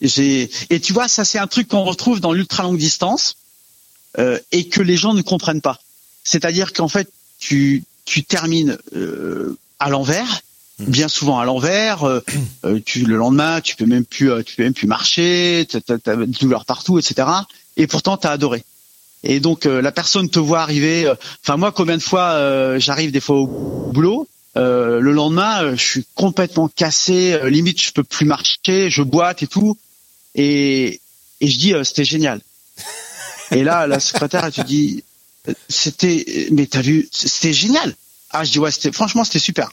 Et 0.01 0.79
tu 0.81 0.93
vois, 0.93 1.07
ça 1.07 1.23
c'est 1.23 1.39
un 1.39 1.47
truc 1.47 1.69
qu'on 1.69 1.83
retrouve 1.83 2.19
dans 2.19 2.33
l'ultra 2.33 2.63
longue 2.63 2.77
distance 2.77 3.37
euh, 4.19 4.37
et 4.51 4.67
que 4.67 4.81
les 4.81 4.97
gens 4.97 5.13
ne 5.13 5.21
comprennent 5.21 5.61
pas. 5.61 5.79
C'est-à-dire 6.23 6.73
qu'en 6.73 6.89
fait, 6.89 7.09
tu 7.39 7.83
termines 8.27 8.77
euh, 8.95 9.57
à 9.79 9.89
l'envers, 9.89 10.41
bien 10.79 11.07
souvent 11.07 11.39
à 11.39 11.45
l'envers. 11.45 12.03
euh, 12.03 12.19
euh, 12.65 12.79
tu 12.85 13.05
le 13.05 13.15
lendemain, 13.17 13.61
tu 13.61 13.75
peux 13.75 13.85
même 13.85 14.05
plus, 14.05 14.31
euh, 14.31 14.43
tu 14.43 14.55
peux 14.55 14.63
même 14.63 14.73
plus 14.73 14.87
marcher, 14.87 15.67
t'as 15.69 15.81
t'as- 15.81 15.97
t'as 15.97 16.15
des 16.15 16.25
douleurs 16.27 16.65
partout, 16.65 16.99
etc. 16.99 17.27
Et 17.77 17.87
pourtant, 17.87 18.17
t'as 18.17 18.31
adoré. 18.31 18.63
Et 19.23 19.39
donc 19.39 19.65
euh, 19.65 19.81
la 19.81 19.91
personne 19.91 20.29
te 20.29 20.39
voit 20.39 20.61
arriver. 20.61 21.11
Enfin 21.43 21.57
moi, 21.57 21.71
combien 21.71 21.97
de 21.97 22.01
fois 22.03 22.77
j'arrive 22.79 23.11
des 23.11 23.21
fois 23.21 23.37
au 23.37 23.47
boulot, 23.93 24.27
le 24.55 24.99
lendemain, 25.11 25.75
je 25.75 25.83
suis 25.83 26.05
complètement 26.15 26.67
cassé, 26.67 27.39
limite 27.49 27.81
je 27.81 27.91
peux 27.93 28.03
plus 28.03 28.25
marcher, 28.25 28.89
je 28.89 29.01
boite 29.01 29.41
et 29.43 29.47
tout. 29.47 29.77
Et 30.35 30.99
et 31.39 31.47
je 31.47 31.57
dis 31.57 31.73
c'était 31.83 32.03
génial. 32.05 32.41
Et 33.51 33.63
là, 33.63 33.87
la 33.87 33.99
secrétaire, 33.99 34.43
elle 34.45 34.51
te 34.51 34.61
dit 34.61 35.03
c'était, 35.69 36.47
mais 36.51 36.65
t'as 36.65 36.81
vu, 36.81 37.07
c'était 37.11 37.53
génial. 37.53 37.95
Ah 38.31 38.43
je 38.43 38.51
dis 38.51 38.59
ouais, 38.59 38.71
c'était 38.71 38.91
franchement 38.91 39.23
c'était 39.23 39.39
super. 39.39 39.71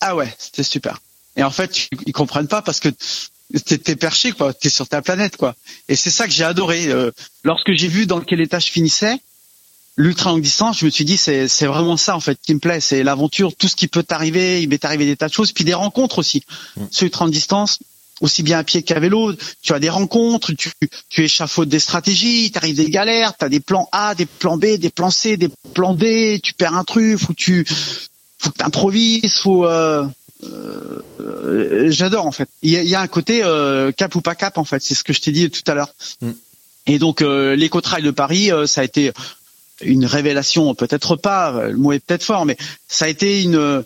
Ah 0.00 0.16
ouais, 0.16 0.32
c'était 0.38 0.62
super. 0.62 1.00
Et 1.36 1.42
en 1.42 1.50
fait, 1.50 1.88
ils 2.06 2.12
comprennent 2.12 2.48
pas 2.48 2.62
parce 2.62 2.80
que 2.80 2.88
t'es 3.64 3.96
perché 3.96 4.32
quoi, 4.32 4.52
t'es 4.52 4.68
sur 4.68 4.88
ta 4.88 5.02
planète 5.02 5.36
quoi. 5.36 5.54
Et 5.88 5.96
c'est 5.96 6.10
ça 6.10 6.26
que 6.26 6.32
j'ai 6.32 6.44
adoré. 6.44 6.86
Euh, 6.88 7.10
lorsque 7.44 7.72
j'ai 7.72 7.88
vu 7.88 8.06
dans 8.06 8.20
quel 8.20 8.40
état 8.40 8.58
je 8.58 8.70
finissais, 8.70 9.16
l'ultra 9.96 10.30
longue 10.30 10.42
distance, 10.42 10.78
je 10.78 10.84
me 10.84 10.90
suis 10.90 11.04
dit 11.04 11.16
c'est 11.16 11.48
c'est 11.48 11.66
vraiment 11.66 11.96
ça 11.96 12.16
en 12.16 12.20
fait 12.20 12.38
qui 12.40 12.54
me 12.54 12.60
plaît, 12.60 12.80
c'est 12.80 13.02
l'aventure, 13.02 13.54
tout 13.56 13.68
ce 13.68 13.76
qui 13.76 13.88
peut 13.88 14.02
t'arriver. 14.02 14.62
Il 14.62 14.68
m'est 14.68 14.84
arrivé 14.84 15.06
des 15.06 15.16
tas 15.16 15.28
de 15.28 15.32
choses, 15.32 15.52
puis 15.52 15.64
des 15.64 15.74
rencontres 15.74 16.18
aussi. 16.18 16.44
Sur 16.90 17.04
ultra 17.04 17.24
longue 17.24 17.32
distance, 17.32 17.78
aussi 18.20 18.42
bien 18.42 18.58
à 18.58 18.64
pied 18.64 18.82
qu'à 18.82 19.00
vélo, 19.00 19.32
tu 19.62 19.72
as 19.72 19.78
des 19.78 19.90
rencontres, 19.90 20.52
tu 20.52 20.70
tu 21.08 21.24
échafaudes 21.24 21.68
des 21.68 21.80
stratégies, 21.80 22.50
t'arrives 22.50 22.76
des 22.76 22.90
galères, 22.90 23.36
t'as 23.36 23.48
des 23.48 23.60
plans 23.60 23.88
A, 23.92 24.14
des 24.14 24.26
plans 24.26 24.56
B, 24.56 24.76
des 24.76 24.90
plans 24.90 25.10
C, 25.10 25.36
des 25.36 25.48
plans 25.74 25.94
D, 25.94 26.40
tu 26.42 26.54
perds 26.54 26.74
un 26.74 26.84
truc, 26.84 27.18
que 27.26 27.32
tu 27.32 27.66
faut 28.38 28.50
que 28.50 28.58
t'improvises, 28.58 29.38
faut 29.38 29.66
euh, 29.66 30.06
euh, 30.44 31.90
j'adore 31.90 32.26
en 32.26 32.32
fait. 32.32 32.48
Il 32.62 32.70
y 32.70 32.76
a, 32.76 32.82
il 32.82 32.88
y 32.88 32.94
a 32.94 33.00
un 33.00 33.08
côté 33.08 33.42
euh, 33.42 33.92
cap 33.92 34.14
ou 34.14 34.20
pas 34.20 34.34
cap 34.34 34.58
en 34.58 34.64
fait, 34.64 34.82
c'est 34.82 34.94
ce 34.94 35.04
que 35.04 35.12
je 35.12 35.20
t'ai 35.20 35.32
dit 35.32 35.50
tout 35.50 35.68
à 35.70 35.74
l'heure. 35.74 35.92
Mm. 36.20 36.30
Et 36.86 36.98
donc 36.98 37.22
euh, 37.22 37.54
l'éco-trail 37.54 38.02
de 38.02 38.10
Paris, 38.10 38.50
euh, 38.50 38.66
ça 38.66 38.80
a 38.82 38.84
été 38.84 39.12
une 39.82 40.06
révélation, 40.06 40.74
peut-être 40.74 41.16
pas, 41.16 41.68
le 41.68 41.76
mot 41.76 41.92
est 41.92 42.00
peut-être 42.00 42.24
fort, 42.24 42.46
mais 42.46 42.56
ça 42.88 43.04
a 43.04 43.08
été 43.08 43.42
une 43.42 43.84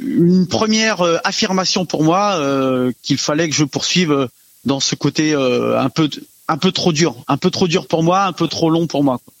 une 0.00 0.46
première 0.46 1.02
affirmation 1.24 1.84
pour 1.84 2.04
moi 2.04 2.36
euh, 2.38 2.92
qu'il 3.02 3.18
fallait 3.18 3.48
que 3.48 3.54
je 3.54 3.64
poursuive 3.64 4.28
dans 4.64 4.80
ce 4.80 4.94
côté 4.94 5.34
euh, 5.34 5.78
un 5.78 5.90
peu 5.90 6.08
un 6.48 6.56
peu 6.56 6.72
trop 6.72 6.92
dur, 6.92 7.16
un 7.28 7.36
peu 7.36 7.50
trop 7.50 7.68
dur 7.68 7.86
pour 7.86 8.02
moi, 8.02 8.24
un 8.24 8.32
peu 8.32 8.48
trop 8.48 8.70
long 8.70 8.86
pour 8.86 9.04
moi. 9.04 9.18
quoi. 9.24 9.33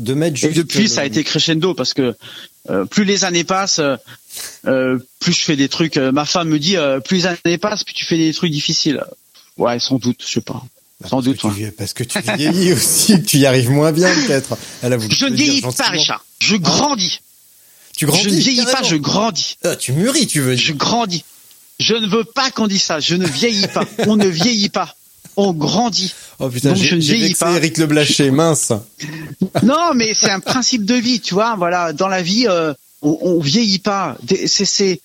Voilà. 0.00 0.04
De 0.04 0.14
mettre 0.14 0.44
Et 0.44 0.48
depuis, 0.52 0.82
le- 0.82 0.88
ça 0.88 1.02
a 1.02 1.04
été 1.04 1.22
crescendo 1.24 1.74
parce 1.74 1.94
que 1.94 2.14
euh, 2.68 2.84
plus 2.84 3.04
les 3.04 3.24
années 3.24 3.44
passent, 3.44 3.78
euh, 3.78 3.96
euh, 4.66 4.98
plus 5.20 5.32
je 5.32 5.40
fais 5.42 5.56
des 5.56 5.68
trucs. 5.68 5.96
euh, 5.96 6.12
ma 6.12 6.24
femme 6.24 6.48
me 6.48 6.58
dit, 6.58 6.76
euh, 6.76 7.00
plus 7.00 7.18
les 7.18 7.26
années 7.26 7.58
passent, 7.58 7.84
plus 7.84 7.94
tu 7.94 8.04
fais 8.04 8.16
des 8.18 8.32
trucs 8.34 8.52
difficiles. 8.52 9.02
Ouais, 9.56 9.78
sans 9.78 9.96
doute, 9.98 10.22
je 10.26 10.32
sais 10.32 10.40
pas. 10.40 10.62
Sans 11.04 11.08
Parce 11.16 11.24
doute. 11.24 11.40
que, 11.40 11.46
ouais. 11.46 11.54
tu, 11.54 11.72
parce 11.72 11.92
que 11.94 12.04
tu 12.04 12.18
vieillis 12.36 12.72
aussi, 12.74 13.20
que 13.22 13.26
tu 13.26 13.38
y 13.38 13.46
arrives 13.46 13.70
moins 13.70 13.92
bien 13.92 14.12
peut-être. 14.26 14.56
Je 14.82 15.26
ne 15.26 15.34
vieillis 15.34 15.62
pas. 15.62 15.88
Richard. 15.88 16.24
Je 16.40 16.56
grandis. 16.56 17.20
Tu 17.96 18.06
grandis. 18.06 18.22
je 18.24 18.28
ne 18.30 18.34
vieillis 18.36 18.64
pas, 18.64 18.82
je 18.82 18.96
grandis. 18.96 19.56
Ah, 19.64 19.76
tu 19.76 19.92
mûris, 19.92 20.26
tu 20.26 20.40
veux 20.40 20.56
Je 20.56 20.66
dire. 20.66 20.76
grandis. 20.76 21.24
Je 21.78 21.94
ne 21.94 22.06
veux 22.06 22.24
pas 22.24 22.50
qu'on 22.50 22.66
dise 22.66 22.82
ça. 22.82 23.00
Je 23.00 23.14
ne 23.14 23.26
vieillis 23.26 23.66
pas. 23.68 23.84
On 24.06 24.16
ne 24.16 24.26
vieillit 24.26 24.68
pas. 24.68 24.94
On 25.36 25.52
grandit. 25.52 26.12
Oh 26.38 26.48
putain, 26.48 26.74
j'ai 26.74 26.96
ne 26.96 27.00
j'ai 27.00 27.14
vieillis 27.14 27.28
vexé 27.28 27.44
pas. 27.44 27.52
Eric 27.52 27.78
Le 27.78 27.86
Blaché, 27.86 28.30
mince. 28.30 28.72
Non, 29.62 29.94
mais 29.94 30.12
c'est 30.14 30.30
un 30.30 30.40
principe 30.40 30.84
de 30.84 30.94
vie, 30.94 31.20
tu 31.20 31.34
vois. 31.34 31.54
Voilà, 31.56 31.92
dans 31.92 32.08
la 32.08 32.22
vie, 32.22 32.46
euh, 32.48 32.74
on, 33.02 33.18
on 33.22 33.40
vieillit 33.40 33.78
pas. 33.78 34.16
C'est 34.46 35.00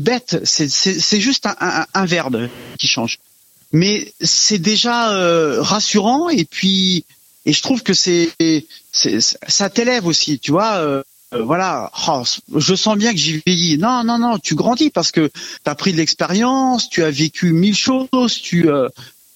bête. 0.00 0.40
C'est 0.44 1.20
juste 1.20 1.46
un, 1.46 1.56
un, 1.60 1.86
un 1.94 2.04
verbe 2.06 2.48
qui 2.78 2.86
change. 2.86 3.18
Mais 3.72 4.12
c'est 4.20 4.58
déjà 4.58 5.12
euh, 5.12 5.60
rassurant 5.60 6.28
et 6.28 6.44
puis 6.44 7.04
et 7.46 7.52
je 7.52 7.62
trouve 7.62 7.82
que 7.82 7.94
c'est 7.94 8.30
c'est 8.92 9.18
ça 9.20 9.70
t'élève 9.70 10.06
aussi, 10.06 10.38
tu 10.38 10.52
vois. 10.52 10.76
euh, 10.76 11.02
euh, 11.36 11.42
voilà, 11.42 11.90
Oh, 12.08 12.22
je 12.56 12.74
sens 12.74 12.96
bien 12.96 13.12
que 13.12 13.18
j'y 13.18 13.42
vieillis. 13.44 13.78
Non, 13.78 14.04
non, 14.04 14.18
non, 14.18 14.38
tu 14.38 14.54
grandis 14.54 14.90
parce 14.90 15.10
que 15.10 15.28
tu 15.28 15.70
as 15.70 15.74
pris 15.74 15.92
de 15.92 15.98
l'expérience, 15.98 16.88
tu 16.88 17.02
as 17.02 17.10
vécu 17.10 17.52
mille 17.52 17.76
choses, 17.76 18.40
tu 18.42 18.68
euh, 18.68 18.88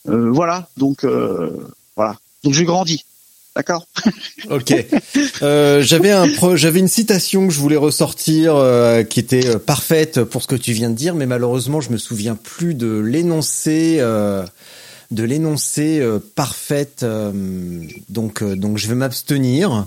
euh, 0.08 0.30
voilà, 0.30 0.68
donc 0.76 1.04
voilà, 1.96 2.16
donc 2.44 2.54
je 2.54 2.64
grandis. 2.64 3.04
D'accord 3.56 3.84
Ok. 4.50 4.72
J'avais 5.40 6.10
un 6.10 6.28
j'avais 6.54 6.78
une 6.78 6.88
citation 6.88 7.48
que 7.48 7.52
je 7.52 7.58
voulais 7.58 7.76
ressortir 7.76 8.54
qui 9.08 9.18
était 9.20 9.58
parfaite 9.58 10.22
pour 10.22 10.42
ce 10.42 10.46
que 10.46 10.54
tu 10.54 10.72
viens 10.72 10.88
de 10.90 10.94
dire, 10.94 11.14
mais 11.14 11.26
malheureusement 11.26 11.80
je 11.80 11.90
me 11.90 11.98
souviens 11.98 12.36
plus 12.36 12.74
de 12.74 12.98
l'énoncé, 12.98 13.98
de 13.98 15.24
l'énoncé 15.24 16.00
parfaite. 16.36 17.04
donc 18.08 18.44
donc 18.44 18.78
je 18.78 18.86
vais 18.86 18.94
m'abstenir. 18.94 19.86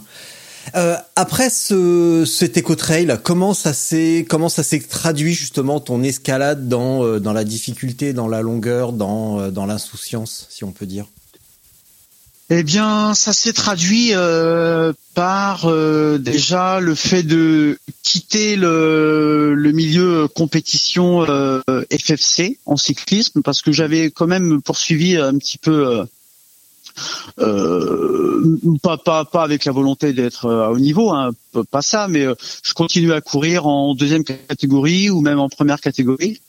Euh, 0.75 0.95
après 1.15 1.49
ce 1.49 2.23
cet 2.25 2.57
éco 2.57 2.75
trail, 2.75 3.17
comment 3.23 3.53
ça 3.53 3.73
s'est 3.73 4.25
comment 4.27 4.49
ça 4.49 4.63
s'est 4.63 4.79
traduit 4.79 5.33
justement 5.33 5.79
ton 5.79 6.03
escalade 6.03 6.67
dans 6.67 7.03
euh, 7.03 7.19
dans 7.19 7.33
la 7.33 7.43
difficulté, 7.43 8.13
dans 8.13 8.27
la 8.27 8.41
longueur, 8.41 8.93
dans 8.93 9.39
euh, 9.39 9.51
dans 9.51 9.65
l'insouciance, 9.65 10.47
si 10.49 10.63
on 10.63 10.71
peut 10.71 10.85
dire? 10.85 11.05
Eh 12.49 12.63
bien, 12.63 13.13
ça 13.13 13.33
s'est 13.33 13.53
traduit 13.53 14.11
euh, 14.13 14.93
par 15.15 15.65
euh, 15.65 16.17
déjà 16.17 16.79
le 16.81 16.93
fait 16.93 17.23
de 17.23 17.79
quitter 18.03 18.57
le, 18.57 19.55
le 19.55 19.71
milieu 19.71 20.27
compétition 20.27 21.25
euh, 21.27 21.61
FFC 21.91 22.59
en 22.65 22.77
cyclisme 22.77 23.41
parce 23.41 23.61
que 23.61 23.71
j'avais 23.71 24.11
quand 24.11 24.27
même 24.27 24.61
poursuivi 24.61 25.17
un 25.17 25.35
petit 25.37 25.57
peu 25.57 26.05
euh, 27.39 28.23
euh, 28.63 28.77
pas, 28.81 28.97
pas 28.97 29.25
pas 29.25 29.43
avec 29.43 29.65
la 29.65 29.71
volonté 29.71 30.13
d'être 30.13 30.49
à 30.49 30.71
haut 30.71 30.79
niveau, 30.79 31.11
hein, 31.11 31.31
pas 31.71 31.81
ça, 31.81 32.07
mais 32.07 32.25
euh, 32.25 32.35
je 32.63 32.73
continue 32.73 33.13
à 33.13 33.21
courir 33.21 33.67
en 33.67 33.95
deuxième 33.95 34.23
catégorie 34.23 35.09
ou 35.09 35.21
même 35.21 35.39
en 35.39 35.49
première 35.49 35.81
catégorie. 35.81 36.39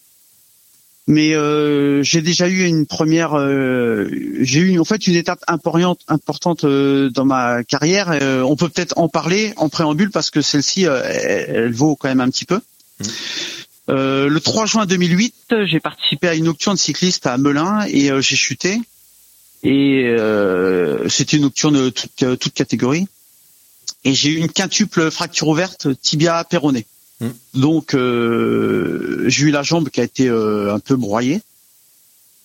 Mais 1.07 1.35
euh, 1.35 2.03
j'ai 2.03 2.23
déjà 2.23 2.49
eu 2.49 2.65
une 2.65 2.87
première, 2.87 3.35
euh, 3.35 4.09
j'ai 4.41 4.61
eu 4.61 4.79
en 4.79 4.85
fait 4.85 5.07
une 5.07 5.17
étape 5.17 5.41
importante, 5.49 6.01
importante 6.09 6.65
euh, 6.65 7.11
dans 7.11 7.27
ma 7.27 7.63
carrière. 7.63 8.11
Euh, 8.11 8.41
on 8.41 8.57
peut 8.57 8.71
peut-être 8.71 8.97
en 8.97 9.11
parler 9.11 9.53
en 9.57 9.69
préambule 9.69 10.11
parce 10.11 10.31
que 10.31 10.41
celle-ci, 10.41 10.87
euh, 10.87 11.03
elle, 11.05 11.57
elle 11.57 11.73
vaut 11.73 11.95
quand 11.95 12.09
même 12.09 12.21
un 12.21 12.31
petit 12.31 12.47
peu. 12.47 12.59
Euh, 13.91 14.29
le 14.29 14.41
3 14.41 14.65
juin 14.65 14.87
2008, 14.87 15.35
j'ai 15.67 15.81
participé 15.81 16.29
à 16.29 16.35
une 16.35 16.45
nocturne 16.45 16.79
cycliste 16.79 17.27
à 17.27 17.37
Melun 17.37 17.85
et 17.87 18.11
euh, 18.11 18.23
j'ai 18.23 18.37
chuté. 18.37 18.81
Et 19.65 20.05
euh, 20.07 21.09
c'était 21.09 21.39
une 21.39 21.45
nocturne 21.45 21.91
toute, 21.91 22.23
euh, 22.23 22.37
toute 22.37 22.53
catégorie. 22.53 23.07
Et 24.05 24.13
j'ai 24.13 24.31
eu 24.31 24.37
une 24.37 24.51
quintuple 24.51 25.11
fracture 25.11 25.49
ouverte 25.49 25.89
tibia 26.01 26.45
péroné. 26.45 26.87
Mm. 27.21 27.29
Donc 27.55 27.95
euh, 27.95 29.25
j'ai 29.27 29.47
eu 29.47 29.51
la 29.51 29.63
jambe 29.63 29.89
qui 29.89 30.01
a 30.01 30.05
été 30.05 30.29
euh, 30.29 30.75
un 30.75 30.79
peu 30.79 30.97
broyée. 30.97 31.41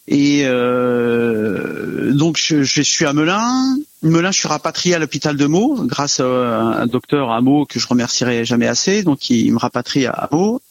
Et 0.07 0.41
euh, 0.45 2.13
donc 2.13 2.37
je, 2.37 2.63
je 2.63 2.81
suis 2.81 3.05
à 3.05 3.13
Melun. 3.13 3.77
Melun, 4.01 4.31
je 4.31 4.39
suis 4.39 4.47
rapatrié 4.47 4.95
à 4.95 4.99
l'hôpital 4.99 5.35
de 5.35 5.45
Meaux 5.45 5.83
grâce 5.83 6.19
à 6.21 6.25
un 6.25 6.87
docteur 6.87 7.31
à 7.31 7.41
Meaux 7.41 7.65
que 7.65 7.79
je 7.79 7.87
remercierai 7.87 8.45
jamais 8.45 8.67
assez. 8.67 9.03
Donc 9.03 9.29
il 9.29 9.51
me 9.51 9.59
rapatrie 9.59 10.05
à 10.05 10.29
Meaux. 10.31 10.61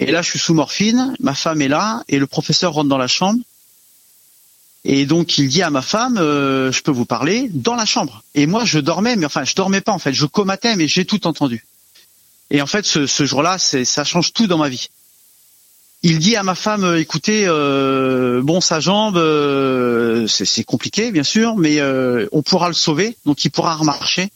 Et 0.00 0.12
là, 0.12 0.22
je 0.22 0.30
suis 0.30 0.38
sous 0.38 0.54
morphine. 0.54 1.14
Ma 1.18 1.34
femme 1.34 1.60
est 1.60 1.68
là 1.68 2.04
et 2.08 2.18
le 2.18 2.26
professeur 2.26 2.74
rentre 2.74 2.88
dans 2.88 2.98
la 2.98 3.08
chambre. 3.08 3.40
Et 4.84 5.06
donc 5.06 5.38
il 5.38 5.48
dit 5.48 5.62
à 5.62 5.70
ma 5.70 5.82
femme, 5.82 6.18
euh, 6.18 6.72
je 6.72 6.82
peux 6.82 6.90
vous 6.90 7.04
parler 7.04 7.50
dans 7.52 7.74
la 7.74 7.84
chambre. 7.84 8.22
Et 8.34 8.46
moi, 8.46 8.64
je 8.64 8.78
dormais, 8.78 9.16
mais 9.16 9.26
enfin, 9.26 9.44
je 9.44 9.54
dormais 9.54 9.80
pas 9.80 9.92
en 9.92 9.98
fait. 9.98 10.12
Je 10.12 10.26
comatais, 10.26 10.76
mais 10.76 10.88
j'ai 10.88 11.04
tout 11.04 11.26
entendu. 11.26 11.66
Et 12.50 12.62
en 12.62 12.66
fait, 12.66 12.86
ce, 12.86 13.06
ce 13.06 13.26
jour-là, 13.26 13.58
ça 13.58 14.04
change 14.04 14.32
tout 14.32 14.46
dans 14.46 14.58
ma 14.58 14.68
vie. 14.68 14.88
Il 16.02 16.20
dit 16.20 16.36
à 16.36 16.44
ma 16.44 16.54
femme, 16.54 16.84
euh, 16.84 17.00
écoutez, 17.00 17.44
euh, 17.46 18.40
bon, 18.40 18.60
sa 18.60 18.78
jambe, 18.78 19.16
euh, 19.16 20.28
c'est, 20.28 20.62
compliqué, 20.62 21.10
bien 21.10 21.24
sûr, 21.24 21.56
mais 21.56 21.80
euh, 21.80 22.28
on 22.30 22.42
pourra 22.42 22.68
le 22.68 22.74
sauver, 22.74 23.16
donc 23.26 23.44
il 23.44 23.50
pourra 23.50 23.74
remarcher. 23.74 24.28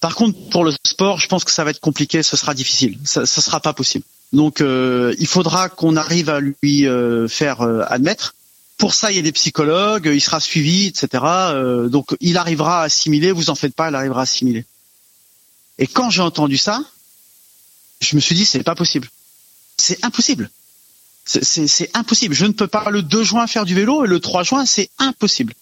Par 0.00 0.14
contre, 0.14 0.38
pour 0.48 0.64
le 0.64 0.72
sport, 0.84 1.18
je 1.18 1.28
pense 1.28 1.44
que 1.44 1.50
ça 1.50 1.62
va 1.64 1.70
être 1.70 1.80
compliqué, 1.80 2.22
ce 2.22 2.38
sera 2.38 2.54
difficile, 2.54 2.98
ça, 3.04 3.26
ça 3.26 3.42
sera 3.42 3.60
pas 3.60 3.74
possible. 3.74 4.04
Donc, 4.32 4.62
euh, 4.62 5.14
il 5.18 5.26
faudra 5.26 5.68
qu'on 5.68 5.96
arrive 5.96 6.30
à 6.30 6.40
lui 6.40 6.86
faire 7.28 7.60
admettre. 7.60 8.34
Pour 8.78 8.94
ça, 8.94 9.10
il 9.10 9.16
y 9.16 9.18
a 9.18 9.22
des 9.22 9.32
psychologues, 9.32 10.08
il 10.12 10.20
sera 10.20 10.38
suivi, 10.38 10.86
etc. 10.86 11.22
Euh, 11.24 11.88
donc, 11.88 12.16
il 12.20 12.36
arrivera 12.36 12.82
à 12.82 12.84
assimiler. 12.84 13.32
Vous 13.32 13.50
en 13.50 13.56
faites 13.56 13.74
pas, 13.74 13.88
il 13.90 13.94
arrivera 13.94 14.20
à 14.20 14.22
assimiler. 14.22 14.64
Et 15.78 15.86
quand 15.86 16.10
j'ai 16.10 16.22
entendu 16.22 16.56
ça, 16.56 16.84
je 18.00 18.14
me 18.16 18.20
suis 18.20 18.34
dit 18.34 18.44
c'est 18.44 18.62
pas 18.62 18.76
possible. 18.76 19.08
C'est 19.76 20.04
impossible. 20.04 20.50
C'est- 21.24 21.94
impossible. 21.94 22.34
Je 22.34 22.46
ne 22.46 22.52
peux 22.52 22.68
pas 22.68 22.88
le 22.90 23.02
2 23.02 23.22
juin 23.22 23.46
faire 23.46 23.64
du 23.64 23.74
vélo 23.74 24.04
et 24.04 24.08
le 24.08 24.18
3 24.18 24.44
juin 24.44 24.64
c'est 24.64 24.88
impossible. 24.98 25.54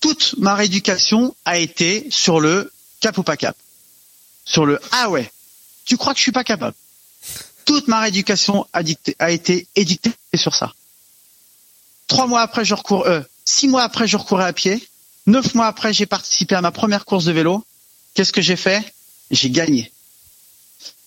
Toute 0.00 0.34
ma 0.38 0.54
rééducation 0.54 1.34
a 1.44 1.58
été 1.58 2.06
sur 2.10 2.40
le 2.40 2.70
cap 3.00 3.16
ou 3.16 3.22
pas 3.22 3.36
cap. 3.36 3.56
Sur 4.44 4.66
le 4.66 4.80
ah 4.90 5.08
ouais, 5.08 5.32
tu 5.84 5.96
crois 5.96 6.12
que 6.12 6.18
je 6.18 6.24
suis 6.24 6.32
pas 6.32 6.44
capable. 6.44 6.76
Toute 7.64 7.88
ma 7.88 8.00
rééducation 8.00 8.66
a 8.72 9.30
été 9.30 9.66
édictée 9.74 10.12
sur 10.34 10.54
ça. 10.54 10.74
Trois 12.06 12.26
mois 12.26 12.42
après, 12.42 12.64
je 12.64 12.74
recours, 12.74 13.06
euh, 13.06 13.20
six 13.44 13.68
mois 13.68 13.82
après, 13.82 14.06
je 14.06 14.16
recourais 14.16 14.44
à 14.44 14.52
pied. 14.52 14.86
Neuf 15.26 15.54
mois 15.54 15.66
après, 15.66 15.92
j'ai 15.92 16.06
participé 16.06 16.54
à 16.54 16.60
ma 16.60 16.70
première 16.70 17.04
course 17.04 17.24
de 17.24 17.32
vélo. 17.32 17.64
Qu'est-ce 18.14 18.32
que 18.32 18.42
j'ai 18.42 18.56
fait? 18.56 18.82
J'ai 19.30 19.50
gagné. 19.50 19.92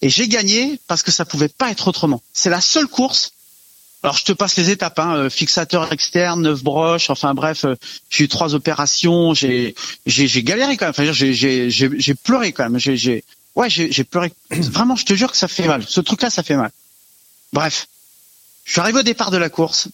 Et 0.01 0.09
j'ai 0.09 0.27
gagné 0.27 0.79
parce 0.87 1.03
que 1.03 1.11
ça 1.11 1.25
pouvait 1.25 1.49
pas 1.49 1.71
être 1.71 1.87
autrement. 1.87 2.21
C'est 2.33 2.49
la 2.49 2.61
seule 2.61 2.87
course. 2.87 3.33
Alors 4.03 4.17
je 4.17 4.23
te 4.23 4.33
passe 4.33 4.55
les 4.55 4.69
étapes, 4.69 4.99
hein, 4.99 5.15
euh, 5.15 5.29
fixateur 5.31 5.91
externe, 5.91 6.43
neuf 6.43 6.61
broches, 6.61 7.09
enfin 7.09 7.33
bref, 7.33 7.65
euh, 7.65 7.75
j'ai 8.11 8.25
eu 8.25 8.27
trois 8.27 8.53
opérations, 8.53 9.33
j'ai 9.33 9.73
j'ai 10.05 10.43
galéré 10.43 10.77
quand 10.77 10.85
même. 10.85 10.91
Enfin, 10.91 11.11
j'ai 11.11 11.33
j'ai 11.33 12.13
pleuré 12.13 12.51
quand 12.51 12.69
même. 12.69 12.79
J'ai 12.79 13.23
ouais 13.55 13.69
j'ai 13.69 14.03
pleuré. 14.03 14.31
Vraiment, 14.51 14.95
je 14.95 15.05
te 15.05 15.15
jure 15.15 15.31
que 15.31 15.37
ça 15.37 15.47
fait 15.47 15.67
mal. 15.67 15.83
Ce 15.87 16.01
truc-là, 16.01 16.29
ça 16.29 16.43
fait 16.43 16.55
mal. 16.55 16.69
Bref, 17.51 17.87
je 18.63 18.73
suis 18.73 18.81
arrivé 18.81 18.99
au 18.99 19.03
départ 19.03 19.31
de 19.31 19.37
la 19.37 19.49
course. 19.49 19.87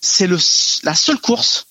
C'est 0.00 0.26
le 0.26 0.38
la 0.82 0.94
seule 0.94 1.18
course 1.20 1.66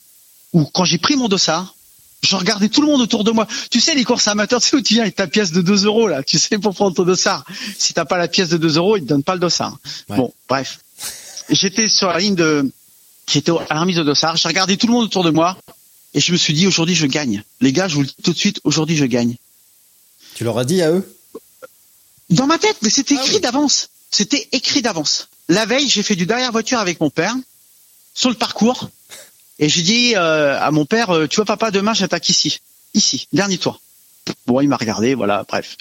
où 0.53 0.65
quand 0.65 0.85
j'ai 0.85 0.97
pris 0.97 1.15
mon 1.15 1.27
dossard, 1.27 1.75
je 2.21 2.35
regardais 2.35 2.69
tout 2.69 2.81
le 2.81 2.87
monde 2.87 3.01
autour 3.01 3.23
de 3.23 3.31
moi. 3.31 3.47
Tu 3.71 3.79
sais, 3.79 3.95
les 3.95 4.03
courses 4.03 4.27
amateurs, 4.27 4.61
tu 4.61 4.69
sais 4.69 4.75
où 4.75 4.81
tu 4.81 4.93
viens 4.95 5.03
avec 5.03 5.15
ta 5.15 5.27
pièce 5.27 5.51
de 5.51 5.61
2 5.61 5.85
euros, 5.85 6.07
là, 6.07 6.21
tu 6.23 6.37
sais, 6.37 6.57
pour 6.57 6.73
prendre 6.75 6.95
ton 6.95 7.03
dossard. 7.03 7.45
Si 7.77 7.93
t'as 7.93 8.05
pas 8.05 8.17
la 8.17 8.27
pièce 8.27 8.49
de 8.49 8.57
2 8.57 8.77
euros, 8.77 8.97
ils 8.97 9.03
te 9.03 9.07
donnent 9.07 9.23
pas 9.23 9.33
le 9.35 9.39
dossard. 9.39 9.77
Ouais. 10.09 10.17
Bon, 10.17 10.33
bref. 10.47 10.79
J'étais 11.49 11.87
sur 11.89 12.09
la 12.09 12.19
ligne 12.19 12.35
de, 12.35 12.71
j'étais 13.27 13.51
à 13.51 13.73
la 13.73 13.79
remise 13.81 13.95
de 13.97 14.03
dossard, 14.03 14.35
j'ai 14.37 14.47
regardé 14.47 14.77
tout 14.77 14.85
le 14.87 14.93
monde 14.93 15.05
autour 15.05 15.23
de 15.23 15.31
moi, 15.31 15.57
et 16.13 16.19
je 16.19 16.31
me 16.31 16.37
suis 16.37 16.53
dit, 16.53 16.67
aujourd'hui, 16.67 16.95
je 16.95 17.05
gagne. 17.07 17.43
Les 17.61 17.71
gars, 17.73 17.87
je 17.87 17.95
vous 17.95 18.01
le 18.01 18.07
dis 18.07 18.15
tout 18.23 18.33
de 18.33 18.37
suite, 18.37 18.59
aujourd'hui, 18.63 18.95
je 18.97 19.05
gagne. 19.05 19.35
Tu 20.35 20.43
leur 20.43 20.57
as 20.59 20.65
dit 20.65 20.81
à 20.81 20.91
eux? 20.91 21.15
Dans 22.29 22.45
ma 22.45 22.59
tête, 22.59 22.77
mais 22.81 22.89
c'était 22.89 23.15
Ah 23.17 23.23
écrit 23.23 23.35
oui. 23.35 23.41
d'avance. 23.41 23.89
C'était 24.11 24.47
écrit 24.51 24.81
d'avance. 24.81 25.29
La 25.47 25.65
veille, 25.65 25.87
j'ai 25.89 26.03
fait 26.03 26.15
du 26.15 26.25
derrière 26.25 26.51
voiture 26.51 26.79
avec 26.79 26.99
mon 26.99 27.09
père, 27.09 27.35
sur 28.13 28.29
le 28.29 28.35
parcours, 28.35 28.89
et 29.59 29.67
j'ai 29.67 29.81
dit 29.81 30.15
euh, 30.15 30.59
à 30.59 30.71
mon 30.71 30.85
père, 30.85 31.11
euh, 31.11 31.27
tu 31.27 31.35
vois 31.35 31.45
papa, 31.45 31.69
demain 31.69 31.93
j'attaque 31.93 32.29
ici, 32.29 32.61
ici, 32.93 33.27
dernier 33.33 33.57
tour. 33.57 33.81
Bon, 34.47 34.61
il 34.61 34.67
m'a 34.67 34.77
regardé, 34.77 35.15
voilà, 35.15 35.43
bref. 35.47 35.77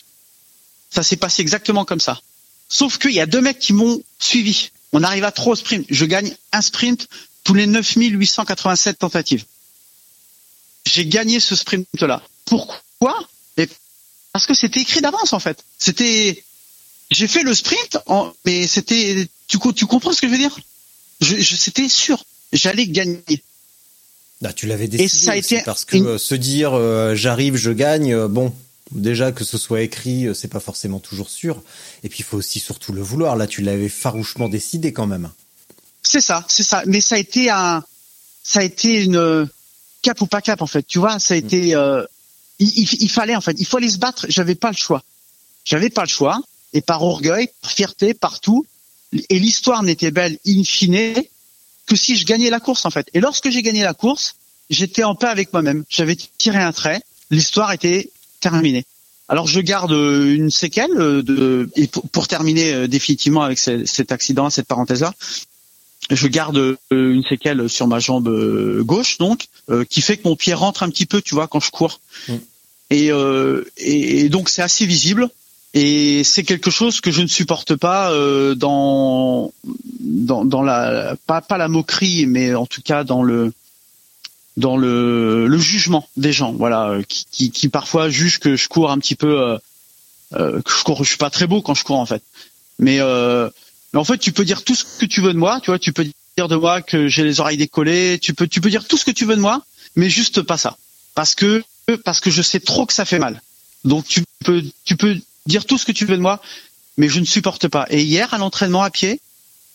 Ça 0.90 1.02
s'est 1.02 1.16
passé 1.16 1.42
exactement 1.42 1.84
comme 1.84 2.00
ça. 2.00 2.20
Sauf 2.68 2.98
qu'il 2.98 3.12
y 3.12 3.20
a 3.20 3.26
deux 3.26 3.40
mecs 3.40 3.58
qui 3.58 3.72
m'ont 3.72 4.02
suivi. 4.18 4.70
On 4.92 5.02
arrive 5.02 5.24
à 5.24 5.32
trois 5.32 5.52
au 5.52 5.56
sprint. 5.56 5.86
Je 5.90 6.04
gagne 6.04 6.34
un 6.52 6.62
sprint 6.62 7.08
tous 7.44 7.54
les 7.54 7.66
9887 7.66 8.98
tentatives. 8.98 9.44
J'ai 10.86 11.06
gagné 11.06 11.40
ce 11.40 11.54
sprint-là. 11.54 12.22
Pourquoi? 12.46 13.18
Parce 14.32 14.46
que 14.46 14.54
c'était 14.54 14.80
écrit 14.80 15.00
d'avance 15.00 15.32
en 15.32 15.40
fait. 15.40 15.64
C'était, 15.78 16.42
j'ai 17.10 17.28
fait 17.28 17.42
le 17.42 17.54
sprint, 17.54 17.98
mais 18.44 18.66
c'était, 18.66 19.28
tu 19.46 19.58
comprends 19.58 20.12
ce 20.12 20.20
que 20.20 20.26
je 20.26 20.32
veux 20.32 20.38
dire? 20.38 20.56
Je, 21.20 21.36
je, 21.36 21.56
C'était 21.56 21.88
sûr, 21.88 22.24
j'allais 22.52 22.86
gagner. 22.86 23.22
Bah, 24.40 24.52
tu 24.52 24.66
l'avais 24.66 24.86
décidé. 24.88 25.24
ça 25.24 25.32
a 25.32 25.36
été 25.36 25.60
parce 25.62 25.84
que 25.84 25.96
une- 25.96 26.06
euh, 26.06 26.18
se 26.18 26.34
dire 26.34 26.72
euh, 26.74 27.14
j'arrive, 27.16 27.56
je 27.56 27.70
gagne, 27.72 28.14
euh, 28.14 28.28
bon, 28.28 28.54
déjà 28.92 29.32
que 29.32 29.42
ce 29.44 29.58
soit 29.58 29.80
écrit, 29.82 30.28
c'est 30.34 30.48
pas 30.48 30.60
forcément 30.60 31.00
toujours 31.00 31.28
sûr. 31.28 31.60
Et 32.04 32.08
puis 32.08 32.20
il 32.20 32.24
faut 32.24 32.36
aussi 32.36 32.60
surtout 32.60 32.92
le 32.92 33.02
vouloir. 33.02 33.34
Là, 33.36 33.46
tu 33.48 33.62
l'avais 33.62 33.88
farouchement 33.88 34.48
décidé 34.48 34.92
quand 34.92 35.06
même. 35.08 35.30
C'est 36.04 36.20
ça, 36.20 36.44
c'est 36.48 36.62
ça. 36.62 36.84
Mais 36.86 37.00
ça 37.00 37.16
a 37.16 37.18
été 37.18 37.50
un, 37.50 37.82
ça 38.44 38.60
a 38.60 38.62
été 38.62 39.02
une 39.02 39.48
cap 40.02 40.20
ou 40.20 40.26
pas 40.26 40.40
cap 40.40 40.62
en 40.62 40.66
fait. 40.68 40.86
Tu 40.86 41.00
vois, 41.00 41.18
ça 41.18 41.34
a 41.34 41.36
été, 41.36 41.74
euh, 41.74 42.04
il, 42.60 42.68
il- 42.68 43.02
il 43.02 43.10
fallait 43.10 43.34
en 43.34 43.40
fait, 43.40 43.56
il 43.58 43.66
fallait 43.66 43.88
se 43.90 43.98
battre. 43.98 44.26
J'avais 44.28 44.54
pas 44.54 44.70
le 44.70 44.76
choix. 44.76 45.02
J'avais 45.64 45.90
pas 45.90 46.02
le 46.02 46.08
choix. 46.08 46.40
Et 46.74 46.80
par 46.80 47.02
orgueil, 47.02 47.48
par 47.60 47.72
fierté, 47.72 48.14
partout. 48.14 48.64
Et 49.30 49.38
l'histoire 49.38 49.82
n'était 49.82 50.10
belle 50.10 50.38
in 50.46 50.62
fine 50.64 51.14
que 51.86 51.96
si 51.96 52.16
je 52.16 52.26
gagnais 52.26 52.50
la 52.50 52.60
course 52.60 52.84
en 52.84 52.90
fait. 52.90 53.08
Et 53.14 53.20
lorsque 53.20 53.50
j'ai 53.50 53.62
gagné 53.62 53.82
la 53.82 53.94
course, 53.94 54.36
j'étais 54.70 55.04
en 55.04 55.14
paix 55.14 55.28
avec 55.28 55.52
moi-même. 55.52 55.84
J'avais 55.88 56.16
tiré 56.36 56.58
un 56.58 56.72
trait. 56.72 57.00
L'histoire 57.30 57.72
était 57.72 58.10
terminée. 58.40 58.84
Alors 59.30 59.46
je 59.46 59.60
garde 59.60 59.92
euh, 59.92 60.34
une 60.34 60.50
séquelle 60.50 60.90
euh, 60.96 61.22
de 61.22 61.68
et 61.76 61.86
pour, 61.86 62.28
terminer 62.28 62.72
euh, 62.72 62.86
définitivement 62.88 63.42
avec 63.42 63.58
ce- 63.58 63.84
cet 63.84 64.12
accident, 64.12 64.48
cette 64.50 64.66
parenthèse 64.66 65.02
là 65.02 65.14
je 66.10 66.26
garde 66.28 66.76
une 66.90 67.22
séquelle 67.28 67.68
sur 67.68 67.86
ma 67.86 67.98
jambe 67.98 68.30
gauche 68.82 69.18
donc 69.18 69.48
qui 69.90 70.00
fait 70.00 70.16
que 70.16 70.26
mon 70.26 70.36
pied 70.36 70.54
rentre 70.54 70.82
un 70.82 70.88
petit 70.88 71.04
peu 71.04 71.20
tu 71.20 71.34
vois 71.34 71.48
quand 71.48 71.60
je 71.60 71.70
cours 71.70 72.00
Mm. 72.28 72.34
euh, 72.92 73.64
et 73.76 74.28
donc 74.30 74.48
c'est 74.48 74.62
assez 74.62 74.86
visible 74.86 75.28
et 75.74 76.24
c'est 76.24 76.44
quelque 76.44 76.70
chose 76.70 77.00
que 77.00 77.10
je 77.10 77.22
ne 77.22 77.26
supporte 77.26 77.76
pas 77.76 78.10
euh, 78.12 78.54
dans 78.54 79.52
dans 80.00 80.44
dans 80.44 80.62
la 80.62 81.14
pas 81.26 81.40
pas 81.40 81.58
la 81.58 81.68
moquerie 81.68 82.26
mais 82.26 82.54
en 82.54 82.66
tout 82.66 82.82
cas 82.82 83.04
dans 83.04 83.22
le 83.22 83.52
dans 84.56 84.76
le, 84.76 85.46
le 85.46 85.58
jugement 85.58 86.08
des 86.16 86.32
gens 86.32 86.52
voilà 86.52 86.98
qui, 87.06 87.26
qui 87.30 87.50
qui 87.50 87.68
parfois 87.68 88.08
jugent 88.08 88.38
que 88.38 88.56
je 88.56 88.68
cours 88.68 88.90
un 88.90 88.98
petit 88.98 89.14
peu 89.14 89.40
euh, 89.40 89.58
euh, 90.34 90.62
que 90.62 90.72
je 90.72 90.82
cours 90.84 91.04
je 91.04 91.08
suis 91.10 91.18
pas 91.18 91.30
très 91.30 91.46
beau 91.46 91.62
quand 91.62 91.74
je 91.74 91.84
cours 91.84 91.98
en 91.98 92.06
fait 92.06 92.22
mais 92.78 93.00
euh, 93.00 93.50
mais 93.92 94.00
en 94.00 94.04
fait, 94.04 94.18
tu 94.18 94.32
peux 94.32 94.44
dire 94.44 94.64
tout 94.64 94.74
ce 94.74 94.84
que 94.84 95.06
tu 95.06 95.20
veux 95.20 95.32
de 95.32 95.38
moi, 95.38 95.60
tu 95.60 95.70
vois, 95.70 95.78
tu 95.78 95.92
peux 95.92 96.04
dire 96.36 96.48
de 96.48 96.56
moi 96.56 96.82
que 96.82 97.08
j'ai 97.08 97.24
les 97.24 97.40
oreilles 97.40 97.56
décollées, 97.56 98.18
tu 98.20 98.34
peux, 98.34 98.46
tu 98.46 98.60
peux 98.60 98.70
dire 98.70 98.86
tout 98.86 98.96
ce 98.96 99.04
que 99.04 99.10
tu 99.10 99.24
veux 99.24 99.36
de 99.36 99.40
moi, 99.40 99.64
mais 99.96 100.10
juste 100.10 100.42
pas 100.42 100.58
ça, 100.58 100.76
parce 101.14 101.34
que 101.34 101.64
parce 102.04 102.20
que 102.20 102.30
je 102.30 102.42
sais 102.42 102.60
trop 102.60 102.84
que 102.84 102.92
ça 102.92 103.04
fait 103.04 103.18
mal. 103.18 103.42
Donc 103.84 104.06
tu 104.06 104.22
peux 104.44 104.62
tu 104.84 104.96
peux 104.96 105.16
dire 105.48 105.64
tout 105.64 105.78
ce 105.78 105.84
que 105.84 105.92
tu 105.92 106.04
veux 106.04 106.16
de 106.16 106.22
moi, 106.22 106.40
mais 106.96 107.08
je 107.08 107.18
ne 107.18 107.24
supporte 107.24 107.66
pas. 107.66 107.86
Et 107.90 108.02
hier 108.02 108.32
à 108.32 108.38
l'entraînement 108.38 108.82
à 108.82 108.90
pied, 108.90 109.20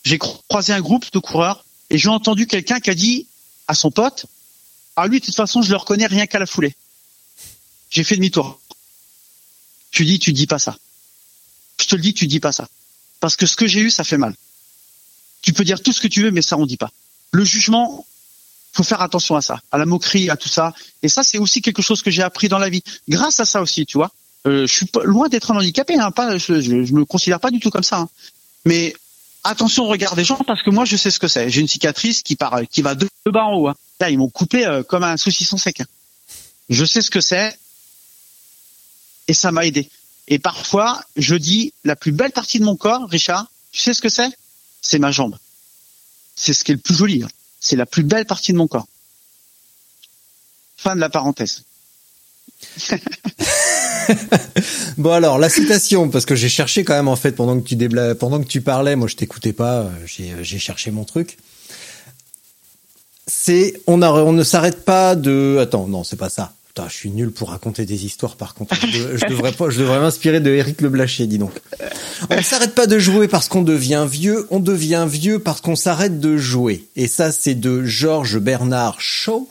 j'ai 0.04 0.18
croisé 0.18 0.72
un 0.72 0.80
groupe 0.80 1.12
de 1.12 1.18
coureurs 1.18 1.64
et 1.90 1.98
j'ai 1.98 2.08
entendu 2.08 2.46
quelqu'un 2.46 2.80
qui 2.80 2.90
a 2.90 2.94
dit 2.94 3.26
à 3.68 3.74
son 3.74 3.90
pote, 3.90 4.26
ah 4.96 5.06
lui 5.06 5.20
de 5.20 5.26
toute 5.26 5.34
façon 5.34 5.60
je 5.60 5.70
le 5.70 5.76
reconnais 5.76 6.06
rien 6.06 6.26
qu'à 6.26 6.38
la 6.38 6.46
foulée. 6.46 6.74
J'ai 7.90 8.04
fait 8.04 8.16
demi-tour. 8.16 8.60
Tu 9.90 10.04
dis 10.04 10.18
tu 10.18 10.32
dis 10.32 10.46
pas 10.46 10.58
ça. 10.58 10.76
Je 11.80 11.86
te 11.86 11.96
le 11.96 12.02
dis 12.02 12.14
tu 12.14 12.26
dis 12.26 12.40
pas 12.40 12.52
ça, 12.52 12.68
parce 13.20 13.36
que 13.36 13.46
ce 13.46 13.56
que 13.56 13.66
j'ai 13.66 13.80
eu 13.80 13.90
ça 13.90 14.04
fait 14.04 14.18
mal. 14.18 14.34
Tu 15.42 15.52
peux 15.52 15.64
dire 15.64 15.82
tout 15.82 15.92
ce 15.92 16.00
que 16.00 16.08
tu 16.08 16.22
veux, 16.22 16.30
mais 16.30 16.40
ça 16.40 16.56
on 16.56 16.66
dit 16.66 16.76
pas. 16.76 16.90
Le 17.32 17.44
jugement, 17.44 18.06
faut 18.72 18.82
faire 18.82 19.02
attention 19.02 19.36
à 19.36 19.42
ça, 19.42 19.60
à 19.72 19.78
la 19.78 19.86
moquerie, 19.86 20.30
à 20.30 20.36
tout 20.36 20.48
ça. 20.48 20.72
Et 21.02 21.08
ça, 21.08 21.22
c'est 21.22 21.38
aussi 21.38 21.62
quelque 21.62 21.82
chose 21.82 22.02
que 22.02 22.10
j'ai 22.10 22.22
appris 22.22 22.48
dans 22.48 22.58
la 22.58 22.68
vie. 22.68 22.82
Grâce 23.08 23.38
à 23.40 23.44
ça 23.44 23.62
aussi, 23.62 23.86
tu 23.86 23.98
vois. 23.98 24.10
Euh, 24.46 24.66
je 24.66 24.72
suis 24.72 24.86
loin 25.04 25.28
d'être 25.28 25.50
un 25.50 25.56
handicapé, 25.56 25.98
hein, 25.98 26.10
pas, 26.10 26.36
je, 26.36 26.60
je, 26.60 26.92
me 26.92 27.04
considère 27.04 27.40
pas 27.40 27.50
du 27.50 27.60
tout 27.60 27.70
comme 27.70 27.82
ça. 27.82 27.98
Hein. 27.98 28.08
Mais 28.64 28.94
attention 29.42 29.84
au 29.84 29.88
regard 29.88 30.16
des 30.16 30.24
gens 30.24 30.36
parce 30.46 30.62
que 30.62 30.70
moi, 30.70 30.84
je 30.84 30.96
sais 30.96 31.10
ce 31.10 31.18
que 31.18 31.28
c'est. 31.28 31.48
J'ai 31.48 31.60
une 31.60 31.68
cicatrice 31.68 32.22
qui 32.22 32.36
part, 32.36 32.60
qui 32.70 32.82
va 32.82 32.94
de, 32.94 33.08
bas 33.26 33.44
en 33.44 33.54
haut. 33.54 33.68
Hein. 33.68 33.74
Là, 34.00 34.10
ils 34.10 34.18
m'ont 34.18 34.28
coupé 34.28 34.66
euh, 34.66 34.82
comme 34.82 35.04
un 35.04 35.16
saucisson 35.16 35.56
sec. 35.56 35.80
Hein. 35.80 35.86
Je 36.68 36.84
sais 36.84 37.02
ce 37.02 37.10
que 37.10 37.20
c'est 37.20 37.58
et 39.28 39.34
ça 39.34 39.52
m'a 39.52 39.64
aidé. 39.64 39.88
Et 40.28 40.38
parfois, 40.38 41.02
je 41.16 41.34
dis 41.34 41.72
la 41.84 41.96
plus 41.96 42.12
belle 42.12 42.32
partie 42.32 42.58
de 42.58 42.64
mon 42.64 42.76
corps, 42.76 43.08
Richard. 43.08 43.50
Tu 43.72 43.80
sais 43.80 43.94
ce 43.94 44.02
que 44.02 44.08
c'est? 44.08 44.30
C'est 44.80 44.98
ma 44.98 45.10
jambe. 45.10 45.36
C'est 46.36 46.52
ce 46.52 46.64
qui 46.64 46.72
est 46.72 46.74
le 46.74 46.80
plus 46.80 46.94
joli. 46.94 47.22
Hein. 47.22 47.28
C'est 47.60 47.76
la 47.76 47.86
plus 47.86 48.02
belle 48.02 48.26
partie 48.26 48.52
de 48.52 48.58
mon 48.58 48.66
corps. 48.66 48.86
Fin 50.76 50.94
de 50.94 51.00
la 51.00 51.08
parenthèse. 51.08 51.62
bon 54.98 55.12
alors 55.12 55.38
la 55.38 55.48
citation 55.48 56.08
parce 56.08 56.26
que 56.26 56.34
j'ai 56.34 56.48
cherché 56.48 56.84
quand 56.84 56.94
même 56.94 57.08
en 57.08 57.16
fait 57.16 57.32
pendant 57.32 57.58
que 57.60 57.66
tu 57.66 57.76
débla... 57.76 58.14
pendant 58.14 58.40
que 58.40 58.46
tu 58.46 58.60
parlais, 58.60 58.96
moi 58.96 59.08
je 59.08 59.16
t'écoutais 59.16 59.52
pas, 59.52 59.80
euh, 59.80 59.90
j'ai 60.06 60.32
j'ai 60.42 60.58
cherché 60.58 60.90
mon 60.90 61.04
truc. 61.04 61.38
C'est 63.26 63.74
on 63.86 64.02
a 64.02 64.10
on 64.10 64.32
ne 64.32 64.44
s'arrête 64.44 64.84
pas 64.84 65.16
de 65.16 65.58
attends 65.60 65.86
non 65.86 66.04
c'est 66.04 66.16
pas 66.16 66.30
ça. 66.30 66.52
Putain, 66.74 66.88
je 66.88 66.94
suis 66.94 67.10
nul 67.10 67.30
pour 67.30 67.50
raconter 67.50 67.86
des 67.86 68.04
histoires 68.04 68.34
par 68.34 68.54
contre. 68.54 68.74
Je, 68.74 69.26
devrais 69.28 69.52
pas, 69.52 69.70
je 69.70 69.78
devrais 69.78 70.00
m'inspirer 70.00 70.40
de 70.40 70.50
Eric 70.50 70.80
Le 70.80 70.88
Blaché, 70.88 71.28
dis 71.28 71.38
donc. 71.38 71.52
On 72.30 72.36
ne 72.36 72.42
s'arrête 72.42 72.74
pas 72.74 72.88
de 72.88 72.98
jouer 72.98 73.28
parce 73.28 73.46
qu'on 73.46 73.62
devient 73.62 74.08
vieux, 74.10 74.48
on 74.50 74.58
devient 74.58 75.06
vieux 75.08 75.38
parce 75.38 75.60
qu'on 75.60 75.76
s'arrête 75.76 76.18
de 76.18 76.36
jouer. 76.36 76.84
Et 76.96 77.06
ça, 77.06 77.30
c'est 77.30 77.54
de 77.54 77.84
Georges 77.84 78.40
Bernard 78.40 79.00
Shaw. 79.00 79.48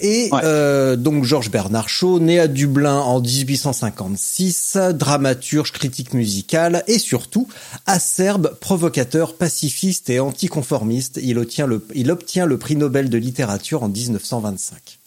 Et 0.00 0.30
euh, 0.32 0.96
donc 0.96 1.24
Georges 1.24 1.50
Bernard 1.50 1.88
Shaw, 1.88 2.20
né 2.20 2.38
à 2.38 2.48
Dublin 2.48 2.98
en 2.98 3.20
1856, 3.20 4.78
dramaturge, 4.94 5.72
critique 5.72 6.14
musical 6.14 6.84
et 6.86 6.98
surtout 6.98 7.48
acerbe, 7.86 8.56
provocateur, 8.60 9.36
pacifiste 9.36 10.10
et 10.10 10.20
anticonformiste. 10.20 11.20
Il 11.22 11.38
obtient 11.38 11.66
le, 11.66 11.84
il 11.94 12.10
obtient 12.10 12.46
le 12.46 12.58
prix 12.58 12.76
Nobel 12.76 13.10
de 13.10 13.18
littérature 13.18 13.82
en 13.82 13.88
1925. 13.88 14.98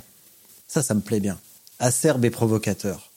Ça, 0.67 0.81
ça 0.83 0.93
me 0.93 1.01
plaît 1.01 1.19
bien. 1.19 1.37
Acerbe 1.79 2.25
et 2.25 2.29
provocateur. 2.29 3.11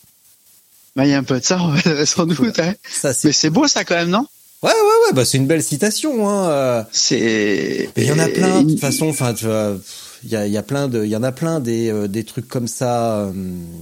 Bah, 0.96 1.06
il 1.06 1.10
y 1.10 1.14
a 1.14 1.18
un 1.18 1.24
peu 1.24 1.38
de 1.38 1.44
ça, 1.44 1.60
sans 2.06 2.26
doute. 2.26 2.58
Hein. 2.58 2.74
Ça, 2.88 3.12
Mais 3.24 3.32
c'est 3.32 3.50
beau, 3.50 3.68
ça, 3.68 3.84
quand 3.84 3.94
même, 3.94 4.10
non? 4.10 4.26
Ouais, 4.62 4.70
ouais, 4.70 5.06
ouais. 5.06 5.12
Bah, 5.14 5.24
c'est 5.24 5.38
une 5.38 5.46
belle 5.46 5.62
citation. 5.62 6.28
Hein. 6.28 6.86
C'est. 6.90 7.90
Il 7.96 8.04
y 8.04 8.10
en 8.10 8.18
a 8.18 8.28
plein. 8.28 8.62
De 8.62 8.70
toute 8.70 8.80
façon, 8.80 9.08
enfin, 9.08 9.32
tu 9.32 9.44
vois, 9.44 9.76
il 10.24 10.30
y 10.30 10.36
a, 10.36 10.46
y 10.46 10.56
a 10.56 10.62
plein 10.62 10.88
de, 10.88 11.04
il 11.04 11.10
y 11.10 11.16
en 11.16 11.22
a 11.22 11.32
plein 11.32 11.60
des, 11.60 11.90
euh, 11.90 12.08
des 12.08 12.24
trucs 12.24 12.48
comme 12.48 12.68
ça. 12.68 13.18
Euh, 13.20 13.32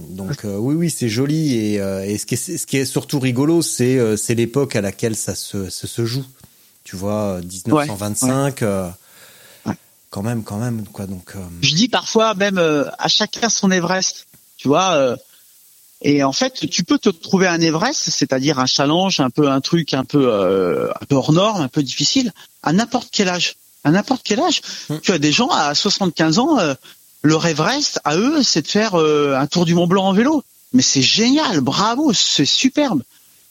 donc, 0.09 0.45
euh, 0.45 0.57
oui, 0.57 0.75
oui, 0.75 0.89
c'est 0.89 1.09
joli. 1.09 1.55
Et, 1.55 1.73
et 1.75 2.17
ce 2.17 2.25
qui 2.25 2.35
est, 2.35 2.57
ce 2.57 2.65
qui 2.65 2.77
est 2.77 2.85
surtout 2.85 3.19
rigolo, 3.19 3.61
c'est, 3.61 4.17
c'est 4.17 4.35
l'époque 4.35 4.75
à 4.75 4.81
laquelle 4.81 5.15
ça 5.15 5.35
se, 5.35 5.69
se, 5.69 5.87
se 5.87 6.05
joue. 6.05 6.25
Tu 6.83 6.95
vois, 6.95 7.39
1925 7.41 8.63
quand 10.09 10.23
même, 10.23 10.43
quand 10.43 10.57
même, 10.57 10.85
quoi. 10.85 11.05
Donc, 11.05 11.33
euh, 11.35 11.39
je 11.61 11.75
dis 11.75 11.89
parfois 11.89 12.33
même 12.33 12.57
à 12.57 13.07
chacun 13.09 13.49
son 13.49 13.71
Everest, 13.71 14.25
tu 14.55 14.69
vois. 14.69 15.17
Et 16.01 16.23
en 16.23 16.31
fait, 16.31 16.53
tu 16.69 16.83
peux 16.83 16.97
te 16.97 17.09
trouver 17.09 17.47
un 17.47 17.59
Everest, 17.59 18.09
c'est-à-dire 18.09 18.57
un 18.59 18.67
challenge, 18.67 19.19
un 19.19 19.29
peu 19.29 19.49
un 19.49 19.59
truc 19.59 19.93
un 19.93 20.05
peu 20.05 20.31
un 20.89 21.05
peu 21.05 21.15
hors 21.15 21.33
norme, 21.33 21.61
un 21.61 21.67
peu 21.67 21.83
difficile, 21.83 22.31
à 22.63 22.71
n'importe 22.71 23.09
quel 23.11 23.27
âge. 23.27 23.55
À 23.83 23.91
n'importe 23.91 24.21
quel 24.23 24.39
âge. 24.39 24.61
Hum. 24.89 24.99
Tu 25.01 25.11
as 25.11 25.19
des 25.19 25.31
gens 25.31 25.49
à 25.49 25.73
75 25.73 26.39
ans, 26.39 26.57
leur 27.23 27.45
Everest 27.45 27.99
à 28.03 28.17
eux, 28.17 28.43
c'est 28.43 28.63
de 28.63 28.67
faire 28.67 28.95
un 28.95 29.47
tour 29.47 29.65
du 29.65 29.75
Mont 29.75 29.87
Blanc 29.87 30.05
en 30.05 30.13
vélo. 30.13 30.43
Mais 30.73 30.81
c'est 30.81 31.01
génial, 31.01 31.61
bravo, 31.61 32.11
c'est 32.13 32.45
superbe. 32.45 33.01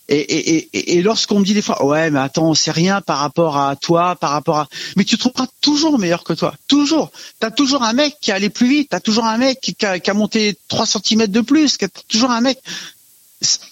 Et, 0.09 0.19
et, 0.19 0.97
et, 0.97 1.03
lorsqu'on 1.03 1.41
me 1.41 1.45
dit 1.45 1.55
des 1.55 1.63
fois, 1.63 1.85
ouais, 1.85 2.11
mais 2.11 2.21
attends, 2.21 2.55
c'est 2.55 2.71
rien 2.71 3.01
par 3.01 3.19
rapport 3.19 3.57
à 3.57 3.75
toi, 3.75 4.15
par 4.15 4.31
rapport 4.31 4.59
à, 4.59 4.69
mais 4.97 5.03
tu 5.03 5.17
te 5.17 5.21
trouveras 5.21 5.49
toujours 5.61 5.99
meilleur 5.99 6.23
que 6.23 6.33
toi, 6.33 6.55
toujours. 6.69 7.11
T'as 7.41 7.51
toujours 7.51 7.83
un 7.83 7.93
mec 7.93 8.17
qui 8.21 8.31
a 8.31 8.37
allé 8.37 8.49
plus 8.49 8.69
vite, 8.69 8.91
t'as 8.91 9.01
toujours 9.01 9.25
un 9.25 9.37
mec 9.37 9.61
qui 9.61 9.75
a, 9.85 9.99
qui 9.99 10.09
a 10.09 10.15
monté 10.15 10.57
3 10.69 10.87
cm 10.87 11.27
de 11.27 11.41
plus, 11.41 11.77
t'as 11.77 11.89
toujours 12.07 12.31
un 12.31 12.41
mec. 12.41 12.61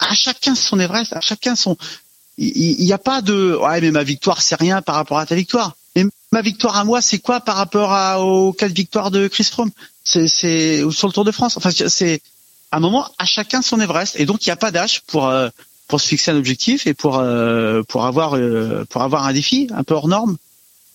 À 0.00 0.14
chacun 0.14 0.56
son 0.56 0.80
Everest, 0.80 1.12
à 1.12 1.20
chacun 1.20 1.54
son. 1.54 1.76
Il 2.36 2.84
n'y 2.84 2.92
a 2.92 2.98
pas 2.98 3.22
de, 3.22 3.56
ouais, 3.56 3.80
mais 3.80 3.92
ma 3.92 4.02
victoire 4.02 4.42
c'est 4.42 4.56
rien 4.56 4.82
par 4.82 4.96
rapport 4.96 5.18
à 5.18 5.26
ta 5.26 5.36
victoire. 5.36 5.76
Ma 6.34 6.42
victoire 6.42 6.76
à 6.76 6.82
moi, 6.82 7.00
c'est 7.00 7.20
quoi 7.20 7.38
par 7.38 7.54
rapport 7.54 8.20
aux 8.20 8.52
quatre 8.52 8.72
victoires 8.72 9.12
de 9.12 9.28
Chris 9.28 9.44
Froome? 9.44 9.70
C'est, 10.02 10.26
sur 10.26 11.06
le 11.06 11.12
Tour 11.12 11.24
de 11.24 11.30
France? 11.30 11.56
Enfin, 11.56 11.70
c'est 11.70 12.20
un 12.72 12.80
moment 12.80 13.08
à 13.18 13.24
chacun 13.24 13.62
son 13.62 13.80
Everest, 13.80 14.18
et 14.18 14.26
donc 14.26 14.44
il 14.44 14.48
n'y 14.48 14.52
a 14.52 14.56
pas 14.56 14.72
d'âge 14.72 15.02
pour. 15.02 15.28
Euh, 15.28 15.48
pour 15.86 16.00
se 16.00 16.08
fixer 16.08 16.30
un 16.30 16.36
objectif 16.36 16.86
et 16.86 16.94
pour 16.94 17.18
euh, 17.18 17.82
pour 17.82 18.06
avoir 18.06 18.36
euh, 18.36 18.86
pour 18.88 19.02
avoir 19.02 19.26
un 19.26 19.34
défi 19.34 19.68
un 19.74 19.84
peu 19.84 19.92
hors 19.92 20.08
norme. 20.08 20.38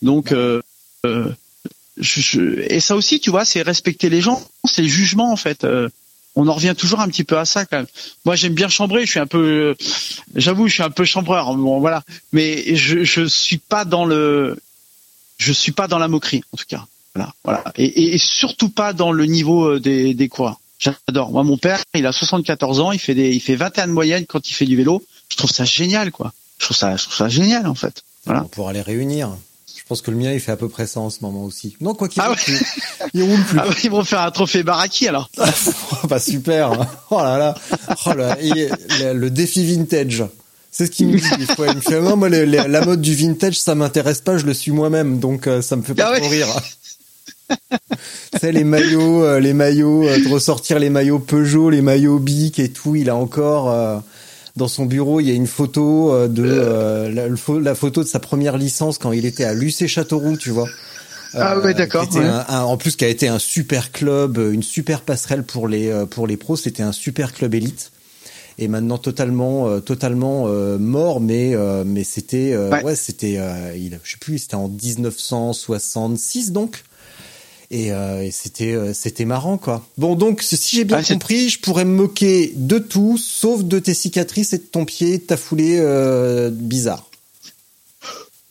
Donc 0.02 0.34
et 1.04 2.80
ça 2.80 2.96
aussi, 2.96 3.20
tu 3.20 3.30
vois, 3.30 3.46
c'est 3.46 3.62
respecter 3.62 4.10
les 4.10 4.20
gens, 4.20 4.42
c'est 4.66 4.82
le 4.82 4.88
jugement 4.88 5.32
en 5.32 5.38
fait. 5.38 5.66
on 6.36 6.48
en 6.48 6.54
revient 6.54 6.74
toujours 6.76 7.02
un 7.02 7.08
petit 7.08 7.24
peu 7.24 7.38
à 7.38 7.46
ça. 7.46 7.66
Moi, 8.26 8.36
j'aime 8.36 8.56
bien 8.56 8.68
chambrer. 8.68 9.06
Je 9.06 9.12
suis 9.12 9.20
un 9.20 9.28
peu, 9.28 9.76
j'avoue, 10.36 10.68
je 10.68 10.74
suis 10.74 10.84
un 10.84 10.90
peu 10.90 11.06
chambreur. 11.06 11.54
Bon, 11.56 11.80
voilà. 11.80 12.04
Mais 12.34 12.76
je 12.76 13.04
je 13.04 13.26
suis 13.26 13.60
pas 13.60 13.86
dans 13.86 14.06
le, 14.06 14.58
je 15.40 15.52
suis 15.52 15.72
pas 15.72 15.88
dans 15.88 15.98
la 15.98 16.08
moquerie 16.08 16.44
en 16.54 16.58
tout 16.58 16.66
cas. 16.68 16.86
Voilà, 17.16 17.34
voilà. 17.44 17.64
Et, 17.76 18.14
et 18.14 18.18
surtout 18.20 18.70
pas 18.70 18.94
dans 18.94 19.12
le 19.12 19.26
niveau 19.26 19.80
des 19.80 20.14
des 20.14 20.30
coureurs. 20.30 20.60
J'adore. 20.80 21.32
Moi, 21.32 21.44
mon 21.44 21.58
père, 21.58 21.84
il 21.94 22.06
a 22.06 22.14
74 22.14 22.80
ans, 22.80 22.92
il 22.94 23.00
fait 23.00 23.14
des, 23.14 23.32
il 23.32 23.42
fait 23.42 23.56
21 23.56 23.88
de 23.88 23.92
moyenne 23.92 24.26
quand 24.26 24.50
il 24.50 24.54
fait 24.54 24.66
du 24.66 24.78
vélo. 24.78 25.04
Je 25.30 25.36
trouve 25.36 25.52
ça 25.52 25.66
génial, 25.66 26.12
quoi. 26.12 26.32
Je 26.58 26.66
trouve 26.66 26.78
ça, 26.78 26.96
je 26.96 27.04
trouve 27.04 27.16
ça 27.16 27.28
génial, 27.28 27.68
en 27.68 27.76
fait. 27.76 28.04
Voilà. 28.26 28.44
On 28.44 28.48
pourra 28.48 28.72
les 28.72 28.82
réunir. 28.82 29.30
Je 29.76 29.84
pense 29.84 30.02
que 30.02 30.12
le 30.12 30.18
mien, 30.18 30.32
il 30.32 30.40
fait 30.40 30.52
à 30.52 30.58
peu 30.58 30.70
près 30.70 30.88
ça 30.88 31.02
en 31.02 31.10
ce 31.10 31.20
moment 31.22 31.44
aussi. 31.44 31.76
Non, 31.82 31.96
quoi 31.96 32.08
qu'il 32.08 32.22
ah 32.22 32.32
ouais. 32.32 32.38
il 33.14 33.24
roule 33.24 33.44
plus. 33.44 33.60
Ah 33.60 33.66
ils 33.84 33.90
vont 33.90 34.04
faire 34.04 34.22
un 34.22 34.32
trophée 34.32 34.64
Baraki, 34.64 35.08
alors. 35.08 35.30
bah, 36.08 36.20
super. 36.20 36.72
Oh 37.10 37.18
là 37.18 37.38
là. 37.38 37.56
Oh 38.06 38.14
là, 38.14 38.38
le 38.40 39.30
défi 39.30 39.66
vintage. 39.66 40.24
C'est 40.72 40.86
ce 40.86 40.92
qu'il 40.92 41.08
me 41.08 41.18
dit 41.18 41.46
des 41.46 41.54
fois. 41.56 41.68
Il 41.68 41.76
me 41.76 41.82
fait, 41.82 42.00
non, 42.00 42.16
moi, 42.16 42.30
la 42.30 42.86
mode 42.86 43.02
du 43.02 43.16
vintage, 43.16 43.60
ça 43.60 43.76
m'intéresse 43.76 44.22
pas, 44.22 44.38
je 44.38 44.46
le 44.46 44.54
suis 44.54 44.72
moi-même, 44.72 45.20
donc 45.20 45.48
euh, 45.48 45.62
ça 45.62 45.76
me 45.76 45.82
fait 45.82 45.96
pas 45.96 46.12
ah 46.14 46.20
trop 46.20 46.30
rire 46.30 46.48
c'est 48.40 48.52
les 48.52 48.64
maillots, 48.64 49.24
euh, 49.24 49.40
les 49.40 49.54
maillots, 49.54 50.08
euh, 50.08 50.24
de 50.24 50.30
ressortir 50.30 50.80
les 50.80 50.90
maillots 50.90 51.20
Peugeot, 51.20 51.70
les 51.70 51.82
maillots 51.82 52.20
Bic 52.20 52.60
et 52.60 52.70
tout. 52.70 52.96
Il 52.96 53.10
a 53.10 53.16
encore 53.16 53.72
euh, 53.72 53.98
dans 54.56 54.68
son 54.68 54.86
bureau, 54.86 55.20
il 55.20 55.28
y 55.28 55.32
a 55.32 55.34
une 55.34 55.48
photo 55.48 56.28
de 56.28 56.44
la, 56.44 57.76
photo 57.76 58.04
de 58.04 58.08
sa 58.08 58.20
première 58.20 58.58
licence 58.58 58.98
quand 58.98 59.12
il 59.12 59.26
était 59.26 59.46
à 59.46 59.54
Lucé 59.54 59.88
Châteauroux, 59.88 60.38
tu 60.38 60.50
vois. 60.50 60.68
Ah 61.34 61.60
ouais, 61.60 61.74
d'accord. 61.76 62.08
en 62.50 62.78
plus, 62.78 62.96
qui 62.96 63.06
a 63.06 63.08
été 63.08 63.28
un 63.28 63.40
super 63.40 63.92
club, 63.92 64.38
une 64.38 64.64
super 64.64 65.02
passerelle 65.02 65.44
pour 65.44 65.68
les 65.68 65.94
pour 66.10 66.28
les 66.28 66.38
pros. 66.38 66.58
C'était 66.58 66.84
un 66.84 66.92
super 66.92 67.34
club 67.34 67.54
élite. 67.54 67.92
Et 68.62 68.68
maintenant 68.68 68.98
totalement 68.98 69.80
totalement 69.80 70.48
mort, 70.78 71.22
mais 71.22 71.56
mais 71.86 72.04
c'était 72.04 72.58
ouais, 72.84 72.96
c'était 72.96 73.40
il 73.78 73.98
je 74.04 74.12
sais 74.12 74.18
plus, 74.18 74.40
c'était 74.40 74.56
en 74.56 74.68
1966 74.68 76.52
donc. 76.52 76.84
Euh, 77.72 78.22
et, 78.22 78.32
c'était 78.32 78.74
euh, 78.74 78.94
c'était 78.94 79.26
marrant 79.26 79.58
quoi. 79.58 79.86
Bon 79.98 80.16
donc 80.16 80.42
si 80.42 80.78
j'ai 80.78 80.86
bien 80.86 81.04
compris, 81.04 81.50
je 81.50 81.60
pourrais 81.60 81.86
me 81.86 81.96
moquer 81.96 82.52
de 82.56 82.80
tout 82.80 83.18
sauf 83.20 83.64
de 83.64 83.78
tes 83.78 83.94
cicatrices 83.94 84.54
et 84.54 84.58
de 84.58 84.64
ton 84.64 84.86
pied, 84.86 85.20
de 85.20 85.24
ta 85.24 85.38
foulée 85.38 85.78
euh, 85.80 86.50
bizarre. 86.52 87.06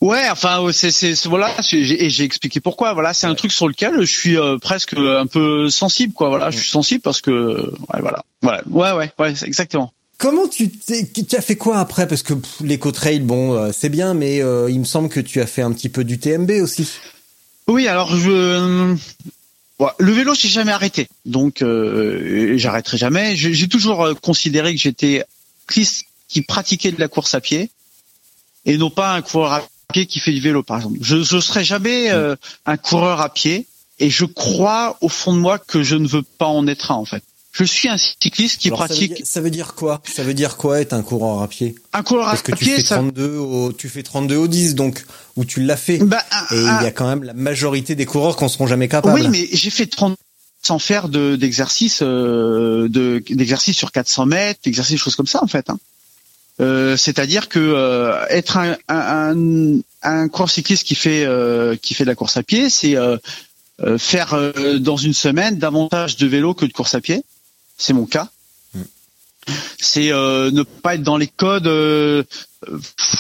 Ouais, 0.01 0.29
enfin 0.31 0.65
c'est 0.73 0.93
c'est 0.93 1.17
voilà, 1.25 1.53
et 1.73 2.11
j'ai 2.11 2.23
expliqué 2.23 2.61
pourquoi. 2.61 2.95
Voilà, 2.95 3.13
c'est 3.13 3.27
un 3.27 3.35
truc 3.35 3.51
sur 3.51 3.67
lequel 3.67 4.01
je 4.03 4.19
suis 4.19 4.37
presque 4.63 4.95
un 4.97 5.27
peu 5.27 5.69
sensible 5.69 6.13
quoi. 6.13 6.29
Voilà, 6.29 6.53
je 6.53 6.59
suis 6.59 6.71
sensible 6.71 7.01
parce 7.01 7.21
que 7.21 7.73
ouais, 7.93 8.01
voilà, 8.01 8.23
voilà, 8.41 8.63
ouais 8.71 8.93
ouais 8.93 9.11
ouais, 9.19 9.35
exactement. 9.43 9.93
Comment 10.19 10.49
tu 10.49 10.69
tu 10.71 11.37
as 11.37 11.41
fait 11.41 11.57
quoi 11.57 11.79
après? 11.79 12.09
Parce 12.09 12.23
que 12.23 12.35
l'éco-trail 12.61 13.21
bon 13.21 13.73
c'est 13.73 13.89
bien 13.89 14.15
mais 14.15 14.39
il 14.39 14.81
me 14.81 14.85
semble 14.85 15.09
que 15.09 15.21
tu 15.21 15.41
as 15.41 15.47
fait 15.47 15.63
un 15.63 15.73
petit 15.73 15.89
peu 15.89 16.05
du 16.05 16.19
TMB 16.19 16.51
aussi. 16.61 16.89
Oui, 17.69 17.87
alors 17.87 18.17
je 18.17 18.97
Bon, 19.79 19.91
le 19.99 20.11
vélo, 20.11 20.35
j'ai 20.35 20.49
jamais 20.49 20.73
arrêté, 20.73 21.09
donc 21.25 21.63
euh, 21.63 22.55
j'arrêterai 22.59 22.97
jamais. 22.97 23.37
J'ai 23.37 23.69
toujours 23.69 24.05
euh, 24.05 24.15
considéré 24.15 24.75
que 24.75 24.81
j'étais 24.81 25.25
cycliste 25.61 26.07
qui 26.27 26.43
pratiquait 26.43 26.91
de 26.91 26.99
la 26.99 27.07
course 27.07 27.35
à 27.35 27.41
pied 27.41 27.71
et 28.65 28.77
non 28.77 28.91
pas 28.91 29.15
un 29.15 29.23
coureur 29.23 29.53
à 29.53 29.63
pied 29.93 30.07
qui 30.07 30.19
fait 30.19 30.33
du 30.33 30.41
vélo, 30.41 30.65
par 30.65 30.79
exemple. 30.79 30.99
Je 31.01 31.17
ne 31.17 31.41
serai 31.41 31.63
jamais 31.63 32.11
euh, 32.11 32.35
un 32.67 32.77
coureur 32.77 33.21
à 33.21 33.33
pied 33.33 33.67
et 34.01 34.11
je 34.11 34.25
crois 34.25 34.99
au 35.01 35.09
fond 35.09 35.33
de 35.33 35.39
moi 35.39 35.61
que 35.61 35.85
je 35.85 35.95
ne 35.95 36.09
veux 36.09 36.23
pas 36.23 36.47
en 36.47 36.67
être 36.67 36.91
un, 36.91 36.97
en 36.97 37.05
fait. 37.05 37.23
Je 37.59 37.65
suis 37.65 37.89
un 37.89 37.97
cycliste 37.99 38.61
qui 38.61 38.69
Alors, 38.69 38.79
ça 38.79 38.85
veut 38.85 38.89
pratique 38.89 39.15
dire- 39.17 39.27
Ça 39.27 39.41
veut, 39.41 39.51
dire 39.51 39.75
quoi? 39.75 40.01
Ça 40.13 40.23
veut 40.23 40.35
dire 40.35 40.57
quoi 40.57 40.81
être 40.81 40.93
un 40.93 41.03
coureur 41.03 41.43
à 41.43 41.49
pied? 41.49 41.75
Un 41.93 42.03
coureur 42.03 42.27
Parce 42.27 42.43
que 42.43 42.53
à 42.53 42.57
tu 42.57 42.65
pied. 42.65 42.77
fais 42.77 42.85
ça- 42.85 42.97
32 42.97 43.37
au, 43.37 43.73
tu 43.73 43.89
fais 43.89 44.03
32 44.03 44.37
au 44.37 44.47
10, 44.49 44.75
donc, 44.75 45.05
où 45.37 45.45
tu 45.45 45.61
l'as 45.61 45.77
fait. 45.77 45.99
Bah, 45.99 46.23
Et 46.53 46.57
il 46.57 46.63
y 46.65 46.87
a 46.87 46.91
quand 46.91 47.09
même 47.09 47.25
la 47.25 47.35
majorité 47.35 47.95
des 47.95 48.07
coureurs 48.07 48.37
qui 48.37 48.45
en 48.45 48.49
seront 48.49 48.67
jamais 48.67 48.89
capables. 48.89 49.21
Oui, 49.21 49.29
mais 49.29 49.49
j'ai 49.53 49.71
fait 49.71 49.87
30 49.87 50.17
sans 50.63 50.79
faire 50.81 51.09
de 51.09 51.37
d'exercice 51.37 52.01
euh, 52.03 52.89
de 52.89 53.23
d'exercice 53.31 53.77
sur 53.77 53.93
400 53.93 54.27
mètres, 54.27 54.61
d'exercice 54.65 54.99
choses 55.01 55.15
comme 55.17 55.27
ça 55.29 55.43
en 55.43 55.47
fait. 55.47 55.71
Hein. 55.71 55.79
Euh, 56.61 56.97
C'est-à-dire 56.97 57.49
que 57.49 57.61
euh, 57.61 58.25
être 58.31 58.57
un, 58.59 59.79
un, 60.03 60.29
coureur 60.29 60.51
cycliste 60.51 60.83
qui 60.85 60.97
fait 60.97 61.25
euh, 61.25 61.77
qui 61.81 61.95
fait 61.95 62.03
de 62.05 62.09
la 62.09 62.17
course 62.17 62.37
à 62.37 62.43
pied, 62.43 62.71
c'est 62.71 62.97
faire 63.99 64.37
dans 64.81 64.97
une 64.97 65.15
semaine 65.15 65.59
davantage 65.59 66.17
de 66.17 66.27
vélo 66.27 66.53
que 66.55 66.67
de 66.67 66.73
course 66.73 66.95
à 66.97 67.01
pied. 67.01 67.23
C'est 67.79 67.93
mon 67.95 68.05
cas. 68.07 68.29
C'est 69.81 70.13
euh, 70.13 70.51
ne 70.51 70.63
pas 70.63 70.97
être 70.97 71.03
dans 71.03 71.17
les 71.17 71.27
codes 71.29 71.69
euh, 71.69 72.23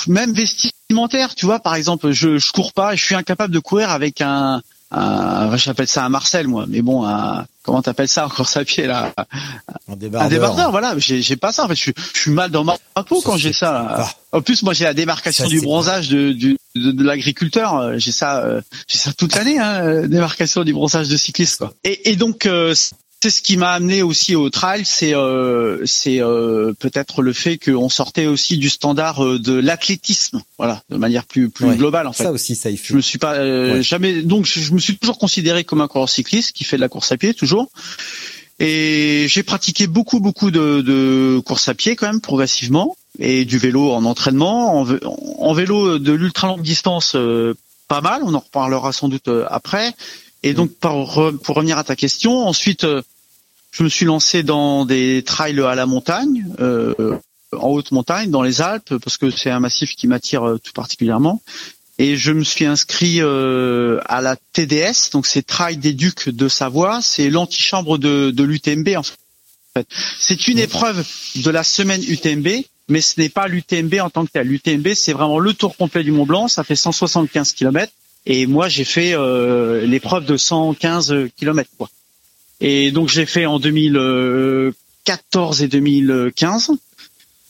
même 0.08 0.32
vestimentaires, 0.34 1.34
tu 1.34 1.46
vois. 1.46 1.58
Par 1.60 1.74
exemple, 1.74 2.10
je 2.12 2.36
je 2.38 2.52
cours 2.52 2.72
pas, 2.74 2.94
je 2.96 3.02
suis 3.04 3.14
incapable 3.14 3.54
de 3.54 3.58
courir 3.60 3.90
avec 3.90 4.20
un 4.20 4.60
un, 4.90 5.54
j'appelle 5.58 5.86
ça 5.86 6.04
un 6.04 6.08
Marcel 6.08 6.48
moi, 6.48 6.64
mais 6.66 6.80
bon, 6.80 7.04
un, 7.06 7.44
comment 7.62 7.82
t'appelles 7.82 8.08
ça 8.08 8.24
en 8.26 8.30
course 8.30 8.56
à 8.56 8.64
pied 8.64 8.86
là? 8.86 9.12
Un 9.86 9.92
Un 9.92 9.96
débardeur. 9.96 10.28
débardeur, 10.30 10.70
voilà. 10.70 10.94
J'ai, 10.98 11.20
j'ai 11.22 11.36
pas 11.36 11.52
ça. 11.52 11.64
En 11.64 11.68
fait, 11.68 11.74
je, 11.76 11.80
suis- 11.80 11.94
je 12.14 12.18
suis 12.20 12.30
mal 12.30 12.50
dans 12.50 12.64
ma 12.64 12.76
peau 13.06 13.20
quand 13.22 13.36
j'ai 13.36 13.52
ça. 13.52 13.70
là. 13.72 14.08
En 14.32 14.40
plus, 14.42 14.62
moi, 14.62 14.72
j'ai 14.74 14.84
la 14.84 14.94
démarcation 14.94 15.44
Ça, 15.44 15.50
du 15.50 15.60
bronzage 15.60 16.08
de, 16.08 16.32
du, 16.32 16.56
de, 16.74 16.90
de 16.92 17.04
l'agriculteur. 17.04 17.74
Euh, 17.76 17.98
J'ai 17.98 18.12
ça, 18.12 18.38
euh, 18.44 18.62
j'ai 18.86 18.96
ça 18.98 19.12
toute 19.12 19.34
l'année. 19.34 19.58
Hein, 19.58 19.82
euh, 19.84 20.06
démarcation 20.08 20.64
du 20.64 20.72
bronzage 20.72 21.08
de 21.08 21.16
cycliste. 21.18 21.58
Quoi. 21.58 21.74
Et, 21.84 22.10
et 22.10 22.16
donc, 22.16 22.46
euh, 22.46 22.74
c'est 23.20 23.30
ce 23.30 23.42
qui 23.42 23.56
m'a 23.56 23.70
amené 23.72 24.02
aussi 24.02 24.36
au 24.36 24.48
trail. 24.48 24.82
C'est, 24.84 25.14
euh, 25.14 25.84
c'est 25.86 26.20
euh, 26.22 26.72
peut-être 26.78 27.20
le 27.22 27.32
fait 27.32 27.58
qu'on 27.58 27.88
sortait 27.88 28.26
aussi 28.26 28.58
du 28.58 28.68
standard 28.70 29.24
euh, 29.24 29.38
de 29.40 29.54
l'athlétisme. 29.54 30.40
Voilà, 30.56 30.82
de 30.88 30.96
manière 30.96 31.24
plus, 31.24 31.48
plus 31.50 31.66
Ouais. 31.66 31.76
globale 31.76 32.06
en 32.06 32.12
fait. 32.12 32.22
Ça 32.24 32.32
aussi, 32.32 32.54
ça 32.54 32.70
y 32.70 32.76
fait. 32.76 32.88
Je 32.88 32.94
me 32.94 33.00
suis 33.00 33.18
pas 33.18 33.34
euh, 33.34 33.74
Ouais. 33.74 33.82
jamais 33.82 34.22
donc 34.22 34.46
je, 34.46 34.60
je 34.60 34.72
me 34.72 34.78
suis 34.78 34.96
toujours 34.98 35.18
considéré 35.18 35.64
comme 35.64 35.80
un 35.80 35.88
coureur 35.88 36.08
cycliste 36.08 36.52
qui 36.52 36.62
fait 36.64 36.76
de 36.76 36.80
la 36.80 36.88
course 36.88 37.10
à 37.10 37.16
pied 37.16 37.34
toujours. 37.34 37.70
Et 38.60 39.26
j'ai 39.28 39.42
pratiqué 39.44 39.86
beaucoup 39.86 40.18
beaucoup 40.20 40.50
de, 40.50 40.80
de 40.80 41.40
course 41.44 41.68
à 41.68 41.74
pied 41.74 41.94
quand 41.96 42.06
même 42.06 42.20
progressivement 42.20 42.96
et 43.20 43.44
du 43.44 43.58
vélo 43.58 43.92
en 43.92 44.04
entraînement, 44.04 44.80
en, 44.80 44.86
en 45.40 45.52
vélo 45.54 45.98
de 45.98 46.12
l'ultra 46.12 46.48
longue 46.48 46.62
distance 46.62 47.12
euh, 47.14 47.54
pas 47.88 48.00
mal, 48.00 48.22
on 48.24 48.34
en 48.34 48.40
reparlera 48.40 48.92
sans 48.92 49.08
doute 49.08 49.28
euh, 49.28 49.44
après. 49.48 49.92
Et 50.42 50.54
donc 50.54 50.70
par 50.74 50.94
re- 50.94 51.36
pour 51.36 51.56
revenir 51.56 51.78
à 51.78 51.84
ta 51.84 51.96
question, 51.96 52.46
ensuite 52.46 52.84
euh, 52.84 53.02
je 53.72 53.82
me 53.82 53.88
suis 53.88 54.04
lancé 54.06 54.42
dans 54.42 54.84
des 54.84 55.22
trails 55.24 55.60
à 55.60 55.74
la 55.74 55.86
montagne, 55.86 56.46
euh, 56.60 56.94
en 57.52 57.68
haute 57.68 57.92
montagne, 57.92 58.30
dans 58.30 58.42
les 58.42 58.60
Alpes, 58.60 58.96
parce 59.02 59.16
que 59.16 59.30
c'est 59.30 59.50
un 59.50 59.60
massif 59.60 59.94
qui 59.96 60.06
m'attire 60.06 60.46
euh, 60.46 60.58
tout 60.58 60.72
particulièrement. 60.72 61.42
Et 62.00 62.16
je 62.16 62.30
me 62.30 62.44
suis 62.44 62.64
inscrit 62.64 63.20
euh, 63.20 63.98
à 64.06 64.20
la 64.20 64.36
TDS, 64.52 65.10
donc 65.12 65.26
c'est 65.26 65.44
Trail 65.44 65.78
des 65.78 65.92
Ducs 65.92 66.28
de 66.28 66.48
Savoie, 66.48 67.00
c'est 67.02 67.28
l'antichambre 67.28 67.98
de, 67.98 68.30
de 68.30 68.44
l'UTMB 68.44 68.90
en 68.96 69.02
fait. 69.02 69.86
C'est 70.18 70.46
une 70.48 70.58
épreuve 70.58 71.04
de 71.36 71.50
la 71.50 71.64
semaine 71.64 72.02
UTMB, 72.06 72.48
mais 72.88 73.00
ce 73.00 73.20
n'est 73.20 73.28
pas 73.28 73.48
l'UTMB 73.48 73.94
en 74.00 74.10
tant 74.10 74.24
que 74.24 74.30
tel. 74.32 74.46
L'UTMB, 74.46 74.94
c'est 74.94 75.12
vraiment 75.12 75.38
le 75.40 75.52
tour 75.54 75.76
complet 75.76 76.04
du 76.04 76.12
Mont 76.12 76.24
Blanc, 76.26 76.46
ça 76.48 76.62
fait 76.64 76.76
175 76.76 77.52
km, 77.52 77.92
et 78.28 78.46
moi 78.46 78.68
j'ai 78.68 78.84
fait 78.84 79.14
euh, 79.14 79.84
l'épreuve 79.86 80.26
de 80.26 80.36
115 80.36 81.30
km. 81.36 81.68
Quoi. 81.76 81.90
Et 82.60 82.92
donc 82.92 83.08
j'ai 83.08 83.26
fait 83.26 83.46
en 83.46 83.58
2014 83.58 85.62
et 85.62 85.68
2015, 85.68 86.72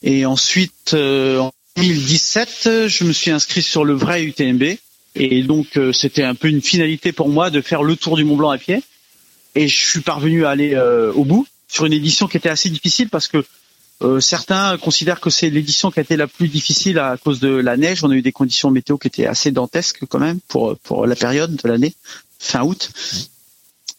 et 0.05 0.25
ensuite 0.25 0.95
euh, 0.95 1.41
en 1.41 1.53
2017, 1.77 2.87
je 2.87 3.05
me 3.05 3.13
suis 3.13 3.33
inscrit 3.33 3.63
sur 3.63 3.85
le 3.85 3.93
vrai 3.93 4.25
UTMB 4.25 4.63
et 5.17 5.43
donc 5.43 5.77
euh, 5.77 5.93
c'était 5.93 6.23
un 6.23 6.37
peu 6.37 6.49
une 6.49 6.63
finalité 6.63 7.13
pour 7.13 7.29
moi 7.29 7.51
de 7.51 7.61
faire 7.61 7.83
le 7.83 7.97
tour 7.97 8.17
du 8.17 8.25
Mont 8.25 8.37
Blanc 8.37 8.51
à 8.51 8.59
pied. 8.59 8.81
Et 9.55 9.67
je 9.67 9.77
suis 9.77 10.01
parvenu 10.01 10.45
à 10.45 10.51
aller 10.51 10.79
au 11.17 11.25
bout 11.25 11.47
sur 11.67 11.87
une 11.87 11.93
édition 11.93 12.29
qui 12.29 12.37
était 12.37 12.51
assez 12.51 12.71
difficile 12.71 13.09
parce 13.09 13.27
que 13.27 13.45
euh, 14.03 14.21
certains 14.21 14.79
considèrent 14.79 15.21
que 15.21 15.31
c'est 15.31 15.51
l'édition 15.51 15.91
qui 15.91 15.99
a 15.99 16.03
été 16.03 16.17
la 16.17 16.29
plus 16.29 16.49
difficile 16.49 16.99
à 16.99 17.17
cause 17.17 17.41
de 17.41 17.49
la 17.49 17.77
neige. 17.77 18.05
On 18.05 18.11
a 18.11 18.15
eu 18.15 18.23
des 18.23 18.33
conditions 18.33 18.71
météo 18.71 18.97
qui 18.97 19.09
étaient 19.09 19.27
assez 19.27 19.51
dantesques 19.51 20.05
quand 20.09 20.21
même 20.21 20.39
pour 20.47 20.77
pour 20.79 21.07
la 21.07 21.17
période 21.17 21.57
de 21.57 21.69
l'année, 21.69 21.95
fin 22.39 22.63
août. 22.63 22.91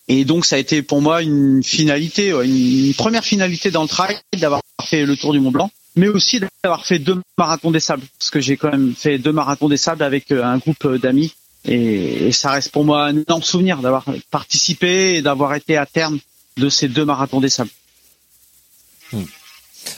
Et 0.07 0.25
donc 0.25 0.45
ça 0.45 0.55
a 0.55 0.59
été 0.59 0.81
pour 0.81 1.01
moi 1.01 1.21
une 1.21 1.63
finalité, 1.63 2.33
ouais, 2.33 2.47
une, 2.47 2.93
première 2.93 3.23
finalité 3.23 3.71
dans 3.71 3.83
le 3.83 3.89
trail 3.89 4.17
d'avoir 4.37 4.61
fait 4.83 5.05
le 5.05 5.15
tour 5.17 5.33
du 5.33 5.39
Mont 5.39 5.51
Blanc 5.51 5.69
mais 5.95 6.07
aussi 6.07 6.39
d'avoir 6.63 6.85
fait 6.85 6.99
deux 6.99 7.19
marathons 7.37 7.71
des 7.71 7.79
sables, 7.79 8.03
parce 8.17 8.29
que 8.29 8.39
j'ai 8.39 8.57
quand 8.57 8.71
même 8.71 8.93
fait 8.95 9.17
deux 9.17 9.33
marathons 9.33 9.67
des 9.67 9.77
sables 9.77 10.03
avec 10.03 10.31
euh, 10.31 10.43
un 10.43 10.57
groupe 10.57 10.85
euh, 10.85 10.97
d'amis, 10.97 11.33
et, 11.65 12.27
et 12.27 12.31
ça 12.31 12.51
reste 12.51 12.71
pour 12.71 12.85
moi 12.85 13.05
un 13.05 13.17
énorme 13.17 13.43
souvenir 13.43 13.79
d'avoir 13.79 14.05
participé 14.31 15.15
et 15.15 15.21
d'avoir 15.21 15.55
été 15.55 15.75
à 15.75 15.85
terme 15.85 16.19
de 16.57 16.69
ces 16.69 16.87
deux 16.87 17.05
marathons 17.05 17.41
des 17.41 17.49
sables. 17.49 17.71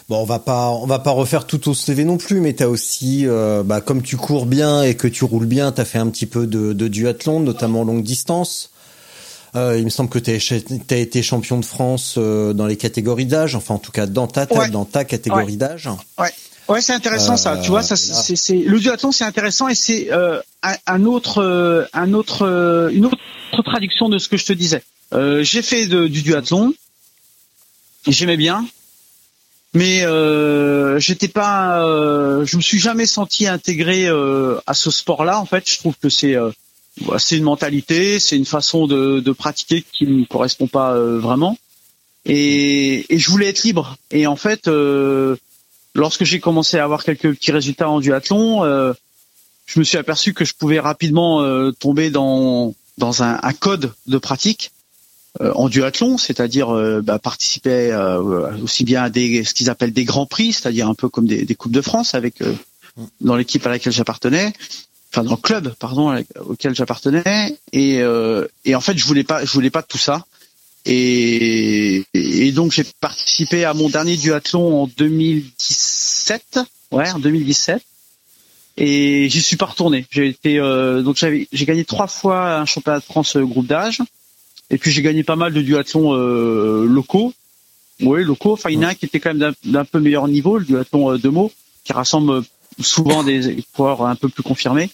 Bon, 0.09 0.17
on 0.21 0.25
va 0.25 0.39
pas, 0.39 0.69
on 0.69 0.85
va 0.85 0.99
pas 0.99 1.11
refaire 1.11 1.45
tout 1.47 1.69
au 1.69 1.73
CV 1.73 2.03
non 2.03 2.17
plus, 2.17 2.39
mais 2.41 2.53
t'as 2.53 2.67
aussi, 2.67 3.25
euh, 3.27 3.63
bah, 3.63 3.81
comme 3.81 4.01
tu 4.01 4.17
cours 4.17 4.45
bien 4.45 4.83
et 4.83 4.95
que 4.95 5.07
tu 5.07 5.23
roules 5.23 5.45
bien, 5.45 5.71
t'as 5.71 5.85
fait 5.85 5.97
un 5.99 6.07
petit 6.09 6.25
peu 6.25 6.47
de, 6.47 6.73
de 6.73 6.87
duathlon, 6.87 7.39
notamment 7.39 7.83
longue 7.83 8.03
distance. 8.03 8.71
Euh, 9.55 9.77
il 9.77 9.83
me 9.83 9.89
semble 9.89 10.09
que 10.09 10.19
t'as 10.19 10.31
as 10.33 10.97
été 10.99 11.21
champion 11.21 11.59
de 11.59 11.65
France 11.65 12.15
euh, 12.17 12.53
dans 12.53 12.65
les 12.67 12.77
catégories 12.77 13.25
d'âge, 13.25 13.53
enfin 13.55 13.73
en 13.75 13.79
tout 13.79 13.91
cas 13.91 14.05
dans 14.05 14.27
ta, 14.27 14.45
ta- 14.45 14.57
Ouais. 14.59 14.69
dans 14.69 14.85
ta 14.85 15.03
catégorie 15.03 15.45
Ouais. 15.45 15.55
d'âge. 15.57 15.89
Ouais, 16.17 16.29
ouais, 16.69 16.81
c'est 16.81 16.93
intéressant 16.93 17.35
ça. 17.35 17.55
Euh, 17.55 17.61
Tu 17.61 17.69
vois, 17.69 17.83
ça, 17.83 17.95
là. 17.95 17.97
c'est, 18.21 18.37
c'est 18.37 18.55
le 18.59 18.79
duathlon, 18.79 19.11
c'est 19.11 19.25
intéressant 19.25 19.67
et 19.67 19.75
c'est 19.75 20.11
euh, 20.13 20.39
un, 20.63 20.75
un 20.87 21.03
autre, 21.05 21.39
euh, 21.43 21.83
un 21.93 22.13
autre, 22.13 22.43
euh, 22.45 22.89
une 22.93 23.05
autre 23.07 23.17
traduction 23.65 24.07
de 24.07 24.17
ce 24.19 24.29
que 24.29 24.37
je 24.37 24.45
te 24.45 24.53
disais. 24.53 24.83
Euh, 25.13 25.43
j'ai 25.43 25.61
fait 25.61 25.85
de- 25.87 26.07
du 26.07 26.21
duathlon, 26.21 26.73
j'aimais 28.07 28.37
bien, 28.37 28.65
mais 29.73 30.03
euh, 30.03 30.99
j'étais 30.99 31.27
pas, 31.27 31.85
euh, 31.85 32.45
je 32.45 32.57
me 32.57 32.61
suis 32.61 32.79
jamais 32.79 33.05
senti 33.05 33.47
intégré 33.47 34.07
euh, 34.07 34.59
à 34.67 34.73
ce 34.73 34.91
sport-là. 34.91 35.39
En 35.39 35.45
fait, 35.45 35.69
je 35.69 35.77
trouve 35.77 35.95
que 36.01 36.09
c'est 36.09 36.35
euh, 36.35 36.51
c'est 37.17 37.37
une 37.37 37.43
mentalité, 37.43 38.19
c'est 38.19 38.35
une 38.35 38.45
façon 38.45 38.85
de, 38.85 39.21
de 39.21 39.31
pratiquer 39.31 39.83
qui 39.93 40.05
me 40.05 40.25
correspond 40.25 40.67
pas 40.67 40.93
euh, 40.93 41.19
vraiment. 41.19 41.57
Et, 42.25 43.05
et 43.13 43.17
je 43.17 43.29
voulais 43.31 43.47
être 43.47 43.63
libre. 43.63 43.95
Et 44.11 44.27
en 44.27 44.35
fait, 44.35 44.67
euh, 44.67 45.37
lorsque 45.95 46.25
j'ai 46.25 46.39
commencé 46.39 46.77
à 46.77 46.83
avoir 46.83 47.03
quelques 47.03 47.33
petits 47.33 47.51
résultats 47.51 47.89
en 47.89 47.99
duathlon, 47.99 48.63
je 49.65 49.79
me 49.79 49.85
suis 49.85 49.97
aperçu 49.97 50.33
que 50.33 50.43
je 50.43 50.53
pouvais 50.53 50.79
rapidement 50.79 51.71
tomber 51.79 52.11
dans 52.11 52.75
dans 52.97 53.23
un, 53.23 53.53
code 53.53 53.93
de 54.07 54.17
pratique 54.17 54.71
en 55.39 55.69
duathlon, 55.69 56.17
c'est-à-dire 56.17 56.75
euh, 56.75 57.01
bah, 57.01 57.17
participer 57.17 57.91
euh, 57.91 58.57
aussi 58.63 58.83
bien 58.83 59.03
à 59.03 59.09
des 59.09 59.43
ce 59.43 59.53
qu'ils 59.53 59.69
appellent 59.69 59.93
des 59.93 60.03
grands 60.03 60.25
prix, 60.25 60.51
c'est-à-dire 60.51 60.89
un 60.89 60.93
peu 60.93 61.07
comme 61.07 61.25
des, 61.25 61.45
des 61.45 61.55
coupes 61.55 61.71
de 61.71 61.81
France 61.81 62.15
avec 62.15 62.41
euh, 62.41 62.53
dans 63.21 63.37
l'équipe 63.37 63.65
à 63.65 63.69
laquelle 63.69 63.93
j'appartenais, 63.93 64.53
enfin 65.11 65.23
dans 65.23 65.31
le 65.31 65.37
club 65.37 65.73
pardon 65.79 66.21
auquel 66.41 66.75
j'appartenais 66.75 67.57
et 67.71 68.01
euh, 68.01 68.45
et 68.65 68.75
en 68.75 68.81
fait 68.81 68.97
je 68.97 69.05
voulais 69.05 69.23
pas 69.23 69.45
je 69.45 69.51
voulais 69.51 69.69
pas 69.69 69.81
de 69.81 69.87
tout 69.87 69.97
ça. 69.97 70.25
Et, 70.83 72.03
et 72.15 72.51
donc 72.51 72.71
j'ai 72.71 72.83
participé 72.99 73.65
à 73.65 73.73
mon 73.73 73.87
dernier 73.87 74.17
duathlon 74.17 74.83
en 74.83 74.87
2017 74.87 76.59
ouais 76.91 77.09
en 77.11 77.19
2017 77.19 77.81
et 78.77 79.29
j'y 79.29 79.41
suis 79.41 79.57
pas 79.57 79.67
retourné. 79.67 80.05
J'ai 80.11 80.27
été 80.27 80.59
euh, 80.59 81.03
donc 81.03 81.15
j'avais 81.15 81.47
j'ai 81.53 81.65
gagné 81.65 81.85
trois 81.85 82.07
fois 82.07 82.55
un 82.55 82.65
championnat 82.65 82.99
de 82.99 83.03
France 83.05 83.35
euh, 83.35 83.45
groupe 83.45 83.67
d'âge 83.67 84.01
et 84.71 84.77
puis 84.79 84.89
j'ai 84.91 85.01
gagné 85.03 85.23
pas 85.23 85.35
mal 85.35 85.53
de 85.53 85.61
duathlons 85.61 86.13
euh, 86.15 86.85
locaux 86.87 87.33
oui 88.01 88.23
locaux 88.23 88.53
enfin 88.53 88.69
il 88.71 88.75
y 88.75 88.77
en 88.79 88.83
a 88.83 88.87
un 88.89 88.93
qui 88.95 89.05
était 89.05 89.19
quand 89.19 89.33
même 89.35 89.53
d'un- 89.63 89.85
peu 89.85 89.99
meilleur 89.99 90.27
niveau 90.27 90.57
le 90.57 90.65
duathlon 90.65 91.11
euh, 91.13 91.17
de 91.19 91.29
mots 91.29 91.51
qui 91.83 91.93
rassemble 91.93 92.31
euh, 92.31 92.41
souvent 92.79 93.23
des 93.23 93.63
coureurs 93.73 94.03
un 94.05 94.15
peu 94.15 94.29
plus 94.29 94.43
confirmés 94.43 94.89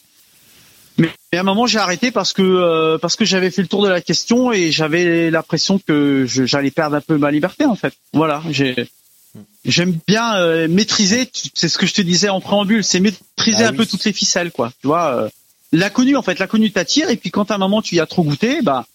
mais, 0.98 1.10
mais 1.32 1.38
à 1.38 1.42
un 1.42 1.44
moment 1.44 1.68
j'ai 1.68 1.78
arrêté 1.78 2.10
parce 2.12 2.34
que 2.34 2.42
euh, 2.42 2.98
parce 2.98 3.16
que 3.16 3.24
j'avais 3.24 3.52
fait 3.52 3.62
le 3.62 3.68
tour 3.68 3.84
de 3.84 3.88
la 3.88 4.02
question 4.02 4.52
et 4.52 4.72
j'avais 4.72 5.30
l'impression 5.30 5.78
que 5.80 6.26
j'allais 6.28 6.72
perdre 6.72 6.96
un 6.96 7.02
peu 7.02 7.18
ma 7.20 7.30
liberté 7.30 7.66
en 7.66 7.76
fait. 7.76 7.94
Voilà, 8.14 8.42
j'ai 8.50 8.76
j'aime 9.64 9.96
bien 10.08 10.38
euh, 10.38 10.68
maîtriser. 10.68 11.30
C'est 11.54 11.70
ce 11.70 11.78
que 11.78 11.86
je 11.86 11.94
te 11.94 12.02
disais 12.02 12.30
en 12.30 12.42
préambule, 12.42 12.84
c'est 12.84 13.00
maîtriser 13.00 13.64
Ah 13.66 13.68
un 13.68 13.72
oui. 13.74 13.78
peu 13.78 13.86
toutes 13.86 14.04
les 14.06 14.12
ficelles 14.14 14.50
quoi. 14.52 14.72
Tu 14.82 14.88
vois, 14.88 15.14
euh, 15.16 15.30
l'inconnu 15.72 16.16
en 16.16 16.24
fait, 16.24 16.40
l'inconnu 16.40 16.72
t'attire 16.72 17.12
et 17.12 17.16
puis 17.18 17.30
quand 17.30 17.52
à 17.52 17.56
un 17.56 17.60
moment 17.60 17.84
tu 17.84 17.94
y 17.96 18.00
as 18.00 18.08
trop 18.08 18.24
goûté, 18.24 18.64
bah 18.64 18.88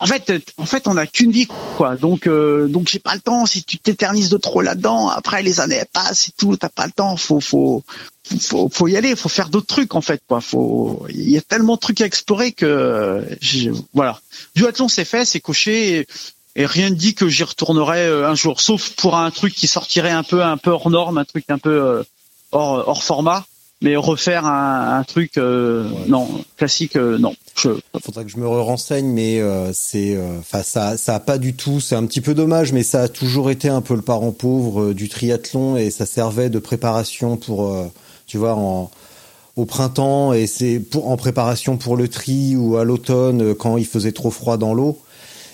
en 0.00 0.06
fait, 0.06 0.32
en 0.58 0.66
fait, 0.66 0.86
on 0.86 0.94
n'a 0.94 1.06
qu'une 1.08 1.32
vie, 1.32 1.48
quoi. 1.76 1.96
Donc, 1.96 2.28
euh, 2.28 2.68
donc 2.68 2.88
j'ai 2.88 3.00
pas 3.00 3.14
le 3.14 3.20
temps. 3.20 3.46
Si 3.46 3.64
tu 3.64 3.78
t'éternises 3.78 4.28
de 4.28 4.36
trop 4.36 4.60
là-dedans, 4.60 5.08
après 5.08 5.42
les 5.42 5.58
années 5.58 5.82
passent 5.92 6.28
et 6.28 6.32
tout, 6.38 6.56
t'as 6.56 6.68
pas 6.68 6.86
le 6.86 6.92
temps. 6.92 7.16
Faut, 7.16 7.40
faut, 7.40 7.82
y 8.86 8.96
aller. 8.96 9.16
Faut 9.16 9.28
faire 9.28 9.48
d'autres 9.48 9.66
trucs, 9.66 9.96
en 9.96 10.00
fait, 10.00 10.22
quoi. 10.28 10.40
Faut, 10.40 11.04
il 11.08 11.28
y 11.28 11.36
a 11.36 11.40
tellement 11.40 11.74
de 11.74 11.80
trucs 11.80 12.00
à 12.00 12.06
explorer 12.06 12.52
que, 12.52 13.26
voilà. 13.92 14.20
Duathlon, 14.54 14.86
c'est 14.86 15.04
fait, 15.04 15.24
c'est 15.24 15.40
coché. 15.40 16.06
Et, 16.54 16.66
rien 16.66 16.90
ne 16.90 16.94
dit 16.96 17.14
que 17.14 17.28
j'y 17.28 17.44
retournerai 17.44 18.06
euh, 18.06 18.28
un 18.28 18.34
jour, 18.34 18.60
sauf 18.60 18.90
pour 18.90 19.16
un 19.16 19.30
truc 19.30 19.54
qui 19.54 19.68
sortirait 19.68 20.10
un 20.10 20.24
peu, 20.24 20.42
un 20.42 20.56
peu 20.56 20.70
hors 20.70 20.90
norme, 20.90 21.18
un 21.18 21.24
truc 21.24 21.44
un 21.50 21.58
peu 21.58 21.70
euh, 21.70 22.02
hors, 22.50 22.88
hors 22.88 23.04
format. 23.04 23.46
Mais 23.80 23.94
refaire 23.96 24.44
un, 24.44 24.98
un 24.98 25.04
truc, 25.04 25.38
euh, 25.38 25.88
non, 26.08 26.26
classique, 26.56 26.96
euh, 26.96 27.16
non. 27.16 27.34
Je, 27.56 27.70
Faudrait 28.02 28.24
que 28.24 28.30
je 28.30 28.36
me 28.36 28.46
renseigne, 28.48 29.06
mais 29.06 29.40
euh, 29.40 29.72
c'est, 29.72 30.16
euh, 30.16 30.38
enfin 30.40 30.62
ça, 30.64 30.96
ça 30.96 31.14
a 31.14 31.20
pas 31.20 31.38
du 31.38 31.54
tout. 31.54 31.78
C'est 31.80 31.94
un 31.94 32.04
petit 32.06 32.20
peu 32.20 32.34
dommage, 32.34 32.72
mais 32.72 32.82
ça 32.82 33.02
a 33.02 33.08
toujours 33.08 33.50
été 33.50 33.68
un 33.68 33.80
peu 33.80 33.94
le 33.94 34.02
parent 34.02 34.32
pauvre 34.32 34.82
euh, 34.86 34.94
du 34.94 35.08
triathlon 35.08 35.76
et 35.76 35.90
ça 35.90 36.06
servait 36.06 36.50
de 36.50 36.58
préparation 36.58 37.36
pour, 37.36 37.72
euh, 37.72 37.86
tu 38.26 38.36
vois, 38.36 38.54
en 38.54 38.90
au 39.54 39.64
printemps 39.64 40.32
et 40.32 40.46
c'est 40.46 40.78
pour 40.78 41.10
en 41.10 41.16
préparation 41.16 41.76
pour 41.76 41.96
le 41.96 42.06
tri 42.06 42.54
ou 42.56 42.76
à 42.76 42.84
l'automne 42.84 43.56
quand 43.56 43.76
il 43.76 43.86
faisait 43.86 44.12
trop 44.12 44.30
froid 44.30 44.56
dans 44.56 44.72
l'eau. 44.72 45.00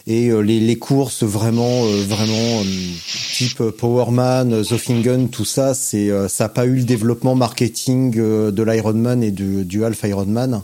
Et 0.07 0.29
euh, 0.29 0.41
les, 0.41 0.61
les 0.61 0.77
courses 0.77 1.23
vraiment, 1.23 1.85
euh, 1.87 2.03
vraiment 2.07 2.61
euh, 2.61 2.65
type 3.33 3.63
Powerman, 3.71 4.63
Zofingen, 4.63 5.29
tout 5.31 5.47
ça, 5.47 5.73
c'est 5.75 6.11
euh, 6.11 6.29
ça 6.29 6.45
a 6.45 6.49
pas 6.51 6.67
eu 6.67 6.77
le 6.77 6.83
développement 6.85 7.35
marketing 7.35 8.15
euh, 8.19 8.51
de 8.51 8.63
l'Ironman 8.63 9.23
et 9.23 9.31
du, 9.31 9.65
du 9.65 9.83
Half 9.85 10.03
Ironman 10.05 10.63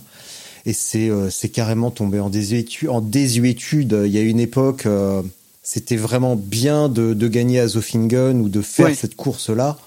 et 0.66 0.74
c'est 0.74 1.09
euh, 1.09 1.30
c'est 1.30 1.49
carrément 1.49 1.91
tombé 1.91 2.20
en 2.20 2.28
désuétude. 2.28 2.91
En 2.91 3.01
désuétude, 3.01 3.99
il 4.05 4.12
y 4.12 4.18
a 4.18 4.20
une 4.20 4.41
époque, 4.41 4.84
euh, 4.84 5.22
c'était 5.62 5.97
vraiment 5.97 6.36
bien 6.36 6.91
de, 6.91 7.14
de 7.14 7.28
gagner 7.28 7.61
à 7.61 7.68
Zofingen 7.68 8.43
ou 8.43 8.51
de 8.51 8.61
faire 8.61 8.95
cette 8.95 9.16
course-là. 9.16 9.78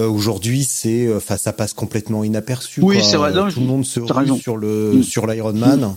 Euh, 0.00 0.08
Aujourd'hui, 0.08 0.64
c'est, 0.64 1.06
euh, 1.06 1.18
enfin, 1.18 1.36
ça 1.36 1.52
passe 1.52 1.72
complètement 1.72 2.24
inaperçu. 2.24 2.80
Oui, 2.82 2.96
quoi. 2.96 3.04
c'est 3.04 3.16
vrai. 3.16 3.32
Non, 3.32 3.48
Tout 3.48 3.60
le 3.60 3.66
monde 3.66 3.86
se 3.86 4.00
rue 4.00 4.38
sur 4.40 4.56
le 4.56 4.94
Mm. 4.94 5.02
sur 5.04 5.26
l'Ironman. 5.28 5.94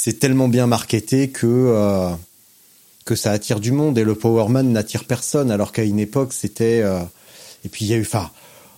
C'est 0.00 0.20
tellement 0.20 0.46
bien 0.48 0.68
marketé 0.68 1.28
que 1.28 1.46
euh, 1.46 2.10
que 3.04 3.16
ça 3.16 3.32
attire 3.32 3.58
du 3.58 3.72
monde 3.72 3.98
et 3.98 4.04
le 4.04 4.14
Powerman 4.14 4.70
n'attire 4.72 5.02
personne, 5.04 5.50
alors 5.50 5.72
qu'à 5.72 5.82
une 5.82 5.98
époque, 5.98 6.32
c'était. 6.32 6.82
euh, 6.84 7.00
Et 7.64 7.68
puis 7.68 7.84
il 7.84 7.88
y 7.90 7.94
a 7.94 7.96
eu, 7.96 8.02
enfin, 8.02 8.30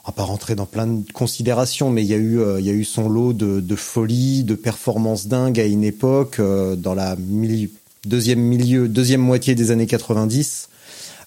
on 0.05 0.09
va 0.09 0.13
pas 0.15 0.23
rentrer 0.23 0.55
dans 0.55 0.65
plein 0.65 0.87
de 0.87 1.13
considérations, 1.13 1.91
mais 1.91 2.03
il 2.03 2.09
y 2.09 2.15
a 2.15 2.17
eu, 2.17 2.41
euh, 2.41 2.59
il 2.59 2.65
y 2.65 2.71
a 2.71 2.73
eu 2.73 2.85
son 2.85 3.09
lot 3.11 3.35
de, 3.35 3.61
de 3.61 3.77
folie, 3.77 4.45
de 4.45 4.55
performances 4.55 5.27
dingues 5.27 5.61
à 5.61 5.67
une 5.67 5.85
époque, 5.85 6.37
euh, 6.39 6.75
dans 6.75 6.95
la 6.95 7.17
mili- 7.17 7.69
deuxième 8.07 8.41
milieu, 8.41 8.89
deuxième 8.89 9.21
moitié 9.21 9.55
des 9.55 9.71
années 9.73 9.87
90. 9.87 10.69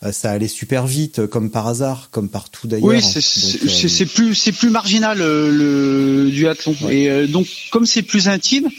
Euh, 0.06 0.12
ça 0.12 0.32
allait 0.32 0.48
super 0.48 0.88
vite, 0.88 1.28
comme 1.28 1.52
par 1.52 1.68
hasard, 1.68 2.08
comme 2.10 2.30
partout 2.30 2.66
d'ailleurs. 2.68 2.88
Oui, 2.90 3.02
c'est 3.84 4.06
euh, 4.06 4.08
plus 4.08 4.34
c'est 4.34 4.52
plus 4.54 4.72
marginal 4.72 5.22
euh, 5.22 5.52
le 5.52 6.32
duathlon. 6.32 6.76
Et 6.90 7.12
euh, 7.12 7.28
donc 7.28 7.46
comme 7.72 7.86
c'est 7.86 8.02
plus 8.02 8.28
intime, 8.28 8.70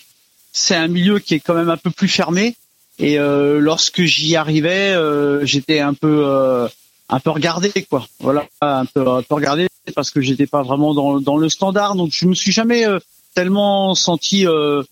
c'est 0.55 0.77
un 0.77 0.89
milieu 0.89 1.19
qui 1.19 1.35
est 1.35 1.41
quand 1.41 1.53
même 1.55 1.69
un 1.69 1.77
peu 1.77 1.91
plus 1.91 2.09
fermé. 2.09 2.57
Et 3.01 3.19
euh, 3.19 3.59
lorsque 3.59 4.03
j'y 4.05 4.37
arrivais, 4.37 4.93
euh, 4.95 5.45
j'étais 5.45 5.81
un 5.81 5.95
peu 5.95 6.23
euh, 6.27 6.69
un 7.09 7.19
peu 7.21 7.31
regardé 7.31 7.71
quoi. 7.91 8.07
Voilà, 8.21 8.47
un 8.63 8.87
peu 8.87 9.07
un 9.07 9.23
peu 9.23 9.35
regardé 9.35 9.67
parce 9.97 10.11
que 10.13 10.21
j'étais 10.21 10.47
pas 10.47 10.63
vraiment 10.63 10.95
dans 10.95 11.21
dans 11.21 11.37
le 11.37 11.49
standard. 11.49 11.97
Donc 11.97 12.11
je 12.13 12.25
me 12.27 12.35
suis 12.35 12.53
jamais 12.53 12.87
euh, 12.87 13.01
tellement 13.35 13.97
senti 13.97 14.47
euh, 14.47 14.83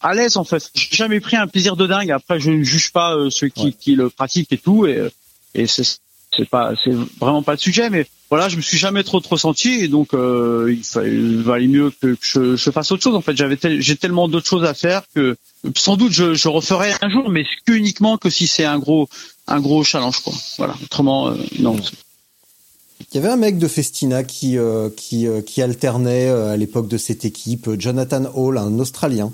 à 0.00 0.12
l'aise 0.12 0.36
en 0.36 0.44
fait. 0.44 0.70
J'ai 0.74 0.88
jamais 0.96 1.20
pris 1.20 1.36
un 1.36 1.46
plaisir 1.46 1.76
de 1.76 1.86
dingue. 1.86 2.10
Après, 2.10 2.40
je 2.40 2.50
ne 2.50 2.64
juge 2.64 2.90
pas 2.92 3.14
euh, 3.14 3.30
ceux 3.30 3.48
qui, 3.48 3.66
Ouais. 3.66 3.72
qui 3.78 3.94
le 3.94 4.10
pratiquent 4.10 4.52
et 4.52 4.58
tout. 4.58 4.86
Et, 4.86 4.98
et 5.54 5.68
c'est 5.68 5.84
c'est 6.36 6.48
pas 6.48 6.72
c'est 6.82 6.92
vraiment 7.20 7.42
pas 7.42 7.52
le 7.52 7.58
sujet 7.58 7.90
mais 7.90 8.06
voilà 8.30 8.48
je 8.48 8.56
me 8.56 8.62
suis 8.62 8.78
jamais 8.78 9.02
trop 9.02 9.18
trop 9.20 9.36
senti 9.36 9.70
et 9.70 9.88
donc 9.88 10.14
euh, 10.14 10.72
il, 10.76 10.84
fa- 10.84 11.04
il 11.06 11.42
valait 11.42 11.66
mieux 11.66 11.90
que, 12.00 12.16
je, 12.20 12.56
je 12.56 12.70
fasse 12.70 12.92
autre 12.92 13.02
chose. 13.02 13.16
En 13.16 13.20
fait 13.20 13.36
j'avais 13.36 13.58
j'ai 13.80 13.96
tellement 13.96 14.28
d'autres 14.28 14.46
choses 14.46 14.64
à 14.64 14.74
faire 14.74 15.02
que 15.14 15.36
sans 15.76 15.96
doute 15.96 16.12
je, 16.12 16.34
je 16.34 16.48
referai 16.48 16.92
un 17.02 17.10
jour 17.10 17.28
mais 17.30 17.44
que 17.66 17.72
uniquement 17.72 18.16
que 18.18 18.30
si 18.30 18.46
c'est 18.46 18.64
un 18.64 18.78
gros 18.78 19.08
un 19.48 19.60
gros 19.60 19.82
challenge 19.82 20.20
quoi. 20.20 20.32
Voilà. 20.58 20.74
Autrement 20.84 21.28
euh, 21.30 21.34
non. 21.58 21.76
Il 23.12 23.16
y 23.16 23.18
avait 23.18 23.30
un 23.30 23.36
mec 23.36 23.58
de 23.58 23.66
Festina 23.66 24.22
qui 24.22 24.56
euh, 24.56 24.88
qui 24.90 25.62
alternait 25.62 26.28
à 26.28 26.56
l'époque 26.56 26.86
de 26.86 26.98
cette 26.98 27.24
équipe, 27.24 27.68
Jonathan 27.78 28.30
Hall, 28.34 28.58
un 28.58 28.78
Australien. 28.78 29.32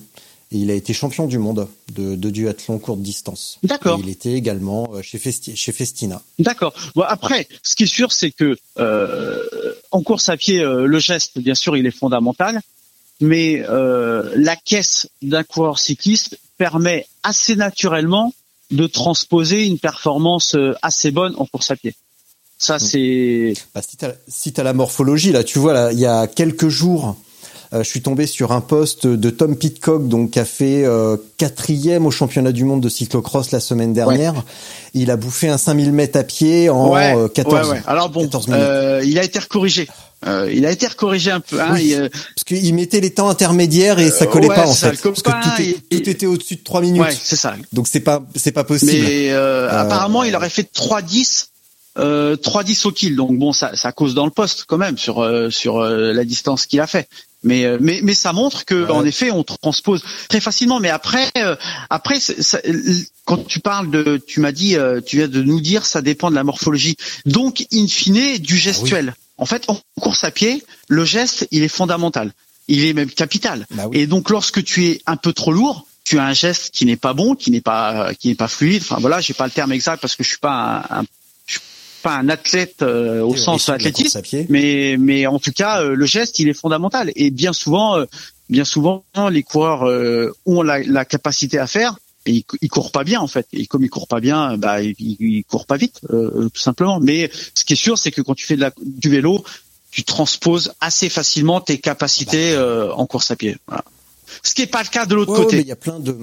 Et 0.52 0.58
il 0.58 0.70
a 0.70 0.74
été 0.74 0.92
champion 0.92 1.26
du 1.26 1.38
monde 1.38 1.66
de, 1.92 2.14
de 2.14 2.30
duathlon 2.30 2.78
courte 2.78 3.00
distance. 3.00 3.58
D'accord. 3.64 3.98
Il 4.00 4.08
était 4.08 4.32
également 4.32 4.88
euh, 4.94 5.02
chez, 5.02 5.18
Festi- 5.18 5.56
chez 5.56 5.72
Festina. 5.72 6.22
D'accord. 6.38 6.72
Bon, 6.94 7.02
après, 7.02 7.48
ce 7.64 7.74
qui 7.74 7.82
est 7.82 7.86
sûr, 7.86 8.12
c'est 8.12 8.30
que 8.30 8.56
euh, 8.78 9.42
en 9.90 10.02
course 10.02 10.28
à 10.28 10.36
pied, 10.36 10.60
euh, 10.60 10.86
le 10.86 10.98
geste, 11.00 11.38
bien 11.40 11.56
sûr, 11.56 11.76
il 11.76 11.84
est 11.84 11.90
fondamental, 11.90 12.60
mais 13.20 13.64
euh, 13.68 14.32
la 14.36 14.54
caisse 14.54 15.08
d'un 15.20 15.42
coureur 15.42 15.80
cycliste 15.80 16.38
permet 16.58 17.06
assez 17.24 17.56
naturellement 17.56 18.32
de 18.70 18.86
transposer 18.86 19.66
une 19.66 19.78
performance 19.78 20.56
assez 20.82 21.10
bonne 21.10 21.34
en 21.38 21.46
course 21.46 21.70
à 21.72 21.76
pied. 21.76 21.94
Ça, 22.58 22.78
c'est 22.78 23.52
Bah, 23.74 23.82
si 23.82 23.96
t'as 23.96 24.12
si 24.28 24.52
la 24.56 24.72
morphologie 24.72 25.32
là, 25.32 25.44
tu 25.44 25.58
vois 25.58 25.72
là, 25.72 25.92
il 25.92 25.98
y 25.98 26.06
a 26.06 26.26
quelques 26.26 26.68
jours, 26.68 27.16
je 27.72 27.82
suis 27.82 28.00
tombé 28.02 28.26
sur 28.26 28.52
un 28.52 28.60
post 28.60 29.06
de 29.06 29.30
Tom 29.30 29.56
Pitcock, 29.56 30.08
donc 30.08 30.30
qui 30.32 30.38
a 30.38 30.44
fait 30.44 30.84
euh, 30.84 31.16
quatrième 31.36 32.06
au 32.06 32.10
championnat 32.10 32.52
du 32.52 32.64
monde 32.64 32.80
de 32.80 32.88
cyclocross 32.88 33.50
la 33.50 33.60
semaine 33.60 33.92
dernière. 33.92 34.34
Il 34.94 35.10
a 35.10 35.16
bouffé 35.16 35.48
un 35.48 35.58
5000 35.58 35.92
mètres 35.92 36.18
à 36.18 36.22
pied 36.22 36.70
en 36.70 36.90
ouais, 36.92 37.14
euh, 37.16 37.28
14, 37.28 37.70
ouais. 37.70 37.82
Alors 37.86 38.08
bon, 38.10 38.22
14 38.22 38.48
minutes. 38.48 38.62
euh, 38.62 39.02
il 39.04 39.18
a 39.18 39.24
été 39.24 39.38
recorrigé. 39.38 39.88
Euh, 40.26 40.50
il 40.52 40.64
a 40.64 40.70
été 40.70 40.86
recorrigé 40.86 41.30
un 41.30 41.40
peu. 41.40 41.60
Hein, 41.60 41.70
Oui. 41.74 41.92
euh, 41.94 42.08
Parce 42.10 42.44
qu'il 42.46 42.74
mettait 42.74 43.00
les 43.00 43.10
temps 43.10 43.28
intermédiaires 43.28 43.98
et 43.98 44.10
ça 44.10 44.24
Euh, 44.24 44.28
collait 44.28 44.48
ouais, 44.48 44.54
pas 44.54 44.66
en 44.66 44.72
ça, 44.72 44.90
fait. 44.92 45.02
Parce 45.02 45.20
que 45.22 45.30
tout, 45.30 45.62
est- 45.62 45.76
il- 45.90 46.00
tout 46.02 46.08
était 46.08 46.26
au-dessus 46.26 46.56
de 46.56 46.64
3 46.64 46.80
minutes. 46.80 47.02
ouais, 47.02 47.16
c'est 47.22 47.36
ça. 47.36 47.54
Donc 47.74 47.86
c'est 47.86 48.00
pas 48.00 48.24
c'est 48.34 48.52
pas 48.52 48.64
possible. 48.64 48.92
Mais 48.92 49.30
euh, 49.32 49.68
apparemment, 49.70 50.22
il 50.22 50.34
aurait 50.34 50.48
fait 50.48 50.66
3-10, 50.72 51.48
euh, 51.98 52.34
3-10 52.36 52.86
au 52.86 52.92
kill. 52.92 53.14
Donc 53.16 53.36
bon, 53.38 53.52
ça, 53.52 53.76
ça 53.76 53.92
cause 53.92 54.14
dans 54.14 54.24
le 54.24 54.30
poste 54.32 54.64
quand 54.66 54.78
même 54.78 54.96
sur 54.96 55.20
euh, 55.22 55.50
sur 55.50 55.80
euh, 55.80 56.12
la 56.14 56.24
distance 56.24 56.64
qu'il 56.64 56.80
a 56.80 56.86
fait. 56.86 57.08
Mais, 57.46 57.64
euh, 57.64 57.78
mais 57.80 58.00
mais 58.02 58.12
ça 58.14 58.32
montre 58.32 58.64
que 58.64 58.74
Ouais. 58.74 58.90
en 58.90 59.04
effet, 59.04 59.30
on 59.30 59.42
transpose 59.44 60.02
très 60.28 60.40
facilement. 60.40 60.80
Mais 60.80 60.90
après, 60.90 61.30
euh, 61.38 61.56
après, 61.88 62.20
ça- 62.20 62.60
quand 63.24 63.46
tu 63.46 63.60
parles 63.60 63.90
de, 63.90 64.20
tu 64.26 64.40
m'as 64.40 64.52
dit, 64.52 64.76
euh, 64.76 65.00
tu 65.00 65.16
viens 65.16 65.28
de 65.28 65.42
nous 65.42 65.60
dire, 65.60 65.86
ça 65.86 66.02
dépend 66.02 66.28
de 66.30 66.34
la 66.34 66.44
morphologie. 66.44 66.96
Donc, 67.24 67.64
in 67.72 67.86
fine, 67.88 68.38
du 68.38 68.56
gestuel. 68.58 69.14
En 69.38 69.46
fait, 69.46 69.64
en 69.68 69.78
course 70.00 70.24
à 70.24 70.30
pied, 70.30 70.64
le 70.88 71.04
geste, 71.04 71.46
il 71.50 71.62
est 71.62 71.68
fondamental. 71.68 72.32
Il 72.68 72.84
est 72.84 72.92
même 72.94 73.10
capital. 73.10 73.66
Bah 73.70 73.86
oui. 73.88 73.98
Et 73.98 74.06
donc, 74.06 74.30
lorsque 74.30 74.62
tu 74.64 74.86
es 74.86 75.00
un 75.06 75.16
peu 75.16 75.32
trop 75.32 75.52
lourd, 75.52 75.86
tu 76.04 76.18
as 76.18 76.24
un 76.24 76.32
geste 76.32 76.70
qui 76.74 76.84
n'est 76.86 76.96
pas 76.96 77.14
bon, 77.14 77.34
qui 77.34 77.50
n'est 77.50 77.60
pas, 77.60 78.12
qui 78.14 78.28
n'est 78.28 78.34
pas 78.34 78.48
fluide. 78.48 78.82
Enfin 78.82 78.96
voilà, 79.00 79.20
j'ai 79.20 79.34
pas 79.34 79.44
le 79.44 79.50
terme 79.52 79.72
exact 79.72 80.00
parce 80.00 80.14
que 80.16 80.22
je 80.24 80.28
suis 80.30 80.38
pas 80.38 80.84
un, 80.90 81.00
un- 81.00 81.04
pas 82.02 82.16
un 82.16 82.28
athlète 82.28 82.82
euh, 82.82 83.22
au 83.22 83.36
sens 83.36 83.70
pied. 83.78 84.46
Mais 84.48 84.96
mais 84.98 85.26
en 85.26 85.38
tout 85.38 85.52
cas, 85.52 85.82
euh, 85.82 85.94
le 85.94 86.06
geste, 86.06 86.38
il 86.38 86.48
est 86.48 86.54
fondamental. 86.54 87.12
Et 87.16 87.30
bien 87.30 87.52
souvent, 87.52 87.98
euh, 87.98 88.04
bien 88.48 88.64
souvent, 88.64 89.04
les 89.30 89.42
coureurs 89.42 89.88
euh, 89.88 90.32
ont 90.46 90.62
la, 90.62 90.78
la 90.82 91.04
capacité 91.04 91.58
à 91.58 91.66
faire. 91.66 91.98
Et 92.28 92.32
ils, 92.32 92.44
ils 92.60 92.68
courent 92.68 92.90
pas 92.90 93.04
bien 93.04 93.20
en 93.20 93.28
fait. 93.28 93.46
Et 93.52 93.66
comme 93.66 93.84
ils 93.84 93.90
courent 93.90 94.08
pas 94.08 94.20
bien, 94.20 94.56
bah 94.56 94.82
ils, 94.82 94.94
ils 94.98 95.44
courent 95.44 95.66
pas 95.66 95.76
vite, 95.76 96.00
euh, 96.10 96.48
tout 96.52 96.60
simplement. 96.60 96.98
Mais 97.00 97.30
ce 97.54 97.64
qui 97.64 97.74
est 97.74 97.76
sûr, 97.76 97.98
c'est 97.98 98.10
que 98.10 98.20
quand 98.22 98.34
tu 98.34 98.46
fais 98.46 98.56
de 98.56 98.60
la, 98.62 98.72
du 98.84 99.08
vélo, 99.10 99.44
tu 99.92 100.02
transposes 100.04 100.72
assez 100.80 101.08
facilement 101.08 101.60
tes 101.60 101.78
capacités 101.78 102.52
euh, 102.52 102.92
en 102.94 103.06
course 103.06 103.30
à 103.30 103.36
pied. 103.36 103.56
Voilà. 103.68 103.84
Ce 104.42 104.54
qui 104.54 104.62
est 104.62 104.66
pas 104.66 104.82
le 104.82 104.88
cas 104.88 105.06
de 105.06 105.14
l'autre 105.14 105.32
Ouais, 105.32 105.44
côté. 105.44 105.60
il 105.60 105.66
y 105.66 105.72
a 105.72 105.76
plein 105.76 106.00
de. 106.00 106.16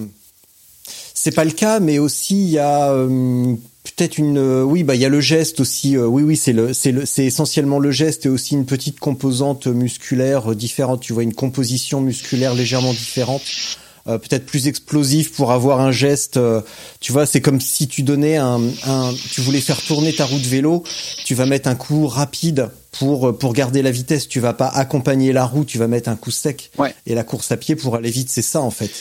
C'est 1.14 1.32
pas 1.34 1.46
le 1.46 1.52
cas, 1.52 1.80
mais 1.80 2.00
aussi 2.00 2.36
il 2.36 2.50
y 2.50 2.60
a 2.60 2.92
euh, 2.92 3.56
peut-être 3.84 4.18
une. 4.18 4.38
euh, 4.38 4.64
oui, 4.64 4.84
bah 4.84 4.96
il 4.96 5.02
y 5.02 5.06
a 5.06 5.10
le 5.10 5.22
geste 5.22 5.60
aussi. 5.60 5.96
euh, 5.98 6.06
oui, 6.08 6.24
oui, 6.24 6.38
c'est 6.38 6.54
le, 6.54 6.74
c'est 6.74 6.92
le, 6.92 7.06
c'est 7.06 7.26
essentiellement 7.26 7.80
le 7.80 7.92
geste 7.92 8.26
et 8.26 8.30
aussi 8.30 8.54
une 8.56 8.66
petite 8.66 9.00
composante 9.00 9.68
musculaire 9.68 10.52
euh, 10.52 10.56
différente. 10.56 11.02
Tu 11.02 11.14
vois 11.14 11.24
une 11.24 11.34
composition 11.34 12.02
musculaire 12.02 12.54
légèrement 12.54 12.94
différente. 12.94 13.42
euh, 14.08 14.18
peut-être 14.18 14.46
plus 14.46 14.68
explosif 14.68 15.32
pour 15.34 15.52
avoir 15.54 15.80
un 15.80 15.92
geste. 15.92 16.38
euh, 16.38 16.62
tu 17.00 17.12
vois, 17.14 17.26
c'est 17.26 17.40
comme 17.42 17.62
si 17.62 17.88
tu 17.88 18.04
donnais 18.04 18.36
un, 18.38 18.60
un, 18.86 19.14
tu 19.32 19.42
voulais 19.42 19.62
faire 19.62 19.82
tourner 19.82 20.14
ta 20.14 20.26
roue 20.26 20.40
de 20.40 20.48
vélo, 20.48 20.84
tu 21.26 21.36
vas 21.36 21.46
mettre 21.46 21.70
un 21.70 21.76
coup 21.76 22.08
rapide 22.08 22.70
pour 22.92 23.30
euh, 23.30 23.32
pour 23.38 23.54
garder 23.54 23.82
la 23.82 23.92
vitesse. 23.92 24.28
Tu 24.28 24.40
vas 24.42 24.54
pas 24.54 24.68
accompagner 24.68 25.32
la 25.32 25.46
roue, 25.46 25.64
tu 25.64 25.78
vas 25.78 25.88
mettre 25.88 26.10
un 26.10 26.16
coup 26.18 26.32
sec. 26.32 26.70
Ouais. 26.78 26.94
Et 27.06 27.16
la 27.16 27.24
course 27.24 27.52
à 27.54 27.58
pied 27.58 27.76
pour 27.78 27.96
aller 27.96 28.12
vite, 28.12 28.30
c'est 28.30 28.42
ça 28.42 28.60
en 28.62 28.72
fait. 28.72 28.92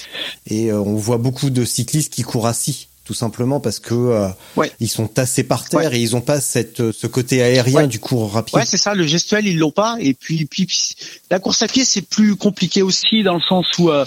Et 0.46 0.70
euh, 0.70 0.80
on 0.80 0.94
voit 0.94 1.18
beaucoup 1.18 1.50
de 1.50 1.64
cyclistes 1.64 2.12
qui 2.14 2.22
courent 2.22 2.46
assis, 2.46 2.86
tout 3.04 3.14
simplement 3.14 3.58
parce 3.60 3.78
que 3.80 3.94
euh, 3.94 4.28
Ouais. 4.56 4.70
ils 4.80 4.88
sont 4.88 5.06
tassés 5.08 5.42
par 5.44 5.68
terre 5.68 5.80
Ouais. 5.90 5.98
et 5.98 6.00
ils 6.00 6.14
ont 6.14 6.20
pas 6.20 6.40
cette 6.40 6.80
euh, 6.80 6.92
ce 6.92 7.06
côté 7.06 7.42
aérien 7.42 7.74
Ouais. 7.82 7.86
du 7.88 7.98
cours 7.98 8.32
rapide. 8.32 8.54
Ouais, 8.56 8.64
c'est 8.64 8.76
ça. 8.78 8.94
Le 8.94 9.06
gestuel, 9.06 9.46
ils 9.46 9.58
l'ont 9.58 9.70
pas. 9.72 9.96
Et 10.00 10.14
puis, 10.14 10.44
puis, 10.46 10.66
puis, 10.66 10.94
la 11.30 11.38
course 11.40 11.62
à 11.62 11.68
pied, 11.68 11.84
c'est 11.84 12.02
plus 12.02 12.36
compliqué 12.36 12.82
aussi 12.82 13.22
dans 13.22 13.34
le 13.34 13.40
sens 13.48 13.66
où 13.78 13.90
euh, 13.90 14.04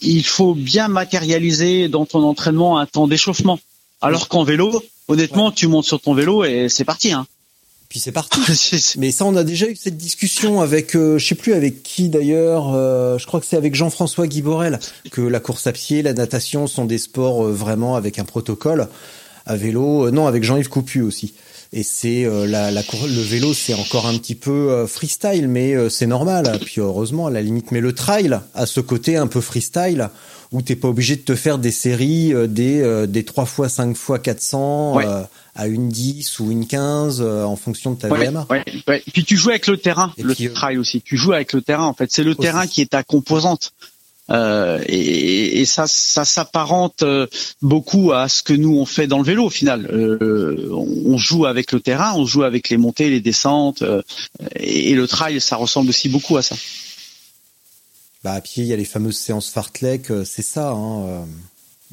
il 0.00 0.24
faut 0.24 0.54
bien 0.54 0.88
matérialiser 0.88 1.88
dans 1.88 2.06
ton 2.06 2.22
entraînement 2.22 2.78
un 2.78 2.86
temps 2.86 3.08
d'échauffement. 3.08 3.58
Alors 4.02 4.28
qu'en 4.28 4.44
vélo, 4.44 4.82
honnêtement, 5.08 5.50
tu 5.50 5.66
montes 5.68 5.86
sur 5.86 6.00
ton 6.00 6.14
vélo 6.14 6.44
et 6.44 6.68
c'est 6.68 6.84
parti. 6.84 7.12
Hein. 7.12 7.26
Puis 7.88 8.00
c'est 8.00 8.12
parti. 8.12 8.40
Mais 8.98 9.10
ça, 9.10 9.24
on 9.24 9.36
a 9.36 9.44
déjà 9.44 9.68
eu 9.68 9.76
cette 9.76 9.96
discussion 9.96 10.60
avec, 10.60 10.96
euh, 10.96 11.18
je 11.18 11.26
sais 11.26 11.34
plus 11.34 11.52
avec 11.52 11.82
qui 11.82 12.08
d'ailleurs. 12.08 12.74
Euh, 12.74 13.18
je 13.18 13.26
crois 13.26 13.40
que 13.40 13.46
c'est 13.46 13.56
avec 13.56 13.74
Jean-François 13.74 14.26
Guiborel 14.26 14.78
que 15.10 15.20
la 15.20 15.40
course 15.40 15.66
à 15.66 15.72
pied, 15.72 16.02
la 16.02 16.12
natation 16.12 16.66
sont 16.66 16.84
des 16.84 16.98
sports 16.98 17.46
euh, 17.46 17.52
vraiment 17.52 17.96
avec 17.96 18.18
un 18.18 18.24
protocole. 18.24 18.88
À 19.48 19.54
vélo, 19.54 20.10
non, 20.10 20.26
avec 20.26 20.42
Jean-Yves 20.42 20.68
Coupu 20.68 21.02
aussi. 21.02 21.34
Et 21.78 21.82
c'est 21.82 22.24
la, 22.24 22.70
la 22.70 22.80
le 22.80 23.20
vélo, 23.20 23.52
c'est 23.52 23.74
encore 23.74 24.06
un 24.06 24.16
petit 24.16 24.34
peu 24.34 24.86
freestyle, 24.86 25.46
mais 25.46 25.74
c'est 25.90 26.06
normal. 26.06 26.58
Puis 26.64 26.80
heureusement, 26.80 27.26
à 27.26 27.30
la 27.30 27.42
limite, 27.42 27.70
mais 27.70 27.80
le 27.80 27.92
trail 27.92 28.40
a 28.54 28.64
ce 28.64 28.80
côté 28.80 29.16
un 29.16 29.26
peu 29.26 29.42
freestyle 29.42 30.08
où 30.52 30.62
t'es 30.62 30.74
pas 30.74 30.88
obligé 30.88 31.16
de 31.16 31.20
te 31.20 31.34
faire 31.34 31.58
des 31.58 31.70
séries 31.70 32.32
des 32.48 33.06
des 33.06 33.24
trois 33.24 33.44
fois 33.44 33.68
5 33.68 33.94
fois 33.94 34.18
400 34.18 35.26
à 35.56 35.66
une 35.66 35.88
10 35.88 36.38
ou 36.40 36.50
une 36.50 36.66
15 36.66 37.20
euh, 37.20 37.44
en 37.44 37.56
fonction 37.56 37.92
de 37.92 37.98
ta 37.98 38.08
ouais, 38.08 38.28
VMA. 38.28 38.46
Ouais, 38.50 38.64
ouais. 38.86 39.02
Puis 39.12 39.24
tu 39.24 39.36
joues 39.36 39.50
avec 39.50 39.66
le 39.66 39.78
terrain, 39.78 40.12
le 40.18 40.32
euh, 40.32 40.52
trail 40.52 40.76
aussi. 40.76 41.00
Tu 41.00 41.16
joues 41.16 41.32
avec 41.32 41.52
le 41.52 41.62
terrain 41.62 41.86
en 41.86 41.94
fait. 41.94 42.12
C'est 42.12 42.22
le 42.22 42.34
terrain 42.34 42.66
qui 42.66 42.82
est 42.82 42.90
ta 42.90 43.02
composante. 43.02 43.72
Euh, 44.30 44.82
et, 44.86 45.60
et, 45.60 45.64
ça, 45.66 45.86
ça 45.86 46.24
s'apparente 46.24 47.02
euh, 47.02 47.26
beaucoup 47.62 48.12
à 48.12 48.28
ce 48.28 48.42
que 48.42 48.52
nous 48.52 48.76
on 48.76 48.84
fait 48.84 49.06
dans 49.06 49.18
le 49.18 49.24
vélo 49.24 49.44
au 49.44 49.50
final. 49.50 49.86
Euh, 49.86 50.68
on 50.72 51.16
joue 51.16 51.46
avec 51.46 51.72
le 51.72 51.80
terrain, 51.80 52.14
on 52.14 52.26
joue 52.26 52.42
avec 52.42 52.68
les 52.68 52.76
montées, 52.76 53.08
les 53.08 53.20
descentes, 53.20 53.84
et, 54.56 54.94
le 54.94 55.06
trail, 55.06 55.40
ça 55.40 55.56
ressemble 55.56 55.90
aussi 55.90 56.08
beaucoup 56.08 56.36
à 56.36 56.42
ça. 56.42 56.56
Bah 58.24 58.32
à 58.32 58.40
pied, 58.40 58.64
il 58.64 58.68
y 58.68 58.72
a 58.72 58.76
les 58.76 58.84
fameuses 58.84 59.16
séances 59.16 59.50
fartlek, 59.50 60.06
c'est 60.24 60.42
ça. 60.42 60.70
Hein, 60.70 61.26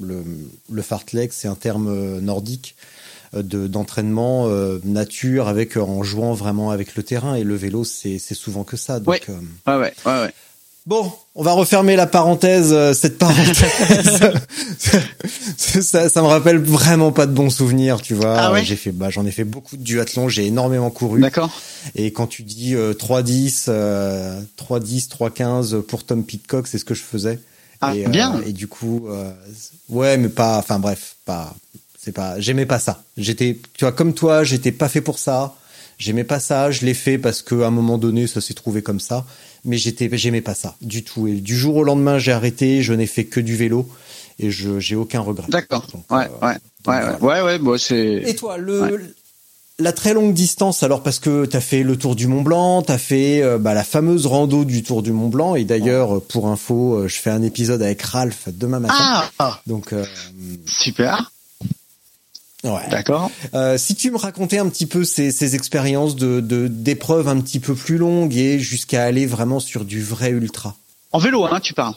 le, 0.01 0.23
le 0.71 0.81
fartlek, 0.81 1.33
c'est 1.33 1.47
un 1.47 1.55
terme 1.55 2.19
nordique 2.19 2.75
de 3.35 3.67
d'entraînement 3.67 4.47
euh, 4.47 4.79
nature 4.83 5.47
avec 5.47 5.77
en 5.77 6.03
jouant 6.03 6.33
vraiment 6.33 6.71
avec 6.71 6.95
le 6.95 7.03
terrain 7.03 7.35
et 7.35 7.43
le 7.43 7.55
vélo 7.55 7.83
c'est 7.83 8.19
souvent 8.19 8.63
que 8.63 8.77
ça. 8.77 8.99
Donc, 8.99 9.07
ouais. 9.07 9.21
Euh, 9.29 9.79
ouais, 9.79 9.93
ouais, 10.05 10.21
ouais, 10.21 10.33
Bon, 10.85 11.11
on 11.33 11.43
va 11.43 11.53
refermer 11.53 11.95
la 11.95 12.07
parenthèse, 12.07 12.75
cette 12.93 13.17
parenthèse. 13.17 14.19
ça, 15.57 16.09
ça 16.09 16.21
me 16.21 16.27
rappelle 16.27 16.57
vraiment 16.57 17.13
pas 17.13 17.25
de 17.25 17.31
bons 17.31 17.49
souvenirs, 17.49 18.01
tu 18.01 18.13
vois. 18.13 18.37
Ah 18.37 18.51
ouais 18.51 18.65
j'ai 18.65 18.75
fait, 18.75 18.91
bah, 18.91 19.09
j'en 19.09 19.25
ai 19.25 19.31
fait 19.31 19.45
beaucoup 19.45 19.77
de 19.77 19.83
duathlon, 19.83 20.27
j'ai 20.27 20.45
énormément 20.45 20.89
couru. 20.89 21.21
D'accord. 21.21 21.51
Et 21.95 22.11
quand 22.11 22.27
tu 22.27 22.43
dis 22.43 22.75
euh, 22.75 22.93
3-10, 22.93 23.65
euh, 23.69 24.41
3-10, 24.57 25.09
3-15 25.09 25.81
pour 25.83 26.03
Tom 26.03 26.25
Pitcock, 26.25 26.67
c'est 26.67 26.77
ce 26.77 26.85
que 26.85 26.93
je 26.93 27.03
faisais. 27.03 27.39
Ah, 27.79 27.95
et, 27.95 28.05
bien. 28.07 28.41
et 28.45 28.51
du 28.51 28.67
coup, 28.67 29.07
ouais, 29.89 30.17
mais 30.17 30.29
pas, 30.29 30.57
enfin 30.57 30.79
bref, 30.79 31.15
pas, 31.25 31.53
c'est 32.03 32.11
pas, 32.11 32.39
j'aimais 32.39 32.65
pas 32.65 32.79
ça. 32.79 33.03
J'étais, 33.15 33.57
tu 33.73 33.85
vois, 33.85 33.93
comme 33.93 34.13
toi, 34.13 34.43
j'étais 34.43 34.73
pas 34.73 34.89
fait 34.89 35.01
pour 35.01 35.17
ça. 35.17 35.55
J'aimais 35.97 36.25
pas 36.25 36.39
ça. 36.39 36.69
Je 36.71 36.85
l'ai 36.85 36.93
fait 36.93 37.17
parce 37.17 37.41
qu'à 37.41 37.67
un 37.67 37.71
moment 37.71 37.97
donné, 37.97 38.27
ça 38.27 38.41
s'est 38.41 38.53
trouvé 38.53 38.81
comme 38.81 38.99
ça. 38.99 39.25
Mais 39.65 39.77
j'étais, 39.77 40.09
j'aimais 40.13 40.41
pas 40.41 40.55
ça 40.55 40.75
du 40.81 41.03
tout. 41.03 41.27
Et 41.27 41.33
du 41.33 41.55
jour 41.55 41.77
au 41.77 41.83
lendemain, 41.83 42.19
j'ai 42.19 42.31
arrêté. 42.31 42.83
Je 42.83 42.93
n'ai 42.93 43.07
fait 43.07 43.25
que 43.25 43.39
du 43.39 43.55
vélo 43.55 43.87
et 44.39 44.51
je, 44.51 44.79
j'ai 44.79 44.95
aucun 44.95 45.21
regret. 45.21 45.45
D'accord. 45.49 45.87
Ouais, 46.09 46.29
euh, 46.41 46.47
ouais, 46.47 46.57
ouais, 46.87 47.17
ouais, 47.21 47.41
ouais, 47.41 47.59
ouais, 47.59 47.77
c'est. 47.77 48.23
Et 48.25 48.35
toi, 48.35 48.57
le, 48.57 49.13
la 49.79 49.91
très 49.91 50.13
longue 50.13 50.33
distance, 50.33 50.83
alors 50.83 51.01
parce 51.01 51.19
que 51.19 51.45
tu 51.45 51.55
as 51.57 51.61
fait 51.61 51.83
le 51.83 51.97
Tour 51.97 52.15
du 52.15 52.27
Mont 52.27 52.41
Blanc, 52.41 52.83
tu 52.83 52.91
as 52.91 52.97
fait 52.97 53.41
euh, 53.41 53.57
bah, 53.57 53.73
la 53.73 53.83
fameuse 53.83 54.25
rando 54.25 54.65
du 54.65 54.83
Tour 54.83 55.01
du 55.01 55.11
Mont 55.11 55.29
Blanc, 55.29 55.55
et 55.55 55.63
d'ailleurs, 55.63 56.21
pour 56.21 56.47
info, 56.47 56.95
euh, 56.95 57.07
je 57.07 57.19
fais 57.19 57.29
un 57.29 57.41
épisode 57.41 57.81
avec 57.81 58.01
Ralph 58.01 58.49
demain 58.49 58.79
matin. 58.79 59.23
Ah 59.39 59.61
Donc, 59.67 59.93
super. 60.65 61.32
Ouais. 62.63 62.87
D'accord. 62.89 63.29
Euh, 63.53 63.77
si 63.77 63.95
tu 63.95 64.09
me 64.09 64.17
racontais 64.17 64.57
un 64.57 64.69
petit 64.69 64.85
peu 64.85 65.03
ces, 65.03 65.31
ces 65.31 65.55
expériences 65.55 66.15
de 66.15 66.39
d'épreuves 66.67 67.27
un 67.27 67.39
petit 67.41 67.59
peu 67.59 67.75
plus 67.75 67.97
longues 67.97 68.35
et 68.35 68.59
jusqu'à 68.59 69.03
aller 69.03 69.25
vraiment 69.25 69.59
sur 69.59 69.83
du 69.83 70.01
vrai 70.01 70.29
ultra. 70.29 70.75
En 71.11 71.19
vélo, 71.19 71.45
hein, 71.45 71.59
tu 71.59 71.73
parles. 71.73 71.95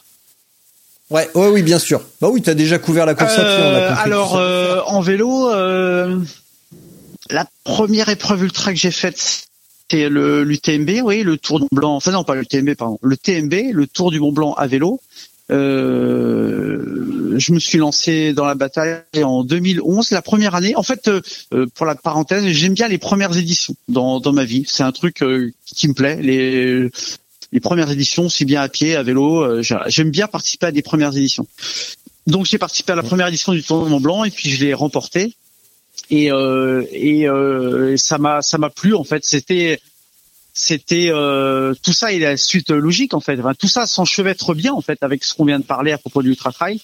Ouais, 1.08 1.30
ouais, 1.34 1.48
oui, 1.48 1.62
bien 1.62 1.78
sûr. 1.78 2.02
Bah 2.20 2.28
oui, 2.30 2.42
t'as 2.42 2.54
déjà 2.54 2.78
couvert 2.78 3.06
la 3.06 3.14
course 3.14 3.38
à 3.38 3.44
pied. 3.44 3.44
Euh, 3.44 3.94
alors, 3.96 4.36
euh, 4.36 4.80
en 4.86 5.00
vélo, 5.00 5.50
la 7.30 7.46
première 7.64 8.08
épreuve 8.08 8.44
ultra 8.44 8.72
que 8.72 8.78
j'ai 8.78 8.90
faite, 8.90 9.46
c'est 9.90 10.08
le 10.08 10.42
l'UTMB, 10.42 11.02
oui, 11.04 11.22
le 11.22 11.36
Tour 11.38 11.60
du 11.60 11.64
Mont 11.64 11.76
Blanc. 11.76 11.96
Enfin 11.96 12.10
non, 12.10 12.24
pas 12.24 12.34
l'UTMB, 12.34 12.74
pardon. 12.74 12.98
Le 13.02 13.16
TMB, 13.16 13.72
le 13.72 13.86
Tour 13.86 14.10
du 14.10 14.18
Mont 14.18 14.32
Blanc 14.32 14.54
à 14.54 14.66
vélo. 14.66 15.00
Euh, 15.50 17.38
je 17.38 17.52
me 17.52 17.60
suis 17.60 17.78
lancé 17.78 18.32
dans 18.32 18.44
la 18.44 18.54
bataille 18.54 19.02
en 19.22 19.44
2011, 19.44 20.10
la 20.10 20.22
première 20.22 20.54
année. 20.54 20.74
En 20.74 20.82
fait, 20.82 21.08
euh, 21.08 21.20
euh, 21.52 21.66
pour 21.74 21.86
la 21.86 21.94
parenthèse, 21.94 22.44
j'aime 22.46 22.74
bien 22.74 22.88
les 22.88 22.98
premières 22.98 23.36
éditions 23.36 23.74
dans, 23.88 24.20
dans 24.20 24.32
ma 24.32 24.44
vie. 24.44 24.64
C'est 24.66 24.82
un 24.82 24.92
truc 24.92 25.22
qui 25.64 25.88
me 25.88 25.94
plaît. 25.94 26.20
Les, 26.20 26.90
les 27.52 27.60
premières 27.60 27.90
éditions, 27.90 28.28
si 28.28 28.44
bien 28.44 28.60
à 28.60 28.68
pied, 28.68 28.96
à 28.96 29.02
vélo, 29.02 29.62
j'aime 29.62 30.10
bien 30.10 30.26
participer 30.26 30.66
à 30.66 30.72
des 30.72 30.82
premières 30.82 31.16
éditions. 31.16 31.46
Donc 32.26 32.46
j'ai 32.46 32.58
participé 32.58 32.92
à 32.92 32.96
la 32.96 33.04
première 33.04 33.28
édition 33.28 33.52
du 33.52 33.62
Tour 33.62 33.84
de 33.84 33.88
Mont 33.88 34.00
Blanc 34.00 34.24
et 34.24 34.30
puis 34.30 34.50
je 34.50 34.64
l'ai 34.64 34.74
remporté. 34.74 35.36
Et, 36.10 36.26
et 36.26 37.96
ça 37.96 38.18
m'a 38.18 38.42
ça 38.42 38.58
m'a 38.58 38.70
plu 38.70 38.94
en 38.94 39.04
fait. 39.04 39.24
C'était 39.24 39.80
c'était 40.58 41.10
euh, 41.10 41.74
tout 41.82 41.92
ça 41.92 42.12
et 42.12 42.18
la 42.18 42.38
suite 42.38 42.70
logique 42.70 43.12
en 43.12 43.20
fait. 43.20 43.38
Enfin, 43.38 43.52
tout 43.54 43.68
ça 43.68 43.86
s'enchevêtre 43.86 44.54
bien 44.54 44.72
en 44.72 44.80
fait 44.80 45.02
avec 45.02 45.22
ce 45.22 45.34
qu'on 45.34 45.44
vient 45.44 45.58
de 45.58 45.64
parler 45.64 45.92
à 45.92 45.98
propos 45.98 46.22
du 46.22 46.30
ultra 46.30 46.50
trail. 46.50 46.80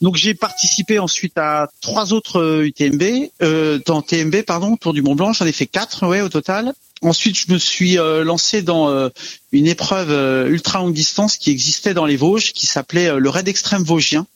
Donc 0.00 0.16
j'ai 0.16 0.32
participé 0.32 0.98
ensuite 0.98 1.36
à 1.36 1.68
trois 1.82 2.14
autres 2.14 2.62
UTMB, 2.64 3.30
euh, 3.42 3.78
dans 3.84 4.00
TMB 4.00 4.42
pardon, 4.42 4.76
Tour 4.76 4.94
du 4.94 5.02
Mont 5.02 5.14
Blanc. 5.14 5.34
J'en 5.34 5.44
ai 5.44 5.52
fait 5.52 5.66
quatre, 5.66 6.06
ouais, 6.06 6.22
au 6.22 6.30
total. 6.30 6.72
Ensuite, 7.02 7.38
je 7.38 7.52
me 7.52 7.58
suis 7.58 7.98
euh, 7.98 8.24
lancé 8.24 8.62
dans 8.62 8.88
euh, 8.88 9.10
une 9.52 9.66
épreuve 9.66 10.10
ultra 10.50 10.78
longue 10.78 10.94
distance 10.94 11.36
qui 11.36 11.50
existait 11.50 11.92
dans 11.92 12.06
les 12.06 12.16
Vosges, 12.16 12.54
qui 12.54 12.66
s'appelait 12.66 13.18
le 13.18 13.28
Raid 13.28 13.48
Extrême 13.48 13.82
Vosgien. 13.82 14.26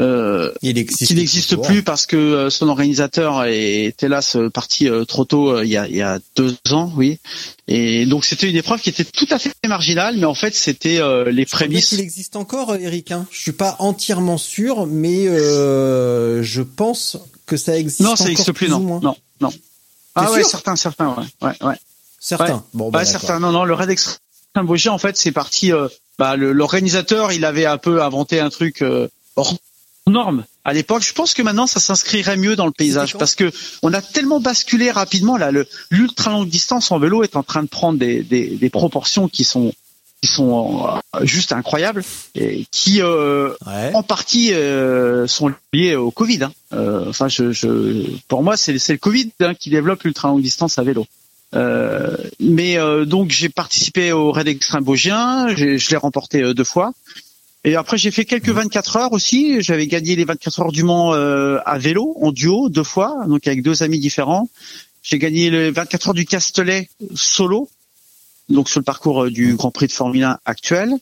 Euh, 0.00 0.52
il 0.62 0.86
qui 0.86 1.14
n'existe 1.14 1.56
plus 1.56 1.82
parce 1.82 2.06
que 2.06 2.16
euh, 2.16 2.50
son 2.50 2.68
organisateur 2.68 3.44
est 3.44 4.00
hélas 4.00 4.36
euh, 4.36 4.48
parti 4.48 4.88
trop 5.08 5.24
tôt 5.24 5.60
il 5.60 5.68
y, 5.68 5.76
a, 5.76 5.88
il 5.88 5.96
y 5.96 6.02
a 6.02 6.20
deux 6.36 6.56
ans, 6.70 6.92
oui. 6.96 7.18
Et 7.66 8.06
donc 8.06 8.24
c'était 8.24 8.48
une 8.48 8.56
épreuve 8.56 8.80
qui 8.80 8.90
était 8.90 9.04
tout 9.04 9.26
à 9.30 9.40
fait 9.40 9.52
marginale, 9.66 10.16
mais 10.16 10.26
en 10.26 10.34
fait 10.34 10.54
c'était 10.54 11.00
les 11.30 11.46
prémices. 11.46 11.92
Il 11.92 12.00
existe 12.00 12.36
encore, 12.36 12.76
Eric. 12.76 13.10
Hein. 13.10 13.26
Je 13.30 13.40
suis 13.40 13.52
pas 13.52 13.76
entièrement 13.80 14.38
sûr, 14.38 14.86
mais 14.86 15.26
je 15.26 16.62
pense 16.62 17.18
que 17.46 17.56
ça 17.56 17.76
existe. 17.76 18.00
Non, 18.00 18.14
ça 18.14 18.24
n'existe 18.26 18.52
plus, 18.52 18.68
non, 18.68 19.00
non, 19.02 19.16
non. 19.40 19.50
Ah 20.14 20.30
ouais, 20.32 20.42
certains, 20.42 20.76
certains, 20.76 21.08
ouais, 21.10 21.48
ouais, 21.48 21.66
ouais. 21.66 21.76
Certains. 22.20 22.64
Bon, 22.74 22.90
bah, 22.90 23.04
certains. 23.04 23.38
Non, 23.38 23.52
non, 23.52 23.64
le 23.64 23.74
Red 23.74 23.90
Extreme 23.90 24.18
en 24.88 24.98
fait, 24.98 25.16
c'est 25.16 25.32
parti. 25.32 25.72
bah, 26.18 26.36
l'organisateur, 26.36 27.32
il 27.32 27.44
avait 27.44 27.66
un 27.66 27.78
peu 27.78 28.02
inventé 28.02 28.40
un 28.40 28.50
truc 28.50 28.82
normes 30.10 30.44
à 30.64 30.72
l'époque. 30.72 31.02
Je 31.02 31.12
pense 31.12 31.34
que 31.34 31.42
maintenant 31.42 31.66
ça 31.66 31.80
s'inscrirait 31.80 32.36
mieux 32.36 32.56
dans 32.56 32.66
le 32.66 32.72
paysage 32.72 33.16
parce 33.16 33.34
que 33.34 33.50
on 33.82 33.92
a 33.92 34.02
tellement 34.02 34.40
basculé 34.40 34.90
rapidement 34.90 35.36
là. 35.36 35.50
L'ultra 35.90 36.30
longue 36.30 36.48
distance 36.48 36.90
en 36.90 36.98
vélo 36.98 37.22
est 37.22 37.36
en 37.36 37.42
train 37.42 37.62
de 37.62 37.68
prendre 37.68 37.98
des, 37.98 38.22
des, 38.22 38.48
des 38.48 38.70
proportions 38.70 39.28
qui 39.28 39.44
sont 39.44 39.72
qui 40.20 40.28
sont 40.28 40.86
euh, 40.86 41.24
juste 41.24 41.52
incroyables 41.52 42.02
et 42.34 42.66
qui 42.70 43.00
euh, 43.00 43.54
en 43.94 44.02
partie 44.02 44.52
euh, 44.52 45.26
sont 45.26 45.52
liées 45.72 45.94
au 45.94 46.10
Covid. 46.10 46.44
Hein. 46.44 46.52
Euh, 46.72 47.08
enfin, 47.08 47.28
je, 47.28 47.52
je, 47.52 48.04
pour 48.26 48.42
moi, 48.42 48.56
c'est 48.56 48.72
le 48.72 48.96
Covid 48.96 49.30
hein, 49.40 49.54
qui 49.54 49.70
développe 49.70 50.02
l'ultra 50.02 50.28
longue 50.28 50.42
distance 50.42 50.78
à 50.78 50.82
vélo. 50.82 51.06
Euh, 51.54 52.16
mais 52.40 52.76
donc 53.06 53.30
j'ai 53.30 53.48
participé 53.48 54.12
au 54.12 54.32
Raid 54.32 54.48
Extrême 54.48 54.84
Vosgien, 54.84 55.48
je 55.56 55.90
l'ai 55.90 55.96
remporté 55.96 56.52
deux 56.52 56.64
fois. 56.64 56.92
Et 57.68 57.76
après, 57.76 57.98
j'ai 57.98 58.10
fait 58.10 58.24
quelques 58.24 58.48
24 58.48 58.96
heures 58.96 59.12
aussi. 59.12 59.60
J'avais 59.60 59.86
gagné 59.86 60.16
les 60.16 60.24
24 60.24 60.60
heures 60.60 60.72
du 60.72 60.84
Mans 60.84 61.12
euh, 61.12 61.58
à 61.66 61.76
vélo, 61.76 62.16
en 62.18 62.32
duo, 62.32 62.70
deux 62.70 62.82
fois, 62.82 63.26
donc 63.26 63.46
avec 63.46 63.62
deux 63.62 63.82
amis 63.82 63.98
différents. 63.98 64.48
J'ai 65.02 65.18
gagné 65.18 65.50
les 65.50 65.70
24 65.70 66.08
heures 66.08 66.14
du 66.14 66.24
Castellet 66.24 66.88
solo, 67.14 67.68
donc 68.48 68.70
sur 68.70 68.80
le 68.80 68.84
parcours 68.84 69.24
euh, 69.24 69.30
du 69.30 69.54
Grand 69.54 69.70
Prix 69.70 69.86
de 69.86 69.92
Formule 69.92 70.24
1 70.24 70.38
actuel. 70.46 70.94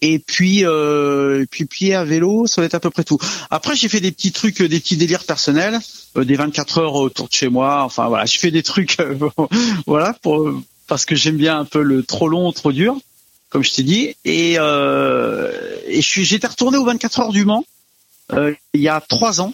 Et 0.00 0.18
puis, 0.18 0.64
euh, 0.64 1.44
puis, 1.50 1.66
puis 1.66 1.92
à 1.92 2.02
vélo, 2.02 2.46
ça 2.46 2.62
va 2.62 2.64
être 2.64 2.74
à 2.74 2.80
peu 2.80 2.88
près 2.88 3.04
tout. 3.04 3.18
Après, 3.50 3.76
j'ai 3.76 3.90
fait 3.90 4.00
des 4.00 4.10
petits 4.12 4.32
trucs, 4.32 4.62
des 4.62 4.80
petits 4.80 4.96
délires 4.96 5.24
personnels, 5.24 5.78
des 6.16 6.36
24 6.36 6.78
heures 6.78 6.94
autour 6.94 7.28
de 7.28 7.34
chez 7.34 7.50
moi. 7.50 7.82
Enfin 7.82 8.08
voilà, 8.08 8.24
je 8.24 8.38
fais 8.38 8.50
des 8.50 8.62
trucs, 8.62 8.96
voilà, 9.86 10.14
pour 10.22 10.50
parce 10.86 11.04
que 11.04 11.14
j'aime 11.14 11.36
bien 11.36 11.58
un 11.58 11.66
peu 11.66 11.82
le 11.82 12.02
trop 12.04 12.30
long, 12.30 12.50
trop 12.52 12.72
dur 12.72 12.98
comme 13.50 13.64
je 13.64 13.72
t'ai 13.72 13.82
dit. 13.82 14.16
Et, 14.24 14.56
euh, 14.58 15.50
et 15.86 16.02
j'étais 16.02 16.46
retourné 16.46 16.78
aux 16.78 16.84
24 16.84 17.20
heures 17.20 17.32
du 17.32 17.44
Mans 17.44 17.64
euh, 18.32 18.54
il 18.74 18.80
y 18.80 18.88
a 18.88 19.00
trois 19.00 19.40
ans. 19.40 19.52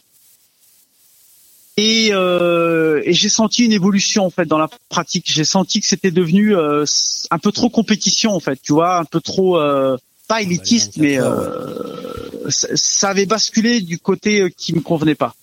Et, 1.76 2.10
euh, 2.12 3.02
et 3.04 3.12
j'ai 3.12 3.28
senti 3.28 3.64
une 3.64 3.72
évolution 3.72 4.24
en 4.24 4.30
fait 4.30 4.46
dans 4.46 4.58
la 4.58 4.68
pratique. 4.88 5.26
J'ai 5.28 5.44
senti 5.44 5.80
que 5.80 5.86
c'était 5.86 6.12
devenu 6.12 6.56
euh, 6.56 6.84
un 7.30 7.38
peu 7.38 7.50
trop 7.50 7.68
compétition 7.68 8.32
en 8.32 8.40
fait, 8.40 8.60
tu 8.62 8.72
vois, 8.72 8.98
un 8.98 9.04
peu 9.04 9.20
trop. 9.20 9.58
Euh, 9.58 9.96
pas 10.26 10.40
élitiste, 10.40 10.96
mais 10.96 11.20
euh, 11.20 12.48
ça, 12.48 13.10
avait 13.10 13.26
basculé 13.26 13.82
du 13.82 13.98
côté 13.98 14.50
qui 14.56 14.74
me 14.74 14.80
convenait 14.80 15.14
pas. 15.14 15.34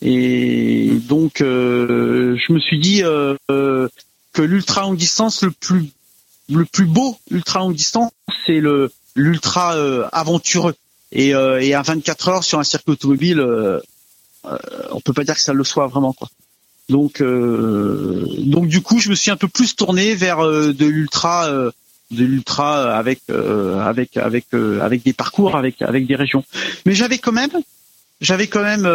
Et 0.00 0.90
donc, 1.06 1.42
euh, 1.42 2.34
je 2.38 2.52
me 2.54 2.58
suis 2.58 2.78
dit 2.78 3.02
que 3.02 4.42
l'ultra 4.42 4.82
longue 4.82 4.96
distance, 4.96 5.42
le 5.42 5.50
plus 5.50 5.92
le 6.50 6.64
plus 6.64 6.86
beau 6.86 7.16
ultra 7.30 7.60
longue 7.60 7.74
distance, 7.74 8.10
c'est 8.46 8.60
le 8.60 8.92
l'ultra 9.14 9.74
euh, 9.76 10.06
aventureux. 10.12 10.74
Et, 11.12 11.34
euh, 11.34 11.60
et 11.60 11.74
à 11.74 11.82
24 11.82 12.28
heures 12.28 12.44
sur 12.44 12.58
un 12.58 12.64
circuit 12.64 12.92
automobile, 12.92 13.40
euh, 13.40 13.80
euh, 14.46 14.58
on 14.90 15.00
peut 15.00 15.12
pas 15.12 15.24
dire 15.24 15.34
que 15.34 15.40
ça 15.40 15.52
le 15.52 15.64
soit 15.64 15.86
vraiment 15.86 16.12
quoi. 16.12 16.28
Donc 16.88 17.20
euh, 17.20 18.26
donc 18.38 18.66
du 18.66 18.80
coup, 18.80 18.98
je 18.98 19.10
me 19.10 19.14
suis 19.14 19.30
un 19.30 19.36
peu 19.36 19.48
plus 19.48 19.76
tourné 19.76 20.14
vers 20.14 20.40
euh, 20.40 20.72
de 20.72 20.86
l'ultra 20.86 21.48
de 21.48 22.24
l'ultra 22.24 22.96
avec 22.96 23.20
avec 23.30 24.16
avec 24.16 24.46
avec 24.52 25.02
des 25.02 25.12
parcours 25.12 25.56
avec 25.56 25.80
avec 25.80 26.06
des 26.06 26.16
régions. 26.16 26.44
Mais 26.86 26.94
j'avais 26.94 27.18
quand 27.18 27.32
même 27.32 27.50
j'avais 28.20 28.48
quand 28.48 28.62
même 28.62 28.86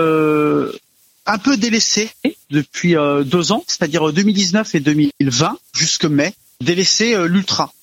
un 1.25 1.37
peu 1.37 1.57
délaissé 1.57 2.11
depuis 2.51 2.95
deux 3.25 3.51
ans, 3.51 3.63
c'est-à-dire 3.67 4.11
2019 4.11 4.75
et 4.75 4.79
2020 4.79 5.57
jusque 5.73 6.05
mai, 6.05 6.33
délaissé 6.61 7.13
euh, 7.15 7.27
l'ultra 7.27 7.73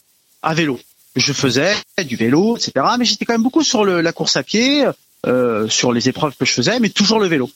à 0.42 0.54
vélo. 0.54 0.80
Je 1.16 1.32
faisais 1.32 1.74
du 2.04 2.16
vélo, 2.16 2.56
etc. 2.56 2.72
Mais 2.98 3.04
j'étais 3.04 3.24
quand 3.24 3.34
même 3.34 3.42
beaucoup 3.42 3.62
sur 3.62 3.84
le- 3.84 4.00
la 4.00 4.12
course 4.12 4.36
à 4.36 4.42
pied, 4.42 4.84
euh, 5.26 5.68
sur 5.68 5.92
les 5.92 6.08
épreuves 6.08 6.34
que 6.38 6.44
je 6.44 6.52
faisais, 6.52 6.80
mais 6.80 6.88
toujours 6.90 7.20
le 7.20 7.28
vélo. 7.28 7.50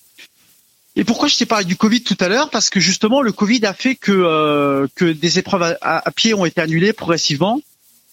Et 0.96 1.04
pourquoi 1.04 1.28
je 1.28 1.36
t'ai 1.36 1.46
parlé 1.46 1.64
du 1.64 1.76
Covid 1.76 2.02
tout 2.02 2.16
à 2.20 2.28
l'heure? 2.28 2.50
Parce 2.50 2.70
que 2.70 2.80
justement, 2.80 3.20
le 3.20 3.32
Covid 3.32 3.64
a 3.66 3.74
fait 3.74 3.94
que 3.94 4.12
euh, 4.12 4.86
que 4.94 5.04
des 5.04 5.38
épreuves 5.38 5.76
à, 5.80 6.10
pied 6.12 6.34
ont 6.34 6.44
été 6.44 6.60
annulées 6.60 6.92
progressivement, 6.92 7.60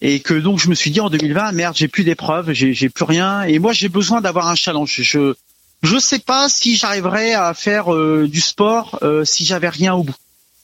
et 0.02 0.20
que 0.20 0.34
donc 0.34 0.60
je 0.60 0.68
me 0.70 0.76
suis 0.76 0.92
dit 0.92 1.00
en 1.00 1.10
2020, 1.10 1.52
merde, 1.54 1.76
j'ai 1.76 1.88
plus 1.88 2.04
d'épreuves, 2.04 2.52
j'ai 2.54 2.74
j'ai 2.74 2.90
plus 2.90 3.06
rien, 3.06 3.44
et 3.44 3.60
moi 3.60 3.72
j'ai 3.74 3.90
besoin 3.90 4.22
d'avoir 4.22 4.48
un 4.50 4.56
challenge. 4.56 5.00
Je 5.02 5.34
je 5.84 5.98
sais 6.00 6.20
pas 6.20 6.50
si 6.50 6.76
j'arriverais 6.76 7.34
à 7.34 7.54
faire 7.54 7.94
euh, 7.94 8.28
du 8.28 8.42
sport 8.42 9.00
euh, 9.04 9.26
si 9.26 9.46
j'avais 9.46 9.70
rien 9.70 9.94
au 9.96 10.04
bout. 10.04 10.16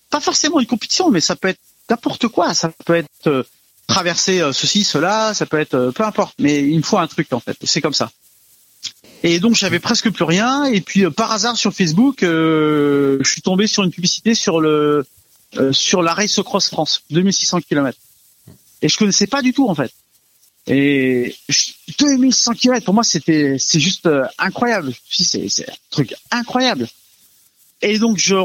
Pas 0.09 0.19
forcément 0.19 0.59
une 0.59 0.67
compétition, 0.67 1.09
mais 1.11 1.21
ça 1.21 1.35
peut 1.35 1.47
être 1.47 1.59
n'importe 1.89 2.27
quoi. 2.27 2.53
Ça 2.53 2.71
peut 2.85 2.95
être 2.95 3.07
euh, 3.27 3.43
traverser 3.87 4.41
euh, 4.41 4.53
ceci, 4.53 4.83
cela, 4.83 5.33
ça 5.33 5.45
peut 5.45 5.59
être 5.59 5.73
euh, 5.75 5.91
peu 5.91 6.03
importe. 6.03 6.35
Mais 6.39 6.61
il 6.61 6.77
me 6.77 6.83
faut 6.83 6.97
un 6.97 7.07
truc 7.07 7.31
en 7.33 7.39
fait. 7.39 7.57
C'est 7.63 7.81
comme 7.81 7.93
ça. 7.93 8.11
Et 9.23 9.39
donc 9.39 9.55
j'avais 9.55 9.79
presque 9.79 10.09
plus 10.11 10.23
rien. 10.23 10.65
Et 10.65 10.81
puis 10.81 11.09
par 11.11 11.31
hasard 11.31 11.55
sur 11.57 11.73
Facebook, 11.73 12.19
je 12.21 13.19
suis 13.23 13.41
tombé 13.41 13.67
sur 13.67 13.83
une 13.83 13.91
publicité 13.91 14.33
sur 14.33 14.59
le 14.59 15.05
sur 15.71 16.01
la 16.01 16.13
Race 16.13 16.39
Cross 16.43 16.69
France, 16.69 17.03
2600 17.11 17.61
km. 17.61 17.97
Et 18.81 18.89
je 18.89 18.97
connaissais 18.97 19.27
pas 19.27 19.41
du 19.43 19.53
tout 19.53 19.67
en 19.69 19.75
fait. 19.75 19.91
Et 20.65 21.35
je- 21.49 21.71
2100 21.99 22.53
km 22.53 22.85
pour 22.85 22.93
moi 22.95 23.03
c'était 23.03 23.57
c'est 23.59 23.79
juste 23.79 24.09
incroyable. 24.39 24.93
C'est 25.09 25.49
c'est 25.49 25.69
un 25.69 25.73
truc 25.91 26.15
incroyable. 26.31 26.87
Et 27.83 27.99
donc 27.99 28.17
je 28.17 28.35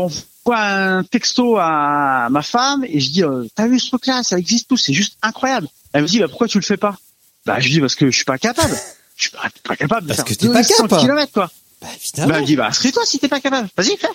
envoie 0.47 0.61
un 0.61 1.03
texto 1.05 1.57
à 1.59 2.29
ma 2.31 2.43
femme 2.43 2.85
et 2.89 3.01
je 3.01 3.11
dis 3.11 3.23
euh, 3.25 3.45
t'as 3.55 3.67
vu 3.67 3.79
ce 3.81 3.89
truc 3.89 4.07
là 4.07 4.23
ça 4.23 4.39
existe 4.39 4.69
tout 4.69 4.77
c'est 4.77 4.93
juste 4.93 5.17
incroyable. 5.23 5.69
Elle 5.93 6.03
me 6.03 6.09
dit 6.09 6.19
bah 6.21 6.29
pourquoi 6.29 6.49
tu 6.49 6.59
le 6.59 6.65
fais 6.65 6.77
pas? 6.77 6.97
Bah 7.45 7.61
je 7.61 7.69
dis 7.69 7.81
parce 7.81 7.95
que 7.95 8.11
je 8.11 8.17
suis 8.17 8.25
pas 8.25 8.39
capable. 8.39 8.77
Je 9.17 9.23
suis 9.23 9.31
pas, 9.31 9.49
pas 9.65 9.77
capable 9.77 10.03
de 10.03 10.15
Parce 10.15 10.19
faire 10.19 10.25
que 10.27 10.35
t'es 10.35 10.49
pas 10.49 10.63
200 10.63 10.83
capable. 10.85 11.01
km 11.03 11.33
quoi. 11.33 11.47
Bah, 11.47 11.53
Bah, 11.83 11.89
évidemment. 11.97 12.35
elle 12.35 12.41
me 12.43 12.47
dit, 12.47 12.57
bah, 12.57 12.67
inscris-toi 12.69 13.03
si 13.07 13.19
t'es 13.19 13.29
pas 13.29 13.41
capable. 13.41 13.69
Vas-y, 13.77 13.97
fais. 13.97 14.09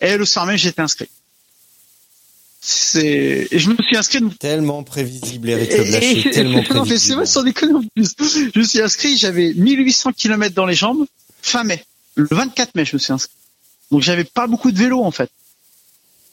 Et 0.00 0.16
le 0.18 0.24
soir 0.26 0.44
même, 0.46 0.56
j'étais 0.58 0.82
inscrit. 0.82 1.08
C'est, 2.60 3.48
et 3.50 3.58
je 3.58 3.68
me 3.70 3.76
suis 3.82 3.96
inscrit. 3.96 4.20
Tellement 4.38 4.82
prévisible, 4.82 5.50
Eric 5.50 5.70
Blaché, 5.70 6.30
tellement 6.32 6.62
non, 6.70 6.84
mais 6.84 6.96
c'est 6.96 7.14
prévisible. 7.14 7.16
vrai, 7.16 7.26
sans 7.26 7.42
déconner 7.42 7.74
en 7.74 7.82
plus. 7.94 8.14
Je 8.54 8.58
me 8.58 8.64
suis 8.64 8.80
inscrit, 8.80 9.16
j'avais 9.18 9.52
1800 9.54 10.12
km 10.12 10.54
dans 10.54 10.64
les 10.66 10.74
jambes, 10.74 11.04
fin 11.42 11.62
mai. 11.64 11.84
Le 12.14 12.26
24 12.30 12.74
mai, 12.74 12.84
je 12.86 12.96
me 12.96 12.98
suis 12.98 13.12
inscrit. 13.12 13.34
Donc, 13.90 14.00
j'avais 14.02 14.24
pas 14.24 14.46
beaucoup 14.46 14.72
de 14.72 14.78
vélo, 14.78 15.02
en 15.02 15.10
fait. 15.10 15.30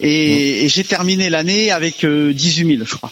Et, 0.02 0.66
et 0.66 0.70
j'ai 0.70 0.84
terminé 0.84 1.30
l'année 1.30 1.72
avec 1.72 2.04
euh, 2.04 2.34
18 2.34 2.76
000, 2.78 2.86
je 2.86 2.96
crois. 2.96 3.12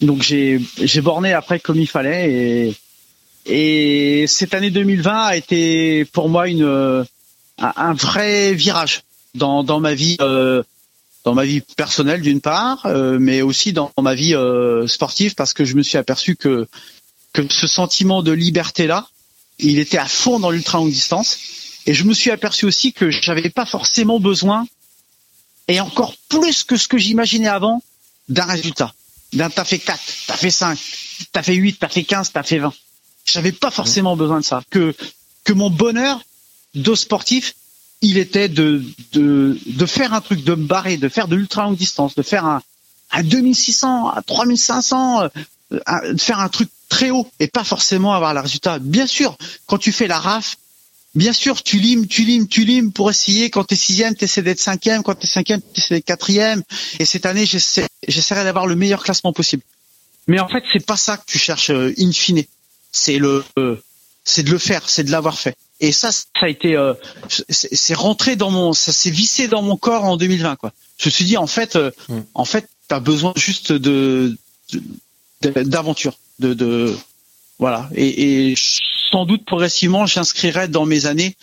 Donc, 0.00 0.22
j'ai, 0.22 0.60
borné 1.00 1.32
après 1.32 1.58
comme 1.58 1.80
il 1.80 1.88
fallait 1.88 2.30
et, 2.30 2.74
et 3.46 4.26
cette 4.26 4.54
année 4.54 4.70
2020 4.70 5.12
a 5.12 5.36
été 5.36 6.04
pour 6.04 6.28
moi 6.28 6.48
une, 6.48 6.64
euh, 6.64 7.02
un, 7.58 7.72
un 7.76 7.94
vrai 7.94 8.52
virage 8.54 9.02
dans, 9.34 9.62
dans 9.64 9.80
ma 9.80 9.94
vie, 9.94 10.16
euh, 10.20 10.62
dans 11.24 11.34
ma 11.34 11.44
vie 11.44 11.60
personnelle 11.76 12.20
d'une 12.20 12.40
part, 12.40 12.86
euh, 12.86 13.18
mais 13.20 13.42
aussi 13.42 13.72
dans 13.72 13.92
ma 14.00 14.14
vie 14.14 14.34
euh, 14.34 14.86
sportive 14.86 15.34
parce 15.34 15.52
que 15.52 15.64
je 15.64 15.74
me 15.74 15.82
suis 15.82 15.98
aperçu 15.98 16.36
que 16.36 16.66
que 17.34 17.42
ce 17.50 17.66
sentiment 17.66 18.22
de 18.22 18.32
liberté 18.32 18.86
là, 18.86 19.08
il 19.58 19.78
était 19.78 19.98
à 19.98 20.06
fond 20.06 20.40
dans 20.40 20.50
l'ultra 20.50 20.78
longue 20.78 20.90
distance, 20.90 21.38
et 21.86 21.92
je 21.92 22.04
me 22.04 22.14
suis 22.14 22.30
aperçu 22.30 22.64
aussi 22.64 22.92
que 22.92 23.10
j'avais 23.10 23.50
pas 23.50 23.66
forcément 23.66 24.18
besoin, 24.18 24.66
et 25.68 25.80
encore 25.80 26.14
plus 26.28 26.64
que 26.64 26.76
ce 26.76 26.88
que 26.88 26.98
j'imaginais 26.98 27.48
avant, 27.48 27.82
d'un 28.28 28.44
résultat. 28.44 28.92
D'un 29.34 29.50
t'as 29.50 29.64
fait 29.64 29.78
4, 29.78 30.00
t'as 30.26 30.36
fait 30.36 30.50
5, 30.50 30.78
t'as 31.32 31.42
fait 31.42 31.54
8, 31.54 31.78
t'as 31.80 31.88
fait 31.88 32.04
15, 32.04 32.32
t'as 32.32 32.42
fait 32.42 32.58
20. 32.58 32.72
J'avais 33.26 33.52
pas 33.52 33.70
forcément 33.70 34.16
besoin 34.16 34.40
de 34.40 34.44
ça. 34.44 34.62
Que 34.70 34.94
que 35.44 35.52
mon 35.52 35.68
bonheur 35.70 36.20
de 36.74 36.94
sportif, 36.94 37.54
il 38.00 38.16
était 38.18 38.48
de 38.48 38.82
de 39.12 39.58
de 39.66 39.86
faire 39.86 40.14
un 40.14 40.20
truc, 40.22 40.44
de 40.44 40.54
me 40.54 40.64
barrer, 40.66 40.96
de 40.96 41.08
faire 41.08 41.28
de 41.28 41.36
l'ultra 41.36 41.64
longue 41.64 41.76
distance, 41.76 42.14
de 42.14 42.22
faire 42.22 42.44
un 42.46 42.62
à 43.10 43.22
2600, 43.22 44.08
à 44.08 44.22
3500, 44.22 45.22
euh, 45.22 45.28
un- 45.86 46.12
de 46.14 46.20
faire 46.20 46.40
un 46.40 46.48
truc 46.48 46.70
très 46.88 47.10
haut 47.10 47.28
et 47.40 47.48
pas 47.48 47.64
forcément 47.64 48.14
avoir 48.14 48.32
le 48.32 48.40
résultat. 48.40 48.78
Bien 48.78 49.06
sûr, 49.06 49.36
quand 49.66 49.78
tu 49.78 49.92
fais 49.92 50.06
la 50.06 50.18
RAF, 50.18 50.56
bien 51.14 51.32
sûr, 51.32 51.62
tu 51.62 51.78
limes, 51.78 52.06
tu 52.06 52.24
limes, 52.24 52.48
tu 52.48 52.64
limes 52.64 52.92
pour 52.92 53.10
essayer. 53.10 53.50
Quand 53.50 53.64
t'es 53.64 53.76
sixième, 53.76 54.14
t'essaies 54.14 54.42
d'être 54.42 54.60
cinquième. 54.60 55.02
Quand 55.02 55.14
t'es 55.14 55.26
cinquième, 55.26 55.60
t'essaies 55.60 55.94
d'être 55.96 56.04
quatrième. 56.04 56.62
Et 56.98 57.04
cette 57.04 57.26
année, 57.26 57.46
j'essaie, 57.46 57.86
j'essaierai 58.06 58.44
d'avoir 58.44 58.66
le 58.66 58.76
meilleur 58.76 59.02
classement 59.02 59.32
possible. 59.32 59.62
Mais 60.26 60.40
en 60.40 60.48
fait, 60.48 60.62
c'est 60.72 60.84
pas 60.84 60.96
ça 60.96 61.16
que 61.16 61.24
tu 61.26 61.38
cherches 61.38 61.70
euh, 61.70 61.94
in 61.98 62.12
fine. 62.12 62.44
C'est 62.92 63.18
le, 63.18 63.44
euh, 63.58 63.76
c'est 64.24 64.42
de 64.42 64.50
le 64.50 64.58
faire, 64.58 64.88
c'est 64.88 65.04
de 65.04 65.10
l'avoir 65.10 65.38
fait. 65.38 65.56
Et 65.80 65.92
ça, 65.92 66.10
ça 66.12 66.22
a 66.42 66.48
été, 66.48 66.74
euh, 66.76 66.92
c'est 67.48 67.94
rentré 67.94 68.34
dans 68.36 68.50
mon, 68.50 68.72
ça 68.72 68.92
s'est 68.92 69.10
vissé 69.10 69.46
dans 69.48 69.62
mon 69.62 69.76
corps 69.76 70.04
en 70.04 70.16
2020, 70.16 70.56
quoi. 70.56 70.72
Je 70.98 71.08
me 71.08 71.10
suis 71.10 71.24
dit, 71.24 71.36
en 71.36 71.46
fait, 71.46 71.76
euh, 71.76 71.90
Mm. 72.08 72.20
en 72.34 72.44
fait, 72.44 72.68
t'as 72.88 72.98
besoin 73.00 73.32
juste 73.36 73.72
de, 73.72 74.36
de- 74.72 74.82
d'aventure, 75.62 76.18
de, 76.40 76.52
de, 76.54 76.96
voilà. 77.58 77.88
Et, 77.94 78.50
et 78.50 78.54
sans 79.10 79.24
doute 79.24 79.44
progressivement, 79.44 80.06
j'inscrirai 80.06 80.68
dans 80.68 80.86
mes 80.86 81.06
années 81.06 81.36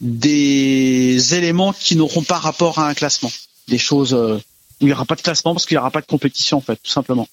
des 0.00 1.34
éléments 1.34 1.72
qui 1.72 1.96
n'auront 1.96 2.22
pas 2.22 2.38
rapport 2.38 2.78
à 2.78 2.88
un 2.88 2.94
classement, 2.94 3.32
des 3.68 3.78
choses 3.78 4.14
euh, 4.14 4.36
où 4.36 4.40
il 4.82 4.86
n'y 4.86 4.92
aura 4.92 5.06
pas 5.06 5.16
de 5.16 5.22
classement 5.22 5.54
parce 5.54 5.66
qu'il 5.66 5.76
n'y 5.76 5.80
aura 5.80 5.90
pas 5.90 6.00
de 6.00 6.06
compétition, 6.06 6.58
en 6.58 6.60
fait, 6.60 6.76
tout 6.76 6.90
simplement. 6.90 7.28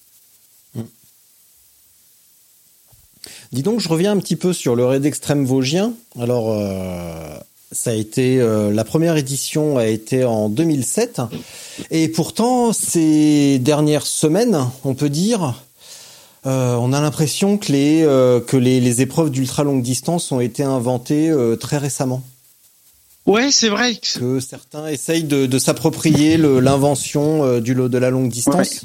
Dis 3.52 3.62
donc, 3.62 3.80
je 3.80 3.88
reviens 3.88 4.12
un 4.12 4.18
petit 4.18 4.36
peu 4.36 4.52
sur 4.52 4.74
le 4.74 4.84
raid 4.84 5.04
extrême 5.04 5.44
vosgien. 5.44 5.92
Alors, 6.18 6.50
euh, 6.50 7.38
ça 7.70 7.90
a 7.90 7.94
été 7.94 8.40
euh, 8.40 8.72
la 8.72 8.84
première 8.84 9.16
édition 9.16 9.78
a 9.78 9.86
été 9.86 10.24
en 10.24 10.48
2007, 10.48 11.22
et 11.90 12.08
pourtant 12.08 12.72
ces 12.72 13.58
dernières 13.58 14.06
semaines, 14.06 14.68
on 14.84 14.94
peut 14.94 15.10
dire, 15.10 15.54
euh, 16.46 16.74
on 16.76 16.92
a 16.92 17.00
l'impression 17.00 17.56
que 17.58 17.72
les 17.72 18.02
euh, 18.02 18.40
que 18.40 18.56
les, 18.56 18.80
les 18.80 19.00
épreuves 19.02 19.30
d'ultra 19.30 19.64
longue 19.64 19.82
distance 19.82 20.30
ont 20.32 20.40
été 20.40 20.62
inventées 20.62 21.30
euh, 21.30 21.56
très 21.56 21.78
récemment. 21.78 22.22
Ouais, 23.26 23.50
c'est 23.50 23.70
vrai. 23.70 23.94
que- 23.94 24.40
certains 24.40 24.88
essayent 24.88 25.24
de, 25.24 25.46
de 25.46 25.58
s'approprier 25.58 26.36
l'invention 26.36 27.42
euh, 27.44 27.60
du 27.60 27.72
lot 27.72 27.88
de 27.88 27.96
la 27.98 28.10
longue 28.10 28.28
distance. 28.28 28.84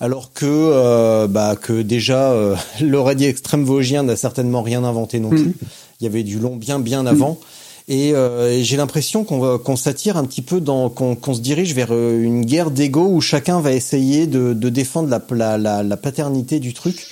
Alors 0.00 0.32
que 0.32 0.44
euh, 0.46 1.26
bah 1.28 1.56
que 1.60 1.82
déjà 1.82 2.30
euh, 2.32 2.54
le 2.80 3.00
raid 3.00 3.20
extrême 3.22 3.64
vosgien 3.64 4.02
n'a 4.04 4.16
certainement 4.16 4.62
rien 4.62 4.84
inventé 4.84 5.18
non 5.20 5.30
Mm. 5.30 5.42
plus. 5.42 5.54
Il 6.00 6.04
y 6.04 6.06
avait 6.06 6.22
du 6.24 6.38
long 6.38 6.56
bien 6.56 6.78
bien 6.78 7.06
avant. 7.06 7.38
Et, 7.86 8.14
euh, 8.14 8.62
j'ai 8.62 8.76
l'impression 8.78 9.24
qu'on 9.24 9.38
va 9.38 9.58
qu'on 9.58 9.76
s'attire 9.76 10.16
un 10.16 10.24
petit 10.24 10.40
peu 10.40 10.60
dans 10.60 10.88
qu'on 10.88 11.16
qu'on 11.16 11.34
se 11.34 11.40
dirige 11.40 11.74
vers 11.74 11.88
euh, 11.90 12.18
une 12.22 12.44
guerre 12.44 12.70
d'ego 12.70 13.06
où 13.06 13.20
chacun 13.20 13.60
va 13.60 13.72
essayer 13.72 14.26
de, 14.26 14.54
de 14.54 14.68
défendre 14.70 15.10
la, 15.10 15.22
la, 15.30 15.58
la, 15.58 15.82
la 15.82 15.96
paternité 15.98 16.60
du 16.60 16.72
truc, 16.72 17.06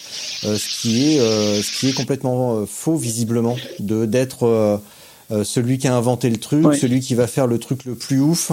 euh, 0.45 0.57
ce 0.57 0.81
qui 0.81 1.13
est 1.13 1.21
euh, 1.21 1.61
ce 1.63 1.79
qui 1.79 1.89
est 1.91 1.93
complètement 1.93 2.57
euh, 2.57 2.67
faux 2.67 2.97
visiblement, 2.97 3.57
de 3.81 4.07
d'être 4.07 4.47
euh, 4.47 4.79
euh, 5.31 5.45
celui 5.45 5.77
qui 5.77 5.89
a 5.89 5.95
inventé 5.95 6.31
le 6.31 6.39
truc, 6.39 6.65
celui 6.75 7.01
qui 7.01 7.15
va 7.15 7.27
faire 7.27 7.47
le 7.47 7.59
truc 7.59 7.85
le 7.85 7.95
plus 7.95 8.21
ouf. 8.21 8.53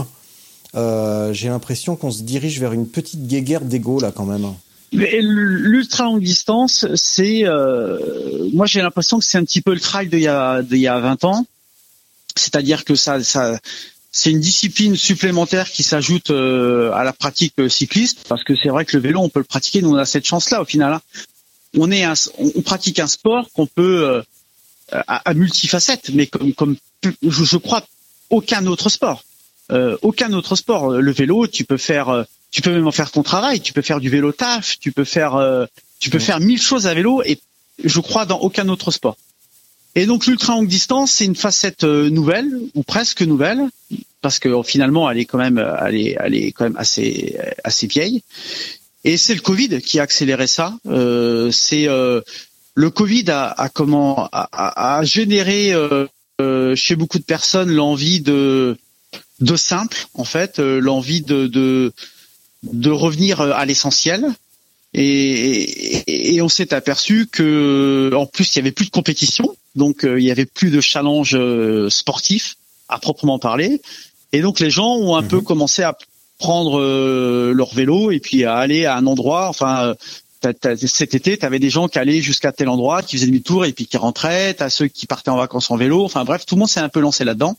Euh, 0.75 1.33
j'ai 1.33 1.47
l'impression 1.49 1.95
qu'on 1.95 2.11
se 2.11 2.21
dirige 2.23 2.59
vers 2.59 2.73
une 2.73 2.87
petite 2.87 3.27
guéguerre 3.27 3.61
d'ego 3.61 3.99
là 3.99 4.11
quand 4.11 4.25
même. 4.25 4.45
L'ultra 4.91 6.05
longue 6.05 6.21
distance, 6.23 6.85
c'est, 6.95 7.45
euh, 7.45 7.97
moi 8.53 8.65
j'ai 8.65 8.81
l'impression 8.81 9.19
que 9.19 9.25
c'est 9.25 9.37
un 9.37 9.43
petit 9.43 9.61
peu 9.61 9.73
le 9.73 9.79
trail 9.79 10.09
d'il 10.09 10.21
y 10.21 10.27
a, 10.27 10.61
d'il 10.63 10.79
y 10.79 10.87
a 10.87 10.99
20 10.99 11.23
ans. 11.25 11.45
C'est-à-dire 12.39 12.85
que 12.85 12.95
ça, 12.95 13.23
ça, 13.23 13.59
c'est 14.11 14.31
une 14.31 14.39
discipline 14.39 14.95
supplémentaire 14.95 15.69
qui 15.69 15.83
s'ajoute 15.83 16.31
euh, 16.31 16.91
à 16.93 17.03
la 17.03 17.13
pratique 17.13 17.53
cycliste, 17.69 18.25
parce 18.27 18.43
que 18.43 18.55
c'est 18.55 18.69
vrai 18.69 18.85
que 18.85 18.97
le 18.97 19.03
vélo, 19.03 19.19
on 19.21 19.29
peut 19.29 19.39
le 19.39 19.45
pratiquer, 19.45 19.81
nous 19.81 19.91
on 19.91 19.97
a 19.97 20.05
cette 20.05 20.25
chance-là 20.25 20.61
au 20.61 20.65
final. 20.65 20.93
hein. 20.93 21.01
on 21.77 21.91
est 21.91 22.03
un, 22.03 22.13
on 22.55 22.61
pratique 22.61 22.99
un 22.99 23.07
sport 23.07 23.47
qu'on 23.53 23.67
peut 23.67 24.09
euh, 24.09 24.21
à, 24.91 25.29
à, 25.29 25.33
multifacette, 25.33 26.09
mais 26.13 26.27
comme 26.27 26.53
comme 26.53 26.75
je, 27.03 27.43
je 27.43 27.57
crois 27.57 27.85
aucun 28.29 28.65
autre 28.65 28.89
sport, 28.89 29.23
euh, 29.71 29.97
aucun 30.01 30.33
autre 30.33 30.55
sport. 30.55 30.89
Le 30.91 31.11
vélo, 31.11 31.47
tu 31.47 31.63
peux 31.63 31.77
faire, 31.77 32.09
euh, 32.09 32.23
tu 32.51 32.61
peux 32.61 32.71
même 32.71 32.87
en 32.87 32.91
faire 32.91 33.11
ton 33.11 33.23
travail, 33.23 33.61
tu 33.61 33.73
peux 33.73 33.81
faire 33.83 33.99
du 33.99 34.09
vélo 34.09 34.31
taf, 34.31 34.79
tu 34.79 34.91
peux 34.91 35.03
faire, 35.03 35.35
euh, 35.35 35.65
tu 35.99 36.09
peux 36.09 36.19
faire 36.19 36.39
mille 36.39 36.61
choses 36.61 36.87
à 36.87 36.93
vélo 36.93 37.21
et 37.23 37.39
je 37.83 37.99
crois 37.99 38.25
dans 38.25 38.39
aucun 38.39 38.67
autre 38.69 38.91
sport. 38.91 39.17
Et 39.99 40.05
donc 40.05 40.27
l'ultra 40.27 40.53
longue 40.53 40.69
distance, 40.69 41.11
c'est 41.11 41.25
une 41.25 41.35
facette 41.35 41.83
nouvelle 41.83 42.49
ou 42.73 42.83
presque 42.83 43.21
nouvelle 43.21 43.67
parce 44.21 44.39
que 44.39 44.63
finalement 44.63 45.11
elle 45.11 45.17
est 45.17 45.25
quand 45.25 45.37
même, 45.37 45.61
elle 45.85 45.95
est, 45.97 46.15
elle 46.17 46.35
est 46.35 46.53
quand 46.53 46.63
même 46.63 46.77
assez 46.77 47.37
assez 47.65 47.85
vieille. 47.85 48.23
Et 49.03 49.17
c'est 49.17 49.35
le 49.35 49.41
Covid 49.41 49.81
qui 49.81 49.99
a 49.99 50.03
accéléré 50.03 50.47
ça. 50.47 50.77
Euh, 50.85 51.51
c'est 51.51 51.89
euh, 51.89 52.21
le 52.75 52.89
Covid 52.89 53.25
a, 53.29 53.49
a 53.49 53.67
comment 53.67 54.29
a, 54.31 54.99
a 54.99 55.03
généré 55.03 55.73
euh, 55.73 56.75
chez 56.77 56.95
beaucoup 56.95 57.19
de 57.19 57.25
personnes 57.25 57.69
l'envie 57.69 58.21
de 58.21 58.77
de 59.41 59.55
simple 59.57 60.07
en 60.13 60.23
fait, 60.23 60.59
l'envie 60.59 61.23
de, 61.23 61.47
de 61.47 61.91
de 62.63 62.89
revenir 62.89 63.41
à 63.41 63.65
l'essentiel. 63.65 64.27
Et, 64.93 65.03
et, 65.03 66.35
et, 66.35 66.41
on 66.41 66.49
s'est 66.49 66.73
aperçu 66.73 67.27
que 67.31 68.11
en 68.15 68.25
plus 68.25 68.55
il 68.55 68.57
y 68.57 68.59
avait 68.59 68.71
plus 68.71 68.85
de 68.85 68.91
compétition, 68.91 69.55
donc 69.75 69.99
il 70.03 70.23
y 70.23 70.31
avait 70.31 70.47
plus 70.47 70.71
de 70.71 70.81
challenge 70.81 71.37
sportif 71.89 72.55
à 72.87 72.97
proprement 72.97 73.37
parler. 73.37 73.81
Et 74.33 74.41
donc 74.41 74.59
les 74.59 74.71
gens 74.71 74.95
ont 74.95 75.15
un 75.15 75.23
peu 75.23 75.41
commencé 75.41 75.83
à 75.83 75.95
prendre 76.39 76.79
euh, 76.79 77.53
leur 77.53 77.73
vélo 77.73 78.11
et 78.11 78.19
puis 78.19 78.45
à 78.45 78.55
aller 78.55 78.85
à 78.85 78.95
un 78.95 79.05
endroit. 79.05 79.49
Enfin, 79.49 79.93
cet 80.41 81.13
été, 81.13 81.37
tu 81.37 81.45
avais 81.45 81.59
des 81.59 81.69
gens 81.69 81.87
qui 81.87 81.99
allaient 81.99 82.21
jusqu'à 82.21 82.51
tel 82.51 82.69
endroit, 82.69 83.03
qui 83.03 83.17
faisaient 83.17 83.27
demi-tour 83.27 83.65
et 83.65 83.73
puis 83.73 83.85
qui 83.85 83.97
rentraient. 83.97 84.53
T'as 84.53 84.69
ceux 84.69 84.87
qui 84.87 85.05
partaient 85.05 85.29
en 85.29 85.37
vacances 85.37 85.69
en 85.69 85.75
vélo. 85.75 86.03
Enfin 86.03 86.23
bref, 86.23 86.45
tout 86.45 86.55
le 86.55 86.59
monde 86.59 86.69
s'est 86.69 86.79
un 86.79 86.89
peu 86.89 87.01
lancé 87.01 87.23
là-dedans. 87.25 87.57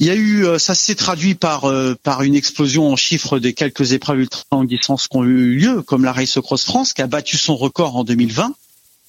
Il 0.00 0.06
y 0.06 0.10
a 0.10 0.14
eu, 0.14 0.44
euh, 0.44 0.58
ça 0.58 0.74
s'est 0.74 0.96
traduit 0.96 1.34
par 1.36 1.66
euh, 1.66 1.94
par 2.02 2.22
une 2.22 2.34
explosion 2.34 2.88
en 2.90 2.96
chiffres 2.96 3.38
des 3.38 3.52
quelques 3.52 3.92
épreuves 3.92 4.20
ultra 4.20 4.42
longue 4.50 4.68
qui 4.68 4.90
ont 4.90 5.24
eu 5.24 5.54
lieu, 5.56 5.82
comme 5.82 6.04
la 6.04 6.12
Race 6.12 6.38
Cross 6.40 6.64
France 6.64 6.92
qui 6.92 7.02
a 7.02 7.06
battu 7.06 7.36
son 7.36 7.56
record 7.56 7.96
en 7.96 8.02
2020, 8.02 8.54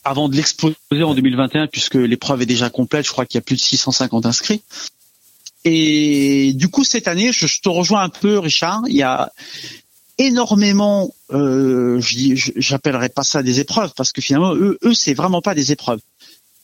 avant 0.03 0.29
de 0.29 0.35
l'exploser 0.35 0.75
en 1.03 1.15
2021 1.15 1.67
puisque 1.67 1.95
l'épreuve 1.95 2.43
est 2.43 2.45
déjà 2.45 2.69
complète. 2.69 3.05
Je 3.05 3.11
crois 3.11 3.25
qu'il 3.25 3.37
y 3.37 3.39
a 3.39 3.41
plus 3.41 3.55
de 3.55 3.61
650 3.61 4.27
inscrits. 4.27 4.61
Et 5.63 6.53
du 6.53 6.67
coup, 6.69 6.83
cette 6.83 7.07
année, 7.07 7.31
je, 7.31 7.59
te 7.59 7.69
rejoins 7.69 8.03
un 8.03 8.09
peu, 8.09 8.37
Richard. 8.37 8.83
Il 8.87 8.95
y 8.95 9.01
a 9.01 9.31
énormément, 10.19 11.11
euh, 11.31 11.99
pas 13.15 13.23
ça 13.23 13.41
des 13.41 13.59
épreuves, 13.59 13.91
parce 13.97 14.11
que 14.11 14.21
finalement, 14.21 14.53
eux, 14.53 14.77
eux 14.83 14.93
c'est 14.93 15.15
vraiment 15.15 15.41
pas 15.41 15.55
des 15.55 15.71
épreuves. 15.71 15.99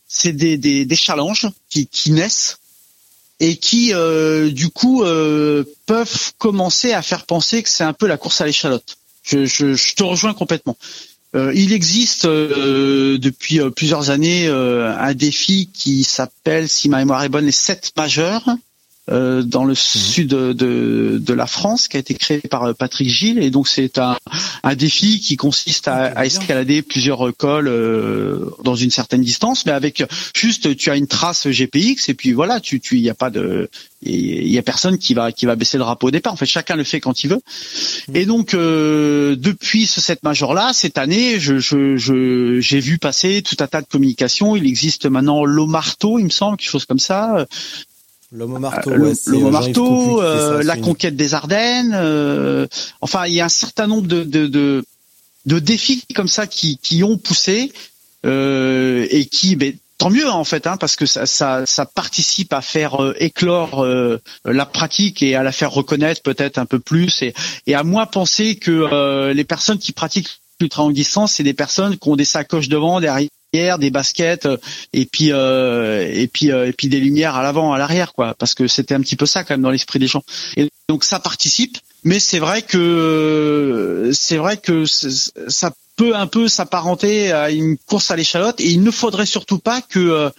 C'est 0.07 0.33
des, 0.33 0.57
des, 0.57 0.95
challenges 0.95 1.47
qui 1.69 2.11
naissent 2.11 2.60
et 3.41 3.55
qui, 3.55 3.91
euh, 3.93 4.51
du 4.51 4.69
coup, 4.69 5.03
euh, 5.03 5.63
peuvent 5.87 6.31
commencer 6.37 6.93
à 6.93 7.01
faire 7.01 7.25
penser 7.25 7.63
que 7.63 7.69
c'est 7.69 7.83
un 7.83 7.91
peu 7.91 8.05
la 8.05 8.15
course 8.17 8.39
à 8.39 8.45
l'échalote. 8.45 8.97
Je, 9.23 9.95
te 9.95 10.03
rejoins 10.03 10.35
complètement. 10.35 10.77
Euh, 11.35 11.51
il 11.55 11.73
existe 11.73 12.27
depuis 12.27 13.59
plusieurs 13.75 14.11
années 14.11 14.47
un 14.47 15.13
défi 15.15 15.69
qui 15.73 16.03
s'appelle, 16.03 16.69
si 16.69 16.87
ma 16.87 16.99
mémoire 16.99 17.23
est 17.23 17.29
bonne, 17.29 17.45
les 17.45 17.51
sept 17.51 17.91
majeurs, 17.97 18.45
euh, 19.11 19.41
dans 19.41 19.65
le 19.65 19.71
mhm. 19.71 19.75
sud 19.75 20.27
de, 20.29 20.53
de, 20.53 21.33
la 21.33 21.45
France 21.45 21.87
qui 21.87 21.97
a 21.97 21.99
été 21.99 22.13
créé 22.13 22.39
par 22.39 22.63
euh, 22.63 22.73
Patrick 22.73 23.09
Gilles. 23.09 23.39
Et 23.39 23.49
donc 23.49 23.67
c'est 23.67 23.97
un, 23.97 24.15
un 24.63 24.75
défi 24.75 25.19
qui 25.19 25.35
consiste 25.35 25.87
à, 25.87 26.05
à 26.05 26.25
escalader 26.25 26.81
plusieurs 26.81 27.35
cols 27.35 27.67
euh, 27.67 28.51
dans 28.63 28.75
une 28.75 28.91
certaine 28.91 29.21
distance. 29.21 29.65
Mais 29.65 29.73
avec 29.73 30.03
juste 30.33 30.75
tu 30.77 30.89
as 30.91 30.95
une 30.95 31.07
trace 31.07 31.47
GPX 31.47 32.09
et 32.09 32.13
puis 32.13 32.31
voilà 32.31 32.59
tu 32.59 32.79
tu 32.79 32.97
il 32.97 33.03
y 33.03 33.09
a 33.09 33.13
pas 33.13 33.29
de 33.29 33.69
il 34.03 34.49
y 34.49 34.57
a 34.57 34.63
personne 34.63 34.97
qui 34.97 35.13
va 35.13 35.31
qui 35.31 35.45
va 35.45 35.55
baisser 35.55 35.77
le 35.77 35.83
drapeau 35.83 36.07
au 36.07 36.11
départ. 36.11 36.33
En 36.33 36.37
fait 36.37 36.45
chacun 36.45 36.75
le 36.75 36.83
fait 36.83 36.99
quand 36.99 37.23
il 37.23 37.29
veut. 37.29 37.41
Mhm. 38.07 38.15
et 38.15 38.25
donc 38.25 38.51
depuis 38.55 39.87
ce 39.87 39.99
set 39.99 40.23
major 40.23 40.53
là 40.53 40.71
cette 40.73 40.97
année 40.97 41.39
je 41.39 41.59
je 41.59 42.59
j'ai 42.59 42.79
vu 42.79 42.97
passer 42.97 43.41
tout 43.41 43.57
un 43.59 43.67
tas 43.67 43.81
de 43.81 43.87
communications. 43.87 44.55
Il 44.55 44.65
existe 44.65 45.05
maintenant 45.05 45.43
l'Omarto 45.43 46.17
il 46.17 46.25
me 46.25 46.29
semble 46.29 46.57
quelque 46.57 46.69
chose 46.69 46.85
comme 46.85 46.99
ça 46.99 47.45
L'homme 48.33 48.53
au 48.53 48.59
marteau, 48.59 48.91
euh, 48.91 49.13
l'homme 49.27 49.51
marteau, 49.51 50.21
euh, 50.21 50.63
la 50.63 50.77
conquête 50.77 51.17
des 51.17 51.33
Ardennes. 51.33 51.91
Euh, 51.93 52.65
enfin, 53.01 53.25
il 53.25 53.33
y 53.33 53.41
a 53.41 53.45
un 53.45 53.49
certain 53.49 53.87
nombre 53.87 54.07
de, 54.07 54.23
de, 54.23 54.47
de, 54.47 54.85
de 55.45 55.59
défis 55.59 56.05
comme 56.15 56.29
ça 56.29 56.47
qui, 56.47 56.77
qui 56.77 57.03
ont 57.03 57.17
poussé 57.17 57.73
et 58.23 59.27
qui, 59.29 59.55
ben, 59.57 59.73
tant 59.97 60.09
mieux 60.09 60.29
en 60.29 60.45
fait, 60.45 60.65
hein, 60.65 60.77
parce 60.77 60.95
que 60.95 61.05
ça, 61.05 61.25
ça, 61.25 61.65
ça, 61.65 61.85
participe 61.85 62.53
à 62.53 62.61
faire 62.61 63.13
éclore 63.17 63.85
la 64.45 64.65
pratique 64.65 65.21
et 65.23 65.35
à 65.35 65.43
la 65.43 65.51
faire 65.51 65.71
reconnaître 65.71 66.21
peut-être 66.21 66.57
un 66.57 66.65
peu 66.65 66.79
plus 66.79 67.23
et, 67.23 67.33
et 67.67 67.75
à 67.75 67.83
moins 67.83 68.05
penser 68.05 68.55
que 68.55 69.31
les 69.33 69.43
personnes 69.43 69.79
qui 69.79 69.91
pratiquent 69.91 70.29
l'ultra 70.61 70.83
longue 70.83 70.93
distance, 70.93 71.33
c'est 71.33 71.43
des 71.43 71.53
personnes 71.53 71.97
qui 71.97 72.07
ont 72.07 72.15
des 72.15 72.25
sacoches 72.25 72.69
devant, 72.69 73.01
derrière 73.01 73.27
des 73.53 73.89
baskets 73.89 74.45
euh, 74.45 74.57
et 74.93 75.05
puis 75.05 75.31
euh, 75.31 76.09
et 76.09 76.27
puis 76.27 76.51
euh, 76.51 76.67
et 76.67 76.73
puis 76.73 76.87
des 76.87 76.99
lumières 76.99 77.35
à 77.35 77.43
l'avant 77.43 77.73
à 77.73 77.77
l'arrière 77.77 78.13
quoi. 78.13 78.33
Parce 78.35 78.53
que 78.53 78.67
c'était 78.67 78.95
un 78.95 79.01
petit 79.01 79.17
peu 79.17 79.25
ça 79.25 79.43
quand 79.43 79.53
même 79.53 79.61
dans 79.61 79.71
l'esprit 79.71 79.99
des 79.99 80.07
gens. 80.07 80.23
Et 80.55 80.69
donc 80.87 81.03
ça 81.03 81.19
participe 81.19 81.77
mais 82.03 82.19
c'est 82.19 82.39
vrai 82.39 82.61
que 82.61 84.11
c'est 84.13 84.37
vrai 84.37 84.57
que 84.57 84.85
ça 84.85 85.73
peut 85.97 86.15
un 86.15 86.27
peu 86.27 86.47
s'apparenter 86.47 87.31
à 87.31 87.51
une 87.51 87.77
course 87.77 88.09
à 88.09 88.15
l'échalote 88.15 88.59
et 88.61 88.69
il 88.69 88.81
ne 88.83 88.91
faudrait 88.91 89.25
surtout 89.25 89.59
pas 89.59 89.81
que 89.81 90.31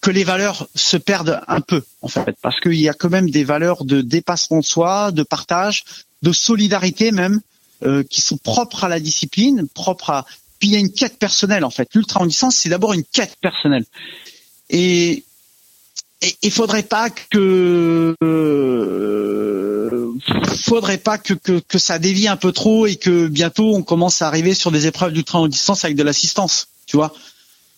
que 0.00 0.10
les 0.10 0.24
valeurs 0.24 0.66
se 0.74 0.96
perdent 0.96 1.40
un 1.46 1.60
peu 1.60 1.82
en 2.00 2.08
fait. 2.08 2.34
Parce 2.40 2.58
qu'il 2.60 2.80
y 2.80 2.88
a 2.88 2.94
quand 2.94 3.10
même 3.10 3.30
des 3.30 3.44
valeurs 3.44 3.84
de 3.84 4.00
dépassement 4.00 4.60
de 4.60 4.64
soi 4.64 5.12
de 5.12 5.22
partage 5.22 5.84
de 6.22 6.32
solidarité 6.32 7.12
même 7.12 7.40
qui 8.08 8.20
sont 8.20 8.36
propres 8.36 8.84
à 8.84 8.88
la 8.88 9.00
discipline, 9.00 9.66
propres 9.74 10.10
à, 10.10 10.24
puis 10.62 10.68
il 10.68 10.74
y 10.74 10.76
a 10.76 10.78
une 10.78 10.92
quête 10.92 11.18
personnelle 11.18 11.64
en 11.64 11.70
fait. 11.70 11.88
L'ultra 11.92 12.20
en 12.20 12.26
distance, 12.26 12.54
c'est 12.54 12.68
d'abord 12.68 12.92
une 12.92 13.02
quête 13.02 13.34
personnelle. 13.40 13.84
Et 14.70 15.24
il 16.40 16.52
faudrait 16.52 16.84
pas 16.84 17.10
que 17.10 18.14
euh, 18.22 20.12
faudrait 20.62 20.98
pas 20.98 21.18
que, 21.18 21.34
que, 21.34 21.58
que 21.58 21.78
ça 21.78 21.98
dévie 21.98 22.28
un 22.28 22.36
peu 22.36 22.52
trop 22.52 22.86
et 22.86 22.94
que 22.94 23.26
bientôt 23.26 23.74
on 23.74 23.82
commence 23.82 24.22
à 24.22 24.28
arriver 24.28 24.54
sur 24.54 24.70
des 24.70 24.86
épreuves 24.86 25.12
d'ultra 25.12 25.40
en 25.40 25.48
distance 25.48 25.84
avec 25.84 25.96
de 25.96 26.04
l'assistance, 26.04 26.68
tu 26.86 26.96
vois. 26.96 27.12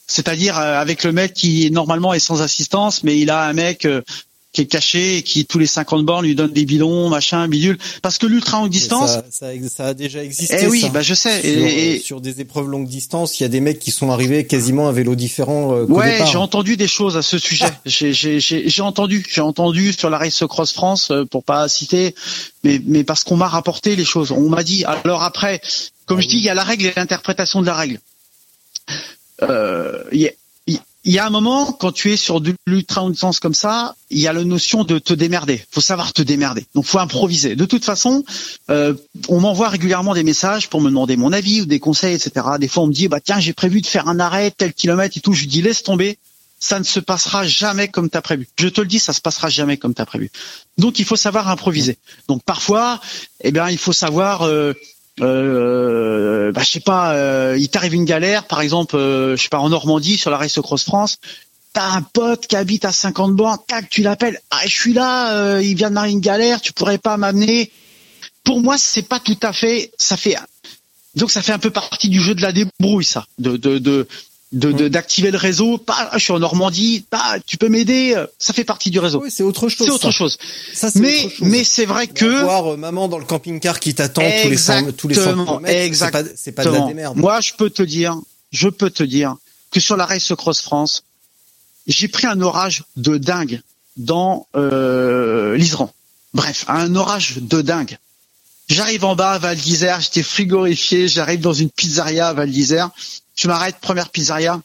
C'est-à-dire 0.07 0.59
euh, 0.59 0.79
avec 0.79 1.05
le 1.05 1.13
mec 1.13 1.33
qui 1.33 1.71
normalement 1.71 2.13
est 2.13 2.19
sans 2.19 2.43
assistance, 2.43 3.03
mais 3.03 3.19
il 3.19 3.31
a 3.31 3.47
un 3.47 3.55
mec 3.55 3.87
euh, 3.87 4.03
qui 4.55 4.63
est 4.63 4.67
caché 4.67 5.19
et 5.19 5.23
qui 5.23 5.45
tous 5.45 5.59
les 5.59 5.67
50 5.67 6.07
bornes 6.07 6.25
lui 6.25 6.37
donne 6.37 6.53
des 6.53 6.65
bidons, 6.65 7.09
machin, 7.09 7.49
bidule. 7.49 7.77
Parce 8.03 8.19
que 8.19 8.27
l'ultra 8.27 8.61
longue 8.61 8.71
distance, 8.71 9.19
ça, 9.31 9.49
ça, 9.69 9.87
a 9.87 9.95
déjà 9.95 10.23
existé. 10.23 10.57
Eh 10.61 10.67
oui, 10.69 10.89
bah 10.93 11.03
je 11.03 11.13
sais. 11.13 11.41
Sur, 11.43 11.51
et, 11.51 11.99
sur 11.99 12.21
des 12.21 12.41
épreuves 12.41 12.69
longue 12.69 12.87
distance, 12.87 13.41
il 13.41 13.43
y 13.43 13.47
a 13.47 13.49
des 13.49 13.61
mecs 13.61 13.81
qui 13.81 13.91
sont 13.91 14.11
arrivés 14.11 14.47
quasiment 14.47 14.89
à 14.89 14.93
vélo 14.93 15.17
différent. 15.17 15.75
Euh, 15.75 15.85
ouais, 15.87 16.21
j'ai 16.31 16.39
entendu 16.39 16.77
des 16.77 16.87
choses 16.87 17.17
à 17.17 17.23
ce 17.23 17.37
sujet. 17.37 17.67
j'ai 17.85 18.83
entendu, 18.83 19.27
j'ai 19.29 19.41
entendu 19.41 19.93
sur 19.93 20.09
la 20.09 20.19
Race 20.19 20.45
Cross 20.49 20.73
France 20.73 21.11
euh, 21.11 21.25
pour 21.25 21.43
pas 21.43 21.69
citer, 21.69 22.15
mais 22.63 22.81
mais 22.87 23.03
parce 23.03 23.25
qu'on 23.25 23.37
m'a 23.37 23.49
rapporté 23.49 23.97
les 23.97 24.05
choses. 24.05 24.31
On 24.31 24.49
m'a 24.49 24.63
dit. 24.63 24.85
Alors 24.85 25.25
après, 25.25 25.61
comme 26.07 26.19
ah 26.19 26.23
je 26.23 26.29
dis, 26.29 26.37
il 26.37 26.45
y 26.45 26.49
a 26.49 26.55
la 26.55 26.65
règle 26.65 26.87
et 26.87 26.93
l'interprétation 26.95 27.61
de 27.61 27.67
la 27.67 27.75
règle. 27.75 27.99
Euh, 29.43 30.05
il 31.05 31.13
y 31.13 31.19
a 31.19 31.27
un 31.27 31.31
moment 31.31 31.73
quand 31.73 31.93
tu 31.93 32.13
es 32.13 32.17
sur 32.17 32.41
de 32.41 32.55
l'ultra 32.67 33.09
distance 33.11 33.39
comme 33.39 33.55
ça, 33.55 33.95
il 34.09 34.19
y 34.19 34.27
a 34.27 34.33
la 34.33 34.43
notion 34.43 34.85
de 34.85 34.99
te 34.99 35.13
démerder. 35.13 35.63
Faut 35.71 35.83
savoir 35.83 36.15
te 36.15 36.23
démerder. 36.23 36.65
Donc 36.75 36.87
faut 36.87 36.99
improviser. 36.99 37.57
De 37.57 37.67
toute 37.67 37.85
façon, 37.85 38.25
euh, 38.71 38.95
on 39.29 39.41
m'envoie 39.41 39.69
régulièrement 39.69 40.15
des 40.15 40.23
messages 40.23 40.69
pour 40.69 40.81
me 40.81 40.89
demander 40.89 41.17
mon 41.17 41.33
avis 41.33 41.61
ou 41.61 41.67
des 41.67 41.79
conseils, 41.79 42.15
etc. 42.15 42.47
Des 42.59 42.69
fois 42.69 42.85
on 42.85 42.87
me 42.87 42.93
dit 42.93 43.09
bah 43.09 43.21
tiens 43.21 43.39
j'ai 43.39 43.53
prévu 43.53 43.83
de 43.83 43.87
faire 43.87 44.09
un 44.09 44.19
arrêt 44.19 44.51
tel 44.51 44.73
kilomètre 44.73 45.19
et 45.19 45.21
tout. 45.21 45.35
Je 45.35 45.43
lui 45.43 45.49
dis 45.49 45.63
laisse 45.63 45.83
tomber. 45.83 46.19
Ça 46.59 46.79
ne 46.79 46.85
se 46.85 47.01
passera 47.01 47.47
jamais 47.47 47.89
comme 47.89 48.09
tu 48.09 48.17
as 48.17 48.23
prévu. 48.23 48.49
Je 48.59 48.69
te 48.69 48.81
le 48.81 48.87
dis, 48.87 48.99
ça 48.99 49.13
se 49.13 49.21
passera 49.21 49.51
jamais 49.51 49.77
comme 49.77 49.93
tu 49.93 50.01
as 50.01 50.07
prévu. 50.07 50.31
Donc 50.79 50.99
il 50.99 51.05
faut 51.05 51.17
savoir 51.17 51.51
improviser. 51.51 51.99
Donc 52.27 52.43
parfois, 52.43 53.01
eh 53.43 53.53
bien 53.53 53.69
il 53.69 53.77
faut 53.77 53.93
savoir 53.93 54.43
euh, 54.43 54.73
euh, 55.21 56.53
bah, 56.53 56.63
je 56.63 56.71
sais 56.71 56.81
pas, 56.81 57.15
euh, 57.15 57.57
il 57.59 57.69
t'arrive 57.69 57.95
une 57.95 58.05
galère, 58.05 58.47
par 58.47 58.61
exemple, 58.61 58.97
euh, 58.97 59.37
je 59.37 59.43
sais 59.43 59.49
pas, 59.49 59.59
en 59.59 59.69
Normandie, 59.69 60.17
sur 60.17 60.31
la 60.31 60.39
Race 60.39 60.59
Cross 60.61 60.85
France, 60.85 61.19
t'as 61.73 61.91
un 61.91 62.03
pote 62.03 62.47
qui 62.47 62.57
habite 62.57 62.85
à 62.85 62.93
50 62.93 63.35
bornes, 63.35 63.59
tac, 63.67 63.89
tu 63.89 64.03
l'appelles, 64.03 64.41
ah, 64.51 64.61
je 64.65 64.73
suis 64.73 64.93
là, 64.93 65.35
euh, 65.35 65.63
il 65.63 65.77
vient 65.77 65.91
de 65.91 65.95
marier 65.95 66.13
une 66.13 66.21
galère, 66.21 66.61
tu 66.61 66.73
pourrais 66.73 66.99
pas 66.99 67.17
m'amener? 67.17 67.71
Pour 68.43 68.61
moi, 68.61 68.77
c'est 68.79 69.03
pas 69.03 69.21
tout 69.21 69.39
à 69.43 69.53
fait, 69.53 69.91
ça 69.99 70.17
fait, 70.17 70.37
donc 71.15 71.31
ça 71.31 71.43
fait 71.43 71.53
un 71.53 71.59
peu 71.59 71.71
partie 71.71 72.09
du 72.09 72.21
jeu 72.21 72.35
de 72.35 72.43
la 72.43 72.53
débrouille, 72.53 73.05
ça, 73.05 73.25
de, 73.39 73.57
de, 73.57 73.79
de, 73.79 74.09
de 74.55 74.73
de- 74.73 74.89
d'activer 74.89 75.31
le 75.31 75.37
réseau. 75.39 75.77
Pas, 75.79 76.11
je 76.15 76.19
suis 76.21 76.33
en 76.33 76.39
Normandie. 76.39 77.05
Pas, 77.11 77.37
tu 77.47 77.57
peux 77.59 77.69
m'aider. 77.69 78.17
Ça 78.39 78.53
fait 78.53 78.65
partie 78.65 78.91
du 78.91 78.99
réseau. 78.99 79.21
Oui, 79.23 79.31
c'est 79.31 79.43
autre 79.43 79.69
chose. 79.69 79.87
c'est 79.87 79.93
autre 79.93 80.11
chose. 80.11 80.39
Mais 80.95 81.29
mais 81.41 81.65
c'est 81.65 81.85
vrai 81.85 82.07
que 82.07 82.43
voir 82.43 82.73
euh, 82.73 82.77
maman 82.77 83.09
dans 83.09 83.19
le 83.19 83.25
camping-car 83.25 83.81
qui 83.81 83.95
t'attend 83.95 84.23
tous 84.43 84.49
les 84.49 84.57
100 84.57 84.93
tous 84.93 85.09
les 85.09 85.15
100 85.15 85.65
Exactement, 85.65 86.25
c'est 86.25 86.25
pas 86.25 86.37
c'est 86.37 86.53
pas 86.53 86.65
de 86.65 86.71
la 86.71 86.87
démerde. 86.87 87.17
Moi, 87.17 87.41
je 87.41 87.53
peux 87.59 87.69
te 87.71 87.83
dire, 87.83 88.17
je 88.53 88.69
peux 88.69 88.91
te 88.91 89.03
dire 89.03 89.35
que 89.71 89.81
sur 89.81 89.97
la 89.97 90.07
Race 90.07 90.33
Cross 90.37 90.63
France, 90.63 91.03
j'ai 91.87 92.09
pris 92.09 92.27
un 92.27 92.41
orage 92.41 92.85
de 92.97 93.19
dingue 93.19 93.61
dans 93.97 94.47
euh, 94.57 95.57
l'Isran. 95.57 95.93
Bref, 96.33 96.65
un 96.69 96.95
orage 96.97 97.39
de 97.41 97.61
dingue. 97.61 97.99
J'arrive 98.69 99.05
en 99.05 99.15
bas 99.15 99.33
à 99.33 99.39
Val 99.39 99.57
d'Isère, 99.59 100.01
j'étais 100.01 100.23
frigorifié, 100.23 101.07
j'arrive 101.07 101.41
dans 101.41 101.53
une 101.53 101.71
pizzeria 101.71 102.29
à 102.29 102.33
Val 102.33 102.51
d'Isère, 102.51 102.91
je 103.37 103.49
m'arrête, 103.49 103.77
première 103.81 104.11
pizzeria, 104.11 104.61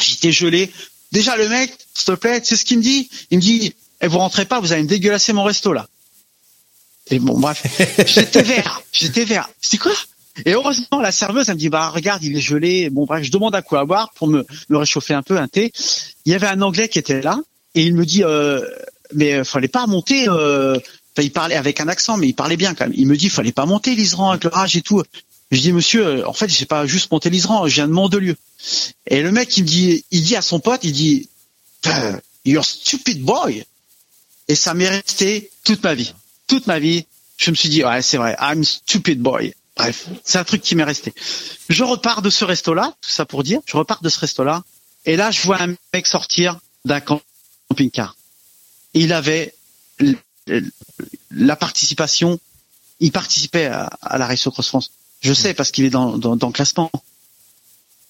j'étais 0.00 0.32
gelé. 0.32 0.70
Déjà 1.12 1.36
le 1.36 1.48
mec, 1.48 1.76
s'il 1.94 2.06
te 2.06 2.12
plaît, 2.12 2.40
tu 2.40 2.48
sais 2.48 2.56
ce 2.56 2.64
qu'il 2.64 2.78
me 2.78 2.82
dit? 2.82 3.08
Il 3.30 3.38
me 3.38 3.42
dit, 3.42 3.74
eh, 4.00 4.06
vous 4.06 4.18
rentrez 4.18 4.44
pas, 4.44 4.60
vous 4.60 4.72
allez 4.72 4.82
me 4.82 4.88
dégueulasser 4.88 5.32
mon 5.32 5.44
resto 5.44 5.72
là. 5.72 5.88
Et 7.10 7.18
bon, 7.18 7.38
bref, 7.38 7.64
j'étais 8.06 8.42
vert, 8.42 8.82
j'étais 8.92 9.24
vert. 9.24 9.48
C'est 9.60 9.78
quoi? 9.78 9.92
Et 10.46 10.52
heureusement, 10.52 11.00
la 11.00 11.12
serveuse, 11.12 11.48
elle 11.48 11.56
me 11.56 11.60
dit, 11.60 11.68
bah 11.68 11.88
regarde, 11.90 12.22
il 12.22 12.36
est 12.36 12.40
gelé. 12.40 12.88
Bon, 12.88 13.04
bref, 13.04 13.24
je 13.24 13.30
demande 13.30 13.54
à 13.54 13.62
quoi 13.62 13.84
boire 13.84 14.12
pour 14.14 14.28
me, 14.28 14.46
me 14.68 14.76
réchauffer 14.76 15.14
un 15.14 15.22
peu, 15.22 15.38
un 15.38 15.48
thé. 15.48 15.72
Il 16.24 16.32
y 16.32 16.34
avait 16.34 16.46
un 16.46 16.62
Anglais 16.62 16.88
qui 16.88 16.98
était 16.98 17.20
là 17.20 17.40
et 17.74 17.82
il 17.82 17.94
me 17.94 18.04
dit, 18.04 18.22
euh, 18.24 18.64
mais 19.14 19.34
euh, 19.34 19.44
fallait 19.44 19.68
pas 19.68 19.86
monter. 19.86 20.28
Euh... 20.28 20.76
Enfin, 21.12 21.24
il 21.24 21.32
parlait 21.32 21.56
avec 21.56 21.80
un 21.80 21.88
accent, 21.88 22.16
mais 22.16 22.28
il 22.28 22.34
parlait 22.34 22.56
bien 22.56 22.74
quand 22.74 22.84
même. 22.84 22.94
Il 22.96 23.08
me 23.08 23.16
dit, 23.16 23.28
fallait 23.28 23.52
pas 23.52 23.66
monter 23.66 23.96
l'Isran 23.96 24.30
avec 24.30 24.44
l'orage 24.44 24.76
et 24.76 24.82
tout. 24.82 25.02
Je 25.50 25.60
dis, 25.60 25.72
monsieur, 25.72 26.06
euh, 26.06 26.28
en 26.28 26.32
fait, 26.32 26.48
j'ai 26.48 26.66
pas 26.66 26.86
juste 26.86 27.10
monté 27.10 27.28
l'Isran, 27.28 27.66
je 27.66 27.74
viens 27.74 27.88
de 27.88 27.92
Mandelieu. 27.92 28.36
Et 29.06 29.22
le 29.22 29.32
mec, 29.32 29.56
il 29.56 29.64
me 29.64 29.68
dit, 29.68 30.04
il 30.10 30.22
dit 30.22 30.36
à 30.36 30.42
son 30.42 30.60
pote, 30.60 30.84
il 30.84 30.92
dit, 30.92 31.28
you're 32.44 32.64
stupid 32.64 33.22
boy. 33.22 33.64
Et 34.48 34.54
ça 34.54 34.74
m'est 34.74 34.88
resté 34.88 35.50
toute 35.64 35.82
ma 35.82 35.94
vie. 35.94 36.14
Toute 36.46 36.66
ma 36.66 36.78
vie, 36.78 37.06
je 37.36 37.50
me 37.50 37.56
suis 37.56 37.68
dit, 37.68 37.84
ouais, 37.84 38.02
c'est 38.02 38.16
vrai, 38.16 38.36
I'm 38.40 38.62
stupid 38.64 39.20
boy. 39.20 39.54
Bref, 39.76 40.08
c'est 40.24 40.38
un 40.38 40.44
truc 40.44 40.62
qui 40.62 40.74
m'est 40.74 40.84
resté. 40.84 41.14
Je 41.68 41.82
repars 41.84 42.22
de 42.22 42.30
ce 42.30 42.44
resto-là, 42.44 42.94
tout 43.00 43.10
ça 43.10 43.24
pour 43.24 43.42
dire, 43.42 43.60
je 43.66 43.76
repars 43.76 44.02
de 44.02 44.08
ce 44.08 44.18
resto-là, 44.20 44.62
et 45.06 45.16
là, 45.16 45.30
je 45.30 45.42
vois 45.42 45.62
un 45.62 45.74
mec 45.94 46.06
sortir 46.06 46.60
d'un 46.84 47.00
camping-car. 47.00 48.16
Il 48.94 49.12
avait 49.12 49.54
la 51.30 51.56
participation, 51.56 52.38
il 52.98 53.10
participait 53.10 53.66
à, 53.66 53.86
à 54.02 54.18
la 54.18 54.26
Race 54.26 54.48
Cross 54.48 54.68
France. 54.68 54.92
Je 55.20 55.32
sais 55.32 55.54
parce 55.54 55.70
qu'il 55.70 55.84
est 55.84 55.90
dans, 55.90 56.16
dans, 56.18 56.36
dans 56.36 56.46
le 56.48 56.52
classement. 56.52 56.90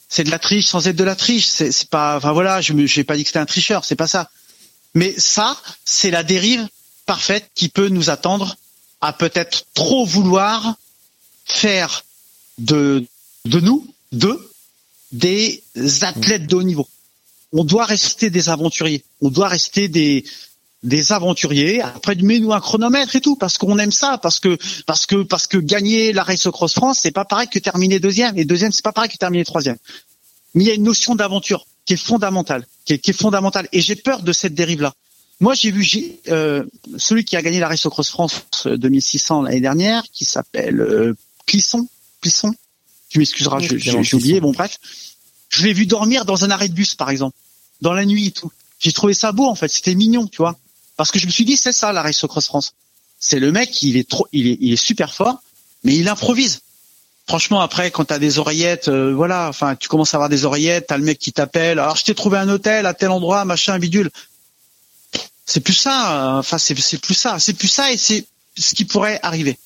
C'est 0.09 0.25
de 0.25 0.31
la 0.31 0.39
triche 0.39 0.67
sans 0.67 0.87
être 0.87 0.97
de 0.97 1.05
la 1.05 1.17
triche. 1.17 1.47
C'est 1.47 1.73
c'est 1.73 1.89
pas, 1.89 2.17
enfin 2.17 2.33
voilà, 2.33 2.61
je 2.61 2.73
n'ai 2.73 3.05
pas 3.05 3.17
dit 3.17 3.23
que 3.23 3.29
c'était 3.29 3.39
un 3.39 3.47
tricheur, 3.47 3.85
c'est 3.85 3.97
pas 3.97 4.07
ça. 4.07 4.31
Mais 4.95 5.15
ça, 5.19 5.57
c'est 5.85 6.11
la 6.11 6.23
dérive 6.23 6.67
parfaite 7.07 7.51
qui 7.55 7.69
peut 7.69 7.89
nous 7.89 8.11
attendre 8.11 8.57
à 9.01 9.13
peut-être 9.13 9.67
trop 9.75 10.05
vouloir 10.05 10.75
faire 11.45 12.05
de, 12.59 13.05
de 13.45 13.61
nous, 13.61 13.87
d'eux, 14.13 14.51
des 15.13 15.63
athlètes 16.03 16.47
de 16.47 16.57
haut 16.57 16.63
niveau. 16.63 16.89
On 17.53 17.65
doit 17.65 17.85
rester 17.85 18.31
des 18.31 18.49
aventuriers. 18.49 19.03
On 19.21 19.31
doit 19.31 19.49
rester 19.49 19.89
des, 19.89 20.25
des 20.83 21.13
aventuriers. 21.13 21.83
Après, 21.83 22.15
mets-nous 22.15 22.53
un 22.53 22.61
chronomètre 22.61 23.17
et 23.17 23.21
tout, 23.21 23.37
parce 23.37 23.59
qu'on 23.59 23.79
aime 23.79 23.93
ça, 23.93 24.19
parce 24.19 24.41
que, 24.41 24.57
parce 24.87 25.07
que, 25.07 25.23
parce 25.23 25.47
que 25.47 25.59
gagner 25.59 26.13
la 26.13 26.23
Race 26.23 26.49
Cross 26.51 26.75
France, 26.75 27.01
c'est 27.03 27.11
pas 27.11 27.25
pareil 27.25 27.49
que 27.49 27.59
terminer 27.59 28.01
deuxième, 28.01 28.37
et 28.39 28.45
deuxième, 28.45 28.73
c'est 28.73 28.85
pas 28.85 28.93
pareil 28.93 29.11
que 29.11 29.17
terminer 29.17 29.45
troisième. 29.45 29.77
Mais 30.55 30.65
il 30.65 30.67
y 30.67 30.71
a 30.71 30.75
une 30.75 30.85
notion 30.85 31.15
d'aventure 31.15 31.67
qui 31.85 31.95
est 31.95 31.97
fondamentale, 31.97 32.67
qui 32.85 32.95
est, 32.95 32.99
qui 32.99 33.11
est 33.11 33.15
fondamentale. 33.15 33.69
Et 33.73 33.81
j'ai 33.81 33.97
peur 33.97 34.23
de 34.23 34.33
cette 34.33 34.55
dérive-là. 34.55 34.95
Moi, 35.41 35.55
j'ai 35.55 35.71
vu 35.71 35.83
j'ai, 35.83 36.21
euh, 36.29 36.65
celui 36.99 37.25
qui 37.25 37.37
a 37.37 37.43
gagné 37.43 37.61
la 37.61 37.69
Race 37.69 37.83
Cross 37.83 38.11
France 38.11 38.43
euh, 38.67 38.77
2600 38.77 39.43
l'année 39.43 39.61
dernière, 39.61 40.05
qui 40.13 40.25
s'appelle 40.25 40.81
euh, 40.81 41.17
Clisson. 41.47 41.89
Clisson. 42.21 42.55
Tu 43.09 43.19
m'excuseras, 43.19 43.59
Oui, 43.59 43.81
j'ai 43.81 44.15
oublié. 44.15 44.41
Bon, 44.41 44.53
bref. 44.53 44.79
Je 45.49 45.65
l'ai 45.65 45.73
vu 45.73 45.87
dormir 45.87 46.25
dans 46.25 46.45
un 46.45 46.51
arrêt 46.51 46.69
de 46.69 46.75
bus, 46.75 46.95
par 46.95 47.11
exemple, 47.11 47.37
dans 47.81 47.93
la 47.93 48.05
nuit 48.05 48.27
et 48.29 48.31
tout. 48.31 48.53
J'ai 48.79 48.93
trouvé 48.93 49.15
ça 49.15 49.33
beau, 49.33 49.47
en 49.47 49.55
fait. 49.55 49.69
C'était 49.69 49.95
mignon, 49.95 50.27
tu 50.27 50.39
vois. 50.39 50.59
Parce 51.01 51.13
que 51.13 51.19
je 51.19 51.25
me 51.25 51.31
suis 51.31 51.47
dit, 51.47 51.57
c'est 51.57 51.73
ça 51.73 51.95
la 51.95 52.03
Race 52.03 52.21
Cross 52.27 52.45
France. 52.45 52.75
C'est 53.19 53.39
le 53.39 53.53
mec, 53.53 53.83
il 53.83 53.97
est 53.97 54.07
trop, 54.07 54.29
il 54.33 54.49
est, 54.49 54.59
il 54.61 54.75
est 54.75 54.77
super 54.77 55.15
fort, 55.15 55.41
mais 55.83 55.97
il 55.97 56.07
improvise. 56.11 56.61
Franchement, 57.27 57.63
après, 57.63 57.91
quand 57.91 58.05
t'as 58.05 58.19
des 58.19 58.39
oreillettes, 58.39 58.89
euh, 58.89 59.15
voilà, 59.15 59.49
enfin, 59.49 59.77
tu 59.77 59.89
commences 59.89 60.13
à 60.13 60.19
avoir 60.19 60.29
des 60.29 60.45
oreillettes, 60.45 60.89
t'as 60.89 60.99
le 60.99 61.05
mec 61.05 61.19
qui 61.19 61.33
t'appelle. 61.33 61.79
Alors, 61.79 61.97
je 61.97 62.05
t'ai 62.05 62.15
trouvé 62.15 62.37
un 62.37 62.51
hôtel 62.51 62.85
à 62.85 62.93
tel 62.93 63.09
endroit, 63.09 63.47
machin, 63.47 63.79
bidule. 63.79 64.11
C'est 65.47 65.61
plus 65.61 65.73
ça. 65.73 66.35
euh, 66.37 66.39
Enfin, 66.41 66.59
c'est 66.59 66.75
plus 66.75 67.15
ça. 67.15 67.39
C'est 67.39 67.55
plus 67.55 67.69
ça, 67.69 67.91
et 67.91 67.97
c'est 67.97 68.27
ce 68.59 68.75
qui 68.75 68.85
pourrait 68.85 69.21
arriver. 69.23 69.59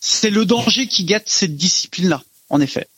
C'est 0.00 0.30
le 0.30 0.46
danger 0.46 0.86
qui 0.86 1.04
guette 1.04 1.28
cette 1.28 1.54
discipline-là, 1.58 2.22
en 2.48 2.62
effet. 2.62 2.88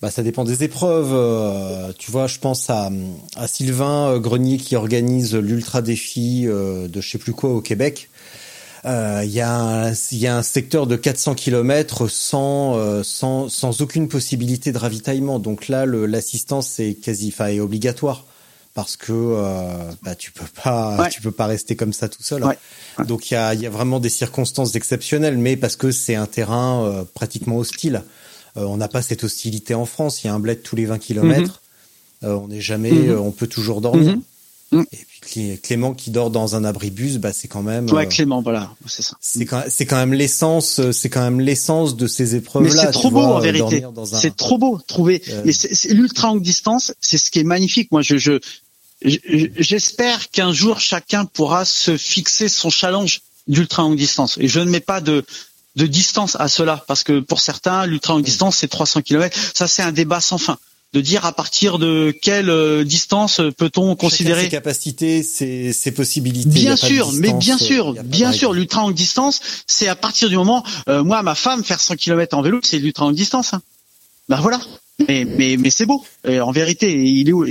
Bah, 0.00 0.10
ça 0.12 0.22
dépend 0.22 0.44
des 0.44 0.62
épreuves. 0.62 1.10
euh, 1.12 1.92
tu 1.98 2.10
vois, 2.12 2.28
je 2.28 2.38
pense 2.38 2.70
à, 2.70 2.90
à 3.36 3.48
Sylvain 3.48 4.10
euh, 4.12 4.18
Grenier 4.20 4.56
qui 4.58 4.76
organise 4.76 5.34
l'ultra 5.34 5.82
défi 5.82 6.44
euh, 6.46 6.86
de 6.86 7.00
je 7.00 7.10
sais 7.10 7.18
plus 7.18 7.32
quoi 7.32 7.50
au 7.50 7.60
Québec. 7.60 8.08
Euh, 8.84 9.22
Il 9.24 9.30
y, 9.32 9.40
a 9.40 9.52
un- 9.52 9.92
y 10.12 10.26
a 10.28 10.36
un 10.36 10.42
secteur 10.44 10.86
de 10.86 10.94
400 10.94 11.34
km 11.34 12.06
sans, 12.06 12.76
euh, 12.76 13.02
sans, 13.02 13.48
sans 13.48 13.80
aucune 13.82 14.06
possibilité 14.08 14.70
de 14.70 14.78
ravitaillement. 14.78 15.40
Donc 15.40 15.66
là, 15.66 15.84
l'assistance 15.84 16.78
est 16.78 16.94
quasi, 16.94 17.32
enfin, 17.34 17.48
est 17.48 17.58
obligatoire 17.58 18.24
parce 18.74 18.96
que 18.96 19.12
euh, 19.12 19.66
bah, 20.04 20.14
tu 20.14 20.30
peux 20.30 20.44
pas, 20.62 20.96
Ouais. 20.96 21.08
tu 21.08 21.20
peux 21.20 21.32
pas 21.32 21.46
rester 21.46 21.74
comme 21.74 21.92
ça 21.92 22.08
tout 22.08 22.22
seul. 22.22 22.44
Ouais. 22.44 22.56
Ouais. 23.00 23.04
Donc 23.04 23.32
il 23.32 23.34
y 23.34 23.36
a, 23.36 23.52
il 23.52 23.60
y 23.60 23.66
a 23.66 23.70
vraiment 23.70 23.98
des 23.98 24.10
circonstances 24.10 24.76
exceptionnelles, 24.76 25.38
mais 25.38 25.56
parce 25.56 25.74
que 25.74 25.90
c'est 25.90 26.14
un 26.14 26.26
terrain 26.26 26.84
euh, 26.84 27.02
pratiquement 27.14 27.56
hostile. 27.56 28.04
Euh, 28.56 28.64
on 28.64 28.76
n'a 28.76 28.88
pas 28.88 29.02
cette 29.02 29.24
hostilité 29.24 29.74
en 29.74 29.84
France. 29.86 30.22
Il 30.24 30.28
y 30.28 30.30
a 30.30 30.34
un 30.34 30.40
bled 30.40 30.62
tous 30.62 30.76
les 30.76 30.86
20 30.86 30.98
kilomètres. 30.98 31.62
Euh, 32.24 32.34
on 32.34 32.48
n'est 32.48 32.60
jamais, 32.60 32.90
Mhm. 32.90 33.10
euh, 33.10 33.20
on 33.20 33.30
peut 33.30 33.46
toujours 33.46 33.80
dormir. 33.80 34.12
Mhm. 34.14 34.22
Mhm. 34.70 34.84
Et 34.92 34.96
puis 34.96 35.20
Clé- 35.20 35.58
Clément 35.62 35.94
qui 35.94 36.10
dort 36.10 36.30
dans 36.30 36.54
un 36.56 36.64
abribus, 36.64 37.16
bah 37.18 37.32
c'est 37.32 37.48
quand 37.48 37.62
même, 37.62 37.88
Ouais, 37.90 38.06
Clément, 38.06 38.42
voilà, 38.42 38.70
c'est 38.86 39.02
ça. 39.02 39.16
c'est 39.20 39.44
quand, 39.46 39.96
même 39.96 40.12
l'essence, 40.12 40.80
c'est 40.92 41.08
quand 41.08 41.22
même 41.22 41.40
l'essence 41.40 41.96
de 41.96 42.06
ces 42.06 42.34
épreuves 42.34 42.64
Mais 42.64 42.70
c'est 42.70 42.90
trop 42.92 43.10
beau 43.10 43.20
en 43.20 43.38
vérité. 43.40 43.82
C'est 44.20 44.36
trop 44.36 44.58
beau 44.58 44.78
trouver. 44.86 45.22
Mais 45.44 45.52
l'ultra 45.90 46.28
longue 46.28 46.42
distance, 46.42 46.92
c'est 47.00 47.16
ce 47.18 47.30
qui 47.30 47.38
est 47.38 47.44
magnifique. 47.44 47.90
Moi, 47.92 48.02
je- 48.02 48.38
j'espère 49.02 50.30
qu'un 50.30 50.52
jour 50.52 50.80
chacun 50.80 51.24
pourra 51.24 51.64
se 51.64 51.96
fixer 51.96 52.48
son 52.48 52.70
challenge 52.70 53.22
d'ultra 53.46 53.82
longue 53.82 53.96
distance. 53.96 54.36
Et 54.40 54.48
je 54.48 54.60
ne 54.60 54.70
mets 54.70 54.80
pas 54.80 55.00
de 55.00 55.24
de 55.78 55.86
distance 55.86 56.36
à 56.40 56.48
cela 56.48 56.84
parce 56.88 57.04
que 57.04 57.20
pour 57.20 57.40
certains, 57.40 57.86
l'ultra 57.86 58.14
longue 58.14 58.24
distance 58.24 58.56
c'est 58.56 58.68
300 58.68 59.02
km. 59.02 59.38
Ça, 59.54 59.68
c'est 59.68 59.82
un 59.82 59.92
débat 59.92 60.20
sans 60.20 60.38
fin. 60.38 60.58
De 60.94 61.02
dire 61.02 61.26
à 61.26 61.32
partir 61.32 61.78
de 61.78 62.16
quelle 62.22 62.48
euh, 62.48 62.82
distance 62.82 63.42
peut-on 63.58 63.94
Considérer 63.94 64.44
ses 64.44 64.48
capacités, 64.48 65.22
ses, 65.22 65.74
ses 65.74 65.92
possibilités. 65.92 66.48
Bien 66.48 66.76
sûr, 66.76 67.12
mais 67.12 67.34
bien 67.34 67.56
euh, 67.56 67.58
sûr, 67.58 67.92
bien 68.04 68.32
sûr, 68.32 68.54
l'ultra 68.54 68.80
longue 68.80 68.94
distance, 68.94 69.40
c'est 69.66 69.86
à 69.86 69.94
partir 69.94 70.30
du 70.30 70.36
moment, 70.36 70.64
euh, 70.88 71.04
moi, 71.04 71.22
ma 71.22 71.34
femme, 71.34 71.62
faire 71.62 71.78
100 71.78 71.96
km 71.96 72.38
en 72.38 72.42
vélo, 72.42 72.60
c'est 72.62 72.78
l'ultra 72.78 73.04
longue 73.04 73.14
distance. 73.14 73.52
Hein. 73.52 73.60
Ben 74.30 74.40
voilà. 74.40 74.60
Mais 75.06 75.26
mais 75.26 75.58
mais 75.58 75.70
c'est 75.70 75.86
beau. 75.86 76.04
Et 76.26 76.40
en 76.40 76.52
vérité, 76.52 76.90
il 77.04 77.28
est 77.28 77.32
où 77.32 77.46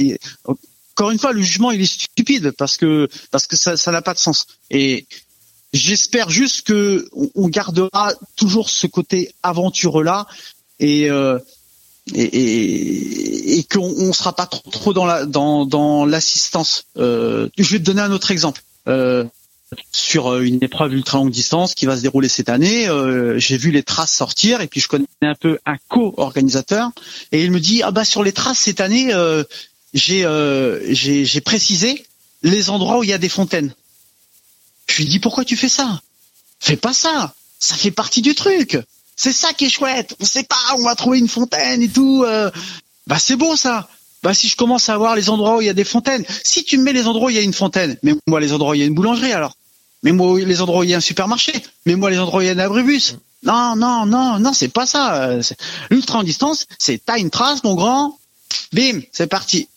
Encore 0.95 1.12
une 1.12 1.20
fois, 1.20 1.32
le 1.32 1.41
jugement, 1.41 1.70
il 1.70 1.82
est 1.82 1.86
stupide 1.86 2.52
parce 2.58 2.76
que 2.76 3.08
parce 3.30 3.45
que 3.45 3.56
ça 3.56 3.78
ça 3.78 3.91
n'a 3.91 4.02
pas 4.02 4.16
de 4.16 4.20
sens. 4.20 4.48
Et 4.72 5.06
j'espère 5.73 6.30
juste 6.30 6.65
que 6.68 7.07
on- 7.35 7.48
gardera 7.49 8.14
toujours 8.35 8.69
ce 8.69 8.88
côté 8.88 9.34
aventureux 9.44 10.03
là 10.03 10.27
et 10.80 11.10
euh, 11.10 11.39
et, 12.14 12.23
et, 12.23 13.57
et 13.60 13.64
qu'on 13.64 13.81
on 13.81 14.14
sera 14.14 14.34
pas 14.35 14.45
trop, 14.45 14.69
trop 14.69 14.94
dans 14.94 15.06
la 15.06 15.26
dans 15.26 15.65
dans 15.65 16.06
l'assistance. 16.06 16.85
Euh, 16.98 17.49
je 17.57 17.72
vais 17.73 17.80
te 17.80 17.84
donner 17.84 18.02
un 18.02 18.11
autre 18.11 18.31
exemple. 18.31 18.61
Euh, 18.88 19.26
sur 19.91 20.31
euh, 20.31 20.41
une 20.45 20.64
épreuve 20.64 20.94
ultra 20.94 21.18
longue 21.18 21.30
distance 21.31 21.73
qui 21.76 21.85
va 21.85 21.98
se 21.98 22.02
dérouler 22.02 22.30
cette 22.30 22.48
année, 22.48 22.88
euh, 22.88 23.38
j'ai 23.38 23.57
vu 23.57 23.72
les 23.72 23.84
traces 23.84 24.14
sortir 24.14 24.61
et 24.61 24.68
puis 24.68 24.80
je 24.80 24.88
connais 24.88 25.06
un 25.22 25.35
peu 25.35 25.60
un 25.65 25.76
co-organisateur 25.89 26.91
et 27.34 27.44
il 27.44 27.52
me 27.52 27.60
dit 27.60 27.84
ah 27.84 27.91
bah 27.91 28.06
sur 28.06 28.23
les 28.23 28.31
traces 28.31 28.60
cette 28.60 28.80
année 28.80 29.14
euh, 29.14 29.44
j'ai 29.94 30.23
euh, 30.26 30.80
j'ai 30.94 31.41
précisé 31.41 32.06
les 32.44 32.69
endroits 32.69 32.99
où 32.99 33.03
il 33.03 33.10
y 33.10 33.14
a 33.14 33.18
des 33.18 33.27
fontaines. 33.30 33.73
Je 34.88 34.97
lui 34.97 35.05
dis 35.05 35.19
pourquoi 35.19 35.45
tu 35.45 35.57
fais 35.57 35.69
ça? 35.69 36.01
Fais 36.59 36.77
pas 36.77 36.93
ça, 36.93 37.34
ça 37.59 37.76
fait 37.76 37.91
partie 37.91 38.22
du 38.22 38.35
truc. 38.35 38.80
C'est 39.15 39.34
ça 39.34 39.53
qui 39.53 39.65
est 39.65 39.69
chouette. 39.69 40.15
On 40.19 40.26
sait 40.26 40.43
pas, 40.43 40.55
on 40.77 40.84
va 40.84 40.95
trouver 40.95 41.19
une 41.19 41.27
fontaine 41.27 41.81
et 41.81 41.89
tout. 41.89 42.23
euh. 42.26 42.51
Bah 43.07 43.18
c'est 43.19 43.35
beau 43.35 43.55
ça. 43.55 43.88
Bah 44.23 44.34
si 44.34 44.47
je 44.47 44.55
commence 44.55 44.89
à 44.89 44.97
voir 44.97 45.15
les 45.15 45.30
endroits 45.30 45.57
où 45.57 45.61
il 45.61 45.65
y 45.68 45.69
a 45.69 45.73
des 45.73 45.84
fontaines, 45.84 46.26
si 46.43 46.64
tu 46.64 46.77
me 46.77 46.84
mets 46.84 46.93
les 46.93 47.07
endroits 47.07 47.27
où 47.27 47.30
il 47.30 47.35
y 47.35 47.39
a 47.39 47.43
une 47.43 47.53
fontaine, 47.53 47.97
mais 48.03 48.14
moi 48.27 48.39
les 48.39 48.51
endroits 48.53 48.72
où 48.72 48.73
il 48.76 48.80
y 48.80 48.84
a 48.84 48.85
une 48.85 48.95
boulangerie 48.95 49.34
alors. 49.34 49.55
Mais 50.03 50.11
moi 50.11 50.39
les 50.39 50.61
endroits 50.61 50.81
où 50.81 50.84
il 50.84 50.89
y 50.89 50.93
a 50.93 50.97
un 50.97 51.01
supermarché, 51.01 51.53
mais 51.85 51.95
moi 51.95 52.09
les 52.09 52.19
endroits 52.19 52.39
où 52.39 52.43
il 52.43 52.47
y 52.47 52.49
a 52.49 52.53
un 52.53 52.59
abribus. 52.59 53.15
Non, 53.43 53.76
non, 53.76 54.05
non, 54.05 54.39
non, 54.39 54.53
c'est 54.53 54.68
pas 54.68 54.85
ça. 54.85 55.30
L'ultra 55.89 56.19
en 56.19 56.23
distance, 56.23 56.65
c'est 56.80 57.03
t'as 57.03 57.19
une 57.19 57.30
trace, 57.30 57.64
mon 57.64 57.76
grand. 57.76 58.18
Bim, 58.73 59.01
c'est 59.11 59.27
parti. 59.27 59.68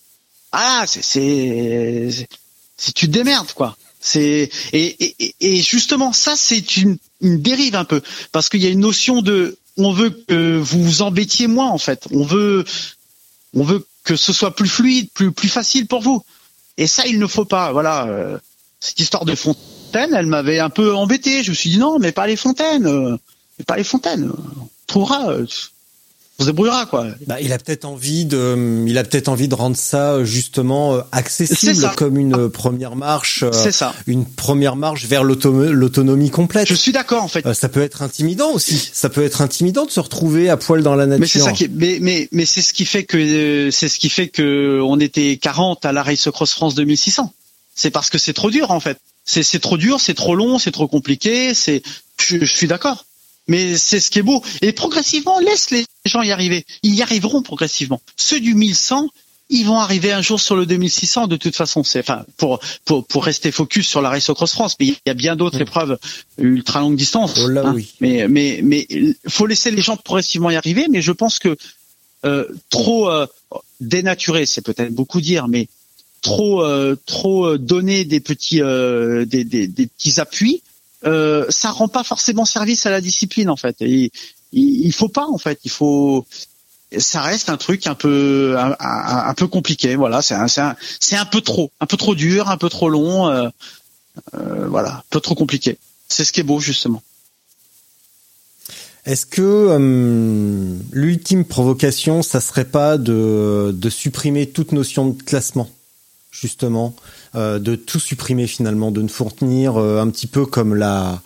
Ah, 0.53 0.85
c'est, 0.87 1.03
c'est 1.03 2.27
tu 2.95 3.07
te 3.07 3.12
démerdes 3.12 3.53
quoi. 3.53 3.77
Et, 4.15 4.51
justement 5.63 6.13
ça 6.13 6.35
c'est 6.37 6.77
une, 6.77 6.99
dérive 7.21 7.77
un 7.77 7.85
peu 7.85 8.01
parce 8.33 8.49
qu'il 8.49 8.63
y 8.63 8.67
a 8.67 8.71
une 8.71 8.81
notion 8.81 9.23
de 9.23 9.57
on 9.77 9.93
veut 9.93 10.11
que 10.11 10.59
vous 10.59 10.83
vous 10.83 11.03
embêtiez 11.03 11.47
moins 11.47 11.69
en 11.71 11.79
fait. 11.79 12.07
On 12.11 12.25
veut 12.25 12.65
on 13.55 13.63
veut 13.63 13.87
que 14.05 14.17
ce 14.17 14.33
soit 14.33 14.55
plus 14.55 14.69
fluide, 14.69 15.11
plus 15.13 15.33
plus 15.33 15.49
facile 15.49 15.87
pour 15.87 16.03
vous. 16.03 16.25
Et 16.77 16.87
ça 16.87 17.07
il 17.07 17.19
ne 17.19 17.27
faut 17.27 17.45
pas. 17.45 17.73
Voilà 17.73 18.07
euh, 18.07 18.39
cette 18.81 18.99
histoire 19.01 19.25
de 19.25 19.35
fontaine, 19.35 20.15
elle 20.15 20.27
m'avait 20.27 20.59
un 20.59 20.71
peu 20.71 20.95
embêté. 20.95 21.43
Je 21.43 21.51
me 21.51 21.55
suis 21.55 21.71
dit 21.71 21.79
non 21.79 21.99
mais 21.99 22.13
pas 22.13 22.27
les 22.27 22.37
fontaines, 22.37 22.87
euh, 22.87 23.17
pas 23.67 23.77
les 23.77 23.85
fontaines. 23.85 24.31
On 24.31 24.69
trouvera. 24.87 25.35
Euh, 26.41 26.45
on 26.45 26.45
se 26.45 26.51
débrouillera 26.51 26.87
quoi. 26.87 27.07
Bah, 27.27 27.41
il 27.41 27.53
a 27.53 27.59
peut-être 27.59 27.85
envie 27.85 28.25
de, 28.25 28.85
il 28.87 28.97
a 28.99 29.05
peut-être 29.05 29.29
envie 29.29 29.49
de 29.49 29.55
rendre 29.55 29.77
ça 29.77 30.25
justement 30.25 30.95
euh, 30.95 31.01
accessible 31.12 31.91
comme 31.97 32.17
une 32.17 32.35
euh, 32.35 32.49
première 32.49 32.97
marche. 32.97 33.43
Euh, 33.43 33.53
c'est 33.53 33.73
ça. 33.73 33.95
Une 34.07 34.25
première 34.25 34.77
marche 34.77 35.07
vers 35.07 35.23
l'autonomie 35.23 36.31
complète. 36.31 36.69
Je 36.69 36.75
suis 36.75 36.93
d'accord 36.93 37.23
en 37.23 37.29
fait. 37.29 37.53
ça 37.53 37.69
peut 37.69 37.83
être 37.83 38.03
intimidant 38.03 38.53
aussi. 38.53 38.91
Ça 38.93 39.09
peut 39.09 39.23
être 39.23 39.43
intimidant 39.43 39.85
de 39.85 39.91
se 39.91 40.01
retrouver 40.01 40.49
à 40.49 40.57
poil 40.57 40.83
dans 40.83 40.95
la 40.95 41.07
nature. 41.07 41.21
Mais 41.21 41.27
c'est 41.27 41.41
ça 41.41 41.53
qui, 41.53 41.69
mais 41.69 41.99
mais 42.01 42.29
mais 42.33 42.47
c'est 42.47 42.62
ce 42.62 42.73
qui 42.73 42.85
fait 42.85 43.05
que 43.05 43.71
c'est 43.71 43.89
ce 43.89 43.99
qui 43.99 44.09
fait 44.09 44.29
que 44.29 44.81
on 44.83 44.99
était 44.99 45.37
40 45.37 45.85
à 45.85 45.93
la 45.93 46.03
Race 46.03 46.29
Cross 46.31 46.53
France 46.53 46.75
2600. 46.75 47.33
C'est 47.75 47.91
parce 47.91 48.11
que 48.11 48.19
c'est 48.19 48.33
trop 48.33 48.51
dur 48.51 48.71
en 48.71 48.81
fait. 48.81 48.99
C'est 49.25 49.43
c'est 49.43 49.59
trop 49.61 49.77
dur, 49.77 50.01
c'est 50.01 50.15
trop 50.15 50.35
long, 50.35 50.59
c'est 50.59 50.73
trop 50.73 50.89
compliqué. 50.89 51.55
C'est 51.55 51.83
je 52.19 52.45
suis 52.45 52.67
d'accord. 52.67 53.05
Mais 53.51 53.77
c'est 53.77 53.99
ce 53.99 54.11
qui 54.11 54.21
est 54.21 54.23
beau. 54.23 54.43
Et 54.63 54.71
progressivement, 54.73 55.41
laisse 55.41 55.71
les 55.71 55.85
gens 56.05 56.23
y 56.23 56.31
arriver. 56.31 56.65
Ils 56.85 56.95
y 56.95 57.03
arriveront 57.03 57.43
progressivement. 57.43 58.01
Ceux 58.17 58.39
du 58.39 58.55
1100, 58.55 59.09
ils 59.49 59.67
vont 59.67 59.81
arriver 59.81 60.13
un 60.13 60.23
jour 60.23 60.41
sur 60.41 60.55
le 60.55 60.67
2600 60.67 61.27
de 61.27 61.37
toute 61.37 61.57
façon. 61.57 61.83
C'est 61.83 61.99
enfin 61.99 62.25
pour 62.37 62.61
pour 62.85 63.05
pour 63.05 63.25
rester 63.25 63.51
focus 63.51 63.89
sur 63.89 64.03
la 64.03 64.09
Race 64.09 64.31
Cross 64.33 64.53
France, 64.53 64.77
mais 64.79 64.87
il 64.87 64.97
y 65.05 65.11
a 65.11 65.15
bien 65.15 65.35
d'autres 65.35 65.61
épreuves 65.61 65.99
ultra 66.39 66.79
longue 66.79 66.95
distance. 66.95 67.35
Oh 67.43 67.49
là, 67.49 67.67
hein. 67.67 67.73
oui. 67.75 67.93
Mais 68.01 68.29
mais 68.29 68.61
mais 68.63 68.87
faut 69.29 69.47
laisser 69.47 69.73
les 69.73 69.83
gens 69.83 69.97
progressivement 69.97 70.51
y 70.51 70.57
arriver. 70.57 70.87
Mais 70.89 71.03
je 71.03 71.11
pense 71.11 71.41
que 71.41 71.57
euh, 72.25 72.47
trop 72.69 73.11
euh, 73.11 73.27
dénaturé, 73.81 74.47
c'est 74.47 74.63
peut-être 74.63 74.95
beaucoup 74.95 75.21
dire, 75.21 75.49
mais 75.49 75.67
trop 76.23 76.63
euh, 76.63 76.97
trop 77.05 77.59
donner 77.59 78.05
des 78.05 78.21
petits 78.21 78.63
euh, 78.63 79.25
des, 79.25 79.43
des, 79.43 79.67
des 79.67 79.89
petits 79.89 80.21
appuis 80.21 80.63
euh, 81.07 81.47
ça 81.49 81.71
rend 81.71 81.89
pas 81.89 82.05
forcément 82.05 82.45
service 82.45 82.87
à 82.87 82.91
la 82.91 83.01
discipline 83.01 83.49
en 83.49 83.57
fait. 83.57 83.77
Il, 83.81 84.11
il 84.53 84.93
faut 84.93 85.09
pas 85.09 85.27
en 85.27 85.39
fait. 85.39 85.61
Il 85.65 85.71
faut 85.71 86.27
ça 86.99 87.23
reste 87.23 87.51
un 87.51 87.57
truc 87.57 87.87
un 87.87 87.95
peu 87.95 88.57
un, 88.59 89.35
peu 89.35 89.47
compliqué. 89.47 89.97
Voilà, 89.97 90.23
c'est 90.23 90.35
un, 90.35 90.49
c'est 90.49 91.17
un, 91.17 91.25
peu 91.25 91.41
trop, 91.41 91.71
un 91.81 91.87
peu 91.87 91.97
trop 91.97 92.15
dur, 92.15 92.49
un 92.51 92.57
peu 92.57 92.69
trop 92.69 92.89
long. 92.89 93.29
Euh, 93.29 93.49
euh, 94.35 94.67
voilà, 94.69 94.95
un 94.95 95.03
peu 95.11 95.21
trop 95.21 95.35
compliqué. 95.35 95.79
C'est 96.09 96.25
ce 96.25 96.33
qui 96.33 96.41
est 96.41 96.45
beau 96.45 96.59
justement. 96.59 97.03
Est-ce 99.07 99.25
que 99.25 99.41
euh, 99.43 100.77
l'ultime 100.93 101.45
provocation, 101.45 102.23
ça 102.23 102.41
serait 102.41 102.67
pas 102.67 102.99
de, 102.99 103.75
supprimer 103.89 104.49
toute 104.49 104.73
notion 104.73 105.09
de 105.09 105.23
classement, 105.23 105.71
justement? 106.31 106.95
De 107.35 107.74
tout 107.77 108.01
supprimer 108.01 108.47
finalement, 108.47 108.90
de 108.90 109.02
ne 109.02 109.09
fournir 109.09 109.77
euh, 109.77 110.01
un 110.01 110.09
petit 110.09 110.27
peu 110.27 110.47
comme 110.47 110.74
la 110.74 111.23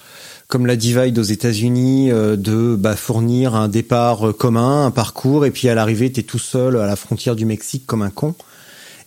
comme 0.47 0.67
la 0.67 0.77
divide 0.77 1.19
aux 1.19 1.23
États-Unis, 1.23 2.13
euh, 2.13 2.37
de 2.37 2.77
bah, 2.77 2.97
fournir 2.97 3.55
un 3.55 3.69
départ 3.69 4.35
commun, 4.39 4.87
un 4.87 4.91
parcours, 4.91 5.47
et 5.47 5.51
puis 5.51 5.69
à 5.69 5.75
l'arrivée, 5.75 6.13
tu 6.13 6.21
es 6.21 6.23
tout 6.23 6.39
seul 6.39 6.77
à 6.77 6.87
la 6.87 6.97
frontière 6.97 7.35
du 7.35 7.47
Mexique 7.47 7.87
comme 7.87 8.03
un 8.03 8.11
con 8.11 8.35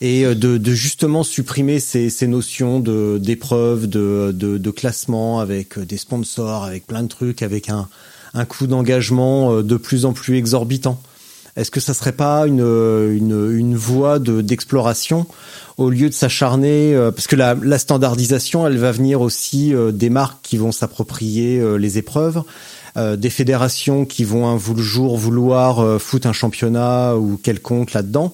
et 0.01 0.25
de, 0.25 0.57
de, 0.57 0.71
justement 0.73 1.23
supprimer 1.23 1.79
ces, 1.79 2.11
ces 2.11 2.27
notions 2.27 2.79
de 2.79 3.17
d'épreuves, 3.19 3.87
de, 3.87 4.31
de, 4.31 4.59
de, 4.59 4.71
classement 4.71 5.39
avec 5.39 5.79
des 5.79 5.97
sponsors, 5.97 6.63
avec 6.63 6.85
plein 6.85 7.01
de 7.01 7.07
trucs, 7.07 7.41
avec 7.41 7.69
un, 7.69 7.87
un 8.35 8.45
coût 8.45 8.67
d'engagement 8.67 9.63
de 9.63 9.77
plus 9.77 10.05
en 10.05 10.13
plus 10.13 10.37
exorbitant. 10.37 11.01
Est-ce 11.57 11.71
que 11.71 11.79
ça 11.79 11.93
serait 11.93 12.13
pas 12.13 12.47
une, 12.47 12.61
une, 12.61 13.57
une 13.57 13.75
voie 13.75 14.19
d'exploration 14.19 15.27
au 15.77 15.89
lieu 15.89 16.09
de 16.09 16.13
s'acharner 16.13 16.93
euh, 16.95 17.11
parce 17.11 17.27
que 17.27 17.35
la, 17.35 17.55
la, 17.61 17.77
standardisation 17.77 18.65
elle 18.65 18.77
va 18.77 18.91
venir 18.91 19.21
aussi 19.21 19.73
euh, 19.73 19.91
des 19.91 20.09
marques 20.09 20.39
qui 20.41 20.57
vont 20.57 20.71
s'approprier 20.71 21.59
euh, 21.59 21.75
les 21.77 21.97
épreuves 21.97 22.43
des 23.15 23.29
fédérations 23.29 24.05
qui 24.05 24.23
vont 24.23 24.47
un 24.47 24.59
jour 24.77 25.17
vouloir 25.17 26.01
foutre 26.01 26.25
un 26.25 26.33
championnat 26.33 27.15
ou 27.15 27.37
quelconque 27.37 27.93
là-dedans 27.93 28.33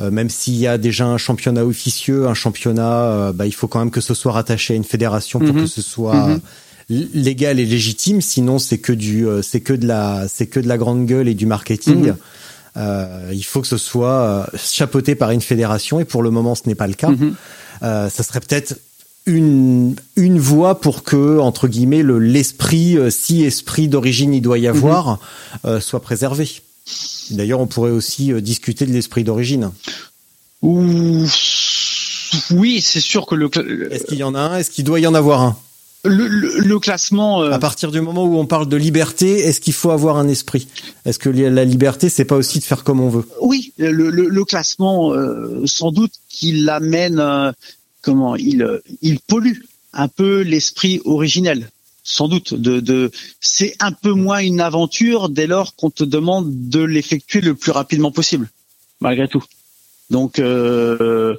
même 0.00 0.28
s'il 0.28 0.56
y 0.56 0.66
a 0.66 0.78
déjà 0.78 1.06
un 1.06 1.16
championnat 1.16 1.64
officieux 1.64 2.26
un 2.26 2.34
championnat 2.34 3.30
bah, 3.32 3.46
il 3.46 3.52
faut 3.52 3.68
quand 3.68 3.78
même 3.78 3.92
que 3.92 4.00
ce 4.00 4.12
soit 4.12 4.32
rattaché 4.32 4.74
à 4.74 4.76
une 4.76 4.82
fédération 4.82 5.38
pour 5.38 5.54
mhm. 5.54 5.60
que 5.60 5.66
ce 5.68 5.80
soit 5.80 6.26
mhm. 6.26 6.40
légal 7.14 7.60
et 7.60 7.64
légitime 7.64 8.20
sinon 8.20 8.58
c'est 8.58 8.78
que 8.78 8.92
du 8.92 9.28
c'est 9.42 9.60
que 9.60 9.74
de 9.74 9.86
la 9.86 10.26
c'est 10.26 10.48
que 10.48 10.58
de 10.58 10.66
la 10.66 10.76
grande 10.76 11.06
gueule 11.06 11.28
et 11.28 11.34
du 11.34 11.46
marketing 11.46 12.08
mhm. 12.08 12.16
Euh, 12.76 13.30
il 13.32 13.44
faut 13.44 13.60
que 13.60 13.66
ce 13.66 13.78
soit 13.78 14.08
euh, 14.08 14.44
chapeauté 14.56 15.14
par 15.14 15.30
une 15.30 15.40
fédération 15.40 15.98
et 16.00 16.04
pour 16.04 16.22
le 16.22 16.30
moment 16.30 16.54
ce 16.54 16.62
n'est 16.66 16.74
pas 16.74 16.86
le 16.86 16.94
cas. 16.94 17.08
Mhm. 17.10 17.34
Euh, 17.82 18.08
ça 18.10 18.22
serait 18.22 18.40
peut-être 18.40 18.78
une 19.26 19.96
une 20.16 20.38
voie 20.38 20.80
pour 20.80 21.02
que 21.02 21.38
entre 21.38 21.68
guillemets 21.68 22.02
le 22.02 22.18
l'esprit 22.18 22.96
si 23.10 23.42
esprit 23.42 23.88
d'origine 23.88 24.32
il 24.32 24.40
doit 24.40 24.58
y 24.58 24.66
avoir 24.66 25.18
mhm. 25.64 25.80
soit 25.80 26.00
préservé. 26.00 26.48
D'ailleurs, 27.30 27.60
on 27.60 27.66
pourrait 27.66 27.92
aussi 27.92 28.32
discuter 28.42 28.86
de 28.86 28.92
l'esprit 28.92 29.22
d'origine. 29.22 29.70
Oui, 32.50 32.80
c'est 32.80 33.00
sûr 33.00 33.26
que 33.26 33.34
le. 33.34 33.48
Est-ce 33.92 34.04
qu'il 34.04 34.18
y 34.18 34.24
en 34.24 34.34
a 34.34 34.40
un? 34.40 34.56
Est-ce 34.58 34.70
qu'il 34.70 34.84
doit 34.84 34.98
y 34.98 35.06
en 35.06 35.14
avoir 35.14 35.42
un? 35.42 35.56
Le, 36.04 36.26
le, 36.26 36.78
classement. 36.78 37.42
Euh... 37.42 37.50
À 37.50 37.58
partir 37.58 37.90
du 37.90 38.00
moment 38.00 38.24
où 38.24 38.36
on 38.38 38.46
parle 38.46 38.68
de 38.68 38.76
liberté, 38.76 39.40
est-ce 39.40 39.60
qu'il 39.60 39.72
faut 39.72 39.90
avoir 39.90 40.16
un 40.16 40.28
esprit? 40.28 40.68
Est-ce 41.04 41.18
que 41.18 41.28
la 41.28 41.64
liberté, 41.64 42.08
c'est 42.08 42.24
pas 42.24 42.36
aussi 42.36 42.58
de 42.58 42.64
faire 42.64 42.84
comme 42.84 43.00
on 43.00 43.08
veut? 43.08 43.26
Oui, 43.40 43.72
le, 43.78 44.10
le 44.10 44.44
classement, 44.44 45.12
euh, 45.12 45.62
sans 45.66 45.92
doute 45.92 46.12
qu'il 46.28 46.68
amène, 46.68 47.18
euh, 47.18 47.52
comment 48.02 48.36
il 48.36 48.62
euh, 48.62 48.78
il 49.02 49.20
pollue 49.20 49.58
un 49.92 50.08
peu 50.08 50.40
l'esprit 50.40 51.00
originel. 51.04 51.68
Sans 52.02 52.28
doute, 52.28 52.54
de, 52.54 52.80
de 52.80 53.10
c'est 53.40 53.76
un 53.78 53.92
peu 53.92 54.12
moins 54.12 54.38
une 54.38 54.60
aventure 54.60 55.28
dès 55.28 55.46
lors 55.46 55.74
qu'on 55.76 55.90
te 55.90 56.02
demande 56.02 56.68
de 56.70 56.80
l'effectuer 56.80 57.40
le 57.40 57.54
plus 57.54 57.72
rapidement 57.72 58.10
possible, 58.10 58.48
malgré 59.00 59.28
tout. 59.28 59.44
Donc, 60.08 60.38
euh, 60.38 61.36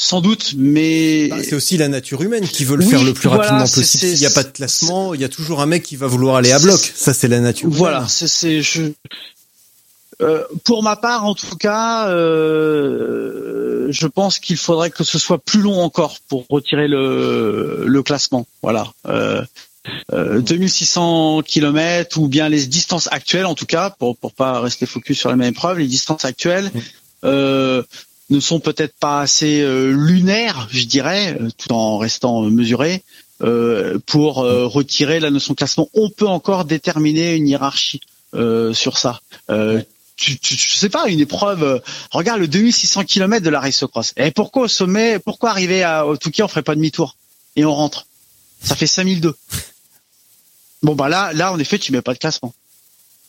sans 0.00 0.20
doute, 0.20 0.54
mais 0.56 1.26
bah, 1.26 1.42
c'est 1.42 1.56
aussi 1.56 1.76
la 1.76 1.88
nature 1.88 2.22
humaine 2.22 2.46
qui 2.46 2.64
veut 2.64 2.76
le 2.76 2.84
faire 2.84 3.02
le 3.02 3.12
plus 3.12 3.28
rapidement 3.28 3.64
possible. 3.64 3.84
S'il 3.84 4.20
n'y 4.20 4.26
a 4.26 4.30
pas 4.30 4.44
de 4.44 4.50
classement, 4.50 5.12
il 5.12 5.20
y 5.20 5.24
a 5.24 5.28
toujours 5.28 5.60
un 5.60 5.66
mec 5.66 5.82
qui 5.82 5.96
va 5.96 6.06
vouloir 6.06 6.36
aller 6.36 6.52
à 6.52 6.60
bloc. 6.60 6.78
Ça, 6.94 7.12
c'est 7.12 7.26
la 7.26 7.40
nature. 7.40 7.68
Voilà, 7.68 8.06
c'est 8.08 8.62
je. 8.62 8.92
Euh, 10.20 10.44
pour 10.64 10.84
ma 10.84 10.96
part, 10.96 11.24
en 11.24 11.34
tout 11.34 11.56
cas, 11.56 12.08
euh, 12.10 13.88
je 13.90 14.06
pense 14.06 14.38
qu'il 14.38 14.56
faudrait 14.56 14.90
que 14.90 15.02
ce 15.02 15.18
soit 15.18 15.38
plus 15.38 15.60
long 15.60 15.80
encore 15.80 16.18
pour 16.28 16.46
retirer 16.48 16.86
le, 16.86 17.84
le 17.84 18.02
classement. 18.02 18.46
Voilà. 18.62 18.92
Euh, 19.08 19.44
2600 20.12 21.38
euh, 21.38 21.42
km 21.42 22.18
ou 22.18 22.28
bien 22.28 22.48
les 22.48 22.66
distances 22.66 23.08
actuelles, 23.10 23.46
en 23.46 23.54
tout 23.54 23.66
cas, 23.66 23.90
pour 23.90 24.16
pour 24.16 24.32
pas 24.32 24.60
rester 24.60 24.86
focus 24.86 25.18
sur 25.18 25.30
les 25.30 25.36
mêmes 25.36 25.50
épreuves, 25.50 25.78
les 25.78 25.86
distances 25.88 26.24
actuelles. 26.24 26.70
Ne 28.30 28.40
sont 28.40 28.60
peut-être 28.60 28.94
pas 28.98 29.20
assez 29.20 29.62
euh, 29.62 29.90
lunaires, 29.90 30.68
je 30.70 30.84
dirais, 30.84 31.36
euh, 31.40 31.48
tout 31.56 31.72
en 31.72 31.96
restant 31.96 32.42
mesurés, 32.42 33.02
euh, 33.42 33.98
pour 34.06 34.36
retirer 34.36 35.20
la 35.20 35.30
notion 35.30 35.54
de 35.54 35.58
classement. 35.58 35.88
On 35.94 36.10
peut 36.10 36.26
encore 36.26 36.64
déterminer 36.64 37.34
une 37.36 37.48
hiérarchie 37.48 38.00
sur 38.32 38.98
ça. 38.98 39.20
Tu, 40.16 40.36
tu, 40.40 40.56
sais 40.56 40.88
pas, 40.88 41.08
une 41.08 41.20
épreuve. 41.20 41.80
regarde 42.10 42.40
le 42.40 42.48
2600 42.48 43.04
km 43.04 43.44
de 43.44 43.50
la 43.50 43.60
race 43.60 43.84
cross. 43.86 44.12
Et 44.16 44.32
pourquoi 44.32 44.64
au 44.64 44.68
sommet, 44.68 45.20
pourquoi 45.20 45.50
arriver 45.50 45.84
à, 45.84 46.06
au 46.06 46.16
Touquet, 46.16 46.42
on 46.42 46.48
ferait 46.48 46.62
pas 46.62 46.74
demi-tour 46.74 47.16
et 47.54 47.64
on 47.64 47.72
rentre? 47.72 48.06
Ça 48.60 48.74
fait 48.74 48.88
5002. 48.88 49.36
Bon 50.82 50.94
bah 50.94 51.08
là, 51.08 51.32
là 51.32 51.52
en 51.52 51.58
effet, 51.58 51.78
tu 51.78 51.92
mets 51.92 52.02
pas 52.02 52.14
de 52.14 52.18
classement. 52.18 52.52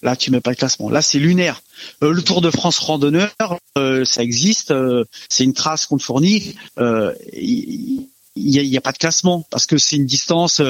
Là, 0.01 0.15
tu 0.15 0.31
mets 0.31 0.39
pas 0.39 0.51
le 0.51 0.55
classement. 0.55 0.89
Là, 0.89 1.01
c'est 1.01 1.19
lunaire. 1.19 1.61
Euh, 2.03 2.13
le 2.13 2.21
Tour 2.21 2.41
de 2.41 2.49
France 2.51 2.79
randonneur, 2.79 3.33
euh, 3.77 4.05
ça 4.05 4.23
existe. 4.23 4.71
Euh, 4.71 5.03
c'est 5.27 5.43
une 5.43 5.53
trace 5.53 5.85
qu'on 5.85 5.97
te 5.97 6.03
fournit. 6.03 6.55
Il 6.77 8.07
n'y 8.35 8.77
a, 8.77 8.81
pas 8.81 8.93
de 8.93 8.97
classement 8.97 9.45
parce 9.49 9.65
que 9.65 9.77
c'est 9.77 9.97
une 9.97 10.05
distance. 10.05 10.61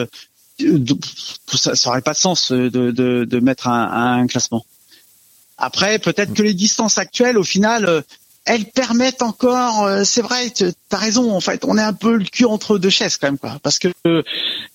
ça, 1.53 1.75
ça 1.75 1.89
aurait 1.89 2.01
pas 2.01 2.13
de 2.13 2.17
sens 2.17 2.51
de, 2.51 2.69
de, 2.69 3.25
de 3.25 3.39
mettre 3.39 3.67
un, 3.67 4.21
un, 4.21 4.27
classement. 4.27 4.65
Après, 5.57 5.99
peut-être 5.99 6.33
que 6.33 6.41
les 6.41 6.53
distances 6.53 6.97
actuelles, 6.97 7.37
au 7.37 7.43
final, 7.43 8.03
elles 8.49 8.65
permettent 8.65 9.21
encore, 9.21 9.83
euh, 9.83 10.03
c'est 10.03 10.23
vrai, 10.23 10.49
tu 10.49 10.65
as 10.91 10.97
raison, 10.97 11.31
en 11.35 11.39
fait, 11.39 11.63
on 11.65 11.77
est 11.77 11.83
un 11.83 11.93
peu 11.93 12.17
le 12.17 12.25
cul 12.25 12.45
entre 12.45 12.79
deux 12.79 12.89
chaises 12.89 13.17
quand 13.17 13.27
même, 13.27 13.37
quoi, 13.37 13.59
parce 13.61 13.77
que 13.77 13.89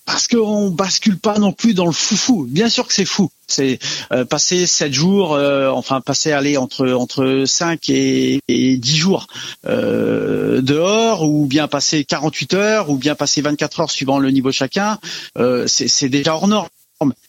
parce 0.07 0.29
qu'on 0.29 0.71
bascule 0.71 1.19
pas 1.19 1.41
non 1.41 1.51
plus 1.51 1.75
dans 1.75 1.87
le 1.87 1.93
foufou. 1.93 2.47
Bien 2.49 2.69
sûr 2.69 2.87
que 2.87 2.95
c'est 2.95 3.05
fou, 3.05 3.31
c'est 3.49 3.81
euh, 4.13 4.25
passer 4.25 4.67
sept 4.67 4.93
jours, 4.93 5.35
euh, 5.35 5.71
enfin 5.71 6.01
passer 6.01 6.31
aller 6.31 6.57
entre 6.57 6.89
entre 6.93 7.43
5 7.47 7.89
et, 7.89 8.39
et 8.47 8.77
10 8.77 8.97
jours 8.97 9.27
euh, 9.67 10.61
dehors, 10.61 11.29
ou 11.29 11.47
bien 11.47 11.67
passer 11.67 12.05
48 12.05 12.55
heures, 12.55 12.91
ou 12.91 12.97
bien 12.97 13.17
passer 13.17 13.43
24 13.43 13.81
heures 13.81 13.91
suivant 13.91 14.21
le 14.21 14.31
niveau 14.31 14.51
de 14.51 14.55
chacun, 14.55 15.01
euh, 15.37 15.67
c'est 15.67 16.09
déjà 16.09 16.37
hors 16.37 16.47
norme 16.47 16.69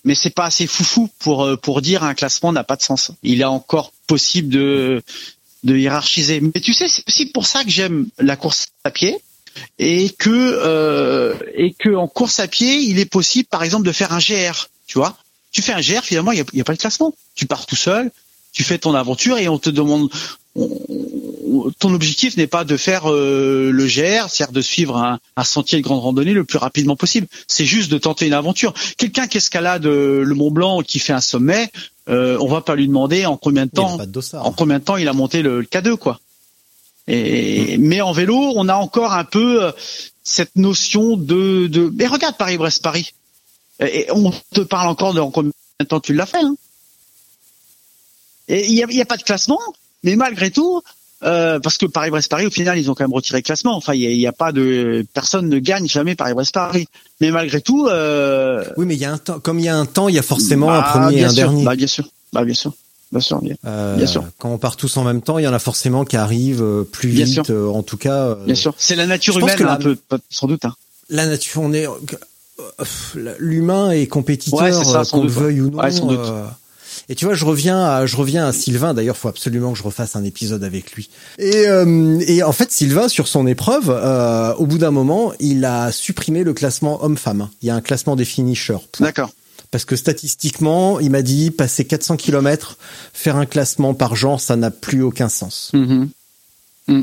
mais 0.04 0.14
c'est 0.14 0.30
pas 0.30 0.46
assez 0.46 0.68
foufou 0.68 1.10
pour 1.18 1.50
pour 1.60 1.82
dire 1.82 2.04
un 2.04 2.14
classement 2.14 2.54
n'a 2.54 2.64
pas 2.64 2.76
de 2.76 2.84
sens. 2.84 3.12
Il 3.24 3.42
est 3.42 3.46
encore 3.46 3.92
possible 4.08 4.50
de 4.50 5.02
de 5.66 5.76
hiérarchiser. 5.76 6.40
Mais 6.42 6.62
tu 6.62 6.74
sais, 6.74 6.88
c'est 6.88 7.04
aussi 7.08 7.26
pour 7.26 7.46
ça 7.46 7.64
que 7.64 7.70
j'aime 7.70 8.08
la 8.20 8.36
course 8.36 8.68
à 8.84 8.92
pied 8.92 9.18
et 9.80 10.10
que 10.10 10.30
euh, 10.30 11.36
et 11.56 11.74
que 11.74 11.94
en 11.96 12.08
course 12.08 12.40
à 12.40 12.48
pied, 12.48 12.76
il 12.76 13.00
est 13.00 13.06
possible, 13.06 13.48
par 13.50 13.64
exemple, 13.64 13.86
de 13.86 13.92
faire 13.92 14.14
un 14.14 14.20
GR. 14.20 14.70
Tu 14.88 14.98
vois, 14.98 15.18
tu 15.52 15.62
fais 15.62 15.74
un 15.74 15.82
GR, 15.82 16.04
finalement, 16.04 16.32
il 16.32 16.44
n'y 16.54 16.60
a, 16.60 16.62
a, 16.62 16.64
pas 16.64 16.74
de 16.74 16.80
classement. 16.80 17.14
Tu 17.34 17.46
pars 17.46 17.66
tout 17.66 17.76
seul, 17.76 18.12
tu 18.52 18.64
fais 18.64 18.78
ton 18.78 18.94
aventure 18.94 19.38
et 19.38 19.48
on 19.48 19.58
te 19.58 19.70
demande. 19.70 20.10
ton 21.80 21.94
objectif 21.94 22.38
n'est 22.38 22.48
pas 22.48 22.64
de 22.64 22.78
faire 22.78 23.12
euh, 23.12 23.72
le 23.72 23.86
GR, 23.86 24.30
c'est-à-dire 24.30 24.52
de 24.52 24.62
suivre 24.62 24.98
un, 24.98 25.20
un, 25.36 25.44
sentier 25.44 25.80
de 25.80 25.84
grande 25.84 26.02
randonnée 26.02 26.34
le 26.34 26.44
plus 26.44 26.60
rapidement 26.60 26.96
possible. 26.96 27.28
C'est 27.48 27.66
juste 27.66 27.92
de 27.92 27.98
tenter 27.98 28.28
une 28.28 28.34
aventure. 28.34 28.74
Quelqu'un 28.98 29.28
qui 29.28 29.38
escalade 29.38 29.86
euh, 29.86 30.24
le 30.24 30.36
Mont 30.36 30.52
Blanc, 30.52 30.82
qui 30.82 31.00
fait 31.00 31.14
un 31.14 31.22
sommet, 31.22 31.72
euh, 32.10 32.38
on 32.40 32.48
va 32.48 32.62
pas 32.62 32.76
lui 32.76 32.88
demander 32.88 33.26
en 33.26 33.38
combien 33.38 33.66
de 33.66 33.72
temps, 33.72 33.98
en 34.34 34.52
combien 34.52 34.80
de 34.80 34.84
temps 34.84 34.98
il 34.98 35.08
a 35.08 35.14
monté 35.14 35.42
le, 35.42 35.62
le 35.62 35.66
K2 35.66 35.96
quoi. 35.96 36.20
Et, 37.08 37.78
mais 37.78 38.02
en 38.02 38.12
vélo, 38.12 38.54
on 38.56 38.68
a 38.68 38.76
encore 38.76 39.14
un 39.14 39.26
peu 39.26 39.64
euh, 39.64 39.72
cette 40.24 40.56
notion 40.56 41.18
de, 41.18 41.68
de... 41.68 41.92
Mais 41.96 42.08
regarde 42.08 42.36
Paris-Brest-Paris. 42.36 43.14
Et 43.80 44.08
on 44.12 44.32
te 44.54 44.62
parle 44.62 44.88
encore 44.88 45.14
de 45.14 45.20
en 45.20 45.30
combien 45.30 45.52
de 45.80 45.86
temps 45.86 46.00
tu 46.00 46.14
l'as 46.14 46.26
fait. 46.26 46.42
Hein 46.42 46.56
et 48.48 48.66
il 48.68 48.76
n'y 48.76 48.84
a, 48.84 48.88
y 48.90 49.02
a, 49.02 49.06
pas 49.06 49.18
de 49.18 49.24
classement, 49.24 49.60
mais 50.04 50.16
malgré 50.16 50.52
tout, 50.52 50.82
euh, 51.24 51.60
parce 51.60 51.78
que 51.78 51.86
Paris-Brest-Paris, 51.86 52.46
au 52.46 52.52
final, 52.52 52.78
ils 52.78 52.92
ont 52.92 52.94
quand 52.94 53.04
même 53.04 53.14
retiré 53.14 53.40
le 53.40 53.44
classement. 53.44 53.76
Enfin, 53.76 53.94
il 53.94 54.18
n'y 54.18 54.26
a, 54.26 54.30
a, 54.30 54.34
pas 54.34 54.52
de 54.52 55.06
personne 55.14 55.48
ne 55.48 55.60
gagne 55.60 55.88
jamais 55.88 56.16
Paris-Brest-Paris. 56.16 56.88
Mais 57.22 57.32
malgré 57.32 57.62
tout, 57.62 57.88
euh... 57.88 58.64
oui, 58.78 58.86
mais 58.86 58.96
il 58.96 59.00
y 59.00 59.06
a 59.06 59.14
un 59.14 59.18
temps. 59.18 59.40
Comme 59.40 59.60
il 59.60 59.66
y 59.66 59.70
a 59.70 59.78
un 59.78 59.86
temps, 59.86 60.10
il 60.10 60.16
y 60.16 60.20
a 60.20 60.24
forcément 60.24 60.68
bah, 60.68 60.80
un 60.80 61.00
premier 61.00 61.22
et 61.22 61.24
un 61.24 61.30
sûr, 61.30 61.36
dernier. 61.36 61.64
Bah, 61.64 61.76
bien 61.76 61.88
sûr, 61.88 62.10
bah, 62.34 62.44
bien 62.44 62.54
sûr. 62.54 62.74
Bien 63.12 63.22
sûr, 63.22 63.40
bien, 63.40 63.56
euh, 63.66 63.96
bien, 63.96 64.08
sûr. 64.08 64.26
Quand 64.40 64.50
on 64.50 64.58
part 64.58 64.76
tous 64.76 64.98
en 64.98 65.04
même 65.04 65.22
temps, 65.22 65.38
il 65.38 65.44
y 65.44 65.48
en 65.48 65.54
a 65.54 65.60
forcément 65.60 66.04
qui 66.04 66.18
arrivent 66.18 66.86
plus 66.92 67.10
bien 67.10 67.26
vite, 67.26 67.50
en 67.50 67.84
tout 67.84 67.98
cas. 67.98 68.36
bien 68.46 68.56
sûr. 68.56 68.74
C'est 68.78 68.96
la 68.96 69.06
nature 69.06 69.38
humaine, 69.38 69.56
la, 69.60 69.74
un 69.74 69.78
peu, 69.78 69.98
sans 70.30 70.48
doute. 70.48 70.66
Hein. 70.66 70.76
La 71.10 71.26
nature, 71.26 71.62
on 71.62 71.72
est 71.72 71.88
l'humain 73.40 73.92
est 73.92 74.08
compétiteur, 74.08 74.62
ouais, 74.62 75.06
qu'on 75.12 75.24
le 75.24 75.30
veuille 75.30 75.62
ou 75.62 75.70
non. 75.70 75.80
Ouais, 75.80 75.92
sans 75.92 76.08
doute. 76.08 76.20
Et 77.10 77.16
tu 77.16 77.26
vois, 77.26 77.34
je 77.34 77.46
reviens 77.46 77.84
à, 77.84 78.06
je 78.06 78.16
reviens 78.16 78.48
à 78.48 78.52
Sylvain. 78.52 78.94
D'ailleurs, 78.94 79.18
faut 79.18 79.28
absolument 79.28 79.74
que 79.74 79.78
je 79.78 79.84
refasse 79.84 80.16
un 80.16 80.24
épisode 80.24 80.64
avec 80.64 80.92
lui. 80.94 81.10
Et, 81.38 81.68
euh, 81.68 82.20
et 82.28 82.44
en 82.44 82.52
fait, 82.52 82.72
Sylvain, 82.72 83.08
sur 83.08 83.28
son 83.28 83.46
épreuve, 83.48 83.90
euh, 83.90 84.54
au 84.56 84.66
bout 84.66 84.78
d'un 84.78 84.92
moment, 84.92 85.34
il 85.40 85.66
a 85.66 85.92
supprimé 85.92 86.44
le 86.44 86.54
classement 86.54 87.04
homme-femme. 87.04 87.50
Il 87.62 87.68
y 87.68 87.72
a 87.72 87.76
un 87.76 87.82
classement 87.82 88.16
des 88.16 88.26
finishers. 88.26 88.80
D'accord. 89.00 89.32
Parce 89.72 89.86
que 89.86 89.96
statistiquement, 89.96 91.00
il 91.00 91.12
m'a 91.12 91.22
dit, 91.22 91.52
passer 91.52 91.86
400 91.86 92.18
km, 92.18 92.78
faire 93.14 93.36
un 93.36 93.46
classement 93.46 93.94
par 93.94 94.16
genre, 94.16 94.40
ça 94.40 94.56
n'a 94.56 94.72
plus 94.72 95.02
aucun 95.02 95.30
sens. 95.30 95.72
Mmh. 95.74 96.06
Mmh. 96.88 97.02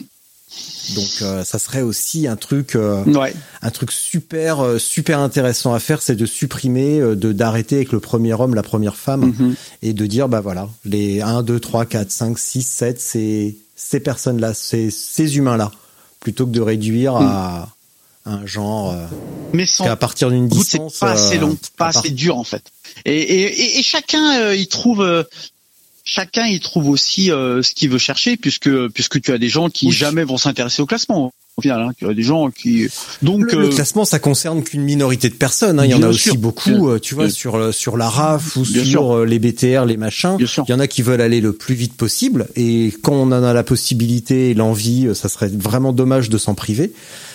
Donc 0.95 1.23
euh, 1.23 1.45
ça 1.45 1.59
serait 1.59 1.83
aussi 1.83 2.27
un 2.27 2.37
truc, 2.37 2.75
euh, 2.75 3.05
ouais. 3.05 3.35
un 3.63 3.71
truc 3.71 3.93
super 3.93 4.61
euh, 4.61 4.79
super 4.79 5.21
intéressant 5.21 5.73
à 5.73 5.79
faire, 5.79 6.03
c'est 6.03 6.17
de 6.17 6.27
supprimer, 6.27 7.01
de 7.01 7.33
d'arrêter 7.33 7.77
avec 7.77 7.93
le 7.93 8.01
premier 8.01 8.35
homme, 8.35 8.55
la 8.55 8.63
première 8.63 8.97
femme, 8.97 9.27
mmh. 9.27 9.55
et 9.83 9.93
de 9.93 10.07
dire 10.07 10.29
bah 10.29 10.41
voilà, 10.41 10.69
les 10.85 11.21
1, 11.21 11.43
2, 11.43 11.61
3, 11.61 11.87
4, 11.87 12.11
5, 12.11 12.39
6, 12.39 12.63
7, 12.63 13.01
c'est 13.01 13.57
ces 13.77 14.01
personnes-là, 14.01 14.55
ces 14.55 14.91
ces 14.91 15.37
humains-là, 15.37 15.71
plutôt 16.21 16.47
que 16.47 16.53
de 16.53 16.61
réduire 16.61 17.17
à 17.17 17.69
un 18.27 18.45
genre. 18.45 18.95
Mais 19.53 19.67
sans 19.67 19.87
à 19.87 19.97
partir 19.97 20.31
d'une 20.31 20.49
distance, 20.49 20.95
c'est 20.95 21.07
pas 21.07 21.13
assez 21.13 21.39
long, 21.39 21.57
pas 21.77 21.89
assez 21.89 22.11
dur 22.11 22.37
en 22.37 22.45
fait. 22.45 22.65
Et, 23.05 23.15
et, 23.15 23.79
et 23.79 23.83
chacun 23.83 24.53
il 24.53 24.67
trouve 24.67 25.25
chacun 26.05 26.47
y 26.47 26.59
trouve 26.61 26.89
aussi 26.89 27.31
euh, 27.31 27.63
ce 27.63 27.75
qu'il 27.75 27.91
veut 27.91 27.99
chercher 27.99 28.37
puisque 28.37 28.71
puisque 28.89 29.21
tu 29.21 29.33
as 29.33 29.39
des 29.39 29.49
gens 29.49 29.69
qui 29.71 29.87
Oui. 29.87 29.93
jamais 29.93 30.25
vont 30.25 30.37
s'intéresser 30.37 30.83
au 30.83 30.87
classement 30.87 31.33
au 31.59 31.61
final 31.63 31.83
hein. 31.83 31.91
tu 31.99 32.09
as 32.09 32.15
des 32.15 32.23
gens 32.23 32.51
qui 32.51 32.89
donc 33.21 33.53
le, 33.53 33.61
le 33.61 33.67
euh, 33.67 33.71
classement, 33.71 34.07
ça 34.07 34.19
concerne 34.19 34.65
qu'une 34.65 34.81
minorité 34.83 35.29
de 35.29 35.35
personnes. 35.35 35.79
Hein. 35.79 35.85
Il 35.85 35.91
y 35.91 35.95
en 35.95 35.99
a 36.03 36.11
sûr. 36.13 36.33
aussi 36.33 36.39
beaucoup, 36.39 36.71
Bien- 36.71 36.89
euh, 36.95 36.99
tu 36.99 37.15
vois, 37.15 37.27
bien- 37.27 37.33
sur 37.35 37.59
le- 37.59 37.73
sur 37.73 37.99
la 37.99 38.09
RAF 38.09 38.57
ou 38.57 38.63
Bien 38.63 38.83
sur 38.83 38.91
sûr. 39.03 39.17
euh, 39.19 39.25
les 39.27 39.39
BTR, 39.39 39.85
les 39.85 39.99
machins. 39.99 40.37
Bien 40.39 40.47
sûr. 40.47 40.65
Il 40.67 40.71
y 40.71 40.75
en 40.75 40.81
a 40.81 40.87
qui 40.87 41.03
veulent 41.03 41.21
aller 41.21 41.43
le 41.43 41.53
plus 41.53 41.75
vite 41.75 41.93
possible. 41.95 42.49
Et 42.57 42.95
quand 43.03 43.13
on 43.13 43.25
en 43.33 43.43
a 43.45 43.53
la 43.53 43.63
possibilité 43.65 44.49
et 44.51 44.55
l'envie, 44.55 45.09
euh, 45.09 45.15
ça 45.15 45.29
serait 45.29 45.51
vraiment 45.55 45.93
dommage 45.93 46.31
de 46.31 46.39
s'en 46.39 46.55
priver. 46.55 46.91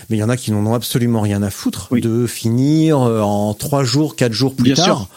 Mais 0.09 0.17
il 0.17 0.19
y 0.19 0.23
en 0.23 0.29
a 0.29 0.35
qui 0.37 0.51
n'en 0.51 0.65
ont 0.65 0.73
absolument 0.73 1.21
rien 1.21 1.43
à 1.43 1.51
foutre 1.51 1.87
Oui. 1.91 2.01
de 2.01 2.25
finir 2.25 2.99
euh, 3.03 3.21
en 3.21 3.53
trois 3.53 3.83
jours, 3.83 4.15
quatre 4.15 4.33
jours 4.33 4.55
plus 4.55 4.63
Bien 4.63 4.73
tard. 4.75 4.85
sûr. 4.97 5.09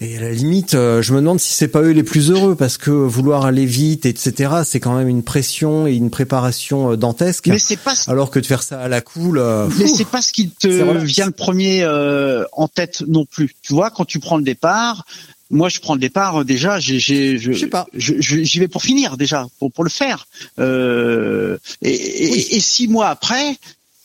Et 0.00 0.16
à 0.16 0.20
la 0.20 0.30
limite, 0.30 0.74
euh, 0.74 1.02
je 1.02 1.12
me 1.12 1.18
demande 1.18 1.40
si 1.40 1.52
c'est 1.52 1.66
pas 1.66 1.82
eux 1.82 1.90
les 1.90 2.04
plus 2.04 2.30
heureux 2.30 2.54
parce 2.54 2.78
que 2.78 2.90
vouloir 2.90 3.44
aller 3.46 3.66
vite, 3.66 4.06
etc., 4.06 4.52
c'est 4.64 4.78
quand 4.78 4.96
même 4.96 5.08
une 5.08 5.24
pression 5.24 5.88
et 5.88 5.94
une 5.94 6.10
préparation 6.10 6.92
euh, 6.92 6.96
dantesque. 6.96 7.48
mais 7.48 7.58
c'est 7.58 7.76
pas 7.80 7.94
Alors 8.06 8.30
que 8.30 8.38
de 8.38 8.46
faire 8.46 8.62
ça 8.62 8.80
à 8.80 8.86
la 8.86 9.00
cool, 9.00 9.38
euh, 9.38 9.68
mais 9.76 9.88
c'est 9.88 10.06
pas 10.06 10.22
ce 10.22 10.32
qui 10.32 10.50
te 10.50 10.68
vient 11.02 11.26
le 11.26 11.32
premier 11.32 11.82
euh, 11.82 12.44
en 12.52 12.68
tête 12.68 13.02
non 13.08 13.24
plus 13.24 13.56
tu 13.60 13.72
vois 13.72 13.90
quand 13.90 14.04
tu 14.04 14.20
prends 14.20 14.36
le 14.36 14.44
départ 14.44 15.04
moi 15.50 15.68
je 15.68 15.80
prends 15.80 15.94
le 15.94 16.00
départ 16.00 16.44
déjà 16.44 16.78
j'ai 16.78 17.00
j'ai 17.00 17.36
je 17.38 17.52
sais 17.52 17.66
pas. 17.66 17.86
j'y 17.94 18.58
vais 18.60 18.68
pour 18.68 18.82
finir 18.82 19.16
déjà 19.16 19.46
pour 19.58 19.72
pour 19.72 19.82
le 19.82 19.90
faire 19.90 20.28
euh, 20.60 21.56
et, 21.82 21.90
et- 21.92 22.30
Oui. 22.32 22.46
et 22.52 22.60
six 22.60 22.86
mois 22.86 23.08
après 23.08 23.56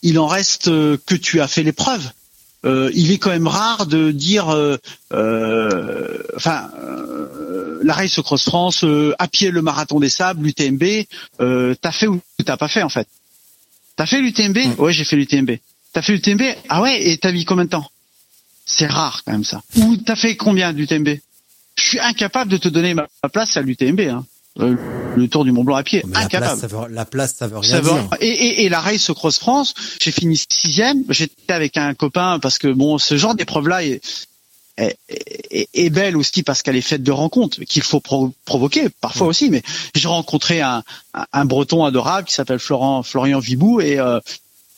il 0.02 0.18
en 0.18 0.26
reste 0.28 0.66
que 1.06 1.16
tu 1.16 1.40
as 1.40 1.48
fait 1.48 1.62
l'épreuve 1.64 2.02
euh, 2.66 2.92
il 2.94 3.12
est 3.12 3.18
quand 3.18 3.30
même 3.30 3.48
rare 3.48 3.86
de 3.88 4.12
dire, 4.12 4.50
euh, 4.50 4.78
euh, 5.14 6.18
enfin, 6.36 6.70
euh, 6.80 7.80
la 7.84 7.94
Race 7.94 8.20
Cross 8.22 8.44
France, 8.44 8.84
euh, 8.84 9.14
à 9.20 9.28
pied 9.28 9.52
le 9.52 9.62
marathon 9.62 10.00
des 10.00 10.10
sables, 10.10 10.44
l'UTMB, 10.46 11.06
euh, 11.42 11.76
t'as 11.82 11.92
fait 11.92 12.08
ou 12.08 12.22
t'as 12.46 12.58
pas 12.58 12.68
fait 12.68 12.84
en 12.84 12.90
fait? 12.90 13.08
T'as 13.96 14.06
fait 14.06 14.22
l'UTMB? 14.22 14.80
Ouais, 14.80 14.94
j'ai 14.94 15.04
fait 15.04 15.16
l'UTMB. 15.16 15.58
T'as 15.94 16.02
fait 16.02 16.14
l'UTMB? 16.14 16.42
Ah 16.70 16.82
ouais, 16.82 17.10
et 17.10 17.18
t'as 17.18 17.32
mis 17.32 17.46
combien 17.46 17.66
de 17.66 17.70
temps? 17.70 17.90
C'est 18.66 18.88
rare 18.88 19.24
quand 19.26 19.34
même 19.34 19.44
ça. 19.44 19.62
Ou 19.78 19.98
t'as 19.98 20.16
fait 20.16 20.36
combien 20.36 20.74
d'UTMB? 20.74 21.10
Je 21.76 21.84
suis 21.84 22.00
incapable 22.00 22.50
de 22.52 22.58
te 22.58 22.70
donner 22.70 22.94
ma, 22.94 23.08
ma 23.22 23.30
place 23.30 23.58
à 23.58 23.62
l'UTMB. 23.62 24.00
Hein. 24.02 24.26
Euh, 24.60 24.76
le 25.16 25.28
Tour 25.28 25.46
du 25.46 25.52
Mont 25.52 25.64
Blanc 25.64 25.76
à 25.78 25.84
pied, 25.84 26.04
Mais 26.06 26.14
la 26.14 26.20
incapable. 26.26 26.60
place, 26.60 26.60
ça 26.60 26.68
veut, 26.68 26.88
la 26.94 27.06
place, 27.06 27.34
ça 27.36 27.48
veut 27.48 27.58
rien 27.58 27.72
Ça 27.72 27.82
veut- 27.82 27.90
dire. 27.92 28.08
et, 28.22 28.28
et, 28.30 28.66
et 28.66 28.70
la 28.70 28.82
Race 28.82 29.12
Cross 29.12 29.40
France, 29.40 29.74
j'ai 30.00 30.12
fini 30.12 30.38
sixième. 30.38 31.04
J'étais 31.10 31.54
avec 31.54 31.76
un 31.78 31.94
copain 31.96 32.38
parce 32.40 32.60
que 32.60 32.68
bon, 32.68 33.00
ce 33.00 33.18
genre 33.18 33.34
d'épreuve-là 33.34 33.84
est, 33.84 34.02
est, 34.78 34.96
est- 35.10 35.70
est 35.74 35.90
belle 35.90 36.16
aussi 36.18 36.44
parce 36.44 36.62
qu'elle 36.62 36.76
est 36.76 36.82
faite 36.82 37.02
de 37.02 37.12
rencontres 37.12 37.62
qu'il 37.64 37.82
faut 37.82 38.00
pro- 38.00 38.32
provoquer 38.46 38.90
parfois 39.02 39.26
aussi. 39.28 39.50
Mais 39.50 39.64
j'ai 39.96 40.08
rencontré 40.08 40.62
un, 40.62 40.84
un, 41.16 41.26
un 41.34 41.46
Breton 41.46 41.84
adorable 41.86 42.28
qui 42.28 42.34
s'appelle 42.36 42.60
Florent 42.60 43.02
Florian 43.02 43.40
Vibou 43.40 43.82
et 43.82 43.98
euh, 44.00 44.20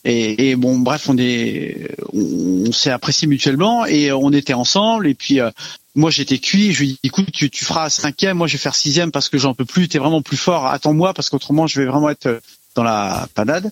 et, 0.06 0.50
et 0.52 0.56
bon, 0.56 0.78
bref, 0.80 1.10
on 1.10 1.18
est, 1.18 1.90
on, 2.14 2.66
on 2.68 2.72
s'est 2.72 2.92
apprécié 2.92 3.28
mutuellement 3.28 3.86
et 3.86 4.12
on 4.12 4.32
était 4.32 4.54
ensemble. 4.54 5.08
Et 5.08 5.16
puis 5.16 5.42
euh, 5.42 5.50
moi, 5.96 6.12
j'étais 6.12 6.38
cuit. 6.38 6.72
Je 6.72 6.80
lui 6.80 6.90
ai 6.90 6.92
dit, 6.94 7.00
écoute, 7.04 7.32
tu, 7.34 7.50
tu 7.50 7.66
feras 7.66 7.90
cinquième, 7.90 8.38
moi 8.38 8.48
je 8.48 8.54
vais 8.54 8.60
faire 8.60 8.76
sixième 8.76 9.12
parce 9.12 9.30
que 9.30 9.38
j'en 9.38 9.54
peux 9.54 9.66
plus. 9.66 9.88
T'es 9.90 10.00
vraiment 10.00 10.22
plus 10.22 10.38
fort. 10.38 10.68
Attends-moi 10.68 11.14
parce 11.14 11.30
qu'autrement, 11.30 11.68
je 11.68 11.82
vais 11.82 11.88
vraiment 11.88 12.10
être 12.10 12.42
dans 12.76 12.84
la 12.84 13.28
panade. 13.34 13.72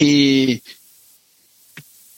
Et 0.00 0.62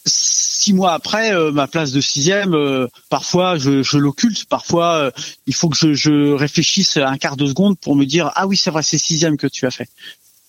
six 0.05 0.73
mois 0.73 0.93
après, 0.93 1.33
euh, 1.33 1.53
ma 1.53 1.67
place 1.67 1.93
de 1.93 2.01
sixième, 2.01 2.55
euh, 2.55 2.89
parfois 3.09 3.57
je, 3.59 3.83
je 3.83 3.97
l'occulte, 3.97 4.45
parfois 4.47 4.95
euh, 4.97 5.11
il 5.47 5.55
faut 5.55 5.69
que 5.69 5.77
je, 5.77 5.93
je 5.95 6.33
réfléchisse 6.33 6.97
un 6.97 7.17
quart 7.17 7.37
de 7.37 7.47
seconde 7.47 7.79
pour 7.79 7.95
me 7.95 8.05
dire 8.05 8.33
ah 8.35 8.47
oui 8.47 8.57
c'est 8.57 8.71
vrai 8.71 8.83
c'est 8.83 8.99
sixième 8.99 9.37
que 9.37 9.47
tu 9.47 9.67
as 9.67 9.71
fait. 9.71 9.89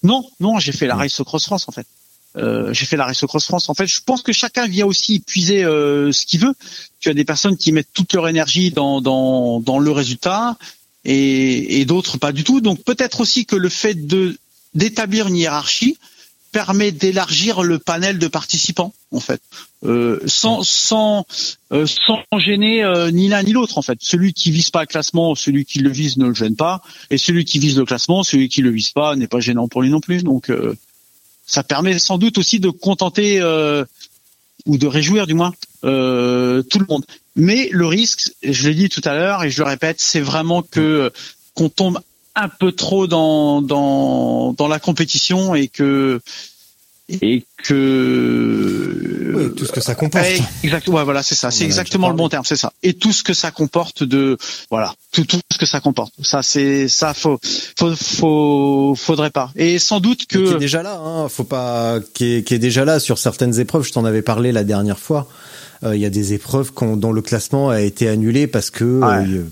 Non 0.02 0.28
non 0.40 0.60
j'ai 0.60 0.72
fait 0.72 0.88
la 0.88 0.96
Race 0.96 1.22
Cross 1.24 1.46
France 1.46 1.66
en 1.68 1.72
fait. 1.72 1.86
Euh, 2.40 2.74
j'ai 2.74 2.86
fait 2.86 2.98
la 2.98 3.06
Race 3.06 3.26
Cross 3.26 3.46
France. 3.46 3.70
En 3.70 3.74
fait, 3.74 3.88
je 3.88 4.02
pense 4.06 4.22
que 4.22 4.34
chacun 4.34 4.68
vient 4.68 4.86
aussi 4.86 5.20
puiser 5.20 5.64
euh, 5.64 6.12
ce 6.12 6.26
qu'il 6.26 6.40
veut. 6.40 6.54
Tu 7.00 7.10
as 7.10 7.14
des 7.14 7.26
personnes 7.26 7.58
qui 7.58 7.72
mettent 7.72 7.94
toute 7.94 8.14
leur 8.14 8.28
énergie 8.28 8.72
dans 8.72 9.02
dans, 9.02 9.60
dans 9.60 9.80
le 9.80 9.92
résultat 9.92 10.58
et, 11.06 11.80
et 11.80 11.86
d'autres 11.86 12.18
pas 12.18 12.32
du 12.32 12.44
tout. 12.44 12.62
Donc 12.62 12.84
peut-être 12.84 13.22
aussi 13.22 13.46
que 13.46 13.56
le 13.56 13.70
fait 13.70 14.08
de 14.08 14.38
d'établir 14.74 15.28
une 15.28 15.36
hiérarchie 15.36 15.98
permet 16.52 16.92
d'élargir 16.92 17.62
le 17.62 17.80
panel 17.80 18.18
de 18.18 18.28
participants. 18.28 18.94
en 19.12 19.20
fait, 19.20 19.42
euh, 19.86 20.20
sans 20.26 20.64
sans 20.64 21.26
euh, 21.72 21.86
sans 21.86 22.24
gêner 22.40 22.84
euh, 22.84 23.12
ni 23.12 23.28
l'un 23.28 23.44
ni 23.44 23.54
l'autre 23.54 23.78
en 23.78 23.82
fait. 23.82 24.00
Celui 24.02 24.34
qui 24.34 24.52
vise 24.52 24.70
pas 24.70 24.82
le 24.82 24.88
classement, 24.88 25.36
celui 25.36 25.66
qui 25.66 25.80
le 25.80 25.90
vise 25.90 26.18
ne 26.18 26.28
le 26.28 26.34
gêne 26.34 26.56
pas, 26.56 26.82
et 27.10 27.18
celui 27.18 27.46
qui 27.46 27.60
vise 27.60 27.78
le 27.78 27.86
classement, 27.86 28.24
celui 28.24 28.50
qui 28.50 28.62
le 28.62 28.72
vise 28.72 28.92
pas 28.92 29.16
n'est 29.16 29.28
pas 29.28 29.40
gênant 29.40 29.68
pour 29.68 29.82
lui 29.82 29.90
non 29.90 30.00
plus. 30.00 30.24
Donc 30.24 30.52
ça 31.50 31.64
permet 31.64 31.98
sans 31.98 32.20
doute 32.20 32.38
aussi 32.38 32.60
de 32.60 32.70
contenter 32.70 33.42
euh, 33.42 33.84
ou 34.68 34.78
de 34.78 34.86
réjouir 34.86 35.26
du 35.26 35.34
moins 35.34 35.52
euh, 35.84 36.62
tout 36.62 36.78
le 36.78 36.86
monde. 36.88 37.04
Mais 37.36 37.70
le 37.72 37.88
risque, 37.88 38.32
je 38.44 38.70
l'ai 38.70 38.76
dit 38.76 38.90
tout 38.90 39.02
à 39.04 39.16
l'heure 39.16 39.44
et 39.44 39.50
je 39.50 39.58
le 39.64 39.68
répète, 39.68 40.00
c'est 40.00 40.20
vraiment 40.20 40.62
que 40.62 41.12
qu'on 41.56 41.70
tombe 41.70 42.00
un 42.36 42.50
peu 42.50 42.72
trop 42.72 43.08
dans 43.08 43.64
dans 43.64 44.54
dans 44.54 44.68
la 44.68 44.80
compétition 44.80 45.56
et 45.56 45.68
que 45.68 46.22
et 47.22 47.44
que 47.64 49.34
Oui, 49.36 49.56
tout 49.56 49.66
ce 49.66 49.72
que 49.72 49.82
ça 49.82 49.96
comporte. 49.96 50.24
Ouais, 50.26 50.40
exactement. 50.64 50.98
Ouais, 50.98 51.04
voilà, 51.04 51.24
c'est 51.24 51.36
ça. 51.36 51.52
C'est 51.52 51.66
exactement 51.66 52.10
le 52.10 52.16
bon 52.16 52.30
terme, 52.30 52.44
c'est 52.46 52.56
ça. 52.56 52.72
Et 52.84 52.94
tout 52.94 53.12
ce 53.12 53.24
que 53.24 53.34
ça 53.34 53.52
comporte 53.52 54.04
de, 54.04 54.38
voilà, 54.70 54.94
tout, 55.12 55.24
tout 55.26 55.40
ce 55.52 55.58
que 55.58 55.66
ça 55.66 55.80
comporte. 55.80 56.14
Ça, 56.22 56.42
c'est 56.44 56.88
ça. 56.88 57.14
Faut, 57.14 57.40
faut, 57.78 57.96
faut, 57.96 58.96
faudrait 58.96 59.30
pas. 59.32 59.52
Et 59.56 59.80
sans 59.80 60.00
doute 60.00 60.26
qui 60.26 60.38
est 60.38 60.44
que. 60.44 60.58
déjà 60.58 60.84
là, 60.84 60.98
hein, 61.04 61.28
faut 61.30 61.44
pas, 61.44 62.00
qui 62.14 62.36
est, 62.36 62.44
qui 62.44 62.54
est 62.54 62.60
déjà 62.60 62.86
là 62.86 63.00
sur 63.00 63.18
certaines 63.18 63.60
épreuves. 63.60 63.84
Je 63.86 63.92
t'en 63.92 64.06
avais 64.06 64.22
parlé 64.22 64.52
la 64.52 64.64
dernière 64.64 65.00
fois. 65.00 65.28
Euh, 65.84 65.96
Il 65.96 66.02
y 66.02 66.06
a 66.06 66.10
des 66.10 66.34
épreuves 66.34 66.72
dont 66.98 67.12
le 67.12 67.22
classement 67.22 67.70
a 67.70 67.82
été 67.82 68.08
annulé 68.10 68.48
parce 68.48 68.70
que, 68.70 68.84
Ouais. 69.00 69.26
euh, 69.28 69.46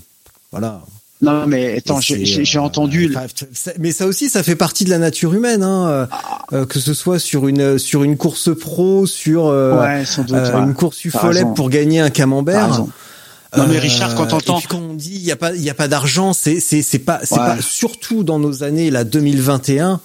voilà. 0.52 0.82
Non, 1.20 1.46
mais 1.48 1.78
attends, 1.78 2.00
j'ai 2.00 2.14
euh, 2.56 2.60
entendu. 2.60 3.12
ça- 3.52 3.72
mais 3.80 3.90
ça 3.90 4.06
aussi, 4.06 4.28
ça 4.30 4.44
fait 4.44 4.54
partie 4.54 4.84
de 4.84 4.90
la 4.90 4.98
nature 4.98 5.34
humaine, 5.34 5.64
hein, 5.64 5.88
euh, 5.88 6.06
euh, 6.52 6.64
que 6.66 6.78
ce 6.78 6.94
soit 6.94 7.18
sur 7.18 7.48
une 7.48 7.76
sur 7.78 8.04
une 8.04 8.16
course 8.16 8.50
pro, 8.56 9.04
sur 9.04 9.46
euh, 9.46 9.80
Ouais, 9.80 10.04
sans 10.04 10.22
doute. 10.22 10.36
euh, 10.36 10.54
ouais. 10.56 10.62
une 10.62 10.74
course 10.74 11.04
UFOLEP 11.04 11.54
pour 11.56 11.70
gagner 11.70 11.98
un 11.98 12.10
camembert. 12.10 12.84
Non, 13.56 13.66
mais 13.66 13.78
Richard, 13.78 14.14
quand 14.14 14.26
t'entends- 14.26 14.60
quand 14.68 14.78
on 14.78 14.94
dit 14.94 15.14
il 15.14 15.24
y 15.24 15.32
a 15.32 15.36
pas 15.36 15.54
il 15.54 15.62
y 15.62 15.70
a 15.70 15.74
pas 15.74 15.88
d'argent, 15.88 16.32
c'est 16.34 16.60
c'est 16.60 16.82
c'est 16.82 16.98
pas 17.00 17.18
c'est 17.24 17.34
Ouais. 17.40 17.46
pas 17.46 17.56
surtout 17.62 18.22
dans 18.22 18.38
nos 18.38 18.62
années 18.62 18.90
là 18.90 19.02
2021, 19.04 20.00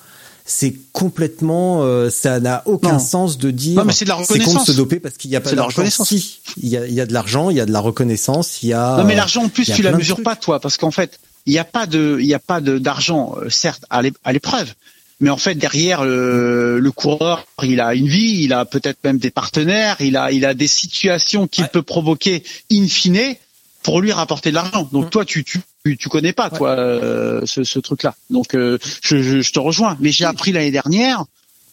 c'est 0.45 0.73
complètement 0.91 1.83
euh, 1.83 2.09
ça 2.09 2.39
n'a 2.39 2.63
aucun 2.65 2.93
Non. 2.93 2.99
sens 2.99 3.37
de 3.37 3.49
dire 3.51 3.77
Non, 3.79 3.85
mais 3.85 3.93
c'est 3.93 4.05
de 4.05 4.09
la 4.09 4.15
con 4.15 4.21
reconnaissance. 4.23 4.65
de 4.65 4.71
se 4.73 4.77
doper 4.77 4.99
parce 4.99 5.15
qu'il 5.17 5.31
y 5.31 5.35
a 5.35 5.41
pas 5.41 5.51
de 5.51 5.55
la 5.55 5.63
reconnaissance. 5.63 6.07
Si, 6.09 6.39
il 6.61 6.67
y 6.69 6.77
a 6.77 6.85
il 6.85 6.93
y 6.93 6.99
a 7.01 7.05
de 7.05 7.13
l'argent, 7.13 7.49
il 7.49 7.57
y 7.57 7.61
a 7.61 7.65
de 7.65 7.71
la 7.71 7.79
reconnaissance, 7.79 8.61
il 8.63 8.69
y 8.69 8.73
a 8.73 8.97
Non 8.97 9.05
mais 9.05 9.15
l'argent 9.15 9.43
en 9.43 9.49
plus 9.49 9.65
tu 9.65 9.81
la 9.81 9.91
mesures 9.93 10.15
trucs. 10.17 10.25
pas 10.25 10.35
toi 10.35 10.59
parce 10.59 10.77
qu'en 10.77 10.91
fait 10.91 11.19
il 11.45 11.53
n'y 11.53 11.59
a 11.59 11.63
pas 11.63 11.85
de 11.85 12.17
il 12.19 12.25
y 12.27 12.33
a 12.33 12.39
pas 12.39 12.59
de 12.61 12.77
d'argent 12.77 13.35
euh, 13.41 13.49
certes 13.49 13.85
à 13.89 14.01
l'é- 14.01 14.13
à 14.23 14.33
l'épreuve 14.33 14.73
mais 15.19 15.29
en 15.29 15.37
fait 15.37 15.55
derrière 15.55 16.01
euh, 16.03 16.79
le 16.79 16.91
coureur 16.91 17.45
il 17.63 17.79
a 17.79 17.93
une 17.93 18.07
vie 18.07 18.43
il 18.43 18.51
a 18.53 18.65
peut-être 18.65 18.97
même 19.03 19.17
des 19.19 19.31
partenaires 19.31 19.97
il 20.01 20.17
a 20.17 20.31
il 20.31 20.45
a 20.45 20.53
des 20.53 20.67
situations 20.67 21.47
qu'il 21.47 21.63
Ouais. 21.65 21.69
peut 21.71 21.81
provoquer 21.83 22.43
in 22.71 22.87
fine 22.87 23.35
pour 23.83 24.01
lui 24.01 24.11
rapporter 24.11 24.49
de 24.49 24.55
l'argent 24.55 24.87
donc 24.91 25.05
Mm. 25.07 25.09
toi 25.09 25.25
tu 25.25 25.43
tu 25.43 25.61
tu, 25.85 25.97
tu 25.97 26.09
connais 26.09 26.33
pas 26.33 26.49
toi 26.49 26.69
euh, 26.71 27.41
ce, 27.45 27.63
ce 27.63 27.79
truc 27.79 28.03
là 28.03 28.15
donc 28.29 28.55
euh, 28.55 28.77
je, 29.01 29.21
je, 29.21 29.41
je 29.41 29.51
te 29.51 29.59
rejoins 29.59 29.97
mais 29.99 30.11
j'ai 30.11 30.25
appris 30.25 30.51
l'année 30.51 30.71
dernière 30.71 31.25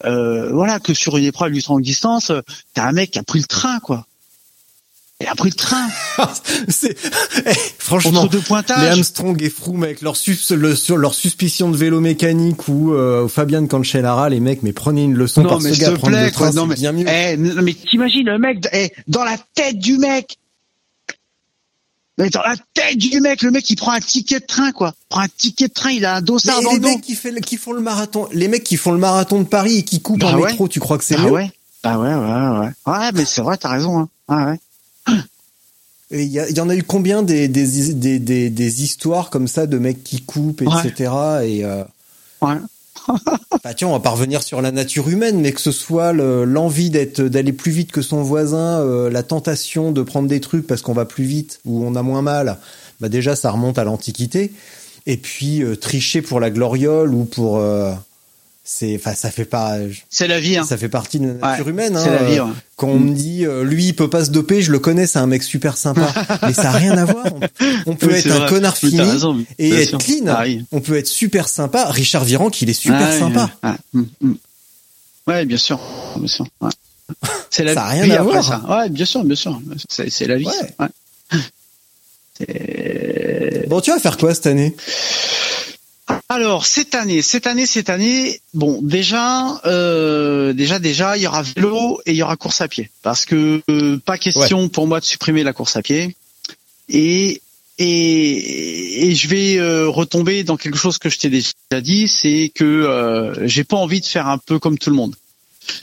euh, 0.04 0.50
voilà 0.52 0.80
que 0.80 0.94
sur 0.94 1.16
une 1.16 1.24
épreuve 1.24 1.52
du 1.52 1.62
longue 1.68 1.82
distance 1.82 2.30
euh, 2.30 2.40
t'as 2.74 2.84
un 2.86 2.92
mec 2.92 3.12
qui 3.12 3.18
a 3.18 3.22
pris 3.22 3.38
le 3.38 3.44
train 3.44 3.78
quoi 3.80 4.06
il 5.20 5.28
a 5.28 5.34
pris 5.34 5.50
le 5.50 5.54
train 5.54 5.86
c'est 6.68 6.96
eh, 7.46 7.52
franchement 7.78 8.22
entre 8.22 8.30
deux 8.30 8.40
pointages 8.40 8.82
les 8.82 8.88
Armstrong 8.88 9.40
et 9.42 9.50
Froome 9.50 9.84
avec 9.84 10.00
leur, 10.00 10.16
sus, 10.16 10.36
le, 10.50 10.74
sur 10.74 10.96
leur 10.96 11.14
suspicion 11.14 11.70
de 11.70 11.76
vélo 11.76 12.00
mécanique 12.00 12.66
ou 12.68 12.94
euh, 12.94 13.28
Fabien 13.28 13.66
Cancellara, 13.66 14.30
les 14.30 14.40
mecs, 14.40 14.62
mais 14.62 14.72
prenez 14.72 15.04
une 15.04 15.14
leçon 15.14 15.42
Non 15.42 15.50
par 15.50 15.60
mais 15.60 15.74
ce 15.74 15.80
gars, 15.80 15.92
plaît, 15.92 16.24
le 16.24 16.30
train, 16.30 16.50
quoi. 16.50 16.52
Non 16.52 16.62
c'est 16.62 16.68
mais, 16.68 16.74
bien 16.76 16.92
mieux. 16.92 17.06
eh, 17.06 17.36
non, 17.36 17.62
mais 17.62 17.74
t'imagines 17.74 18.26
le 18.26 18.38
mec, 18.38 18.66
eh, 18.72 18.90
dans 19.08 19.22
la 19.24 19.36
tête 19.54 19.78
du 19.78 19.98
mec. 19.98 20.38
Mais 22.20 22.30
dans 22.30 22.42
la 22.42 22.54
tête 22.74 22.96
du 22.98 23.20
mec, 23.20 23.42
le 23.42 23.50
mec 23.50 23.68
il 23.70 23.76
prend 23.76 23.92
un 23.92 24.00
ticket 24.00 24.40
de 24.40 24.46
train 24.46 24.72
quoi. 24.72 24.92
Il 24.96 25.06
prend 25.08 25.20
un 25.22 25.28
ticket 25.28 25.68
de 25.68 25.72
train, 25.72 25.90
il 25.90 26.04
a 26.04 26.16
un 26.16 26.20
Mais 26.20 26.26
dossard 26.26 26.62
dans 26.62 26.70
les 26.70 26.76
le 26.76 26.82
dos. 26.82 26.88
mecs 26.88 27.00
qui, 27.00 27.14
fait, 27.14 27.30
le- 27.30 27.40
qui 27.40 27.56
font 27.56 27.72
le 27.72 27.80
marathon, 27.80 28.28
les 28.32 28.48
mecs 28.48 28.64
qui 28.64 28.76
font 28.76 28.92
le 28.92 28.98
marathon 28.98 29.38
de 29.40 29.44
Paris 29.46 29.78
et 29.78 29.82
qui 29.82 30.00
coupent 30.00 30.20
Bah 30.20 30.28
en 30.34 30.38
ouais. 30.38 30.50
métro, 30.50 30.68
tu 30.68 30.80
crois 30.80 30.98
que 30.98 31.04
c'est 31.04 31.16
Bah 31.16 31.22
mieux 31.24 31.30
ouais, 31.30 31.50
bah 31.82 31.98
ouais, 31.98 32.14
ouais, 32.14 32.58
ouais. 32.66 32.72
Ouais, 32.86 33.12
mais 33.14 33.24
c'est 33.24 33.40
vrai, 33.40 33.56
t'as 33.56 33.70
raison. 33.70 34.08
Hein. 34.28 34.46
Ouais, 35.08 35.14
Il 36.12 36.24
y, 36.24 36.60
en 36.60 36.68
a 36.68 36.74
eu 36.74 36.82
combien 36.82 37.22
des, 37.22 37.46
des, 37.46 37.94
des, 37.94 38.50
des, 38.50 38.82
histoires 38.82 39.30
comme 39.30 39.46
ça 39.46 39.66
de 39.68 39.78
mecs 39.78 40.02
qui 40.02 40.20
coupent, 40.22 40.60
Ouais. 40.62 40.88
etc. 40.88 41.12
Et 41.44 41.64
euh, 41.64 41.84
ouais. 42.42 42.56
bah 43.64 43.74
tiens, 43.74 43.88
on 43.88 43.92
va 43.92 44.00
pas 44.00 44.10
revenir 44.10 44.42
sur 44.42 44.60
la 44.60 44.72
nature 44.72 45.08
humaine, 45.08 45.40
mais 45.40 45.52
que 45.52 45.60
ce 45.60 45.72
soit 45.72 46.12
le- 46.12 46.44
l'envie 46.44 46.90
d'être 46.90 47.20
d'aller 47.22 47.52
plus 47.52 47.72
vite 47.72 47.92
que 47.92 48.02
son 48.02 48.22
voisin, 48.22 48.80
euh, 48.80 49.10
la 49.10 49.22
tentation 49.22 49.92
de 49.92 50.02
prendre 50.02 50.28
des 50.28 50.40
trucs 50.40 50.66
parce 50.66 50.82
qu'on 50.82 50.92
va 50.92 51.04
plus 51.04 51.24
vite 51.24 51.60
ou 51.64 51.84
on 51.84 51.94
a 51.94 52.02
moins 52.02 52.22
mal, 52.22 52.58
bah 53.00 53.08
déjà 53.08 53.36
ça 53.36 53.50
remonte 53.50 53.78
à 53.78 53.84
l'Antiquité. 53.84 54.52
Et 55.06 55.16
puis 55.16 55.62
euh, 55.62 55.76
tricher 55.76 56.20
pour 56.22 56.40
la 56.40 56.50
gloriole 56.50 57.14
ou 57.14 57.24
pour 57.24 57.58
euh, 57.58 57.92
c'est 58.62 58.94
enfin 58.96 59.14
ça 59.14 59.30
fait 59.30 59.44
pas 59.44 59.76
C'est 60.10 60.28
la 60.28 60.38
vie. 60.38 60.56
Hein. 60.58 60.64
ça 60.64 60.76
fait 60.76 60.88
partie 60.88 61.18
de 61.18 61.26
la 61.26 61.32
nature 61.34 61.66
Ouais, 61.66 61.70
humaine. 61.72 61.98
c'est 62.00 62.08
hein. 62.10 62.18
la 62.20 62.24
vie, 62.30 62.38
Euh, 62.38 62.44
ouais. 62.44 62.50
Quand 62.76 62.88
on 62.88 62.98
me 63.00 63.14
dit 63.14 63.44
euh, 63.44 63.64
lui 63.64 63.86
il 63.86 63.96
peut 63.96 64.08
pas 64.10 64.24
se 64.24 64.30
doper, 64.30 64.62
je 64.62 64.70
le 64.70 64.78
connais, 64.78 65.06
c'est 65.06 65.18
un 65.18 65.26
mec 65.26 65.42
super 65.42 65.76
sympa, 65.76 66.12
mais 66.42 66.52
ça 66.52 66.68
a 66.68 66.72
rien 66.72 66.96
à 66.96 67.04
voir. 67.04 67.24
On, 67.86 67.92
on 67.92 67.96
peut 67.96 68.08
Oui, 68.08 68.14
être 68.18 68.30
un 68.30 68.46
connard 68.48 68.76
Oui, 68.82 68.90
fini 68.90 69.00
raison, 69.02 69.44
et 69.58 69.70
être 69.70 69.88
sûr. 69.90 69.98
clean. 69.98 70.26
Ah 70.28 70.42
oui. 70.44 70.64
On 70.72 70.80
peut 70.80 70.96
être 70.96 71.08
super 71.08 71.48
sympa. 71.48 71.86
Richard 71.90 72.24
Virenque, 72.24 72.60
il 72.62 72.70
est 72.70 72.74
super 72.74 73.08
Ouais, 73.08 73.18
sympa. 73.18 73.50
Ouais, 73.64 73.70
ouais. 73.70 73.76
Mm, 73.94 74.04
mm. 74.28 74.34
Ouais, 75.26 75.44
bien 75.46 75.58
sûr, 75.58 75.80
bien 76.16 76.28
sûr. 76.28 76.46
Ouais. 76.60 76.70
C'est 77.50 77.64
la 77.64 77.74
Ça 77.74 77.84
a 77.84 77.88
rien 77.88 78.04
vie 78.04 78.12
à 78.12 78.20
après 78.22 78.40
voir. 78.40 78.44
ça. 78.44 78.62
Ouais, 78.78 78.88
bien 78.88 79.04
sûr, 79.04 79.24
bien 79.24 79.36
sûr. 79.36 79.60
C'est 79.88 80.26
la 80.26 80.36
vie. 80.36 80.46
Ça. 80.78 80.88
Bon, 83.68 83.80
tu 83.80 83.90
vas 83.90 83.98
faire 84.00 84.16
quoi 84.16 84.34
cette 84.34 84.46
année? 84.46 84.74
Alors 86.28 86.66
cette 86.66 86.94
année, 86.94 87.22
cette 87.22 87.46
année, 87.46 87.66
cette 87.66 87.90
année, 87.90 88.40
bon 88.54 88.80
déjà, 88.82 89.60
euh, 89.66 90.52
déjà, 90.52 90.78
déjà, 90.78 91.16
il 91.16 91.22
y 91.22 91.26
aura 91.26 91.42
vélo 91.42 92.00
et 92.06 92.12
il 92.12 92.16
y 92.16 92.22
aura 92.22 92.36
course 92.36 92.60
à 92.60 92.68
pied, 92.68 92.90
parce 93.02 93.26
que 93.26 93.62
euh, 93.68 93.98
pas 93.98 94.18
question 94.18 94.68
pour 94.68 94.86
moi 94.86 95.00
de 95.00 95.04
supprimer 95.04 95.42
la 95.42 95.52
course 95.52 95.76
à 95.76 95.82
pied, 95.82 96.16
et 96.88 97.40
et, 97.78 99.08
et 99.08 99.14
je 99.14 99.28
vais 99.28 99.56
euh, 99.56 99.88
retomber 99.88 100.44
dans 100.44 100.58
quelque 100.58 100.76
chose 100.76 100.98
que 100.98 101.08
je 101.08 101.18
t'ai 101.18 101.30
déjà 101.30 101.80
dit, 101.80 102.08
c'est 102.08 102.52
que 102.54 102.64
euh, 102.64 103.48
j'ai 103.48 103.64
pas 103.64 103.78
envie 103.78 104.00
de 104.00 104.06
faire 104.06 104.28
un 104.28 104.38
peu 104.38 104.58
comme 104.58 104.78
tout 104.78 104.90
le 104.90 104.96
monde. 104.96 105.16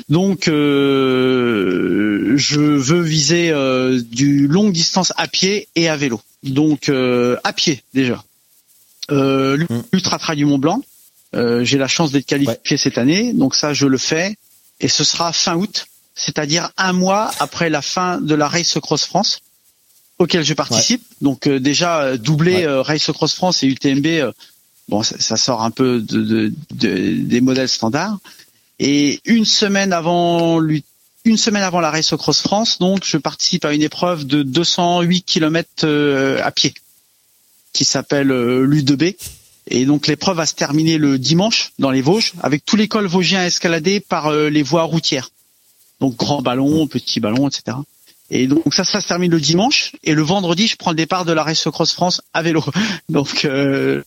Donc, 0.09 0.47
euh, 0.47 2.33
je 2.35 2.59
veux 2.59 3.01
viser 3.01 3.49
euh, 3.49 3.99
du 4.11 4.47
longue 4.47 4.71
distance 4.73 5.11
à 5.17 5.27
pied 5.27 5.67
et 5.75 5.89
à 5.89 5.97
vélo. 5.97 6.21
Donc, 6.43 6.89
euh, 6.89 7.37
à 7.43 7.53
pied 7.53 7.81
déjà. 7.93 8.23
Euh, 9.11 9.57
l'Ultra 9.93 10.19
Trail 10.19 10.37
du 10.37 10.45
Mont 10.45 10.57
Blanc. 10.57 10.81
Euh, 11.35 11.63
J'ai 11.63 11.77
la 11.77 11.87
chance 11.87 12.11
d'être 12.11 12.25
qualifié 12.25 12.77
cette 12.77 12.97
année, 12.97 13.33
donc 13.33 13.55
ça 13.55 13.73
je 13.73 13.85
le 13.85 13.97
fais 13.97 14.35
et 14.79 14.87
ce 14.87 15.03
sera 15.03 15.33
fin 15.33 15.55
août, 15.55 15.87
c'est-à-dire 16.15 16.71
un 16.77 16.93
mois 16.93 17.31
après 17.39 17.69
la 17.69 17.81
fin 17.81 18.19
de 18.21 18.33
la 18.35 18.47
Race 18.47 18.77
Cross 18.81 19.05
France 19.05 19.41
auquel 20.19 20.43
je 20.43 20.53
participe. 20.53 21.03
Donc 21.21 21.47
euh, 21.47 21.59
déjà 21.59 22.01
euh, 22.01 22.17
doublé 22.17 22.55
Ouais. 22.57 22.65
euh, 22.65 22.81
Race 22.81 23.11
Cross 23.11 23.33
France 23.33 23.61
et 23.63 23.67
UTMB, 23.67 24.05
euh, 24.07 24.31
bon 24.89 25.03
ça, 25.03 25.15
ça 25.19 25.35
sort 25.37 25.61
un 25.63 25.71
peu 25.71 25.99
de, 26.01 26.21
de- 26.21 26.53
de- 26.71 27.13
des 27.23 27.41
modèles 27.41 27.69
standards. 27.69 28.17
Et 28.79 29.19
une 29.25 29.45
semaine 29.45 29.91
avant 29.93 30.59
lui, 30.59 30.83
une 31.25 31.37
semaine 31.37 31.63
avant 31.63 31.81
la 31.81 31.91
Race 31.91 32.13
Cross 32.15 32.41
France, 32.41 32.79
donc 32.79 33.03
je 33.03 33.17
participe 33.17 33.65
à 33.65 33.73
une 33.73 33.81
épreuve 33.81 34.25
de 34.25 34.43
208 34.43 35.23
km 35.23 35.87
à 36.41 36.51
pied 36.51 36.73
qui 37.73 37.85
s'appelle 37.85 38.31
euh, 38.31 38.65
l'U2B. 38.65 39.15
Et 39.69 39.85
donc 39.85 40.07
l'épreuve 40.07 40.37
va 40.37 40.45
se 40.45 40.55
terminer 40.55 40.97
le 40.97 41.19
dimanche 41.19 41.71
dans 41.77 41.91
les 41.91 42.01
Vosges 42.01 42.33
avec 42.41 42.65
tous 42.65 42.77
les 42.77 42.87
cols 42.87 43.07
vosgiens 43.07 43.45
escaladés 43.45 43.99
par 43.99 44.27
euh, 44.27 44.49
les 44.49 44.63
voies 44.63 44.83
routières. 44.83 45.29
Donc 45.99 46.15
grand 46.15 46.41
ballon, 46.41 46.87
petit 46.87 47.19
ballon, 47.19 47.47
etc. 47.49 47.77
Et 48.29 48.47
donc 48.47 48.73
ça, 48.73 48.83
ça 48.83 49.01
se 49.01 49.07
termine 49.07 49.31
le 49.31 49.39
dimanche 49.39 49.93
et 50.03 50.13
le 50.13 50.21
vendredi, 50.21 50.67
je 50.67 50.75
prends 50.75 50.91
le 50.91 50.97
départ 50.97 51.25
de 51.25 51.31
la 51.31 51.43
Race 51.43 51.63
Cross 51.63 51.93
France 51.93 52.21
à 52.33 52.41
vélo. 52.41 52.63
Donc 53.09 53.45
euh, 53.45 54.03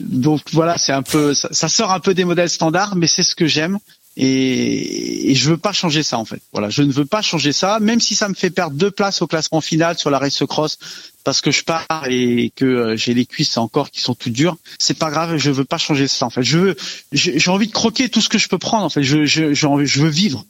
donc 0.00 0.42
voilà, 0.52 0.76
c'est 0.76 0.92
un 0.92 1.02
peu 1.02 1.32
ça, 1.32 1.48
ça 1.50 1.68
sort 1.68 1.92
un 1.92 2.00
peu 2.00 2.12
des 2.14 2.24
modèles 2.24 2.50
standards, 2.50 2.96
mais 2.96 3.06
c'est 3.06 3.22
ce 3.22 3.34
que 3.34 3.46
j'aime 3.46 3.78
et, 4.16 5.30
et 5.30 5.34
je 5.34 5.50
veux 5.50 5.56
pas 5.56 5.72
changer 5.72 6.02
ça 6.02 6.18
en 6.18 6.24
fait. 6.24 6.40
Voilà, 6.52 6.68
je 6.68 6.82
ne 6.82 6.92
veux 6.92 7.04
pas 7.04 7.22
changer 7.22 7.52
ça, 7.52 7.78
même 7.80 8.00
si 8.00 8.14
ça 8.14 8.28
me 8.28 8.34
fait 8.34 8.50
perdre 8.50 8.76
deux 8.76 8.90
places 8.90 9.22
au 9.22 9.26
classement 9.26 9.60
final 9.60 9.96
sur 9.98 10.10
la 10.10 10.18
Race 10.18 10.42
Cross 10.46 10.78
parce 11.24 11.40
que 11.40 11.50
je 11.50 11.62
pars 11.64 11.86
et 12.08 12.52
que 12.54 12.64
euh, 12.64 12.96
j'ai 12.96 13.14
les 13.14 13.26
cuisses 13.26 13.56
encore 13.56 13.90
qui 13.90 14.00
sont 14.00 14.14
toutes 14.14 14.32
dures. 14.32 14.56
C'est 14.78 14.98
pas 14.98 15.10
grave, 15.10 15.36
je 15.36 15.50
veux 15.50 15.64
pas 15.64 15.78
changer 15.78 16.08
ça 16.08 16.26
en 16.26 16.30
fait. 16.30 16.42
Je 16.42 16.58
veux, 16.58 16.76
j'ai 17.12 17.50
envie 17.50 17.66
de 17.68 17.72
croquer 17.72 18.08
tout 18.08 18.20
ce 18.20 18.28
que 18.28 18.38
je 18.38 18.48
peux 18.48 18.58
prendre 18.58 18.84
en 18.84 18.90
fait. 18.90 19.02
Je 19.02 19.24
je 19.24 19.54
je 19.54 20.00
veux 20.00 20.10
vivre, 20.10 20.44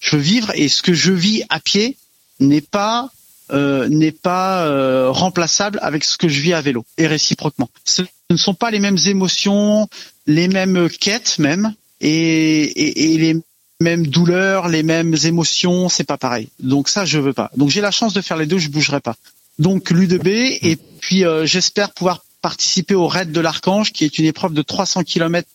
je 0.00 0.16
veux 0.16 0.22
vivre 0.22 0.50
et 0.54 0.68
ce 0.68 0.82
que 0.82 0.92
je 0.92 1.12
vis 1.12 1.44
à 1.50 1.60
pied 1.60 1.96
n'est 2.40 2.60
pas 2.60 3.10
euh, 3.50 3.88
n'est 3.88 4.12
pas 4.12 4.66
euh, 4.66 5.10
remplaçable 5.10 5.78
avec 5.82 6.04
ce 6.04 6.18
que 6.18 6.28
je 6.28 6.40
vis 6.40 6.52
à 6.52 6.60
vélo 6.60 6.84
et 6.96 7.06
réciproquement. 7.06 7.70
Ce 7.84 8.02
ne 8.30 8.36
sont 8.36 8.54
pas 8.54 8.70
les 8.70 8.80
mêmes 8.80 8.98
émotions, 9.06 9.88
les 10.26 10.48
mêmes 10.48 10.88
quêtes 10.88 11.38
même 11.38 11.74
et, 12.00 12.62
et, 12.64 13.14
et 13.14 13.18
les 13.18 13.36
mêmes 13.80 14.06
douleurs, 14.06 14.68
les 14.68 14.82
mêmes 14.82 15.14
émotions, 15.24 15.88
c'est 15.88 16.04
pas 16.04 16.18
pareil. 16.18 16.48
Donc 16.60 16.88
ça, 16.88 17.04
je 17.04 17.18
veux 17.18 17.32
pas. 17.32 17.50
Donc 17.56 17.70
j'ai 17.70 17.80
la 17.80 17.90
chance 17.90 18.12
de 18.12 18.20
faire 18.20 18.36
les 18.36 18.46
deux, 18.46 18.58
je 18.58 18.68
bougerai 18.68 19.00
pas. 19.00 19.16
Donc 19.58 19.90
l'U2B 19.90 20.58
et 20.62 20.76
puis 21.00 21.24
euh, 21.24 21.46
j'espère 21.46 21.92
pouvoir 21.92 22.24
participer 22.40 22.94
au 22.94 23.08
raid 23.08 23.32
de 23.32 23.40
l'Archange, 23.40 23.92
qui 23.92 24.04
est 24.04 24.18
une 24.18 24.24
épreuve 24.24 24.52
de 24.52 24.62
300 24.62 25.02
km 25.04 25.48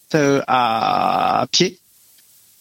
à, 0.47 1.41
à 1.41 1.47
pied 1.47 1.79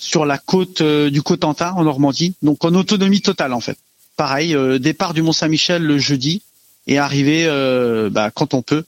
sur 0.02 0.26
la 0.26 0.36
côte 0.36 0.80
euh, 0.80 1.10
du 1.10 1.22
Cotentin 1.22 1.72
en 1.76 1.84
Normandie, 1.84 2.34
donc 2.42 2.64
en 2.64 2.74
autonomie 2.74 3.22
totale 3.22 3.52
en 3.52 3.60
fait. 3.60 3.78
Pareil, 4.16 4.54
euh, 4.54 4.78
départ 4.78 5.14
du 5.14 5.22
Mont 5.22 5.32
Saint-Michel 5.32 5.82
le 5.82 5.96
jeudi 5.96 6.42
et 6.88 6.98
arriver 6.98 7.46
euh, 7.46 8.10
bah, 8.10 8.30
quand 8.34 8.52
on 8.52 8.62
peut 8.62 8.84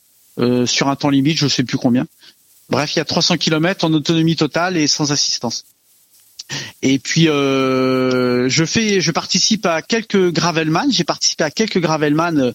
sur 0.66 0.88
un 0.88 0.96
temps 0.96 1.10
limite, 1.10 1.38
je 1.38 1.46
sais 1.46 1.62
plus 1.62 1.78
combien. 1.78 2.08
Bref, 2.74 2.96
il 2.96 2.98
y 2.98 3.02
a 3.02 3.04
300 3.04 3.36
km 3.36 3.84
en 3.84 3.92
autonomie 3.92 4.34
totale 4.34 4.76
et 4.76 4.88
sans 4.88 5.12
assistance. 5.12 5.64
Et 6.82 6.98
puis 6.98 7.26
je 7.26 8.64
fais, 8.66 9.00
je 9.00 9.12
participe 9.12 9.64
à 9.64 9.80
quelques 9.80 10.32
gravelman. 10.32 10.90
J'ai 10.90 11.04
participé 11.04 11.44
à 11.44 11.52
quelques 11.52 11.78
gravelman 11.78 12.52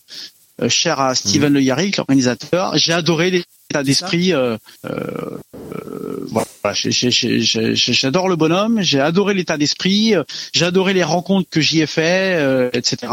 chers 0.68 1.00
à 1.00 1.16
Steven 1.16 1.52
mmh. 1.52 1.56
Le 1.56 1.62
Yarrick, 1.62 1.98
l'organisateur. 1.98 2.78
J'ai 2.78 2.94
adoré 2.94 3.32
l'état 3.32 3.84
d'esprit. 3.84 4.34
Euh, 4.34 4.58
voilà, 6.32 6.48
j'adore 6.74 8.30
le 8.30 8.36
bonhomme, 8.36 8.82
j'ai 8.82 9.00
adoré 9.00 9.34
l'état 9.34 9.58
d'esprit, 9.58 10.14
j'ai 10.54 10.66
adoré 10.66 10.94
les 10.94 11.04
rencontres 11.04 11.50
que 11.50 11.62
j'y 11.62 11.82
ai 11.82 11.86
fait, 11.86 12.36
euh, 12.40 12.70
etc. 12.74 13.12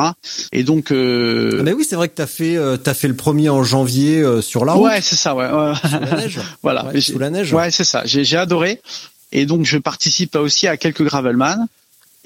Et 0.52 0.62
donc. 0.62 0.90
Euh... 0.90 1.58
Ah, 1.60 1.62
mais 1.62 1.72
oui, 1.72 1.84
c'est 1.88 1.96
vrai 1.96 2.08
que 2.08 2.14
t'as 2.14 2.26
fait, 2.26 2.56
euh, 2.56 2.76
t'as 2.76 2.94
fait 2.94 3.08
le 3.08 3.16
premier 3.16 3.48
en 3.48 3.62
janvier 3.62 4.20
euh, 4.20 4.42
sur 4.42 4.64
la 4.64 4.74
route. 4.74 4.84
Ouais, 4.84 5.00
c'est 5.00 5.16
ça, 5.16 5.34
ouais. 5.34 5.48
ouais. 5.48 5.72
Sous 5.74 5.98
la 6.00 6.16
neige. 6.16 6.40
voilà. 6.62 6.86
Ouais, 6.86 7.00
sous 7.00 7.18
la 7.18 7.30
neige. 7.30 7.52
Ouais, 7.52 7.70
c'est 7.70 7.84
ça. 7.84 8.02
J'ai 8.04 8.36
adoré. 8.36 8.80
Et 9.32 9.44
donc 9.44 9.64
je 9.64 9.78
participe 9.78 10.36
aussi 10.36 10.66
à 10.68 10.76
quelques 10.76 11.02
gravelman 11.02 11.66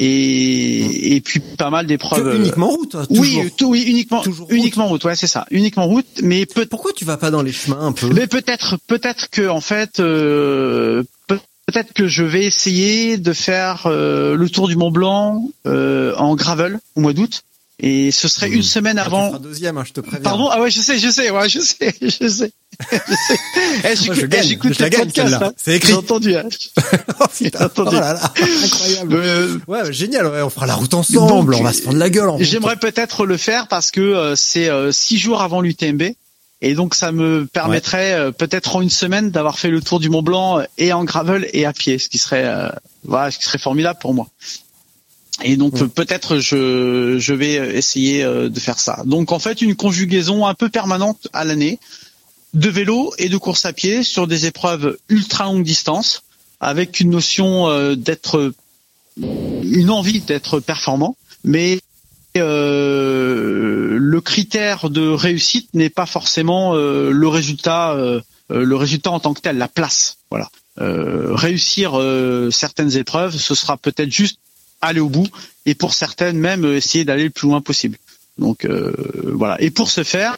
et, 0.00 1.16
et 1.16 1.20
puis 1.20 1.40
pas 1.40 1.70
mal 1.70 1.86
d'épreuves. 1.86 2.36
Uniquement 2.36 2.70
route. 2.70 2.94
Hein, 2.94 3.06
oui, 3.10 3.40
oui, 3.62 3.82
uniquement, 3.82 4.22
uniquement 4.48 4.88
route. 4.88 5.04
Ouais, 5.04 5.14
c'est 5.14 5.26
ça, 5.26 5.46
uniquement 5.50 5.86
route. 5.86 6.06
Mais 6.22 6.46
peut 6.46 6.66
pourquoi 6.66 6.92
tu 6.92 7.04
vas 7.04 7.18
pas 7.18 7.30
dans 7.30 7.42
les 7.42 7.52
chemins 7.52 7.80
un 7.80 7.92
peu? 7.92 8.08
Mais 8.08 8.26
peut-être, 8.26 8.78
peut-être 8.86 9.28
que 9.30 9.48
en 9.48 9.60
fait, 9.60 10.00
euh, 10.00 11.02
peut-être 11.26 11.92
que 11.92 12.08
je 12.08 12.24
vais 12.24 12.44
essayer 12.44 13.18
de 13.18 13.32
faire 13.32 13.86
euh, 13.86 14.36
le 14.36 14.48
tour 14.48 14.68
du 14.68 14.76
Mont 14.76 14.90
Blanc 14.90 15.44
euh, 15.66 16.14
en 16.16 16.34
gravel 16.34 16.80
au 16.96 17.00
mois 17.00 17.12
d'août. 17.12 17.42
Et 17.82 18.10
ce 18.10 18.28
serait 18.28 18.50
une 18.50 18.60
mmh. 18.60 18.62
semaine 18.62 18.98
ah, 18.98 19.06
avant. 19.06 19.38
deuxième, 19.38 19.78
hein, 19.78 19.84
je 19.86 19.92
te 19.92 20.00
préviens. 20.00 20.20
Pardon? 20.20 20.48
Ah 20.50 20.60
ouais, 20.60 20.70
je 20.70 20.80
sais, 20.80 20.98
je 20.98 21.08
sais, 21.08 21.30
ouais, 21.30 21.48
je 21.48 21.60
sais, 21.60 21.94
je 22.02 22.28
sais. 22.28 22.52
Eh, 23.84 23.96
j'écoute 24.42 24.78
le 24.78 24.90
podcast. 24.90 25.34
Hein. 25.42 25.52
C'est 25.56 25.76
écrit. 25.76 25.88
J'ai 25.88 25.98
entendu. 25.98 26.36
Hein. 26.36 26.48
oh, 27.20 27.24
putain, 27.34 27.64
entendu. 27.64 27.96
Oh 27.96 28.00
là 28.00 28.12
là, 28.14 28.32
incroyable. 28.64 29.14
Euh, 29.14 29.58
ouais, 29.66 29.92
génial. 29.92 30.26
Ouais, 30.26 30.42
on 30.42 30.50
fera 30.50 30.66
la 30.66 30.74
route 30.74 30.92
ensemble. 30.92 31.54
on 31.54 31.62
va 31.62 31.72
se 31.72 31.82
prendre 31.82 31.98
la 31.98 32.10
gueule. 32.10 32.30
J'aimerais 32.40 32.76
peut-être 32.76 33.24
le 33.24 33.36
faire 33.38 33.66
parce 33.68 33.90
que 33.90 34.00
euh, 34.00 34.36
c'est 34.36 34.68
euh, 34.68 34.92
six 34.92 35.18
jours 35.18 35.40
avant 35.40 35.60
l'UTMB. 35.60 36.02
Et 36.62 36.74
donc 36.74 36.94
ça 36.94 37.10
me 37.10 37.46
permettrait 37.46 38.26
ouais. 38.26 38.32
peut-être 38.32 38.76
en 38.76 38.82
une 38.82 38.90
semaine 38.90 39.30
d'avoir 39.30 39.58
fait 39.58 39.70
le 39.70 39.80
tour 39.80 39.98
du 39.98 40.10
Mont 40.10 40.20
Blanc 40.20 40.60
et 40.76 40.92
en 40.92 41.04
gravel 41.04 41.48
et 41.54 41.64
à 41.64 41.72
pied, 41.72 41.98
ce 41.98 42.10
qui 42.10 42.18
serait 42.18 42.70
voilà, 43.04 43.30
ce 43.30 43.38
qui 43.38 43.46
serait 43.46 43.56
formidable 43.56 43.98
pour 43.98 44.12
moi. 44.12 44.28
Et 45.42 45.56
donc 45.56 45.74
peut-être 45.94 46.38
je 46.38 47.16
je 47.18 47.34
vais 47.34 47.54
essayer 47.76 48.24
de 48.24 48.60
faire 48.60 48.78
ça. 48.78 49.02
Donc 49.06 49.32
en 49.32 49.38
fait 49.38 49.62
une 49.62 49.74
conjugaison 49.74 50.46
un 50.46 50.54
peu 50.54 50.68
permanente 50.68 51.28
à 51.32 51.44
l'année 51.44 51.78
de 52.54 52.68
vélo 52.68 53.12
et 53.18 53.28
de 53.28 53.36
course 53.36 53.64
à 53.64 53.72
pied 53.72 54.02
sur 54.02 54.26
des 54.26 54.46
épreuves 54.46 54.98
ultra 55.08 55.44
longue 55.44 55.62
distance 55.62 56.22
avec 56.60 57.00
une 57.00 57.10
notion 57.10 57.68
euh, 57.68 57.94
d'être 57.94 58.52
une 59.16 59.90
envie 59.90 60.20
d'être 60.20 60.60
performant. 60.60 61.16
Mais 61.44 61.80
euh, 62.36 63.96
le 63.98 64.20
critère 64.20 64.90
de 64.90 65.08
réussite 65.08 65.68
n'est 65.74 65.90
pas 65.90 66.06
forcément 66.06 66.74
euh, 66.74 67.10
le 67.10 67.28
résultat 67.28 67.92
euh, 67.92 68.20
le 68.50 68.76
résultat 68.76 69.10
en 69.10 69.20
tant 69.20 69.34
que 69.34 69.40
tel 69.40 69.58
la 69.58 69.68
place. 69.68 70.18
Voilà. 70.30 70.50
Réussir 70.76 72.00
certaines 72.50 72.96
épreuves 72.96 73.36
ce 73.36 73.54
sera 73.54 73.76
peut-être 73.76 74.10
juste 74.10 74.38
aller 74.80 75.00
au 75.00 75.08
bout 75.08 75.28
et 75.66 75.74
pour 75.74 75.94
certaines 75.94 76.38
même 76.38 76.64
essayer 76.64 77.04
d'aller 77.04 77.24
le 77.24 77.30
plus 77.30 77.48
loin 77.48 77.60
possible. 77.60 77.98
Donc 78.38 78.66
voilà. 78.66 79.60
Et 79.60 79.70
pour 79.70 79.90
ce 79.90 80.04
faire 80.04 80.36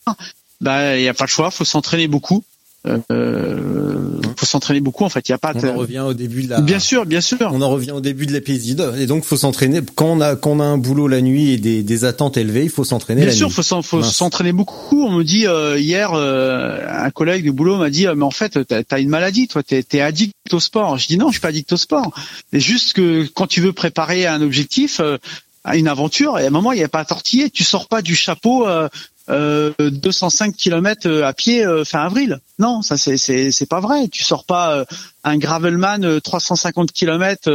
bah 0.60 0.96
il 0.96 1.02
y 1.02 1.08
a 1.08 1.14
pas 1.14 1.24
le 1.24 1.30
choix, 1.30 1.50
faut 1.50 1.64
s'entraîner 1.64 2.08
beaucoup. 2.08 2.44
Euh, 2.86 4.20
faut 4.36 4.46
s'entraîner 4.46 4.80
beaucoup 4.80 5.04
en 5.04 5.08
fait. 5.08 5.28
Il 5.28 5.32
y 5.32 5.34
a 5.34 5.38
pas. 5.38 5.52
On 5.54 5.68
en 5.68 5.74
revient 5.74 6.00
au 6.00 6.14
début 6.14 6.42
de 6.42 6.50
la. 6.50 6.60
Bien 6.60 6.80
sûr, 6.80 7.06
bien 7.06 7.20
sûr. 7.20 7.50
On 7.52 7.62
en 7.62 7.70
revient 7.70 7.92
au 7.92 8.00
début 8.00 8.26
de 8.26 8.32
l'épisode 8.32 8.98
et 8.98 9.06
donc 9.06 9.24
faut 9.24 9.36
s'entraîner. 9.36 9.80
Quand 9.94 10.06
on 10.06 10.20
a 10.20 10.34
quand 10.34 10.50
on 10.50 10.60
a 10.60 10.64
un 10.64 10.78
boulot 10.78 11.06
la 11.06 11.20
nuit 11.20 11.50
et 11.50 11.58
des, 11.58 11.84
des 11.84 12.04
attentes 12.04 12.36
élevées, 12.36 12.64
il 12.64 12.70
faut 12.70 12.84
s'entraîner. 12.84 13.22
Bien 13.22 13.30
sûr, 13.30 13.48
nuit. 13.48 13.54
faut 13.54 13.82
faut 13.82 14.02
s'entraîner 14.02 14.52
beaucoup. 14.52 15.04
On 15.04 15.12
me 15.12 15.22
dit 15.22 15.46
euh, 15.46 15.78
hier, 15.78 16.12
euh, 16.12 16.80
un 16.88 17.10
collègue 17.10 17.44
du 17.44 17.52
boulot 17.52 17.76
m'a 17.76 17.90
dit, 17.90 18.08
euh, 18.08 18.14
mais 18.16 18.24
en 18.24 18.32
fait, 18.32 18.58
t'as 18.66 18.82
as 18.90 18.98
une 18.98 19.08
maladie, 19.08 19.46
toi, 19.46 19.62
t'es 19.62 19.84
es 19.92 20.00
addict 20.00 20.34
au 20.52 20.60
sport. 20.60 20.98
Je 20.98 21.06
dis 21.06 21.16
non, 21.16 21.28
je 21.28 21.34
suis 21.34 21.40
pas 21.40 21.48
addict 21.48 21.72
au 21.72 21.76
sport. 21.76 22.12
C'est 22.52 22.60
juste 22.60 22.94
que 22.94 23.28
quand 23.32 23.46
tu 23.46 23.60
veux 23.60 23.72
préparer 23.72 24.26
un 24.26 24.42
objectif. 24.42 24.98
Euh, 25.00 25.18
à 25.64 25.76
une 25.76 25.88
aventure 25.88 26.38
et 26.38 26.44
à 26.44 26.46
un 26.48 26.50
moment 26.50 26.72
il 26.72 26.78
n'y 26.78 26.84
a 26.84 26.88
pas 26.88 27.00
à 27.00 27.04
tortiller 27.04 27.50
tu 27.50 27.62
sors 27.64 27.86
pas 27.86 28.02
du 28.02 28.16
chapeau 28.16 28.66
euh, 28.66 28.88
euh, 29.28 29.72
205 29.78 30.56
km 30.56 31.06
euh, 31.06 31.24
à 31.24 31.32
pied 31.32 31.64
euh, 31.64 31.84
fin 31.84 32.00
avril. 32.00 32.40
Non, 32.58 32.82
ça 32.82 32.96
c'est 32.96 33.16
c'est 33.16 33.52
c'est 33.52 33.66
pas 33.66 33.80
vrai. 33.80 34.08
Tu 34.08 34.24
sors 34.24 34.44
pas 34.44 34.76
euh, 34.76 34.84
un 35.24 35.38
gravelman 35.38 36.20
350 36.20 36.92
km 36.92 37.48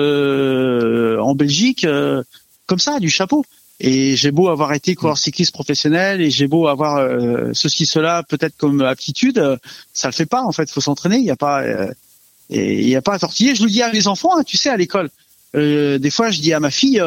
en 1.19 1.35
Belgique 1.35 1.85
comme 2.65 2.80
ça 2.80 2.99
du 2.99 3.10
chapeau. 3.10 3.44
Et 3.80 4.15
j'ai 4.15 4.31
beau 4.31 4.48
avoir 4.48 4.73
été 4.73 4.95
coureur 4.95 5.19
cycliste 5.19 5.53
professionnel 5.53 6.19
et 6.19 6.31
j'ai 6.31 6.48
beau 6.48 6.68
avoir 6.68 7.07
ceci 7.53 7.85
cela 7.85 8.23
peut-être 8.27 8.57
comme 8.57 8.81
aptitude, 8.81 9.60
ça 9.94 10.07
le 10.07 10.14
fait 10.14 10.26
pas 10.26 10.41
en 10.41 10.52
fait. 10.52 10.72
Faut 10.72 10.81
s'entraîner. 10.81 11.18
Il 11.18 11.26
y 11.26 11.31
a 11.31 11.35
pas 11.35 11.64
il 12.49 12.89
y 12.89 12.95
a 12.95 13.02
pas 13.03 13.14
à 13.14 13.19
tortiller. 13.19 13.53
Je 13.53 13.64
le 13.64 13.69
dis 13.69 13.84
à 13.84 13.91
mes 13.91 14.07
enfants, 14.07 14.35
hein, 14.35 14.44
tu 14.44 14.57
sais, 14.57 14.69
à 14.69 14.77
l'école. 14.77 15.10
des 15.53 16.10
fois, 16.10 16.31
je 16.31 16.41
dis 16.41 16.53
à 16.53 16.60
ma 16.60 16.72
fille, 16.72 17.03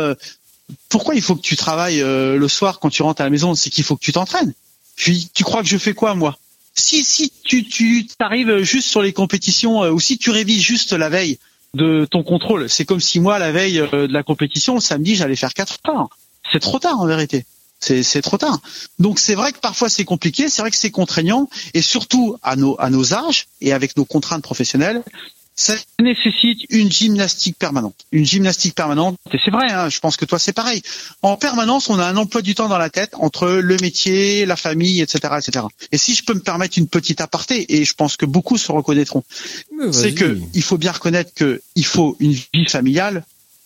pourquoi 0.89 1.15
il 1.15 1.23
faut 1.23 1.37
que 1.37 1.41
tu 1.41 1.57
travailles 1.57 2.03
euh, 2.03 2.37
le 2.37 2.49
soir 2.49 2.79
quand 2.79 2.91
tu 2.91 3.03
rentres 3.03 3.21
à 3.21 3.25
la 3.25 3.31
maison? 3.31 3.55
C'est 3.55 3.71
qu'il 3.71 3.85
faut 3.85 3.97
que 3.97 4.03
tu 4.03 4.13
t'entraînes. 4.13 4.53
Puis 4.97 5.29
tu 5.33 5.45
crois 5.45 5.63
que 5.63 5.69
je 5.69 5.79
fais 5.79 5.95
quoi 5.95 6.15
moi? 6.15 6.39
Si 6.75 7.05
si 7.05 7.33
tu 7.45 7.65
tu 7.65 8.07
t'arrives 8.19 8.59
juste 8.63 8.89
sur 8.89 9.03
les 9.03 9.13
compétitions 9.13 9.85
euh, 9.85 9.91
ou 9.91 10.01
si 10.01 10.19
tu 10.19 10.31
révises 10.31 10.63
juste 10.63 10.93
la 10.93 11.09
veille 11.09 11.39
de 11.75 12.07
ton 12.11 12.23
contrôle, 12.23 12.69
c'est 12.69 12.85
comme 12.85 13.01
si 13.01 13.21
moi 13.21 13.39
la 13.39 13.53
veille 13.53 13.81
euh, 13.81 14.07
de 14.07 14.13
la 14.13 14.23
compétition 14.23 14.75
le 14.75 14.81
samedi 14.81 15.17
j'allais 15.17 15.37
faire 15.37 15.55
4 15.55 15.79
heures. 15.89 16.09
C'est 16.53 16.61
trop 16.61 16.79
tard 16.79 17.01
en 17.01 17.07
vérité. 17.07 17.45
C'est 17.81 18.03
c'est 18.03 18.23
trop 18.23 18.39
tard. 18.39 18.61
Donc 18.99 19.19
c'est 19.19 19.35
vrai 19.35 19.53
que 19.53 19.59
parfois 19.59 19.89
c'est 19.89 20.05
compliqué, 20.05 20.49
c'est 20.49 20.63
vrai 20.63 20.71
que 20.71 20.77
c'est 20.77 20.91
contraignant 20.91 21.49
et 21.75 21.83
surtout 21.83 22.37
à 22.43 22.57
nos 22.57 22.77
à 22.79 22.91
nos 22.91 23.15
âges 23.15 23.47
et 23.61 23.73
avec 23.73 23.97
nos 23.97 24.05
contraintes 24.05 24.43
professionnelles, 24.43 25.03
ça 25.61 25.74
nécessite 26.01 26.61
une 26.70 26.91
gymnastique 26.91 27.59
permanente. 27.59 28.07
Une 28.12 28.24
gymnastique 28.24 28.74
permanente, 28.74 29.19
et 29.31 29.39
c'est 29.45 29.51
vrai, 29.51 29.70
hein, 29.70 29.91
je 29.91 30.01
pense 30.01 30.16
que 30.16 30.24
toi 30.24 30.39
c'est 30.39 30.55
pareil. 30.55 30.81
En 31.20 31.37
permanence, 31.37 31.91
on 31.91 31.99
a 31.99 32.07
un 32.07 32.16
emploi 32.16 32.41
du 32.41 32.55
temps 32.55 32.69
dans 32.69 32.78
la 32.78 32.89
tête 32.89 33.11
entre 33.19 33.47
le 33.47 33.77
métier, 33.77 34.47
la 34.47 34.57
famille, 34.57 35.03
etc., 35.03 35.35
etc. 35.37 35.66
Et 35.93 35.99
si 35.99 36.15
je 36.15 36.24
peux 36.24 36.32
me 36.32 36.41
permettre 36.41 36.78
une 36.78 36.89
petite 36.89 37.20
aparté, 37.20 37.77
et 37.77 37.85
je 37.85 37.93
pense 37.93 38.16
que 38.16 38.24
beaucoup 38.24 38.57
se 38.57 38.73
reconnaîtront, 38.73 39.23
c'est 39.93 40.15
que 40.15 40.41
il 40.55 40.62
faut 40.62 40.78
bien 40.78 40.93
reconnaître 40.93 41.35
que 41.35 41.61
il 41.74 41.85
faut 41.85 42.16
une 42.20 42.32
vie 42.32 42.66
familiale 42.66 43.23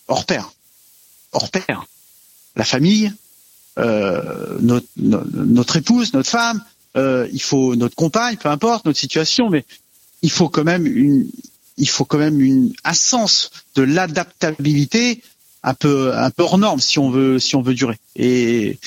hors 0.09 0.25
pair, 0.25 0.51
hors 1.31 1.49
pair. 1.49 1.85
La 2.57 2.65
famille, 2.65 3.13
euh, 3.79 4.57
notre, 4.59 4.87
notre, 4.97 5.77
épouse, 5.77 6.13
notre 6.13 6.29
femme, 6.29 6.61
euh, 6.97 7.25
il 7.31 7.41
faut 7.41 7.73
notre 7.77 7.95
compagne, 7.95 8.35
peu 8.35 8.49
importe 8.49 8.83
notre 8.83 8.99
situation, 8.99 9.49
mais 9.49 9.63
il 10.23 10.31
faut 10.31 10.49
quand 10.49 10.65
même 10.65 10.85
une, 10.85 11.29
il 11.77 11.89
faut 11.89 12.05
quand 12.05 12.17
même 12.17 12.41
une, 12.41 12.73
un 12.83 12.93
sens 12.93 13.51
de 13.75 13.83
l'adaptabilité 13.83 15.21
un 15.63 15.73
peu 15.73 16.13
un 16.13 16.29
peu 16.29 16.43
hors 16.43 16.57
norme 16.57 16.79
si 16.79 16.99
on 16.99 17.09
veut 17.09 17.39
si 17.39 17.55
on 17.55 17.61
veut 17.61 17.73
durer. 17.73 17.97
Et 18.15 18.77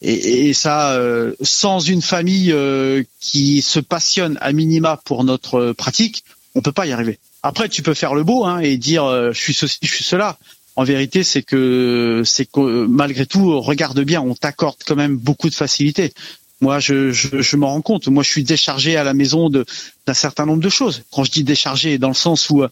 et, 0.00 0.48
et 0.48 0.54
ça 0.54 0.92
euh, 0.92 1.34
sans 1.42 1.80
une 1.80 2.02
famille 2.02 2.52
euh, 2.52 3.02
qui 3.20 3.62
se 3.62 3.80
passionne 3.80 4.38
à 4.40 4.52
minima 4.52 5.00
pour 5.04 5.24
notre 5.24 5.72
pratique 5.72 6.24
on 6.54 6.60
peut 6.60 6.72
pas 6.72 6.86
y 6.86 6.92
arriver. 6.92 7.18
Après 7.42 7.68
tu 7.68 7.82
peux 7.82 7.94
faire 7.94 8.14
le 8.14 8.24
beau 8.24 8.44
hein, 8.44 8.60
et 8.60 8.76
dire 8.76 9.04
euh, 9.04 9.32
je 9.32 9.40
suis 9.40 9.54
ceci 9.54 9.78
je 9.82 9.92
suis 9.92 10.04
cela. 10.04 10.38
En 10.76 10.84
vérité 10.84 11.24
c'est 11.24 11.42
que 11.42 12.22
c'est 12.24 12.44
que 12.44 12.86
malgré 12.86 13.26
tout 13.26 13.60
regarde 13.60 14.00
bien 14.00 14.20
on 14.20 14.34
t'accorde 14.34 14.76
quand 14.86 14.96
même 14.96 15.16
beaucoup 15.16 15.48
de 15.50 15.54
facilité 15.54 16.12
moi, 16.60 16.80
je, 16.80 17.12
je, 17.12 17.40
je 17.40 17.56
m'en 17.56 17.68
rends 17.68 17.82
compte. 17.82 18.08
Moi, 18.08 18.22
je 18.22 18.30
suis 18.30 18.44
déchargé 18.44 18.96
à 18.96 19.04
la 19.04 19.14
maison 19.14 19.48
de 19.48 19.64
d'un 20.06 20.14
certain 20.14 20.46
nombre 20.46 20.62
de 20.62 20.68
choses. 20.68 21.02
Quand 21.12 21.24
je 21.24 21.30
dis 21.30 21.44
déchargé, 21.44 21.98
dans 21.98 22.08
le 22.08 22.14
sens 22.14 22.50
où 22.50 22.64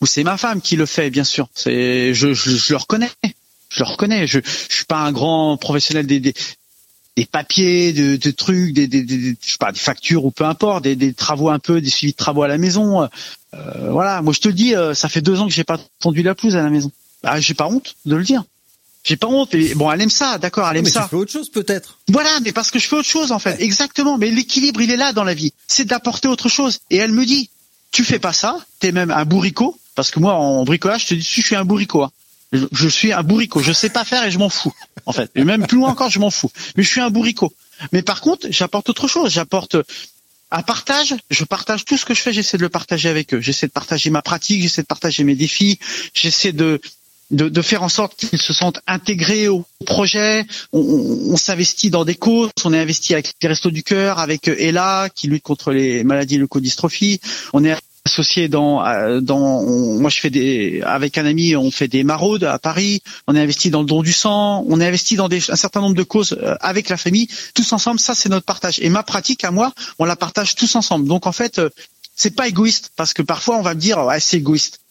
où 0.00 0.06
c'est 0.06 0.24
ma 0.24 0.36
femme 0.36 0.60
qui 0.60 0.76
le 0.76 0.86
fait, 0.86 1.10
bien 1.10 1.24
sûr. 1.24 1.48
C'est 1.54 2.14
je, 2.14 2.34
je, 2.34 2.50
je 2.50 2.72
le 2.72 2.76
reconnais. 2.76 3.10
Je 3.68 3.80
le 3.82 3.84
reconnais. 3.84 4.26
Je, 4.26 4.40
je 4.68 4.74
suis 4.74 4.84
pas 4.84 4.98
un 4.98 5.12
grand 5.12 5.56
professionnel 5.56 6.06
des, 6.06 6.20
des 6.20 6.34
des 7.16 7.26
papiers, 7.26 7.92
de, 7.92 8.16
de 8.16 8.30
trucs, 8.30 8.72
des, 8.72 8.86
des, 8.86 9.02
des, 9.02 9.36
je 9.40 9.52
sais 9.52 9.58
pas, 9.58 9.70
des 9.70 9.78
factures 9.78 10.24
ou 10.24 10.30
peu 10.30 10.44
importe, 10.44 10.84
des, 10.84 10.96
des 10.96 11.12
travaux 11.12 11.50
un 11.50 11.58
peu, 11.58 11.80
des 11.80 11.90
suivis 11.90 12.12
de 12.12 12.16
travaux 12.16 12.42
à 12.42 12.48
la 12.48 12.56
maison. 12.58 13.02
Euh, 13.02 13.90
voilà, 13.90 14.22
moi 14.22 14.32
je 14.32 14.40
te 14.40 14.48
dis, 14.48 14.74
euh, 14.74 14.94
ça 14.94 15.10
fait 15.10 15.20
deux 15.20 15.38
ans 15.40 15.46
que 15.46 15.52
j'ai 15.52 15.64
pas 15.64 15.78
tendu 16.00 16.22
la 16.22 16.34
pelouse 16.34 16.56
à 16.56 16.62
la 16.62 16.70
maison. 16.70 16.90
Ah, 17.22 17.38
j'ai 17.38 17.54
pas 17.54 17.66
honte 17.66 17.96
de 18.06 18.16
le 18.16 18.24
dire. 18.24 18.44
J'ai 19.04 19.16
pas 19.16 19.26
honte. 19.26 19.54
Et 19.54 19.74
bon, 19.74 19.90
elle 19.90 20.00
aime 20.00 20.10
ça, 20.10 20.38
d'accord, 20.38 20.68
elle 20.70 20.76
aime 20.78 20.84
mais 20.84 20.90
ça. 20.90 21.02
tu 21.02 21.08
fais 21.10 21.16
autre 21.16 21.32
chose 21.32 21.50
peut-être. 21.50 21.98
Voilà, 22.08 22.30
mais 22.44 22.52
parce 22.52 22.70
que 22.70 22.78
je 22.78 22.86
fais 22.86 22.96
autre 22.96 23.08
chose 23.08 23.32
en 23.32 23.38
fait. 23.38 23.60
Exactement. 23.60 24.16
Mais 24.18 24.30
l'équilibre, 24.30 24.80
il 24.80 24.90
est 24.90 24.96
là 24.96 25.12
dans 25.12 25.24
la 25.24 25.34
vie. 25.34 25.52
C'est 25.66 25.84
d'apporter 25.84 26.28
autre 26.28 26.48
chose. 26.48 26.78
Et 26.90 26.96
elle 26.98 27.12
me 27.12 27.26
dit, 27.26 27.50
tu 27.90 28.04
fais 28.04 28.18
pas 28.20 28.32
ça. 28.32 28.58
T'es 28.78 28.92
même 28.92 29.10
un 29.10 29.24
bourricot. 29.24 29.76
Parce 29.94 30.10
que 30.10 30.20
moi, 30.20 30.34
en 30.34 30.64
bricolage, 30.64 31.02
je 31.02 31.06
te 31.08 31.14
dis, 31.14 31.22
je 31.22 31.40
suis 31.42 31.56
un 31.56 31.64
bourricot. 31.64 32.04
hein. 32.04 32.10
Je, 32.52 32.64
je 32.70 32.88
suis 32.88 33.12
un 33.12 33.22
bourricot. 33.22 33.60
Je 33.60 33.72
sais 33.72 33.90
pas 33.90 34.04
faire 34.04 34.24
et 34.24 34.30
je 34.30 34.38
m'en 34.38 34.48
fous. 34.48 34.72
En 35.06 35.12
fait. 35.12 35.30
Et 35.34 35.44
même 35.44 35.66
plus 35.66 35.78
loin 35.78 35.90
encore, 35.90 36.08
je 36.10 36.18
m'en 36.20 36.30
fous. 36.30 36.50
Mais 36.76 36.82
je 36.82 36.88
suis 36.88 37.00
un 37.00 37.10
bourricot. 37.10 37.52
Mais 37.92 38.02
par 38.02 38.20
contre, 38.20 38.46
j'apporte 38.50 38.88
autre 38.88 39.08
chose. 39.08 39.32
J'apporte 39.32 39.76
un 40.50 40.62
partage. 40.62 41.14
Je 41.30 41.44
partage 41.44 41.84
tout 41.84 41.96
ce 41.96 42.04
que 42.04 42.14
je 42.14 42.20
fais. 42.20 42.32
J'essaie 42.32 42.56
de 42.56 42.62
le 42.62 42.68
partager 42.68 43.08
avec 43.08 43.34
eux. 43.34 43.40
J'essaie 43.40 43.66
de 43.66 43.72
partager 43.72 44.10
ma 44.10 44.22
pratique. 44.22 44.62
J'essaie 44.62 44.82
de 44.82 44.86
partager 44.86 45.24
mes 45.24 45.34
défis. 45.34 45.78
J'essaie 46.14 46.52
de 46.52 46.80
de, 47.32 47.62
faire 47.62 47.82
en 47.82 47.88
sorte 47.88 48.14
qu'ils 48.14 48.40
se 48.40 48.52
sentent 48.52 48.80
intégrés 48.86 49.48
au 49.48 49.64
projet. 49.86 50.44
On, 50.72 51.36
s'investit 51.36 51.90
dans 51.90 52.04
des 52.04 52.14
causes. 52.14 52.50
On 52.64 52.72
est 52.72 52.78
investi 52.78 53.14
avec 53.14 53.32
les 53.42 53.48
Restos 53.48 53.70
du 53.70 53.82
Cœur, 53.82 54.18
avec 54.18 54.48
euh, 54.48 54.56
Ella 54.58 55.08
qui 55.14 55.26
lutte 55.26 55.42
contre 55.42 55.72
les 55.72 56.04
maladies 56.04 56.38
leucodystrophies. 56.38 57.20
On 57.52 57.64
est 57.64 57.76
associé 58.04 58.48
dans 58.48 58.84
euh, 58.84 59.20
dans 59.20 59.62
moi 59.62 60.10
je 60.10 60.18
fais 60.18 60.30
des 60.30 60.82
avec 60.84 61.18
un 61.18 61.26
ami 61.26 61.54
on 61.54 61.70
fait 61.70 61.86
des 61.86 62.02
maraudes 62.02 62.42
à 62.42 62.58
Paris 62.58 63.00
on 63.28 63.36
est 63.36 63.40
investi 63.40 63.70
dans 63.70 63.80
le 63.80 63.86
don 63.86 64.02
du 64.02 64.12
sang 64.12 64.64
on 64.68 64.80
est 64.80 64.86
investi 64.86 65.14
dans 65.14 65.28
des, 65.28 65.50
un 65.50 65.56
certain 65.56 65.80
nombre 65.80 65.94
de 65.94 66.02
causes 66.02 66.36
euh, 66.42 66.56
avec 66.60 66.88
la 66.88 66.96
famille 66.96 67.28
tous 67.54 67.72
ensemble 67.72 68.00
ça 68.00 68.16
c'est 68.16 68.28
notre 68.28 68.44
partage 68.44 68.80
et 68.80 68.88
ma 68.88 69.04
pratique 69.04 69.44
à 69.44 69.52
moi 69.52 69.72
on 70.00 70.04
la 70.04 70.16
partage 70.16 70.56
tous 70.56 70.74
ensemble 70.74 71.06
donc 71.06 71.28
en 71.28 71.32
fait 71.32 71.60
euh, 71.60 71.70
c'est 72.16 72.34
pas 72.34 72.48
égoïste 72.48 72.90
parce 72.96 73.14
que 73.14 73.22
parfois 73.22 73.56
on 73.56 73.62
va 73.62 73.74
me 73.74 73.80
dire 73.80 73.98
ouais 74.04 74.18
c'est 74.18 74.38
égoïste 74.38 74.81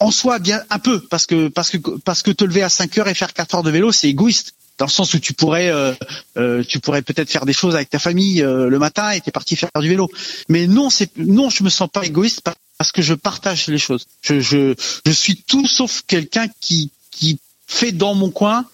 en 0.00 0.10
soi 0.10 0.38
bien 0.38 0.62
un 0.70 0.78
peu 0.78 1.00
parce 1.00 1.26
que 1.26 1.48
parce 1.48 1.70
que 1.70 1.78
parce 1.78 2.22
que 2.22 2.30
te 2.30 2.44
lever 2.44 2.62
à 2.62 2.68
5 2.68 2.96
heures 2.98 3.08
et 3.08 3.14
faire 3.14 3.32
4 3.32 3.54
heures 3.56 3.62
de 3.62 3.70
vélo 3.70 3.92
c'est 3.92 4.08
égoïste. 4.08 4.52
Dans 4.78 4.84
le 4.86 4.90
sens 4.92 5.12
où 5.14 5.18
tu 5.18 5.32
pourrais 5.32 5.70
euh, 5.70 5.92
euh, 6.36 6.62
tu 6.62 6.78
pourrais 6.78 7.02
peut-être 7.02 7.28
faire 7.30 7.44
des 7.46 7.52
choses 7.52 7.74
avec 7.74 7.90
ta 7.90 7.98
famille 7.98 8.42
euh, 8.42 8.68
le 8.68 8.78
matin 8.78 9.10
et 9.10 9.20
t'es 9.20 9.32
parti 9.32 9.56
faire 9.56 9.70
du 9.80 9.88
vélo. 9.88 10.08
Mais 10.48 10.68
non 10.68 10.88
c'est 10.88 11.10
non 11.16 11.50
je 11.50 11.64
me 11.64 11.68
sens 11.68 11.88
pas 11.92 12.04
égoïste 12.04 12.42
pa- 12.42 12.54
parce 12.78 12.92
que 12.92 13.02
je 13.02 13.14
partage 13.14 13.66
les 13.66 13.78
choses. 13.78 14.06
Je 14.22 14.38
je 14.40 14.74
je 15.04 15.10
suis 15.10 15.36
tout 15.42 15.66
sauf 15.66 16.02
quelqu'un 16.06 16.46
qui 16.60 16.90
qui 17.10 17.40
fait 17.66 17.90
dans 17.90 18.14
mon 18.14 18.30
coin 18.30 18.64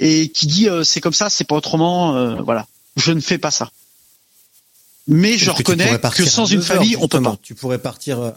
et 0.00 0.30
qui 0.30 0.46
dit 0.46 0.70
euh, 0.70 0.84
c'est 0.84 1.02
comme 1.02 1.12
ça 1.12 1.28
c'est 1.28 1.44
pas 1.44 1.54
autrement 1.56 2.16
euh, 2.16 2.36
voilà. 2.42 2.66
Je 2.96 3.12
ne 3.12 3.20
fais 3.20 3.36
pas 3.38 3.50
ça. 3.50 3.70
Mais 5.08 5.36
je 5.36 5.50
reconnais 5.50 5.98
que 6.24 6.24
sans 6.30 6.46
une 6.46 6.60
9 6.60 6.70
heures, 6.70 6.76
famille 6.78 6.96
on 6.96 7.08
peut 7.08 7.20
pas. 7.20 7.36
Tu 7.42 7.54
pourrais 7.54 7.78
partir, 7.78 8.20
euh, 8.20 8.30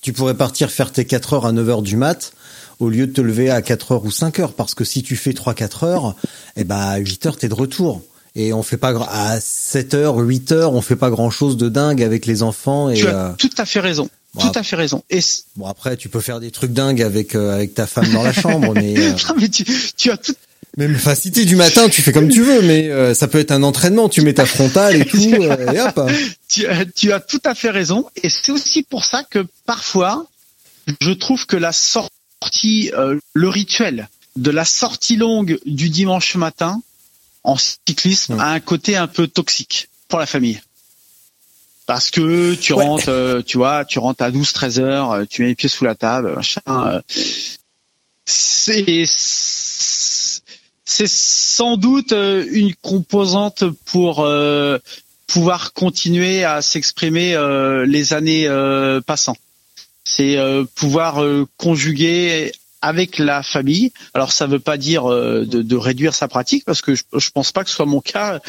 tu 0.00 0.12
pourrais 0.12 0.34
partir 0.34 0.70
faire 0.70 0.92
tes 0.92 1.04
4 1.04 1.34
heures 1.34 1.46
à 1.46 1.52
9 1.52 1.68
heures 1.68 1.82
du 1.82 1.96
mat 1.96 2.32
au 2.78 2.88
lieu 2.88 3.06
de 3.06 3.12
te 3.12 3.20
lever 3.20 3.50
à 3.50 3.62
4 3.62 3.92
heures 3.92 4.04
ou 4.04 4.10
5 4.10 4.38
heures 4.38 4.52
parce 4.52 4.74
que 4.74 4.84
si 4.84 5.02
tu 5.02 5.16
fais 5.16 5.32
3 5.32 5.54
4 5.54 5.84
heures, 5.84 6.14
eh 6.56 6.64
ben 6.64 6.76
à 6.76 6.96
8 6.98 7.26
heures 7.26 7.36
t'es 7.36 7.48
de 7.48 7.54
retour. 7.54 8.02
Et 8.34 8.52
on 8.52 8.62
fait 8.62 8.76
pas 8.76 8.94
à 9.10 9.40
7 9.40 9.94
heures, 9.94 10.18
8 10.18 10.52
heures, 10.52 10.72
on 10.74 10.80
fait 10.80 10.96
pas 10.96 11.10
grand 11.10 11.30
chose 11.30 11.56
de 11.56 11.68
dingue 11.68 12.02
avec 12.02 12.26
les 12.26 12.42
enfants 12.42 12.88
et 12.90 12.94
tu 12.94 13.06
euh, 13.06 13.30
as 13.30 13.34
tout 13.36 13.50
à 13.58 13.64
fait 13.64 13.80
raison 13.80 14.08
bon, 14.34 14.42
tout 14.42 14.56
à 14.58 14.62
fait 14.62 14.76
raison 14.76 15.02
et 15.10 15.20
bon 15.56 15.66
après 15.66 15.96
tu 15.96 16.08
peux 16.08 16.20
faire 16.20 16.38
des 16.38 16.50
trucs 16.50 16.72
dingues 16.72 17.02
avec 17.02 17.34
euh, 17.34 17.54
avec 17.54 17.74
ta 17.74 17.86
femme 17.86 18.12
dans 18.12 18.22
la 18.22 18.32
chambre 18.32 18.74
mais 18.76 18.96
euh, 18.96 19.10
non, 19.28 19.34
mais 19.38 19.48
tu, 19.48 19.64
tu 19.96 20.10
as 20.10 20.16
tout 20.16 20.34
même 20.76 20.94
enfin 20.94 21.14
si 21.14 21.32
t'es 21.32 21.44
du 21.44 21.56
matin, 21.56 21.88
tu 21.88 22.02
fais 22.02 22.12
comme 22.12 22.28
tu 22.28 22.42
veux 22.42 22.62
mais 22.62 22.88
euh, 22.88 23.14
ça 23.14 23.26
peut 23.28 23.38
être 23.38 23.50
un 23.52 23.62
entraînement, 23.62 24.08
tu 24.08 24.20
mets 24.22 24.34
ta 24.34 24.46
frontale 24.46 24.96
et 25.02 25.04
tout 25.04 25.18
euh, 25.18 25.72
et 25.72 25.80
hop. 25.80 26.00
tu, 26.48 26.66
as- 26.66 26.84
tu 26.86 27.12
as 27.12 27.20
tout 27.20 27.40
à 27.44 27.54
fait 27.54 27.70
raison. 27.70 28.08
Et 28.22 28.28
c'est 28.30 28.52
aussi 28.52 28.82
pour 28.82 29.04
ça 29.04 29.24
que 29.24 29.44
parfois, 29.66 30.26
je 31.00 31.10
trouve 31.10 31.46
que 31.46 31.56
la 31.56 31.72
sortie, 31.72 32.90
euh, 32.94 33.18
le 33.34 33.48
rituel 33.48 34.08
de 34.36 34.50
la 34.52 34.64
sortie 34.64 35.16
longue 35.16 35.58
du 35.66 35.88
dimanche 35.90 36.36
matin 36.36 36.80
en 37.42 37.56
cyclisme 37.56 38.34
Ouais. 38.34 38.40
a 38.40 38.48
un 38.48 38.60
côté 38.60 38.96
un 38.96 39.06
peu 39.08 39.26
toxique 39.26 39.88
pour 40.08 40.18
la 40.20 40.26
famille. 40.26 40.60
Parce 41.86 42.10
que 42.10 42.54
tu 42.54 42.72
Ouais. 42.74 42.84
rentres, 42.84 43.08
euh, 43.08 43.40
tu 43.42 43.56
vois, 43.56 43.84
tu 43.84 43.98
rentres 43.98 44.22
à 44.22 44.30
12, 44.30 44.52
13 44.52 44.78
heures, 44.80 45.10
euh, 45.12 45.24
tu 45.28 45.42
mets 45.42 45.48
les 45.48 45.54
pieds 45.54 45.68
sous 45.70 45.84
la 45.84 45.94
table, 45.94 46.34
machin. 46.36 46.60
euh, 46.68 47.00
c'est 48.26 49.04
c'est 50.90 51.06
sans 51.06 51.76
doute 51.76 52.12
euh, 52.12 52.46
une 52.50 52.74
composante 52.74 53.64
pour 53.84 54.20
euh, 54.20 54.78
pouvoir 55.26 55.74
continuer 55.74 56.44
à 56.44 56.62
s'exprimer 56.62 57.34
euh, 57.34 57.84
les 57.84 58.14
années 58.14 58.48
euh, 58.48 59.02
passant. 59.02 59.36
C'est 60.02 60.38
pouvoir 60.74 61.22
conjuguer 61.58 62.50
avec 62.80 63.18
la 63.18 63.42
famille. 63.42 63.92
Alors 64.14 64.32
ça 64.32 64.46
veut 64.46 64.58
pas 64.58 64.78
dire 64.78 65.04
de, 65.04 65.76
réduire 65.76 66.14
sa 66.14 66.28
pratique 66.28 66.64
parce 66.64 66.80
que 66.80 66.94
je, 66.94 67.02
je 67.14 67.30
pense 67.30 67.52
pas 67.52 67.62
que 67.62 67.68
ce 67.68 67.76
soit 67.76 67.84
mon 67.84 68.00
cas, 68.00 68.40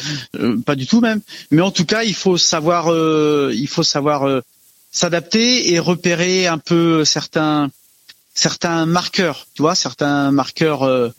pas 0.64 0.74
du 0.74 0.86
tout 0.86 1.02
même. 1.02 1.20
Mais 1.50 1.60
en 1.60 1.70
tout 1.70 1.84
cas, 1.84 2.02
il 2.02 2.14
faut 2.14 2.38
savoir, 2.38 2.86
il 3.52 3.68
faut 3.68 3.82
savoir 3.82 4.40
s'adapter 4.90 5.70
et 5.74 5.78
repérer 5.78 6.46
un 6.46 6.56
peu 6.56 7.04
certains 7.04 7.70
certains 8.32 8.86
marqueurs, 8.86 9.46
tu 9.54 9.60
vois, 9.60 9.74
certains 9.74 10.30
marqueurs 10.30 11.12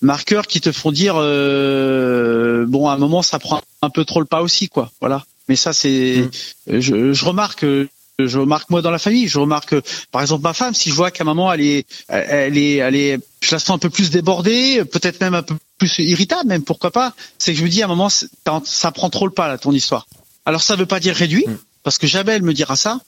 marqueurs 0.00 0.46
qui 0.46 0.60
te 0.60 0.72
font 0.72 0.92
dire 0.92 1.14
euh, 1.16 2.64
bon 2.66 2.88
à 2.88 2.94
un 2.94 2.98
moment 2.98 3.22
ça 3.22 3.38
prend 3.38 3.62
un 3.82 3.90
peu 3.90 4.04
trop 4.04 4.20
le 4.20 4.26
pas 4.26 4.42
aussi 4.42 4.68
quoi. 4.68 4.90
Voilà. 5.00 5.24
Mais 5.48 5.56
ça 5.56 5.72
c'est 5.72 6.28
je, 6.66 7.12
je 7.12 7.24
remarque 7.24 7.64
je 8.18 8.38
remarque 8.38 8.70
moi 8.70 8.82
dans 8.82 8.90
la 8.90 8.98
famille. 8.98 9.28
Je 9.28 9.38
remarque 9.38 9.74
par 10.10 10.22
exemple 10.22 10.42
ma 10.42 10.54
femme 10.54 10.74
si 10.74 10.90
je 10.90 10.94
vois 10.94 11.10
qu'à 11.10 11.24
un 11.24 11.26
moment 11.26 11.52
elle 11.52 11.60
est 11.60 11.86
elle 12.08 12.56
est 12.58 12.76
elle 12.76 12.96
est 12.96 13.20
je 13.42 13.54
la 13.54 13.58
sens 13.58 13.76
un 13.76 13.78
peu 13.78 13.90
plus 13.90 14.10
débordée 14.10 14.84
peut-être 14.84 15.20
même 15.20 15.34
un 15.34 15.42
peu 15.42 15.54
plus 15.78 15.98
irritable 15.98 16.48
même 16.48 16.62
pourquoi 16.62 16.90
pas 16.90 17.14
c'est 17.38 17.52
que 17.52 17.58
je 17.58 17.64
me 17.64 17.68
dis 17.68 17.82
à 17.82 17.86
un 17.86 17.88
moment 17.88 18.08
ça 18.08 18.90
prend 18.92 19.10
trop 19.10 19.26
le 19.26 19.32
pas 19.32 19.48
là 19.48 19.58
ton 19.58 19.72
histoire. 19.72 20.06
Alors 20.44 20.62
ça 20.62 20.76
veut 20.76 20.86
pas 20.86 21.00
dire 21.00 21.14
réduit 21.14 21.46
parce 21.82 21.98
que 21.98 22.06
jamais 22.06 22.32
elle 22.32 22.42
me 22.42 22.54
dira 22.54 22.76
ça 22.76 23.00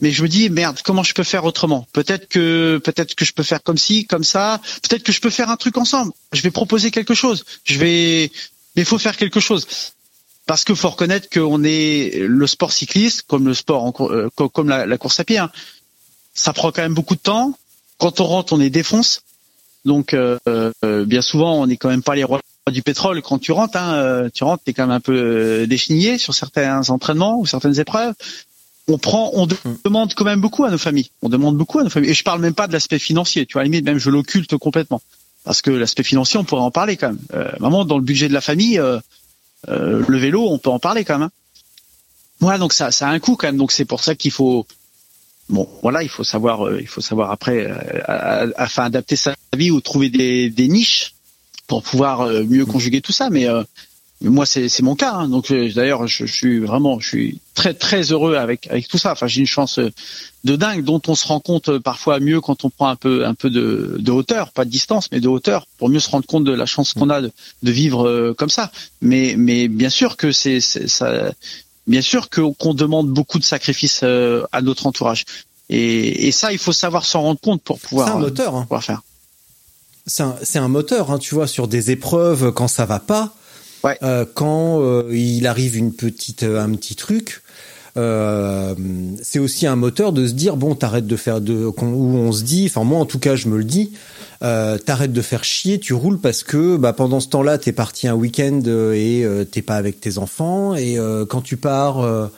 mais 0.00 0.10
je 0.10 0.22
me 0.22 0.28
dis 0.28 0.50
merde 0.50 0.80
comment 0.84 1.02
je 1.02 1.14
peux 1.14 1.22
faire 1.22 1.44
autrement? 1.44 1.86
Peut-être 1.92 2.28
que 2.28 2.80
peut-être 2.82 3.14
que 3.14 3.24
je 3.24 3.32
peux 3.32 3.42
faire 3.44 3.62
comme 3.62 3.78
ci 3.78 4.06
comme 4.06 4.24
ça. 4.24 4.60
Peut-être 4.82 5.04
que 5.04 5.12
je 5.12 5.20
peux 5.20 5.30
faire 5.30 5.50
un 5.50 5.56
truc 5.56 5.76
ensemble. 5.78 6.12
Je 6.32 6.42
vais 6.42 6.50
proposer 6.50 6.90
quelque 6.90 7.14
chose. 7.14 7.44
Je 7.64 7.78
vais 7.78 8.30
mais 8.74 8.84
faut 8.84 8.98
faire 8.98 9.16
quelque 9.16 9.40
chose. 9.40 9.66
Parce 10.46 10.64
qu'il 10.64 10.74
faut 10.74 10.90
reconnaître 10.90 11.28
qu'on 11.30 11.62
est 11.62 12.18
le 12.18 12.46
sport 12.48 12.72
cycliste 12.72 13.22
comme 13.22 13.46
le 13.46 13.54
sport 13.54 13.84
en 13.84 13.92
euh, 14.10 14.28
co- 14.34 14.48
comme 14.48 14.68
la, 14.68 14.98
course 14.98 15.20
à 15.20 15.24
pied 15.24 15.38
hein. 15.38 15.50
ça 16.34 16.52
prend 16.52 16.72
quand 16.72 16.82
même 16.82 16.94
beaucoup 16.94 17.14
de 17.14 17.20
temps. 17.20 17.56
Quand 17.98 18.20
on 18.20 18.24
rentre 18.24 18.52
on 18.52 18.60
est 18.60 18.70
défonce. 18.70 19.22
Donc 19.84 20.14
euh, 20.14 20.38
euh, 20.48 21.04
bien 21.04 21.22
souvent 21.22 21.60
on 21.62 21.66
n'est 21.68 21.76
quand 21.76 21.90
même 21.90 22.02
pas 22.02 22.16
les 22.16 22.24
rois 22.24 22.40
du 22.70 22.82
pétrole 22.82 23.22
quand 23.22 23.38
tu 23.38 23.52
rentres 23.52 23.76
hein, 23.76 24.28
tu 24.34 24.42
rentres 24.44 24.64
t'es 24.64 24.72
quand 24.72 24.86
même 24.86 24.96
un 24.96 25.00
peu 25.00 25.66
déchenillé 25.68 26.18
sur 26.18 26.32
certains 26.34 26.90
entraînements 26.90 27.38
ou 27.38 27.46
certaines 27.46 27.78
épreuves 27.78 28.14
on 28.88 28.98
prend, 28.98 29.30
on 29.34 29.46
de- 29.46 29.56
demande 29.84 30.12
quand 30.14 30.24
même 30.24 30.40
beaucoup 30.40 30.64
à 30.64 30.70
nos 30.70 30.78
familles. 30.78 31.10
On 31.22 31.28
demande 31.28 31.56
beaucoup 31.56 31.78
à 31.78 31.84
nos 31.84 31.90
familles. 31.90 32.10
Et 32.10 32.14
je 32.14 32.24
parle 32.24 32.40
même 32.40 32.54
pas 32.54 32.66
de 32.66 32.72
l'aspect 32.72 32.98
financier. 32.98 33.46
Tu 33.46 33.54
vois, 33.54 33.62
à 33.62 33.64
la 33.64 33.70
limite, 33.70 33.84
même 33.84 33.98
je 33.98 34.10
l'occulte 34.10 34.56
complètement. 34.56 35.00
Parce 35.44 35.62
que 35.62 35.70
l'aspect 35.70 36.02
financier, 36.02 36.38
on 36.38 36.44
pourrait 36.44 36.62
en 36.62 36.70
parler 36.70 36.96
quand 36.96 37.08
même. 37.08 37.18
Euh, 37.34 37.50
vraiment, 37.58 37.84
dans 37.84 37.96
le 37.98 38.04
budget 38.04 38.28
de 38.28 38.32
la 38.32 38.40
famille, 38.40 38.78
euh, 38.78 38.98
euh, 39.68 40.02
le 40.06 40.18
vélo, 40.18 40.48
on 40.48 40.58
peut 40.58 40.70
en 40.70 40.78
parler 40.78 41.04
quand 41.04 41.18
même. 41.18 41.28
hein. 41.28 41.30
Voilà, 42.40 42.58
donc 42.58 42.72
ça, 42.72 42.90
ça 42.90 43.08
a 43.08 43.10
un 43.12 43.20
coût 43.20 43.36
quand 43.36 43.46
même. 43.46 43.56
Donc 43.56 43.70
c'est 43.72 43.84
pour 43.84 44.02
ça 44.02 44.14
qu'il 44.14 44.30
faut, 44.32 44.66
bon, 45.48 45.68
voilà, 45.82 46.02
il 46.02 46.08
faut 46.08 46.24
savoir, 46.24 46.66
euh, 46.66 46.80
il 46.80 46.88
faut 46.88 47.00
savoir 47.00 47.30
après, 47.30 47.66
euh, 47.68 48.50
afin 48.56 48.84
d'adapter 48.84 49.16
sa 49.16 49.34
vie 49.56 49.70
ou 49.70 49.80
trouver 49.80 50.10
des, 50.10 50.50
des 50.50 50.66
niches 50.68 51.14
pour 51.68 51.82
pouvoir 51.84 52.26
mieux 52.26 52.66
conjuguer 52.66 53.00
tout 53.00 53.12
ça. 53.12 53.30
Mais 53.30 53.48
euh, 53.48 53.62
mais 53.62 53.91
moi, 54.28 54.46
c'est 54.46 54.68
c'est 54.68 54.82
mon 54.82 54.94
cas. 54.94 55.12
hein. 55.14 55.28
Donc 55.28 55.50
euh, 55.50 55.70
d'ailleurs, 55.74 56.06
je, 56.06 56.26
je 56.26 56.32
suis 56.32 56.58
vraiment, 56.60 57.00
je 57.00 57.08
suis 57.08 57.40
très 57.54 57.74
très 57.74 58.02
heureux 58.12 58.36
avec 58.36 58.66
avec 58.68 58.88
tout 58.88 58.98
ça. 58.98 59.12
Enfin, 59.12 59.26
j'ai 59.26 59.40
une 59.40 59.46
chance 59.46 59.78
euh, 59.78 59.90
de 60.44 60.56
dingue 60.56 60.84
dont 60.84 61.00
on 61.08 61.14
se 61.14 61.26
rend 61.26 61.40
compte 61.40 61.68
euh, 61.68 61.80
parfois 61.80 62.20
mieux 62.20 62.40
quand 62.40 62.64
on 62.64 62.70
prend 62.70 62.88
un 62.88 62.96
peu 62.96 63.26
un 63.26 63.34
peu 63.34 63.50
de, 63.50 63.96
de 63.98 64.10
hauteur, 64.12 64.52
pas 64.52 64.64
de 64.64 64.70
distance, 64.70 65.08
mais 65.12 65.20
de 65.20 65.28
hauteur, 65.28 65.66
pour 65.78 65.88
mieux 65.88 66.00
se 66.00 66.10
rendre 66.10 66.26
compte 66.26 66.44
de 66.44 66.52
la 66.52 66.66
chance 66.66 66.94
qu'on 66.94 67.10
a 67.10 67.20
de, 67.20 67.30
de 67.62 67.70
vivre 67.72 68.32
comme 68.38 68.50
ça. 68.50 68.70
Mais 69.00 69.34
mais 69.36 69.68
bien 69.68 69.90
sûr 69.90 70.16
que 70.16 70.30
c'est 70.32 70.60
ça, 70.60 71.32
bien 71.86 72.02
sûr 72.02 72.28
qu'on 72.30 72.74
demande 72.74 73.08
beaucoup 73.08 73.38
de 73.38 73.44
sacrifices 73.44 74.02
à 74.04 74.62
notre 74.62 74.86
entourage. 74.86 75.24
Et, 75.68 76.28
et 76.28 76.32
ça, 76.32 76.52
il 76.52 76.58
faut 76.58 76.72
savoir 76.72 77.04
s'en 77.06 77.22
rendre 77.22 77.40
compte 77.40 77.62
pour 77.62 77.78
pouvoir, 77.78 78.08
C'est 78.08 78.14
un 78.14 78.18
moteur. 78.18 78.54
Hein. 78.56 78.62
pouvoir 78.62 78.84
faire. 78.84 79.00
c'est 80.06 80.22
un, 80.22 80.36
c'est 80.42 80.58
un 80.58 80.68
moteur, 80.68 81.10
hein, 81.10 81.18
tu 81.18 81.34
vois, 81.34 81.46
sur 81.46 81.66
des 81.66 81.90
épreuves 81.90 82.52
quand 82.52 82.68
ça 82.68 82.84
va 82.84 82.98
pas, 82.98 83.34
Euh, 83.84 84.24
quand 84.32 84.80
euh, 84.80 85.08
il 85.12 85.46
arrive 85.46 85.76
une 85.76 85.92
petite, 85.92 86.42
euh, 86.42 86.62
un 86.62 86.70
petit 86.74 86.94
truc, 86.94 87.42
euh, 87.98 88.74
c'est 89.22 89.38
aussi 89.38 89.66
un 89.66 89.76
moteur 89.76 90.12
de 90.12 90.26
se 90.26 90.32
dire 90.32 90.56
bon 90.56 90.74
t'arrêtes 90.74 91.06
de 91.06 91.16
faire 91.16 91.42
de 91.42 91.66
où 91.66 91.72
on 91.82 92.32
se 92.32 92.42
dit 92.42 92.64
enfin 92.70 92.84
moi 92.84 92.98
en 92.98 93.04
tout 93.04 93.18
cas 93.18 93.36
je 93.36 93.48
me 93.48 93.58
le 93.58 93.64
dis 93.64 93.92
euh, 94.42 94.78
t'arrêtes 94.78 95.12
de 95.12 95.20
faire 95.20 95.44
chier 95.44 95.78
tu 95.78 95.92
roules 95.92 96.18
parce 96.18 96.42
que 96.42 96.78
bah 96.78 96.94
pendant 96.94 97.20
ce 97.20 97.28
temps-là 97.28 97.58
t'es 97.58 97.72
parti 97.72 98.08
un 98.08 98.14
week-end 98.14 98.62
euh, 98.66 98.94
et 98.94 99.24
euh, 99.24 99.44
t'es 99.44 99.60
pas 99.60 99.76
avec 99.76 100.00
tes 100.00 100.16
enfants 100.16 100.74
et 100.74 100.96
quand 101.28 101.42
tu 101.42 101.58
pars 101.58 102.30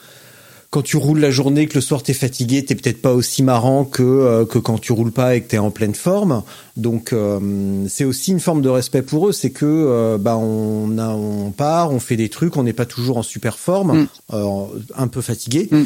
quand 0.74 0.82
tu 0.82 0.96
roules 0.96 1.20
la 1.20 1.30
journée 1.30 1.68
que 1.68 1.74
le 1.76 1.80
soir 1.80 2.02
t'es 2.02 2.14
fatigué 2.14 2.64
t'es 2.64 2.74
peut-être 2.74 3.00
pas 3.00 3.12
aussi 3.12 3.44
marrant 3.44 3.84
que 3.84 4.02
euh, 4.02 4.44
que 4.44 4.58
quand 4.58 4.76
tu 4.80 4.90
roules 4.90 5.12
pas 5.12 5.36
et 5.36 5.40
que 5.40 5.46
t'es 5.50 5.58
en 5.58 5.70
pleine 5.70 5.94
forme 5.94 6.42
donc 6.76 7.12
euh, 7.12 7.86
c'est 7.88 8.02
aussi 8.04 8.32
une 8.32 8.40
forme 8.40 8.60
de 8.60 8.68
respect 8.68 9.02
pour 9.02 9.28
eux 9.28 9.32
c'est 9.32 9.50
que 9.50 9.64
euh, 9.66 10.18
bah 10.18 10.36
on 10.36 10.98
a 10.98 11.10
on 11.10 11.52
part 11.52 11.92
on 11.92 12.00
fait 12.00 12.16
des 12.16 12.28
trucs 12.28 12.56
on 12.56 12.64
n'est 12.64 12.72
pas 12.72 12.86
toujours 12.86 13.18
en 13.18 13.22
super 13.22 13.56
forme 13.56 13.92
Mm. 14.00 14.06
euh, 14.32 14.64
un 14.96 15.06
peu 15.06 15.20
fatigué 15.20 15.68
Mm. 15.70 15.82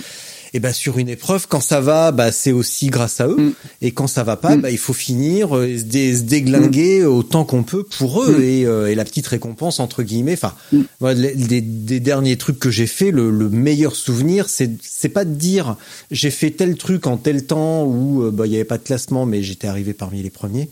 Et 0.55 0.61
bah 0.61 0.73
sur 0.73 0.99
une 0.99 1.09
épreuve 1.09 1.47
quand 1.49 1.61
ça 1.61 1.81
va 1.81 2.11
bah 2.13 2.33
c'est 2.33 2.53
aussi 2.53 2.87
grâce 2.89 3.21
à 3.21 3.27
eux 3.29 3.37
Mm. 3.37 3.53
et 3.83 3.91
quand 3.93 4.07
ça 4.07 4.25
va 4.25 4.37
pas 4.37 4.57
Mm. 4.57 4.61
bah 4.63 4.71
il 4.71 4.79
faut 4.79 4.93
finir 4.93 5.57
euh, 5.57 5.67
et 5.69 5.79
se, 5.79 5.85
dé- 5.85 6.17
se 6.17 6.23
déglinguer 6.23 7.05
autant 7.05 7.45
qu'on 7.45 7.63
peut 7.63 7.83
pour 7.85 8.23
eux 8.23 8.39
Mm. 8.39 8.43
et, 8.43 8.65
euh, 8.67 8.91
et 8.91 8.95
la 8.95 9.05
petite 9.05 9.27
récompense 9.27 9.81
entre 9.81 10.03
guillemets 10.03 10.35
enfin 10.35 10.55
Mm. 10.73 10.83
les- 11.15 11.35
des, 11.35 11.61
des 11.61 12.01
derniers 12.01 12.37
trucs 12.37 12.59
que 12.59 12.71
j'ai 12.71 12.87
fait 12.87 13.11
le, 13.11 13.31
le 13.31 13.49
meilleur 13.49 13.95
souvenir 13.97 14.49
c'est 14.49 14.71
c'est 14.83 15.09
pas 15.11 15.25
de 15.25 15.35
dire 15.35 15.77
j'ai 16.11 16.31
fait 16.31 16.51
tel 16.51 16.77
truc 16.77 17.07
en 17.07 17.17
tel 17.17 17.45
temps 17.47 17.85
où 17.85 18.23
euh, 18.25 18.31
bah 18.31 18.47
il 18.47 18.53
y 18.53 18.57
avait 18.57 18.65
pas 18.65 18.79
de 18.79 18.85
classement 18.85 19.27
mais 19.27 19.43
j'étais 19.43 19.67
arrivé 19.69 19.93
parmi 19.93 20.23
les 20.23 20.31
premiers 20.31 20.69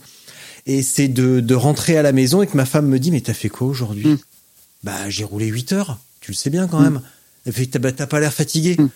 et 0.65 0.81
c'est 0.83 1.07
de, 1.07 1.39
de 1.39 1.55
rentrer 1.55 1.97
à 1.97 2.01
la 2.01 2.11
maison 2.11 2.41
et 2.41 2.47
que 2.47 2.57
ma 2.57 2.65
femme 2.65 2.87
me 2.87 2.99
dit 2.99 3.11
mais 3.11 3.21
t'as 3.21 3.33
fait 3.33 3.47
quoi 3.49 3.67
aujourd'hui? 3.67 4.07
Mm. 4.07 4.17
bah 4.83 5.09
j'ai 5.09 5.23
roulé 5.23 5.45
8 5.47 5.71
heures 5.73 5.97
tu 6.19 6.31
le 6.31 6.35
sais 6.35 6.49
bien 6.49 6.67
quand 6.67 6.79
même 6.81 7.01
elle 7.45 7.53
fait 7.53 7.67
t'as 7.67 7.79
bah, 7.79 7.91
t'as 7.91 8.07
pas 8.07 8.19
l'air 8.19 8.33
fatigué 8.33 8.75
Mm. 8.77 8.89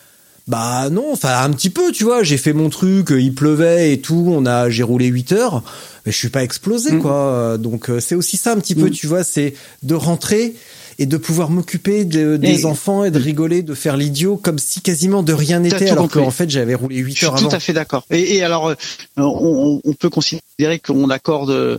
Bah 0.48 0.90
non, 0.90 1.12
enfin 1.12 1.42
un 1.42 1.50
petit 1.50 1.70
peu, 1.70 1.92
tu 1.92 2.04
vois. 2.04 2.22
J'ai 2.22 2.36
fait 2.38 2.52
mon 2.52 2.68
truc, 2.68 3.12
euh, 3.12 3.20
il 3.20 3.34
pleuvait 3.34 3.92
et 3.92 4.00
tout. 4.00 4.26
On 4.28 4.44
a, 4.46 4.68
j'ai 4.70 4.82
roulé 4.82 5.06
8 5.06 5.32
heures, 5.32 5.62
mais 6.04 6.12
je 6.12 6.16
suis 6.18 6.28
pas 6.30 6.42
explosé 6.42 6.92
Mm. 6.92 7.00
quoi. 7.02 7.56
Donc 7.58 7.90
euh, 7.90 8.00
c'est 8.00 8.14
aussi 8.14 8.36
ça 8.36 8.52
un 8.52 8.58
petit 8.58 8.74
peu, 8.74 8.86
Mm. 8.86 8.90
tu 8.90 9.06
vois, 9.06 9.24
c'est 9.24 9.54
de 9.82 9.94
rentrer 9.94 10.54
et 10.98 11.06
de 11.06 11.16
pouvoir 11.16 11.48
m'occuper 11.48 12.04
de- 12.04 12.36
des 12.36 12.60
Et- 12.60 12.64
enfants 12.66 13.02
et 13.04 13.10
de 13.10 13.18
rigoler, 13.18 13.62
de 13.62 13.72
faire 13.74 13.96
l'idiot 13.96 14.36
comme 14.36 14.58
si 14.58 14.82
quasiment 14.82 15.22
de 15.22 15.32
rien 15.32 15.60
n'était, 15.60 15.86
tout 15.86 15.92
alors 15.92 16.08
qu'en 16.10 16.30
fait 16.30 16.50
j'avais 16.50 16.74
roulé 16.74 16.96
8 16.98 17.12
Je 17.12 17.16
suis 17.18 17.26
heures 17.26 17.32
tout 17.34 17.46
avant. 17.46 17.56
à 17.56 17.60
fait 17.60 17.72
d'accord. 17.72 18.04
Et, 18.10 18.36
et 18.36 18.42
alors, 18.42 18.68
euh, 18.68 18.74
on, 19.16 19.80
on 19.84 19.92
peut 19.94 20.10
considérer 20.10 20.78
qu'on 20.80 21.08
accorde 21.08 21.50
euh, 21.50 21.78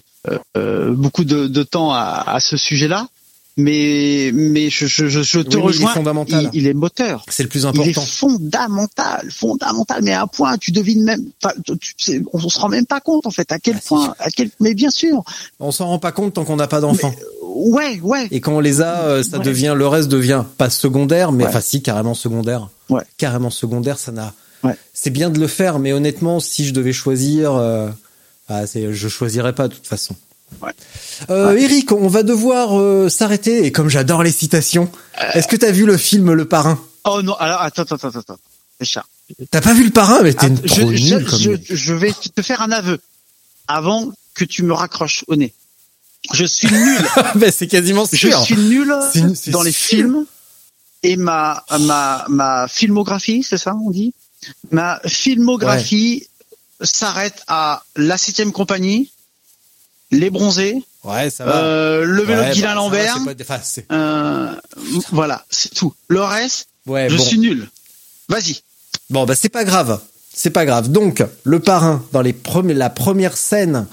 euh, 0.57 0.91
beaucoup 0.93 1.25
de, 1.25 1.47
de 1.47 1.63
temps 1.63 1.91
à, 1.93 2.23
à 2.25 2.39
ce 2.39 2.57
sujet-là, 2.57 3.07
mais 3.57 4.31
mais 4.33 4.69
je, 4.69 4.85
je, 4.87 5.07
je, 5.07 5.21
je 5.21 5.39
te 5.39 5.49
Oui, 5.49 5.49
mais 5.49 5.51
il 5.53 5.57
est 5.57 5.61
rejoins. 5.67 5.93
fondamental. 5.93 6.49
il, 6.53 6.61
il 6.61 6.67
est 6.67 6.73
moteur. 6.73 7.23
C'est 7.29 7.43
le 7.43 7.49
plus 7.49 7.61
Il 7.61 7.65
est 7.65 7.67
important. 7.69 8.01
fondamental, 8.01 9.29
fondamental, 9.31 10.01
mais 10.03 10.11
à 10.13 10.23
un 10.23 10.27
point, 10.27 10.57
tu 10.57 10.71
devines 10.71 11.03
même, 11.03 11.23
tu- 11.97 12.25
on, 12.33 12.39
on 12.45 12.49
se 12.49 12.59
rend 12.59 12.69
même 12.69 12.85
pas 12.85 12.99
compte 12.99 13.25
en 13.27 13.31
fait 13.31 13.51
à 13.51 13.59
quel 13.59 13.75
Ah, 13.77 13.81
si. 13.81 13.87
point, 13.89 14.15
à 14.19 14.29
quel, 14.29 14.49
mais 14.59 14.73
bien 14.73 14.89
sûr, 14.89 15.23
On 15.59 15.71
s'en 15.71 15.87
rend 15.87 15.99
pas 15.99 16.11
compte 16.11 16.33
tant 16.33 16.45
qu'on 16.45 16.55
n'a 16.55 16.67
pas 16.67 16.81
d'enfants. 16.81 17.13
ouais, 17.43 17.99
ouais, 18.01 18.27
Et 18.31 18.41
quand 18.41 18.53
on 18.53 18.59
les 18.59 18.81
a, 18.81 19.01
euh, 19.03 19.23
ça 19.23 19.37
Ouais. 19.37 19.43
devient, 19.45 19.73
le 19.75 19.87
reste 19.87 20.09
devient 20.09 20.43
pas 20.57 20.69
secondaire, 20.69 21.31
mais 21.31 21.43
Ouais. 21.43 21.49
enfin 21.49 21.61
si, 21.61 21.81
carrément 21.81 22.13
secondaire. 22.15 22.69
Ouais. 22.89 23.03
Carrément 23.17 23.49
secondaire, 23.49 23.99
ça 23.99 24.11
n'a. 24.11 24.33
Ouais. 24.63 24.75
C'est 24.93 25.09
bien 25.09 25.29
de 25.29 25.39
le 25.39 25.47
faire, 25.47 25.77
mais 25.79 25.93
honnêtement, 25.93 26.39
si 26.39 26.65
je 26.65 26.73
devais 26.73 26.93
choisir, 26.93 27.53
euh, 27.53 27.89
ah, 28.49 28.65
c'est, 28.65 28.93
je 28.93 29.07
choisirais 29.09 29.53
pas 29.53 29.67
de 29.67 29.73
toute 29.75 29.87
façon. 29.87 30.15
Ouais. 30.61 30.71
Euh, 31.29 31.55
Eric, 31.57 31.91
on 31.91 32.07
va 32.07 32.23
devoir 32.23 32.79
euh, 32.79 33.09
s'arrêter. 33.09 33.65
Et 33.65 33.71
comme 33.71 33.89
j'adore 33.89 34.23
les 34.23 34.31
citations, 34.31 34.91
est-ce 35.33 35.47
que 35.47 35.55
t'as 35.55 35.71
vu 35.71 35.85
le 35.85 35.97
film 35.97 36.33
Le 36.33 36.45
Parrain? 36.45 36.79
Oh 37.05 37.21
non, 37.21 37.33
alors 37.35 37.61
attends, 37.61 37.83
attends, 37.83 37.95
attends, 37.95 38.19
attends, 38.19 38.37
Richard. 38.79 39.07
T'as 39.51 39.61
pas 39.61 39.73
vu 39.73 39.83
Le 39.85 39.89
Parrain? 39.91 40.21
Mais 40.23 40.33
t'es 40.33 40.45
Ah, 40.45 40.47
une 40.47 40.57
je, 40.63 40.81
trop 40.81 40.91
je, 40.95 41.03
nulle 41.15 41.25
comme. 41.25 41.39
je, 41.39 41.51
je 41.69 41.93
vais 41.93 42.13
te 42.35 42.41
faire 42.41 42.61
un 42.61 42.71
aveu 42.71 42.99
avant 43.67 44.11
que 44.33 44.45
tu 44.45 44.63
me 44.63 44.73
raccroches 44.73 45.23
au 45.27 45.35
nez. 45.35 45.53
Je 46.33 46.45
suis 46.45 46.67
nul. 46.71 46.97
Ben, 47.35 47.51
c'est 47.51 47.67
quasiment 47.67 48.05
je 48.11 48.15
sûr. 48.17 48.41
suis 48.43 48.55
nul 48.55 48.93
C'est- 49.11 49.35
c'est 49.35 49.51
dans 49.51 49.61
les 49.63 49.71
sûr. 49.71 49.97
films 49.97 50.25
et 51.03 51.17
ma 51.17 51.63
ma 51.79 52.25
ma 52.29 52.67
filmographie, 52.69 53.43
c'est 53.43 53.57
ça 53.57 53.75
on 53.85 53.91
dit? 53.91 54.13
Ma 54.71 54.99
filmographie 55.05 56.27
s'arrête 56.81 57.43
à 57.47 57.83
La 57.95 58.17
Septième 58.17 58.51
Compagnie, 58.51 59.11
Les 60.19 60.29
Bronzés, 60.29 60.83
Ouais, 61.03 61.29
ça 61.29 61.45
va. 61.45 61.55
euh, 61.57 62.03
Le 62.05 62.23
vélo 62.23 62.41
Ouais, 62.41 62.49
de 62.49 62.53
bah, 62.61 62.67
va, 62.89 62.89
pas- 63.35 63.43
enfin, 63.43 63.59
euh, 63.91 64.53
voilà, 65.11 65.43
c'est 65.49 65.73
tout. 65.73 65.93
Le 66.07 66.21
reste, 66.21 66.67
Ouais, 66.87 67.09
je 67.09 67.17
bon. 67.17 67.23
suis 67.23 67.39
nul. 67.39 67.69
Vas-y. 68.29 68.61
Bon, 69.09 69.25
bah 69.25 69.35
c'est 69.35 69.49
pas 69.49 69.63
grave. 69.65 69.99
C'est 70.33 70.49
pas 70.49 70.65
grave. 70.65 70.89
Donc, 70.89 71.23
le 71.43 71.59
parrain, 71.59 72.03
dans 72.11 72.21
les 72.21 72.33
la 72.73 72.89
première 72.89 73.37
scène, 73.37 73.85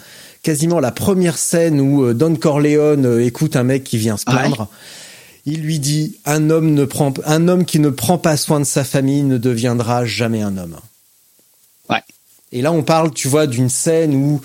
quasiment 0.42 0.80
la 0.80 0.90
première 0.92 1.36
scène 1.36 1.80
où 1.80 2.04
euh, 2.04 2.14
Don 2.14 2.34
Corleone 2.36 3.20
écoute 3.20 3.56
un 3.56 3.64
mec 3.64 3.84
qui 3.84 3.98
vient 3.98 4.16
se 4.16 4.24
plaindre, 4.24 4.68
il 5.46 5.60
lui 5.62 5.78
dit 5.78 6.16
un 6.26 6.48
homme 6.50 6.72
ne 6.74 6.84
prend, 6.84 7.12
un 7.26 7.48
homme 7.48 7.64
qui 7.64 7.78
ne 7.80 7.90
prend 7.90 8.18
pas 8.18 8.36
soin 8.36 8.60
de 8.60 8.64
sa 8.64 8.84
famille 8.84 9.22
ne 9.22 9.36
deviendra 9.38 10.04
jamais 10.06 10.42
un 10.42 10.56
homme. 10.56 10.76
Ouais. 11.88 12.02
Et 12.52 12.62
là, 12.62 12.72
on 12.72 12.82
parle, 12.82 13.12
tu 13.12 13.28
vois, 13.28 13.46
d'une 13.46 13.68
scène 13.70 14.14
où 14.14 14.40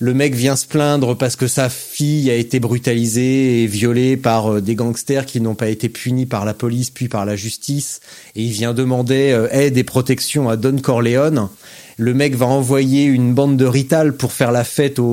le 0.00 0.14
mec 0.14 0.34
vient 0.34 0.54
se 0.54 0.66
plaindre 0.66 1.16
parce 1.16 1.34
que 1.34 1.48
sa 1.48 1.68
fille 1.68 2.30
a 2.30 2.34
été 2.34 2.60
brutalisée 2.60 3.64
et 3.64 3.66
violée 3.66 4.16
par 4.16 4.52
euh, 4.54 4.60
des 4.60 4.76
gangsters 4.76 5.26
qui 5.26 5.40
n'ont 5.40 5.56
pas 5.56 5.68
été 5.68 5.88
punis 5.88 6.26
par 6.26 6.44
la 6.44 6.54
police 6.54 6.90
puis 6.90 7.08
par 7.08 7.26
la 7.26 7.34
justice. 7.34 8.00
Et 8.36 8.42
il 8.44 8.52
vient 8.52 8.74
demander 8.74 9.32
euh, 9.32 9.48
aide 9.50 9.76
et 9.76 9.82
protection 9.84 10.48
à 10.48 10.56
Don 10.56 10.78
Corleone. 10.78 11.48
Le 11.96 12.14
mec 12.14 12.36
va 12.36 12.46
envoyer 12.46 13.04
une 13.04 13.34
bande 13.34 13.56
de 13.56 13.64
Rital 13.64 14.16
pour 14.16 14.32
faire 14.32 14.52
la 14.52 14.62
fête 14.62 15.00
aux, 15.00 15.04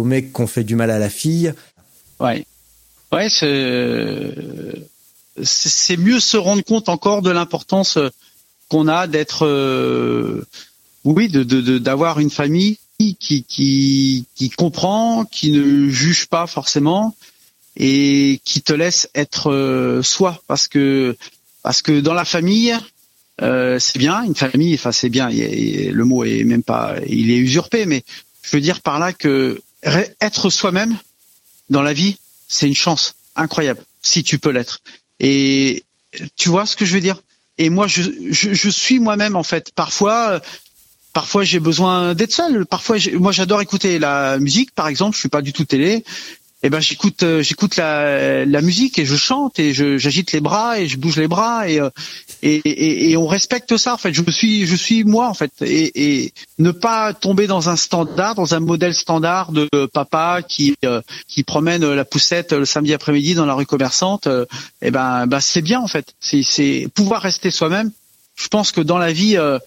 aux 0.00 0.02
mecs 0.02 0.32
fait 0.48 0.64
du 0.64 0.74
mal 0.74 0.90
à 0.90 0.98
la 0.98 1.08
fille. 1.08 1.54
Ouais. 2.18 2.44
Ouais, 3.12 3.28
c'est 5.42 5.96
mieux 5.96 6.18
se 6.18 6.36
rendre 6.36 6.64
compte 6.64 6.88
encore 6.88 7.22
de 7.22 7.30
l'importance 7.30 7.96
euh, 7.96 8.08
qu'on 8.68 8.88
a 8.88 9.06
d'être 9.06 9.46
oui, 11.04 11.28
de- 11.28 11.78
d'avoir 11.78 12.18
une 12.18 12.30
famille 12.30 12.78
qui 12.98 13.44
qui 13.44 14.24
qui 14.34 14.50
comprend, 14.50 15.24
qui 15.24 15.50
ne 15.50 15.88
juge 15.88 16.26
pas 16.26 16.46
forcément 16.46 17.14
et 17.76 18.40
qui 18.44 18.62
te 18.62 18.72
laisse 18.72 19.08
être 19.14 19.50
euh, 19.52 20.02
soi 20.02 20.42
parce 20.46 20.66
que 20.68 21.16
parce 21.62 21.82
que 21.82 22.00
dans 22.00 22.14
la 22.14 22.24
famille 22.24 22.74
euh, 23.42 23.78
c'est 23.78 23.98
bien 23.98 24.22
une 24.22 24.34
famille 24.34 24.74
enfin 24.74 24.92
c'est 24.92 25.10
bien 25.10 25.28
le 25.30 26.04
mot 26.04 26.24
est 26.24 26.44
même 26.44 26.62
pas 26.62 26.96
il 27.06 27.30
est 27.30 27.36
usurpé 27.36 27.84
mais 27.84 28.02
je 28.42 28.50
veux 28.56 28.62
dire 28.62 28.80
par 28.80 28.98
là 28.98 29.12
que 29.12 29.60
re- 29.84 30.10
être 30.20 30.48
soi-même 30.50 30.96
dans 31.70 31.82
la 31.82 31.92
vie, 31.92 32.18
c'est 32.48 32.68
une 32.68 32.74
chance 32.74 33.14
incroyable 33.34 33.82
si 34.02 34.22
tu 34.22 34.38
peux 34.38 34.50
l'être. 34.50 34.80
Et 35.20 35.84
tu 36.36 36.48
vois 36.48 36.66
ce 36.66 36.76
que 36.76 36.84
je 36.84 36.94
veux 36.94 37.00
dire? 37.00 37.20
Et 37.58 37.70
moi, 37.70 37.86
je, 37.86 38.02
je, 38.30 38.52
je 38.54 38.68
suis 38.68 38.98
moi-même 38.98 39.36
en 39.36 39.42
fait. 39.42 39.72
Parfois, 39.74 40.40
parfois 41.16 41.44
j'ai 41.44 41.60
besoin 41.60 42.14
d'être 42.14 42.34
seul. 42.40 42.66
Parfois, 42.66 42.98
moi, 43.14 43.32
j'adore 43.32 43.62
écouter 43.62 43.98
la 43.98 44.38
musique, 44.38 44.72
par 44.74 44.86
exemple. 44.86 45.14
Je 45.14 45.20
suis 45.20 45.30
pas 45.30 45.40
du 45.40 45.54
tout 45.54 45.64
télé. 45.64 46.04
Et 46.62 46.68
ben, 46.68 46.80
j'écoute, 46.80 47.22
euh, 47.22 47.42
j'écoute 47.42 47.76
la, 47.76 48.44
la 48.44 48.60
musique 48.60 48.98
et 48.98 49.06
je 49.06 49.16
chante 49.16 49.58
et 49.58 49.72
j'agite 49.72 50.32
les 50.32 50.40
bras 50.40 50.78
et 50.78 50.88
je 50.88 50.98
bouge 50.98 51.16
les 51.16 51.26
bras 51.26 51.70
et, 51.70 51.80
euh, 51.80 51.88
et, 52.42 52.56
et, 52.56 53.10
et 53.10 53.16
on 53.16 53.26
respecte 53.26 53.78
ça. 53.78 53.94
En 53.94 53.96
fait, 53.96 54.12
je 54.12 54.22
suis, 54.30 54.66
je 54.66 54.76
suis 54.76 55.04
moi 55.04 55.26
en 55.28 55.32
fait. 55.32 55.52
Et, 55.62 55.86
et 56.24 56.32
ne 56.58 56.70
pas 56.70 57.14
tomber 57.14 57.46
dans 57.46 57.70
un 57.70 57.76
standard, 57.76 58.34
dans 58.34 58.54
un 58.54 58.60
modèle 58.60 58.94
standard 58.94 59.52
de 59.52 59.68
papa 59.86 60.42
qui 60.46 60.74
euh, 60.84 61.00
qui 61.28 61.44
promène 61.44 61.94
la 61.94 62.04
poussette 62.04 62.52
le 62.52 62.66
samedi 62.66 62.92
après-midi 62.92 63.34
dans 63.34 63.46
la 63.46 63.54
rue 63.54 63.64
commerçante. 63.64 64.26
euh, 64.26 64.44
et 64.82 64.90
ben, 64.90 65.26
ben 65.26 65.40
c'est 65.40 65.62
bien 65.62 65.80
en 65.80 65.88
fait. 65.88 66.14
C'est, 66.20 66.42
c'est 66.42 66.88
pouvoir 66.94 67.22
rester 67.22 67.50
soi-même. 67.50 67.90
Je 68.34 68.48
pense 68.48 68.70
que 68.70 68.82
dans 68.82 68.98
la 68.98 69.12
vie, 69.12 69.38
euh, 69.38 69.58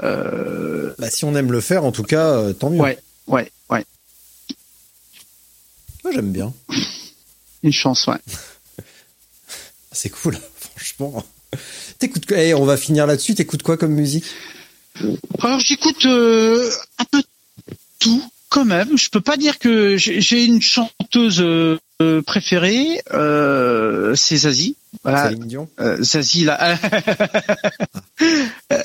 Bah, 0.00 1.10
si 1.10 1.24
on 1.24 1.34
aime 1.34 1.52
le 1.52 1.60
faire, 1.60 1.84
en 1.84 1.92
tout 1.92 2.02
cas, 2.02 2.26
euh, 2.28 2.52
tant 2.52 2.70
mieux. 2.70 2.80
ouais, 2.80 2.98
ouais, 3.26 3.50
ouais, 3.70 3.84
Moi, 6.04 6.12
j'aime 6.12 6.32
bien. 6.32 6.52
une 7.62 7.72
chance, 7.72 8.06
ouais. 8.06 8.18
C'est 9.92 10.10
cool, 10.10 10.36
franchement. 10.60 11.24
T'écoutes 11.98 12.26
quoi? 12.26 12.38
Eh, 12.38 12.54
on 12.54 12.64
va 12.64 12.76
finir 12.76 13.06
là-dessus. 13.06 13.34
T'écoutes 13.34 13.62
quoi 13.62 13.76
comme 13.76 13.92
musique? 13.92 14.24
Alors 15.40 15.60
j'écoute 15.60 16.04
euh, 16.06 16.70
un 16.98 17.04
peu 17.04 17.22
tout 17.98 18.22
quand 18.48 18.64
même. 18.64 18.98
Je 18.98 19.08
peux 19.08 19.20
pas 19.20 19.36
dire 19.36 19.58
que 19.58 19.96
j'ai 19.96 20.44
une 20.44 20.60
chanteuse 20.60 21.40
euh, 21.40 21.78
euh, 22.02 22.22
préférée, 22.22 23.00
euh, 23.12 24.14
c'est 24.14 24.36
Zazie. 24.36 24.76
Voilà, 25.02 25.28
Céline 25.28 25.46
Dion 25.46 25.68
euh, 25.80 26.02
Zazie 26.02 26.44
là. 26.44 26.76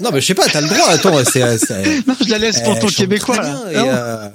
Non, 0.01 0.11
mais 0.13 0.21
je 0.21 0.27
sais 0.27 0.33
pas. 0.35 0.47
T'as 0.47 0.61
le 0.61 0.67
droit. 0.67 0.87
Attends, 0.89 1.23
c'est. 1.25 1.57
c'est- 1.57 2.07
non, 2.07 2.15
je 2.23 2.29
la 2.29 2.37
laisse 2.37 2.61
pour 2.61 2.77
ton 2.79 2.87
québécois 2.87 3.37
là. 3.37 3.59
et, 3.71 3.75
Non. 3.75 3.89
euh, 3.89 4.29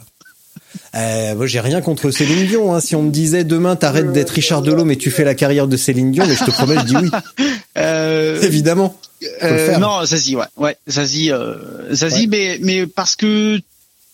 Euh, 0.96 1.34
moi, 1.36 1.46
j'ai 1.46 1.60
rien 1.60 1.80
contre 1.80 2.10
Céline 2.10 2.46
Dion. 2.46 2.74
Hein. 2.74 2.80
Si 2.80 2.94
on 2.96 3.02
me 3.02 3.10
disait 3.10 3.44
demain, 3.44 3.76
t'arrêtes 3.76 4.12
d'être 4.12 4.30
Richard 4.30 4.62
Delhomme 4.62 4.88
mais 4.88 4.96
tu 4.96 5.10
fais 5.10 5.24
la 5.24 5.34
carrière 5.34 5.68
de 5.68 5.76
Céline 5.76 6.10
Dion, 6.12 6.26
mais 6.26 6.34
je 6.34 6.44
te 6.44 6.50
promets, 6.50 6.76
je 6.80 6.84
dis 6.84 6.96
oui. 6.96 7.10
Euh, 7.78 8.40
Évidemment. 8.42 8.96
Euh, 9.42 9.76
non, 9.78 10.04
Zazie, 10.04 10.34
ouais, 10.36 10.46
ouais, 10.56 10.76
Zazie, 10.88 11.30
euh, 11.30 11.54
Zazie, 11.94 12.26
mais 12.26 12.58
mais 12.62 12.86
parce 12.86 13.14
que 13.16 13.60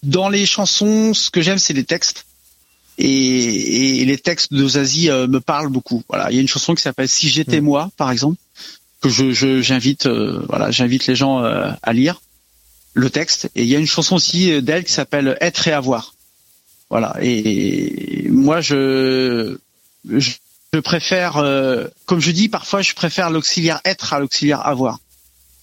dans 0.03 0.29
les 0.29 0.45
chansons, 0.47 1.15
ce 1.15 1.31
que 1.31 1.41
j'aime, 1.41 1.59
c'est 1.59 1.73
les 1.73 1.85
textes. 1.85 2.25
Et, 2.99 4.01
et 4.01 4.05
les 4.05 4.19
textes 4.19 4.53
de 4.53 4.67
Zazie 4.67 5.11
euh, 5.11 5.27
me 5.27 5.41
parlent 5.41 5.69
beaucoup. 5.69 6.03
Voilà, 6.09 6.31
il 6.31 6.37
y 6.37 6.39
a 6.39 6.41
une 6.41 6.49
chanson 6.49 6.75
qui 6.75 6.83
s'appelle 6.83 7.09
Si 7.09 7.29
j'étais 7.29 7.61
Mm. 7.61 7.65
moi, 7.65 7.91
par 7.97 8.11
exemple, 8.11 8.39
que 9.01 9.09
je 9.09 9.61
j'invite, 9.61 10.07
euh, 10.07 10.43
voilà, 10.49 10.71
j'invite 10.71 11.07
les 11.07 11.15
gens 11.15 11.43
euh, 11.45 11.71
à 11.83 11.93
lire 11.93 12.21
le 12.95 13.11
texte. 13.11 13.51
Et 13.55 13.63
il 13.63 13.69
y 13.69 13.77
a 13.77 13.79
une 13.79 13.87
chanson 13.87 14.17
aussi 14.17 14.51
euh, 14.51 14.61
d'elle 14.63 14.85
qui 14.85 14.93
s'appelle 14.93 15.37
Être 15.41 15.69
et 15.69 15.73
avoir. 15.73 16.15
Voilà. 16.89 17.17
Et 17.21 18.27
moi, 18.31 18.61
je 18.61 19.59
je, 20.09 20.33
je 20.73 20.81
préfère, 20.81 21.37
euh, 21.37 21.87
comme 22.07 22.21
je 22.21 22.31
dis 22.31 22.49
parfois, 22.49 22.81
je 22.83 22.95
préfère 22.95 23.31
l'auxiliaire 23.31 23.81
être 23.85 24.13
à 24.13 24.21
l'auxiliaire 24.21 24.67
avoir, 24.67 24.99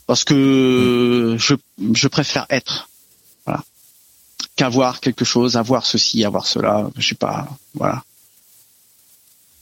parce 0.06 0.24
que 0.24 1.36
je 1.40 1.56
je 1.94 2.08
préfère 2.08 2.46
être, 2.50 2.90
qu'avoir 4.56 5.00
quelque 5.00 5.26
chose, 5.26 5.58
avoir 5.58 5.86
ceci, 5.86 6.24
avoir 6.26 6.46
cela. 6.48 6.90
Je 6.98 7.08
sais 7.08 7.16
pas, 7.16 7.48
voilà. 7.74 8.04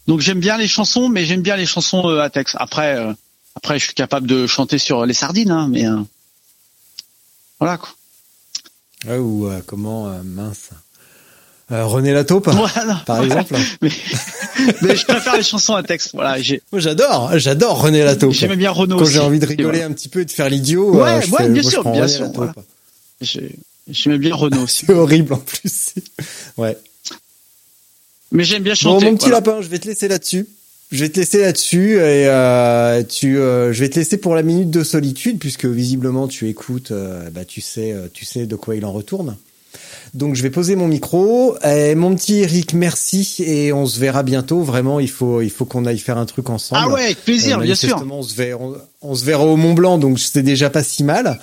Donc 0.08 0.20
j'aime 0.22 0.40
bien 0.40 0.58
les 0.58 0.68
chansons, 0.68 1.10
mais 1.10 1.26
j'aime 1.26 1.42
bien 1.42 1.56
les 1.56 1.66
chansons 1.66 2.10
euh, 2.10 2.20
à 2.22 2.30
texte. 2.30 2.56
Après, 2.60 2.96
euh, 2.98 3.14
après, 3.56 3.80
je 3.80 3.86
suis 3.86 3.94
capable 3.94 4.28
de 4.28 4.48
chanter 4.48 4.78
sur 4.78 5.06
les 5.06 5.14
sardines, 5.14 5.52
hein, 5.52 5.68
mais 5.70 5.86
euh, 5.88 5.98
voilà 7.60 7.78
quoi. 7.78 7.90
Ouais, 9.08 9.18
ou 9.18 9.48
euh, 9.48 9.62
comment 9.66 10.08
mince. 10.24 10.70
René 11.70 12.12
Lataupe, 12.12 12.50
Voilà. 12.52 13.02
par 13.06 13.24
exemple. 13.24 13.56
Mais, 13.82 13.90
mais 14.82 14.96
je 14.98 15.06
préfère 15.06 15.38
les 15.38 15.44
chansons 15.44 15.74
à 15.74 15.82
texte. 15.84 16.10
Voilà, 16.14 16.36
Moi, 16.72 16.82
j'adore, 16.82 17.32
j'adore 17.40 17.82
René 17.82 18.04
Lataupe. 18.04 18.34
j'aimais 18.34 18.58
bien 18.58 18.72
Renaud 18.72 18.98
Quand 18.98 19.06
j'ai 19.06 19.20
envie 19.20 19.40
de 19.40 19.46
rigoler 19.46 19.80
voilà. 19.80 19.86
un 19.86 19.94
petit 19.94 20.10
peu 20.10 20.20
et 20.20 20.26
de 20.26 20.32
faire 20.32 20.50
l'idiot, 20.50 20.94
Ouais, 20.94 21.02
ouais, 21.02 21.22
fais- 21.22 21.48
bien 21.50 21.62
moi, 21.62 21.72
sûr, 21.72 21.84
bien 21.84 21.94
René 22.06 22.08
sûr. 22.10 22.30
J'aimais 23.92 24.18
bien 24.18 24.34
Renaud 24.36 24.64
aussi. 24.64 24.86
C'est 24.88 24.94
horrible 24.94 25.34
en 25.34 25.38
plus. 25.38 25.94
Ouais. 26.58 26.78
Mais 28.32 28.44
j'aime 28.44 28.64
bien 28.64 28.74
Bon, 28.74 28.78
chanter. 28.78 29.06
mon 29.06 29.16
petit 29.16 29.30
voilà. 29.30 29.38
lapin, 29.46 29.62
je 29.62 29.68
vais 29.68 29.80
te 29.80 29.88
laisser 29.88 30.08
là-dessus. 30.08 30.48
Je 30.92 31.00
vais 31.04 31.10
te 31.10 31.20
laisser 31.20 31.40
là-dessus 31.42 31.94
et 31.96 32.28
euh, 32.28 33.02
tu, 33.04 33.38
euh, 33.38 33.72
je 33.72 33.80
vais 33.80 33.90
te 33.90 33.96
laisser 33.98 34.18
pour 34.18 34.36
la 34.36 34.44
minute 34.44 34.70
de 34.72 34.84
solitude 34.84 35.40
puisque 35.40 35.66
visiblement 35.66 36.28
tu 36.28 36.50
écoutes, 36.50 36.92
euh, 36.92 37.30
bah 37.30 37.46
tu 37.46 37.62
sais, 37.62 37.96
tu 38.14 38.26
sais 38.26 38.46
de 38.46 38.56
quoi 38.58 38.76
il 38.76 38.84
en 38.86 38.92
retourne. 38.92 39.38
Donc 40.14 40.36
je 40.36 40.42
vais 40.44 40.50
poser 40.50 40.76
mon 40.76 40.90
micro. 40.90 41.56
Et 41.64 41.96
mon 41.96 42.14
petit 42.16 42.40
Eric, 42.40 42.74
merci 42.74 43.36
et 43.40 43.72
on 43.72 43.86
se 43.86 44.00
verra 44.00 44.24
bientôt. 44.24 44.64
Vraiment, 44.64 45.00
il 45.00 45.10
faut, 45.10 45.42
il 45.42 45.50
faut 45.50 45.64
qu'on 45.64 45.86
aille 45.86 45.98
faire 46.00 46.18
un 46.18 46.26
truc 46.26 46.50
ensemble. 46.50 46.82
Ah 46.84 46.90
ouais, 46.90 47.04
avec 47.06 47.24
plaisir, 47.24 47.60
bien 47.60 47.76
sûr. 47.76 47.90
manifestement, 47.98 48.20
On 48.20 48.24
se 48.24 48.36
verra, 48.36 48.60
on, 48.62 48.76
on 49.02 49.16
se 49.16 49.24
verra 49.24 49.46
au 49.46 49.56
Mont 49.56 49.74
Blanc, 49.74 49.98
donc 49.98 50.20
c'est 50.20 50.44
déjà 50.44 50.70
pas 50.70 50.84
si 50.84 51.06
mal. 51.06 51.40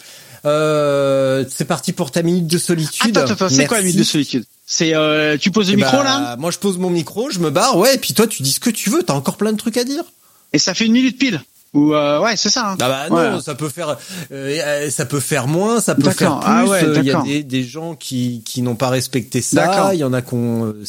Euh, 0.49 1.45
c'est 1.55 1.65
parti 1.65 1.93
pour 1.93 2.11
ta 2.11 2.23
minute 2.23 2.47
de 2.47 2.59
solitude. 2.59 3.17
Attends, 3.19 3.33
attends, 3.33 3.49
c'est 3.49 3.67
quoi 3.67 3.79
la 3.79 3.83
minute 3.85 3.99
de 3.99 4.05
solitude 4.05 4.45
C'est 4.67 4.95
euh, 4.95 5.37
tu 5.39 5.51
poses 5.51 5.69
le 5.69 5.75
Eh 5.75 5.77
micro 5.77 5.99
bah, 5.99 6.05
là 6.05 6.37
Moi, 6.39 6.51
je 6.51 6.59
pose 6.59 6.79
mon 6.79 6.91
micro, 6.91 7.31
je 7.31 7.39
me 7.39 7.51
barre, 7.51 7.77
ouais, 7.77 7.95
et 7.95 7.99
puis 7.99 8.15
toi, 8.15 8.27
tu 8.27 8.43
dis 8.43 8.53
ce 8.53 8.61
que 8.61 8.71
tu 8.71 8.91
veux. 8.91 9.03
T'as 9.03 9.15
encore 9.15 9.37
plein 9.37 9.53
de 9.53 9.59
trucs 9.59 9.77
à 9.77 9.85
dire. 9.85 10.05
et 10.53 10.59
ça 10.59 10.75
fait 10.75 10.87
une 10.87 10.93
minute 10.93 11.19
pile. 11.19 11.41
Ou 11.75 11.93
euh, 11.95 12.19
ouais, 12.21 12.35
c'est 12.35 12.49
ça. 12.49 12.71
hein. 12.71 12.77
Ah 12.81 12.89
bah 12.89 13.09
non, 13.11 13.41
ça 13.43 13.55
peut 13.55 13.69
faire, 13.69 13.99
euh, 14.33 14.89
ça 14.89 15.05
peut 15.05 15.21
faire 15.21 15.47
moins, 15.47 15.83
ça 15.83 15.95
peut 15.95 16.09
faire 16.11 16.39
plus. 16.41 16.49
Ah 16.51 16.65
ouais, 16.65 16.83
Euh, 16.83 16.97
Il 17.03 17.05
y 17.05 17.11
a 17.11 17.21
des, 17.23 17.43
des 17.43 17.63
gens 17.63 17.95
qui 17.95 18.43
qui 18.47 18.63
n'ont 18.63 18.75
pas 18.75 18.89
respecté 18.89 19.43
ça. 19.43 19.91
Il 19.93 19.99
y 19.99 20.05
en 20.05 20.15
a 20.15 20.23
qui 20.23 20.33
ont 20.33 20.65
euh, 20.65 20.83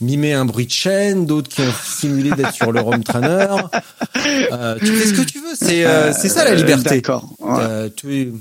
mimé 0.00 0.32
un 0.32 0.44
bruit 0.44 0.66
de 0.66 0.72
chaîne, 0.72 1.24
d'autres 1.24 1.48
qui 1.48 1.60
ont 1.60 1.72
simulé 1.84 2.30
d'être 2.32 2.52
sur 2.52 2.72
le 2.72 2.80
home 2.80 3.04
trainer. 3.04 3.46
Tu 4.80 4.86
fais 4.86 5.06
ce 5.06 5.12
que 5.14 5.22
tu 5.22 5.38
veux. 5.38 5.54
C'est 5.54 5.86
c'est 6.14 6.28
ça 6.28 6.44
la 6.44 6.54
liberté. 6.56 6.96
D'accord. 6.96 7.28
ouais. 7.38 7.90
Tu 7.96 8.22
es- 8.22 8.32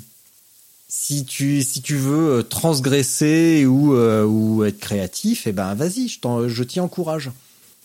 si 0.96 1.26
tu 1.26 1.64
si 1.64 1.82
tu 1.82 1.96
veux 1.96 2.38
euh, 2.38 2.44
transgresser 2.44 3.66
ou 3.66 3.96
euh, 3.96 4.26
ou 4.26 4.64
être 4.64 4.80
créatif, 4.80 5.48
eh 5.48 5.52
ben 5.52 5.74
vas-y, 5.74 6.08
je 6.08 6.20
je 6.48 6.64
t'y 6.64 6.80
encourage. 6.80 7.32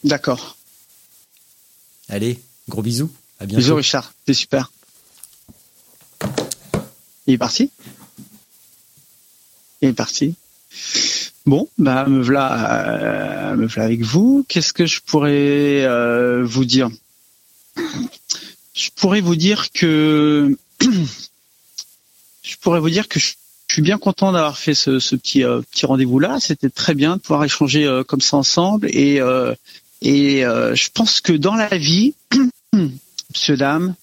D'accord. 0.04 0.58
Allez, 2.10 2.38
gros 2.68 2.82
bisous. 2.82 3.10
À 3.40 3.46
bientôt. 3.46 3.62
Bisous 3.62 3.74
Richard, 3.76 4.12
t'es 4.26 4.34
super. 4.34 4.70
Il 7.26 7.34
est 7.34 7.38
parti? 7.38 7.70
Il 9.80 9.88
est 9.88 9.92
parti. 9.94 10.34
Bon, 11.46 11.66
bah 11.78 12.06
me 12.06 12.22
voilà, 12.22 13.52
euh, 13.52 13.56
me 13.56 13.66
voilà 13.66 13.86
avec 13.86 14.02
vous. 14.02 14.44
Qu'est-ce 14.48 14.74
que 14.74 14.84
je 14.84 15.00
pourrais 15.00 15.82
euh, 15.82 16.44
vous 16.44 16.66
dire? 16.66 16.90
Je 18.74 18.90
pourrais 18.96 19.22
vous 19.22 19.36
dire 19.36 19.72
que 19.72 20.56
pourrais 22.60 22.80
vous 22.80 22.90
dire 22.90 23.08
que 23.08 23.18
je 23.18 23.34
je 23.68 23.74
suis 23.74 23.82
bien 23.82 23.98
content 23.98 24.32
d'avoir 24.32 24.56
fait 24.56 24.74
ce, 24.74 24.98
petit 25.14 25.44
euh, 25.44 25.60
petit 25.70 25.84
rendez-vous 25.84 26.18
là. 26.18 26.38
C'était 26.40 26.70
très 26.70 26.94
bien 26.94 27.16
de 27.16 27.20
pouvoir 27.20 27.44
échanger 27.44 27.84
euh, 27.84 28.02
comme 28.02 28.22
ça 28.22 28.36
ensemble 28.38 28.88
et 28.90 29.20
euh, 29.20 29.54
et 30.00 30.44
euh, 30.44 30.74
je 30.74 30.88
pense 30.90 31.20
que 31.20 31.32
dans 31.32 31.54
la 31.54 31.76
vie, 31.76 32.14
monsieur 32.72 33.56
dame, 33.56 33.94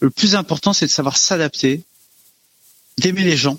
le 0.00 0.10
plus 0.10 0.34
important 0.34 0.72
c'est 0.72 0.86
de 0.86 0.90
savoir 0.90 1.16
s'adapter, 1.16 1.82
d'aimer 2.98 3.24
les 3.24 3.36
gens 3.36 3.58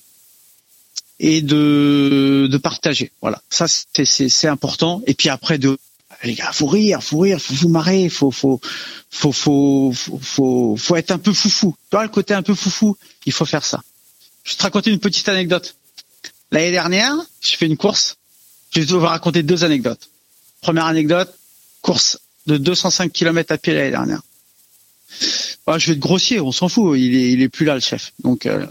et 1.19 1.41
de 1.41 2.47
de 2.49 2.57
partager. 2.57 3.11
Voilà, 3.21 3.41
ça 3.49 3.65
c'est 3.67 4.47
important. 4.47 5.01
Et 5.07 5.15
puis 5.15 5.29
après 5.29 5.57
de 5.57 5.79
les 6.23 6.35
gars, 6.35 6.51
faut 6.51 6.67
rire, 6.67 7.01
faut 7.01 7.19
rire, 7.19 7.41
faut 7.41 7.55
vous 7.55 7.69
marrer, 7.69 8.07
faut 8.09 8.29
faut 8.29 8.61
faut 9.09 9.31
faut 9.31 9.91
faut 9.95 10.19
faut, 10.21 10.77
faut 10.77 10.95
être 10.95 11.09
un 11.09 11.17
peu 11.17 11.33
foufou. 11.33 11.75
Tu 11.89 11.95
vois 11.95 12.03
le 12.03 12.09
côté 12.09 12.35
un 12.35 12.43
peu 12.43 12.53
foufou, 12.53 12.95
il 13.25 13.33
faut 13.33 13.45
faire 13.45 13.65
ça. 13.65 13.81
Je 14.43 14.51
vais 14.51 14.57
te 14.57 14.63
raconter 14.63 14.91
une 14.91 14.99
petite 14.99 15.29
anecdote. 15.29 15.75
L'année 16.51 16.71
dernière, 16.71 17.15
je 17.41 17.51
fais 17.51 17.65
une 17.65 17.77
course. 17.77 18.17
Je 18.71 18.81
vais 18.81 18.85
vous 18.85 18.99
raconter 18.99 19.43
deux 19.43 19.63
anecdotes. 19.63 20.09
Première 20.61 20.85
anecdote, 20.85 21.33
course 21.81 22.19
de 22.47 22.57
205 22.57 23.11
km 23.11 23.51
à 23.51 23.57
pied 23.57 23.73
l'année 23.73 23.91
dernière. 23.91 24.21
Voilà, 25.65 25.79
je 25.79 25.87
vais 25.87 25.93
être 25.93 25.99
grossier, 25.99 26.39
on 26.39 26.51
s'en 26.51 26.69
fout, 26.69 26.97
il 26.97 27.15
est, 27.15 27.31
il 27.31 27.41
est 27.41 27.49
plus 27.49 27.65
là 27.65 27.75
le 27.75 27.79
chef. 27.79 28.13
Donc, 28.23 28.45
euh, 28.45 28.65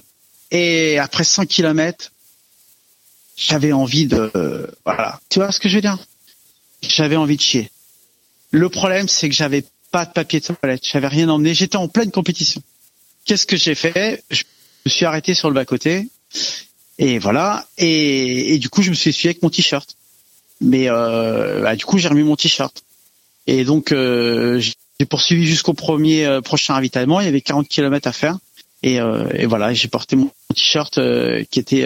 et 0.51 0.99
après 0.99 1.25
100 1.25 1.47
km, 1.47 2.11
j'avais 3.37 3.73
envie 3.73 4.07
de, 4.07 4.69
voilà, 4.85 5.21
tu 5.29 5.39
vois 5.39 5.53
ce 5.53 5.61
que 5.61 5.69
je 5.69 5.77
veux 5.77 5.81
dire? 5.81 5.99
J'avais 6.83 7.17
envie 7.17 7.37
de 7.37 7.43
chier. 7.43 7.71
Le 8.51 8.69
problème, 8.69 9.09
c'est 9.09 9.29
que 9.29 9.35
j'avais 9.35 9.65
pas 9.91 10.07
de 10.07 10.13
papier 10.13 10.41
de 10.41 10.47
toilette, 10.47 10.83
j'avais 10.85 11.09
rien 11.09 11.29
emmené, 11.29 11.55
j'étais 11.55 11.77
en 11.77 11.89
pleine 11.89 12.11
compétition. 12.11 12.63
Qu'est-ce 13.25 13.47
que 13.47 13.57
j'ai 13.57 13.75
fait? 13.75 14.25
Me 14.89 14.91
suis 14.91 15.05
arrêté 15.05 15.35
sur 15.35 15.49
le 15.49 15.55
bas 15.55 15.65
côté 15.65 16.09
et 16.99 17.19
voilà, 17.19 17.65
et, 17.79 18.59
du 18.59 18.69
coup, 18.69 18.83
je 18.83 18.91
me 18.91 18.95
suis 18.95 19.11
essuyé 19.11 19.31
avec 19.31 19.43
mon 19.43 19.51
t-shirt. 19.51 19.97
Mais 20.61 20.87
euh, 20.89 21.63
bah, 21.63 21.77
du 21.77 21.85
coup, 21.85 21.99
j'ai 21.99 22.09
remis 22.09 22.25
mon 22.25 22.35
t-shirt. 22.35 22.83
Et 23.47 23.65
donc, 23.65 23.93
euh, 23.93 24.59
j'ai 24.59 25.07
poursuivi 25.07 25.47
jusqu'au 25.47 25.75
premier 25.75 26.27
euh, 26.27 26.41
prochain 26.41 26.75
ravitaillement. 26.75 27.21
Il 27.21 27.27
y 27.27 27.29
avait 27.29 27.41
40 27.41 27.69
km 27.69 28.09
à 28.09 28.13
faire. 28.13 28.39
Et, 28.83 28.99
et 29.35 29.47
voilà, 29.47 29.75
j'ai 29.75 29.89
porté 29.89 30.15
mon 30.15 30.31
t-shirt 30.55 31.01
qui 31.51 31.59
était 31.59 31.85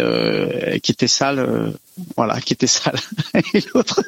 qui 0.83 0.93
était 0.93 1.09
sale, 1.09 1.73
voilà, 2.19 2.39
qui 2.39 2.53
était 2.53 2.67
sale. 2.67 2.99
et 3.55 3.63
l'autre 3.75 4.03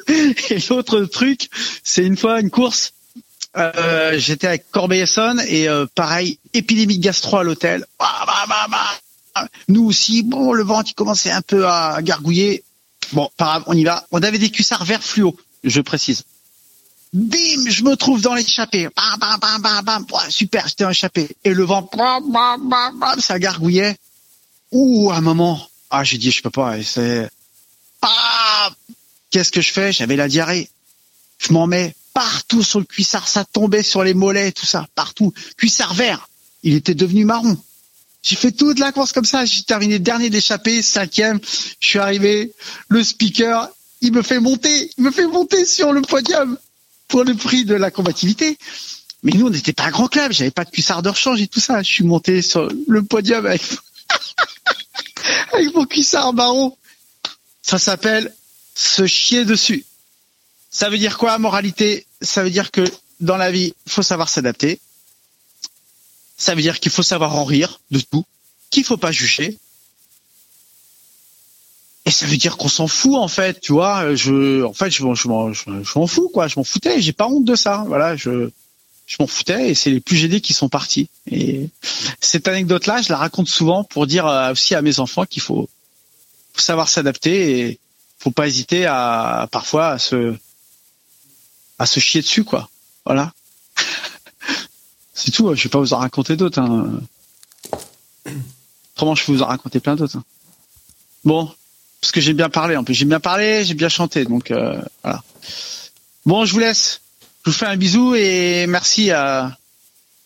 et 0.51 0.59
l'autre 0.69 1.01
truc, 1.05 1.49
c'est 1.83 2.05
une 2.05 2.15
fois 2.15 2.39
une 2.39 2.51
course. 2.51 2.93
Euh, 3.57 4.17
J'étais 4.17 4.47
avec 4.47 4.69
Corbeil-Essonne 4.71 5.41
et 5.47 5.67
euh, 5.67 5.85
pareil, 5.95 6.39
épidémie 6.53 6.97
de 6.97 7.03
gastro 7.03 7.37
à 7.37 7.43
l'hôtel. 7.43 7.85
Bah, 7.99 8.25
bah, 8.25 8.67
bah. 8.69 9.47
Nous 9.67 9.85
aussi, 9.85 10.23
bon, 10.23 10.53
le 10.53 10.63
ventre 10.63 10.91
il 10.91 10.93
commençait 10.93 11.31
un 11.31 11.41
peu 11.41 11.67
à 11.67 12.01
gargouiller. 12.01 12.63
Bon, 13.11 13.29
pas 13.37 13.45
grave, 13.45 13.63
on 13.67 13.73
y 13.73 13.83
va. 13.83 14.05
On 14.11 14.21
avait 14.21 14.39
des 14.39 14.49
cuissards 14.49 14.85
verts 14.85 15.03
fluo, 15.03 15.35
je 15.63 15.81
précise. 15.81 16.23
Bim, 17.13 17.69
je 17.69 17.83
me 17.83 17.95
trouve 17.95 18.21
dans 18.21 18.33
l'échappée. 18.33 18.89
Bam, 18.95 19.19
bam, 19.19 19.39
bam, 19.39 19.61
bam, 19.61 19.83
bam. 19.83 20.05
Super, 20.29 20.67
j'étais 20.67 20.83
dans 20.83 20.89
l'échappée. 20.89 21.29
Et 21.43 21.53
le 21.53 21.63
vent, 21.63 21.89
bam, 21.95 22.23
bam, 22.31 22.69
bam, 22.69 22.99
bam, 22.99 23.19
ça 23.19 23.39
gargouillait. 23.39 23.97
Ouh, 24.71 25.11
à 25.11 25.17
un 25.17 25.21
moment, 25.21 25.69
ah, 25.89 26.03
j'ai 26.03 26.17
dit, 26.17 26.31
je 26.31 26.41
peux 26.41 26.49
pas, 26.49 26.81
c'est, 26.83 27.29
ah, 28.01 28.69
qu'est-ce 29.31 29.51
que 29.51 29.61
je 29.61 29.71
fais? 29.71 29.91
J'avais 29.91 30.15
la 30.15 30.27
diarrhée. 30.27 30.69
Je 31.39 31.53
m'en 31.53 31.67
mets 31.67 31.95
partout 32.15 32.63
sur 32.63 32.79
le 32.79 32.85
cuissard, 32.85 33.27
ça 33.27 33.43
tombait 33.43 33.83
sur 33.83 34.03
les 34.03 34.13
mollets, 34.13 34.53
tout 34.53 34.65
ça, 34.65 34.87
partout. 34.95 35.33
Cuissard 35.57 35.93
vert. 35.93 36.29
Il 36.63 36.73
était 36.73 36.95
devenu 36.95 37.25
marron. 37.25 37.57
J'ai 38.23 38.37
fait 38.37 38.53
toute 38.53 38.79
la 38.79 38.93
course 38.93 39.11
comme 39.11 39.25
ça. 39.25 39.43
J'ai 39.43 39.63
terminé 39.63 39.99
dernier 39.99 40.29
d'échappée, 40.29 40.81
cinquième. 40.81 41.39
Je 41.79 41.87
suis 41.87 41.99
arrivé. 41.99 42.53
Le 42.87 43.03
speaker, 43.03 43.69
il 43.99 44.13
me 44.13 44.21
fait 44.21 44.39
monter, 44.39 44.89
il 44.97 45.03
me 45.03 45.11
fait 45.11 45.27
monter 45.27 45.65
sur 45.65 45.91
le 45.91 46.01
podium 46.01 46.57
pour 47.09 47.25
le 47.25 47.35
prix 47.35 47.65
de 47.65 47.75
la 47.75 47.91
combativité. 47.91 48.57
Mais 49.21 49.33
nous, 49.33 49.47
on 49.47 49.49
n'était 49.49 49.73
pas 49.73 49.83
un 49.83 49.91
grand 49.91 50.07
club. 50.07 50.31
J'avais 50.31 50.51
pas 50.51 50.63
de 50.63 50.71
cuissard 50.71 51.01
de 51.01 51.09
rechange 51.09 51.41
et 51.41 51.47
tout 51.47 51.59
ça. 51.59 51.83
Je 51.83 51.91
suis 51.91 52.05
monté 52.05 52.41
sur 52.41 52.71
le 52.87 53.03
podium 53.03 53.45
avec, 53.45 53.61
avec 55.51 55.75
mon 55.75 55.85
cuissard 55.85 56.33
marron. 56.33 56.77
Ça 57.61 57.77
s'appelle 57.77 58.33
se 58.73 59.05
chier 59.05 59.43
dessus. 59.43 59.83
Ça 60.75 60.89
veut 60.89 60.97
dire 60.97 61.17
quoi, 61.17 61.37
moralité? 61.37 62.05
Ça 62.19 62.43
veut 62.43 62.49
dire 62.49 62.69
que 62.69 62.83
dans 63.21 63.37
la 63.37 63.49
vie, 63.49 63.73
faut 63.87 64.01
savoir 64.01 64.27
s'adapter. 64.27 64.81
Ça 66.37 66.53
veut 66.53 66.61
dire 66.61 66.81
qu'il 66.81 66.91
faut 66.91 67.01
savoir 67.01 67.33
en 67.37 67.45
rire 67.45 67.79
de 67.91 68.01
tout, 68.01 68.25
qu'il 68.71 68.83
faut 68.83 68.97
pas 68.97 69.13
juger. 69.13 69.57
Et 72.03 72.11
ça 72.11 72.25
veut 72.25 72.35
dire 72.35 72.57
qu'on 72.57 72.67
s'en 72.67 72.87
fout 72.89 73.15
en 73.15 73.29
fait, 73.29 73.61
tu 73.61 73.71
vois. 73.71 74.15
Je, 74.15 74.63
en 74.65 74.73
fait, 74.73 74.91
je, 74.91 75.01
m'en- 75.05 75.15
je, 75.15 75.23
je, 75.53 75.97
m'en 75.97 76.07
fous 76.07 76.27
quoi. 76.27 76.49
Je 76.49 76.59
m'en 76.59 76.65
foutais. 76.65 77.01
J'ai 77.01 77.13
pas 77.13 77.29
honte 77.29 77.45
de 77.45 77.55
ça. 77.55 77.85
Voilà, 77.87 78.17
je, 78.17 78.49
je 79.07 79.15
m'en 79.21 79.27
foutais. 79.27 79.69
Et 79.69 79.75
c'est 79.75 79.91
les 79.91 80.01
plus 80.01 80.17
gênés 80.17 80.41
qui 80.41 80.51
sont 80.51 80.67
partis. 80.67 81.07
Et 81.31 81.69
cette 82.19 82.49
anecdote-là, 82.49 83.01
je 83.01 83.13
la 83.13 83.17
raconte 83.17 83.47
souvent 83.47 83.85
pour 83.85 84.07
dire 84.07 84.27
euh, 84.27 84.51
aussi 84.51 84.75
à 84.75 84.81
mes 84.81 84.99
enfants 84.99 85.25
qu'il 85.25 85.41
faut, 85.41 85.69
faut 86.53 86.61
savoir 86.61 86.89
s'adapter 86.89 87.59
et 87.61 87.79
faut 88.19 88.31
pas 88.31 88.45
hésiter 88.45 88.85
à 88.85 89.47
parfois 89.53 89.91
à 89.91 89.99
se, 89.99 90.35
à 91.79 91.85
se 91.85 91.99
chier 91.99 92.21
dessus 92.21 92.43
quoi. 92.43 92.69
Voilà. 93.05 93.33
c'est 95.13 95.31
tout. 95.31 95.53
Je 95.55 95.63
vais 95.63 95.69
pas 95.69 95.79
vous 95.79 95.93
en 95.93 95.97
raconter 95.97 96.35
d'autres. 96.35 96.59
Hein. 96.59 97.01
Autrement, 98.95 99.15
je 99.15 99.25
peux 99.25 99.31
vous 99.33 99.41
en 99.41 99.47
raconter 99.47 99.79
plein 99.79 99.95
d'autres. 99.95 100.17
hein. 100.17 100.23
Bon, 101.23 101.51
parce 102.01 102.11
que 102.11 102.21
j'ai 102.21 102.33
bien 102.33 102.49
parlé. 102.49 102.77
En 102.77 102.83
plus, 102.83 102.93
j'ai 102.93 103.05
bien 103.05 103.19
parlé, 103.19 103.65
j'ai 103.65 103.73
bien 103.73 103.89
chanté. 103.89 104.25
Donc 104.25 104.51
euh, 104.51 104.81
voilà. 105.03 105.23
Bon, 106.25 106.45
je 106.45 106.53
vous 106.53 106.59
laisse. 106.59 107.01
Je 107.45 107.51
vous 107.51 107.57
fais 107.57 107.65
un 107.65 107.77
bisou 107.77 108.15
et 108.15 108.65
merci 108.67 109.11
à 109.11 109.57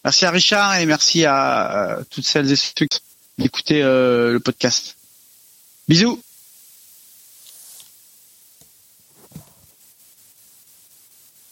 merci 0.06 0.26
à 0.26 0.32
Richard 0.32 0.76
et 0.78 0.86
merci 0.86 1.26
à, 1.26 1.98
euh, 1.98 2.04
toutes 2.10 2.26
celles 2.26 2.52
et 2.52 2.56
ceux 2.56 2.86
qui 2.86 3.00
d'écouter 3.38 3.82
euh, 3.82 4.34
le 4.34 4.40
podcast. 4.40 4.98
Bisous. 5.88 6.22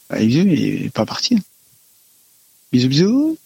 Ah, 0.09 0.19
bisous, 0.19 0.47
il 0.47 0.85
est 0.85 0.89
pas 0.89 1.05
parti. 1.05 1.35
hein. 1.35 1.41
Bisous, 2.71 2.89
bisous. 2.89 3.37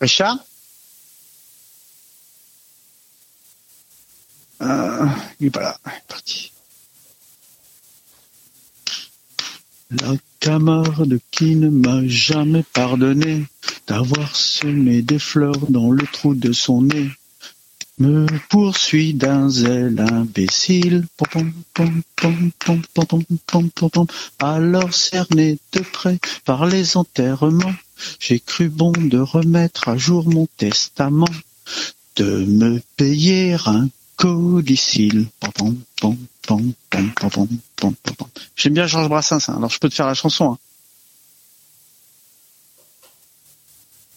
Richard 0.00 0.38
euh, 4.62 5.06
Il 5.40 5.46
est 5.46 5.50
pas 5.50 5.60
là, 5.62 5.78
il 5.86 5.90
est 5.90 6.08
parti. 6.08 6.52
La 9.90 10.14
camarade 10.40 11.18
qui 11.30 11.54
ne 11.56 11.68
m'a 11.68 12.06
jamais 12.06 12.64
pardonné 12.72 13.46
d'avoir 13.86 14.34
semé 14.34 15.02
des 15.02 15.18
fleurs 15.18 15.70
dans 15.70 15.90
le 15.90 16.04
trou 16.06 16.34
de 16.34 16.52
son 16.52 16.82
nez 16.82 17.10
me 17.98 18.26
poursuit 18.48 19.14
d'un 19.14 19.48
zèle 19.48 19.98
imbécile. 20.00 21.06
Alors 24.38 24.94
cerné 24.94 25.58
de 25.72 25.80
près 25.80 26.18
par 26.44 26.66
les 26.66 26.96
enterrements, 26.96 27.74
j'ai 28.20 28.40
cru 28.40 28.68
bon 28.68 28.92
de 28.92 29.18
remettre 29.18 29.88
à 29.88 29.96
jour 29.96 30.28
mon 30.28 30.46
testament, 30.56 31.28
de 32.16 32.44
me 32.44 32.80
payer 32.96 33.56
un 33.66 33.88
codicile. 34.16 35.28
J'aime 38.56 38.74
bien 38.74 38.86
Georges 38.86 39.08
Brassens, 39.08 39.48
alors 39.48 39.70
je 39.70 39.78
peux 39.78 39.88
te 39.88 39.94
faire 39.94 40.06
la 40.06 40.14
chanson. 40.14 40.52
Hein. 40.52 40.58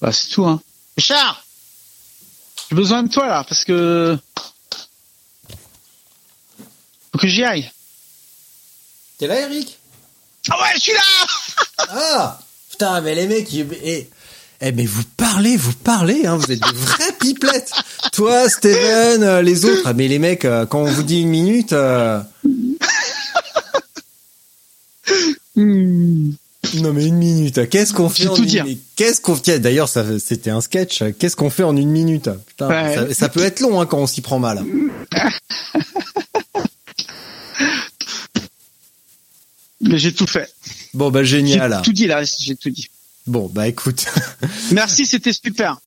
Bah, 0.02 0.12
c'est 0.14 0.30
tout, 0.30 0.46
hein. 0.46 0.62
Richard 0.96 1.44
j'ai 2.70 2.76
besoin 2.76 3.04
de 3.04 3.10
toi 3.10 3.28
là, 3.28 3.44
parce 3.48 3.64
que... 3.64 4.18
Faut 7.12 7.18
que 7.18 7.28
j'y 7.28 7.44
aille. 7.44 7.72
T'es 9.18 9.28
là, 9.28 9.40
Eric? 9.41 9.78
Ah 10.50 10.62
ouais, 10.62 10.70
je 10.76 10.80
suis 10.80 10.94
là 10.94 11.00
Ah 11.90 12.40
Putain, 12.72 13.02
mais 13.02 13.16
les 13.16 13.28
mecs, 13.28 13.52
ils- 13.52 13.68
eh, 13.84 14.10
eh, 14.62 14.72
mais 14.72 14.86
vous 14.86 15.04
parlez, 15.18 15.58
vous 15.58 15.74
parlez, 15.74 16.26
hein, 16.26 16.38
vous 16.38 16.52
êtes 16.52 16.62
des 16.62 16.72
vrais 16.72 17.12
pipelettes. 17.20 17.72
Toi, 18.14 18.48
Steven, 18.48 19.24
euh, 19.24 19.41
les 19.41 19.66
autres, 19.66 19.82
ah, 19.86 19.94
mais 19.94 20.08
les 20.08 20.20
mecs, 20.20 20.46
euh, 20.46 20.66
quand 20.66 20.80
on 20.82 20.86
vous 20.91 21.04
dit 21.04 21.22
une 21.22 21.30
minute, 21.30 21.74
euh, 21.74 22.22
Hmm. 25.56 26.32
Non 26.76 26.94
mais 26.94 27.06
une 27.06 27.16
minute, 27.18 27.70
qu'est-ce 27.70 27.94
qu'on 27.94 28.10
fait 28.10 28.24
J'ai 28.24 28.30
en 28.30 28.36
tout 28.36 28.44
une 28.44 28.48
dire. 28.50 28.64
minute? 28.66 28.82
Qu'est-ce 28.96 29.20
qu'on 29.22 29.36
fait? 29.36 29.60
D'ailleurs, 29.60 29.90
ça, 29.90 30.06
c'était 30.20 30.50
un 30.50 30.62
sketch. 30.62 31.04
Qu'est-ce 31.18 31.36
qu'on 31.36 31.50
fait 31.50 31.64
en 31.64 31.76
une 31.76 31.90
minute? 31.90 32.30
Putain, 32.48 32.68
Ouais. 32.70 32.96
ça, 32.96 33.14
ça 33.14 33.30
peut 33.30 33.44
être 33.44 33.60
long 33.60 33.80
hein, 33.82 33.86
quand 33.86 34.00
on 34.00 34.08
s'y 34.08 34.22
prend 34.22 34.40
mal. 34.40 34.64
Mais 39.82 39.98
j'ai 39.98 40.14
tout 40.14 40.28
fait. 40.28 40.54
Bon 40.94 41.10
bah 41.10 41.24
J'ai 41.24 41.38
génial. 41.38 41.82
tout 41.84 41.94
dit 41.94 42.08
là, 42.08 42.24
j'ai 42.24 42.56
tout 42.56 42.70
dit. 42.70 42.88
Bon 43.28 43.50
bah 43.54 43.68
écoute, 43.68 44.06
Merci, 44.72 45.06
c'était 45.06 45.34
super. 45.34 45.78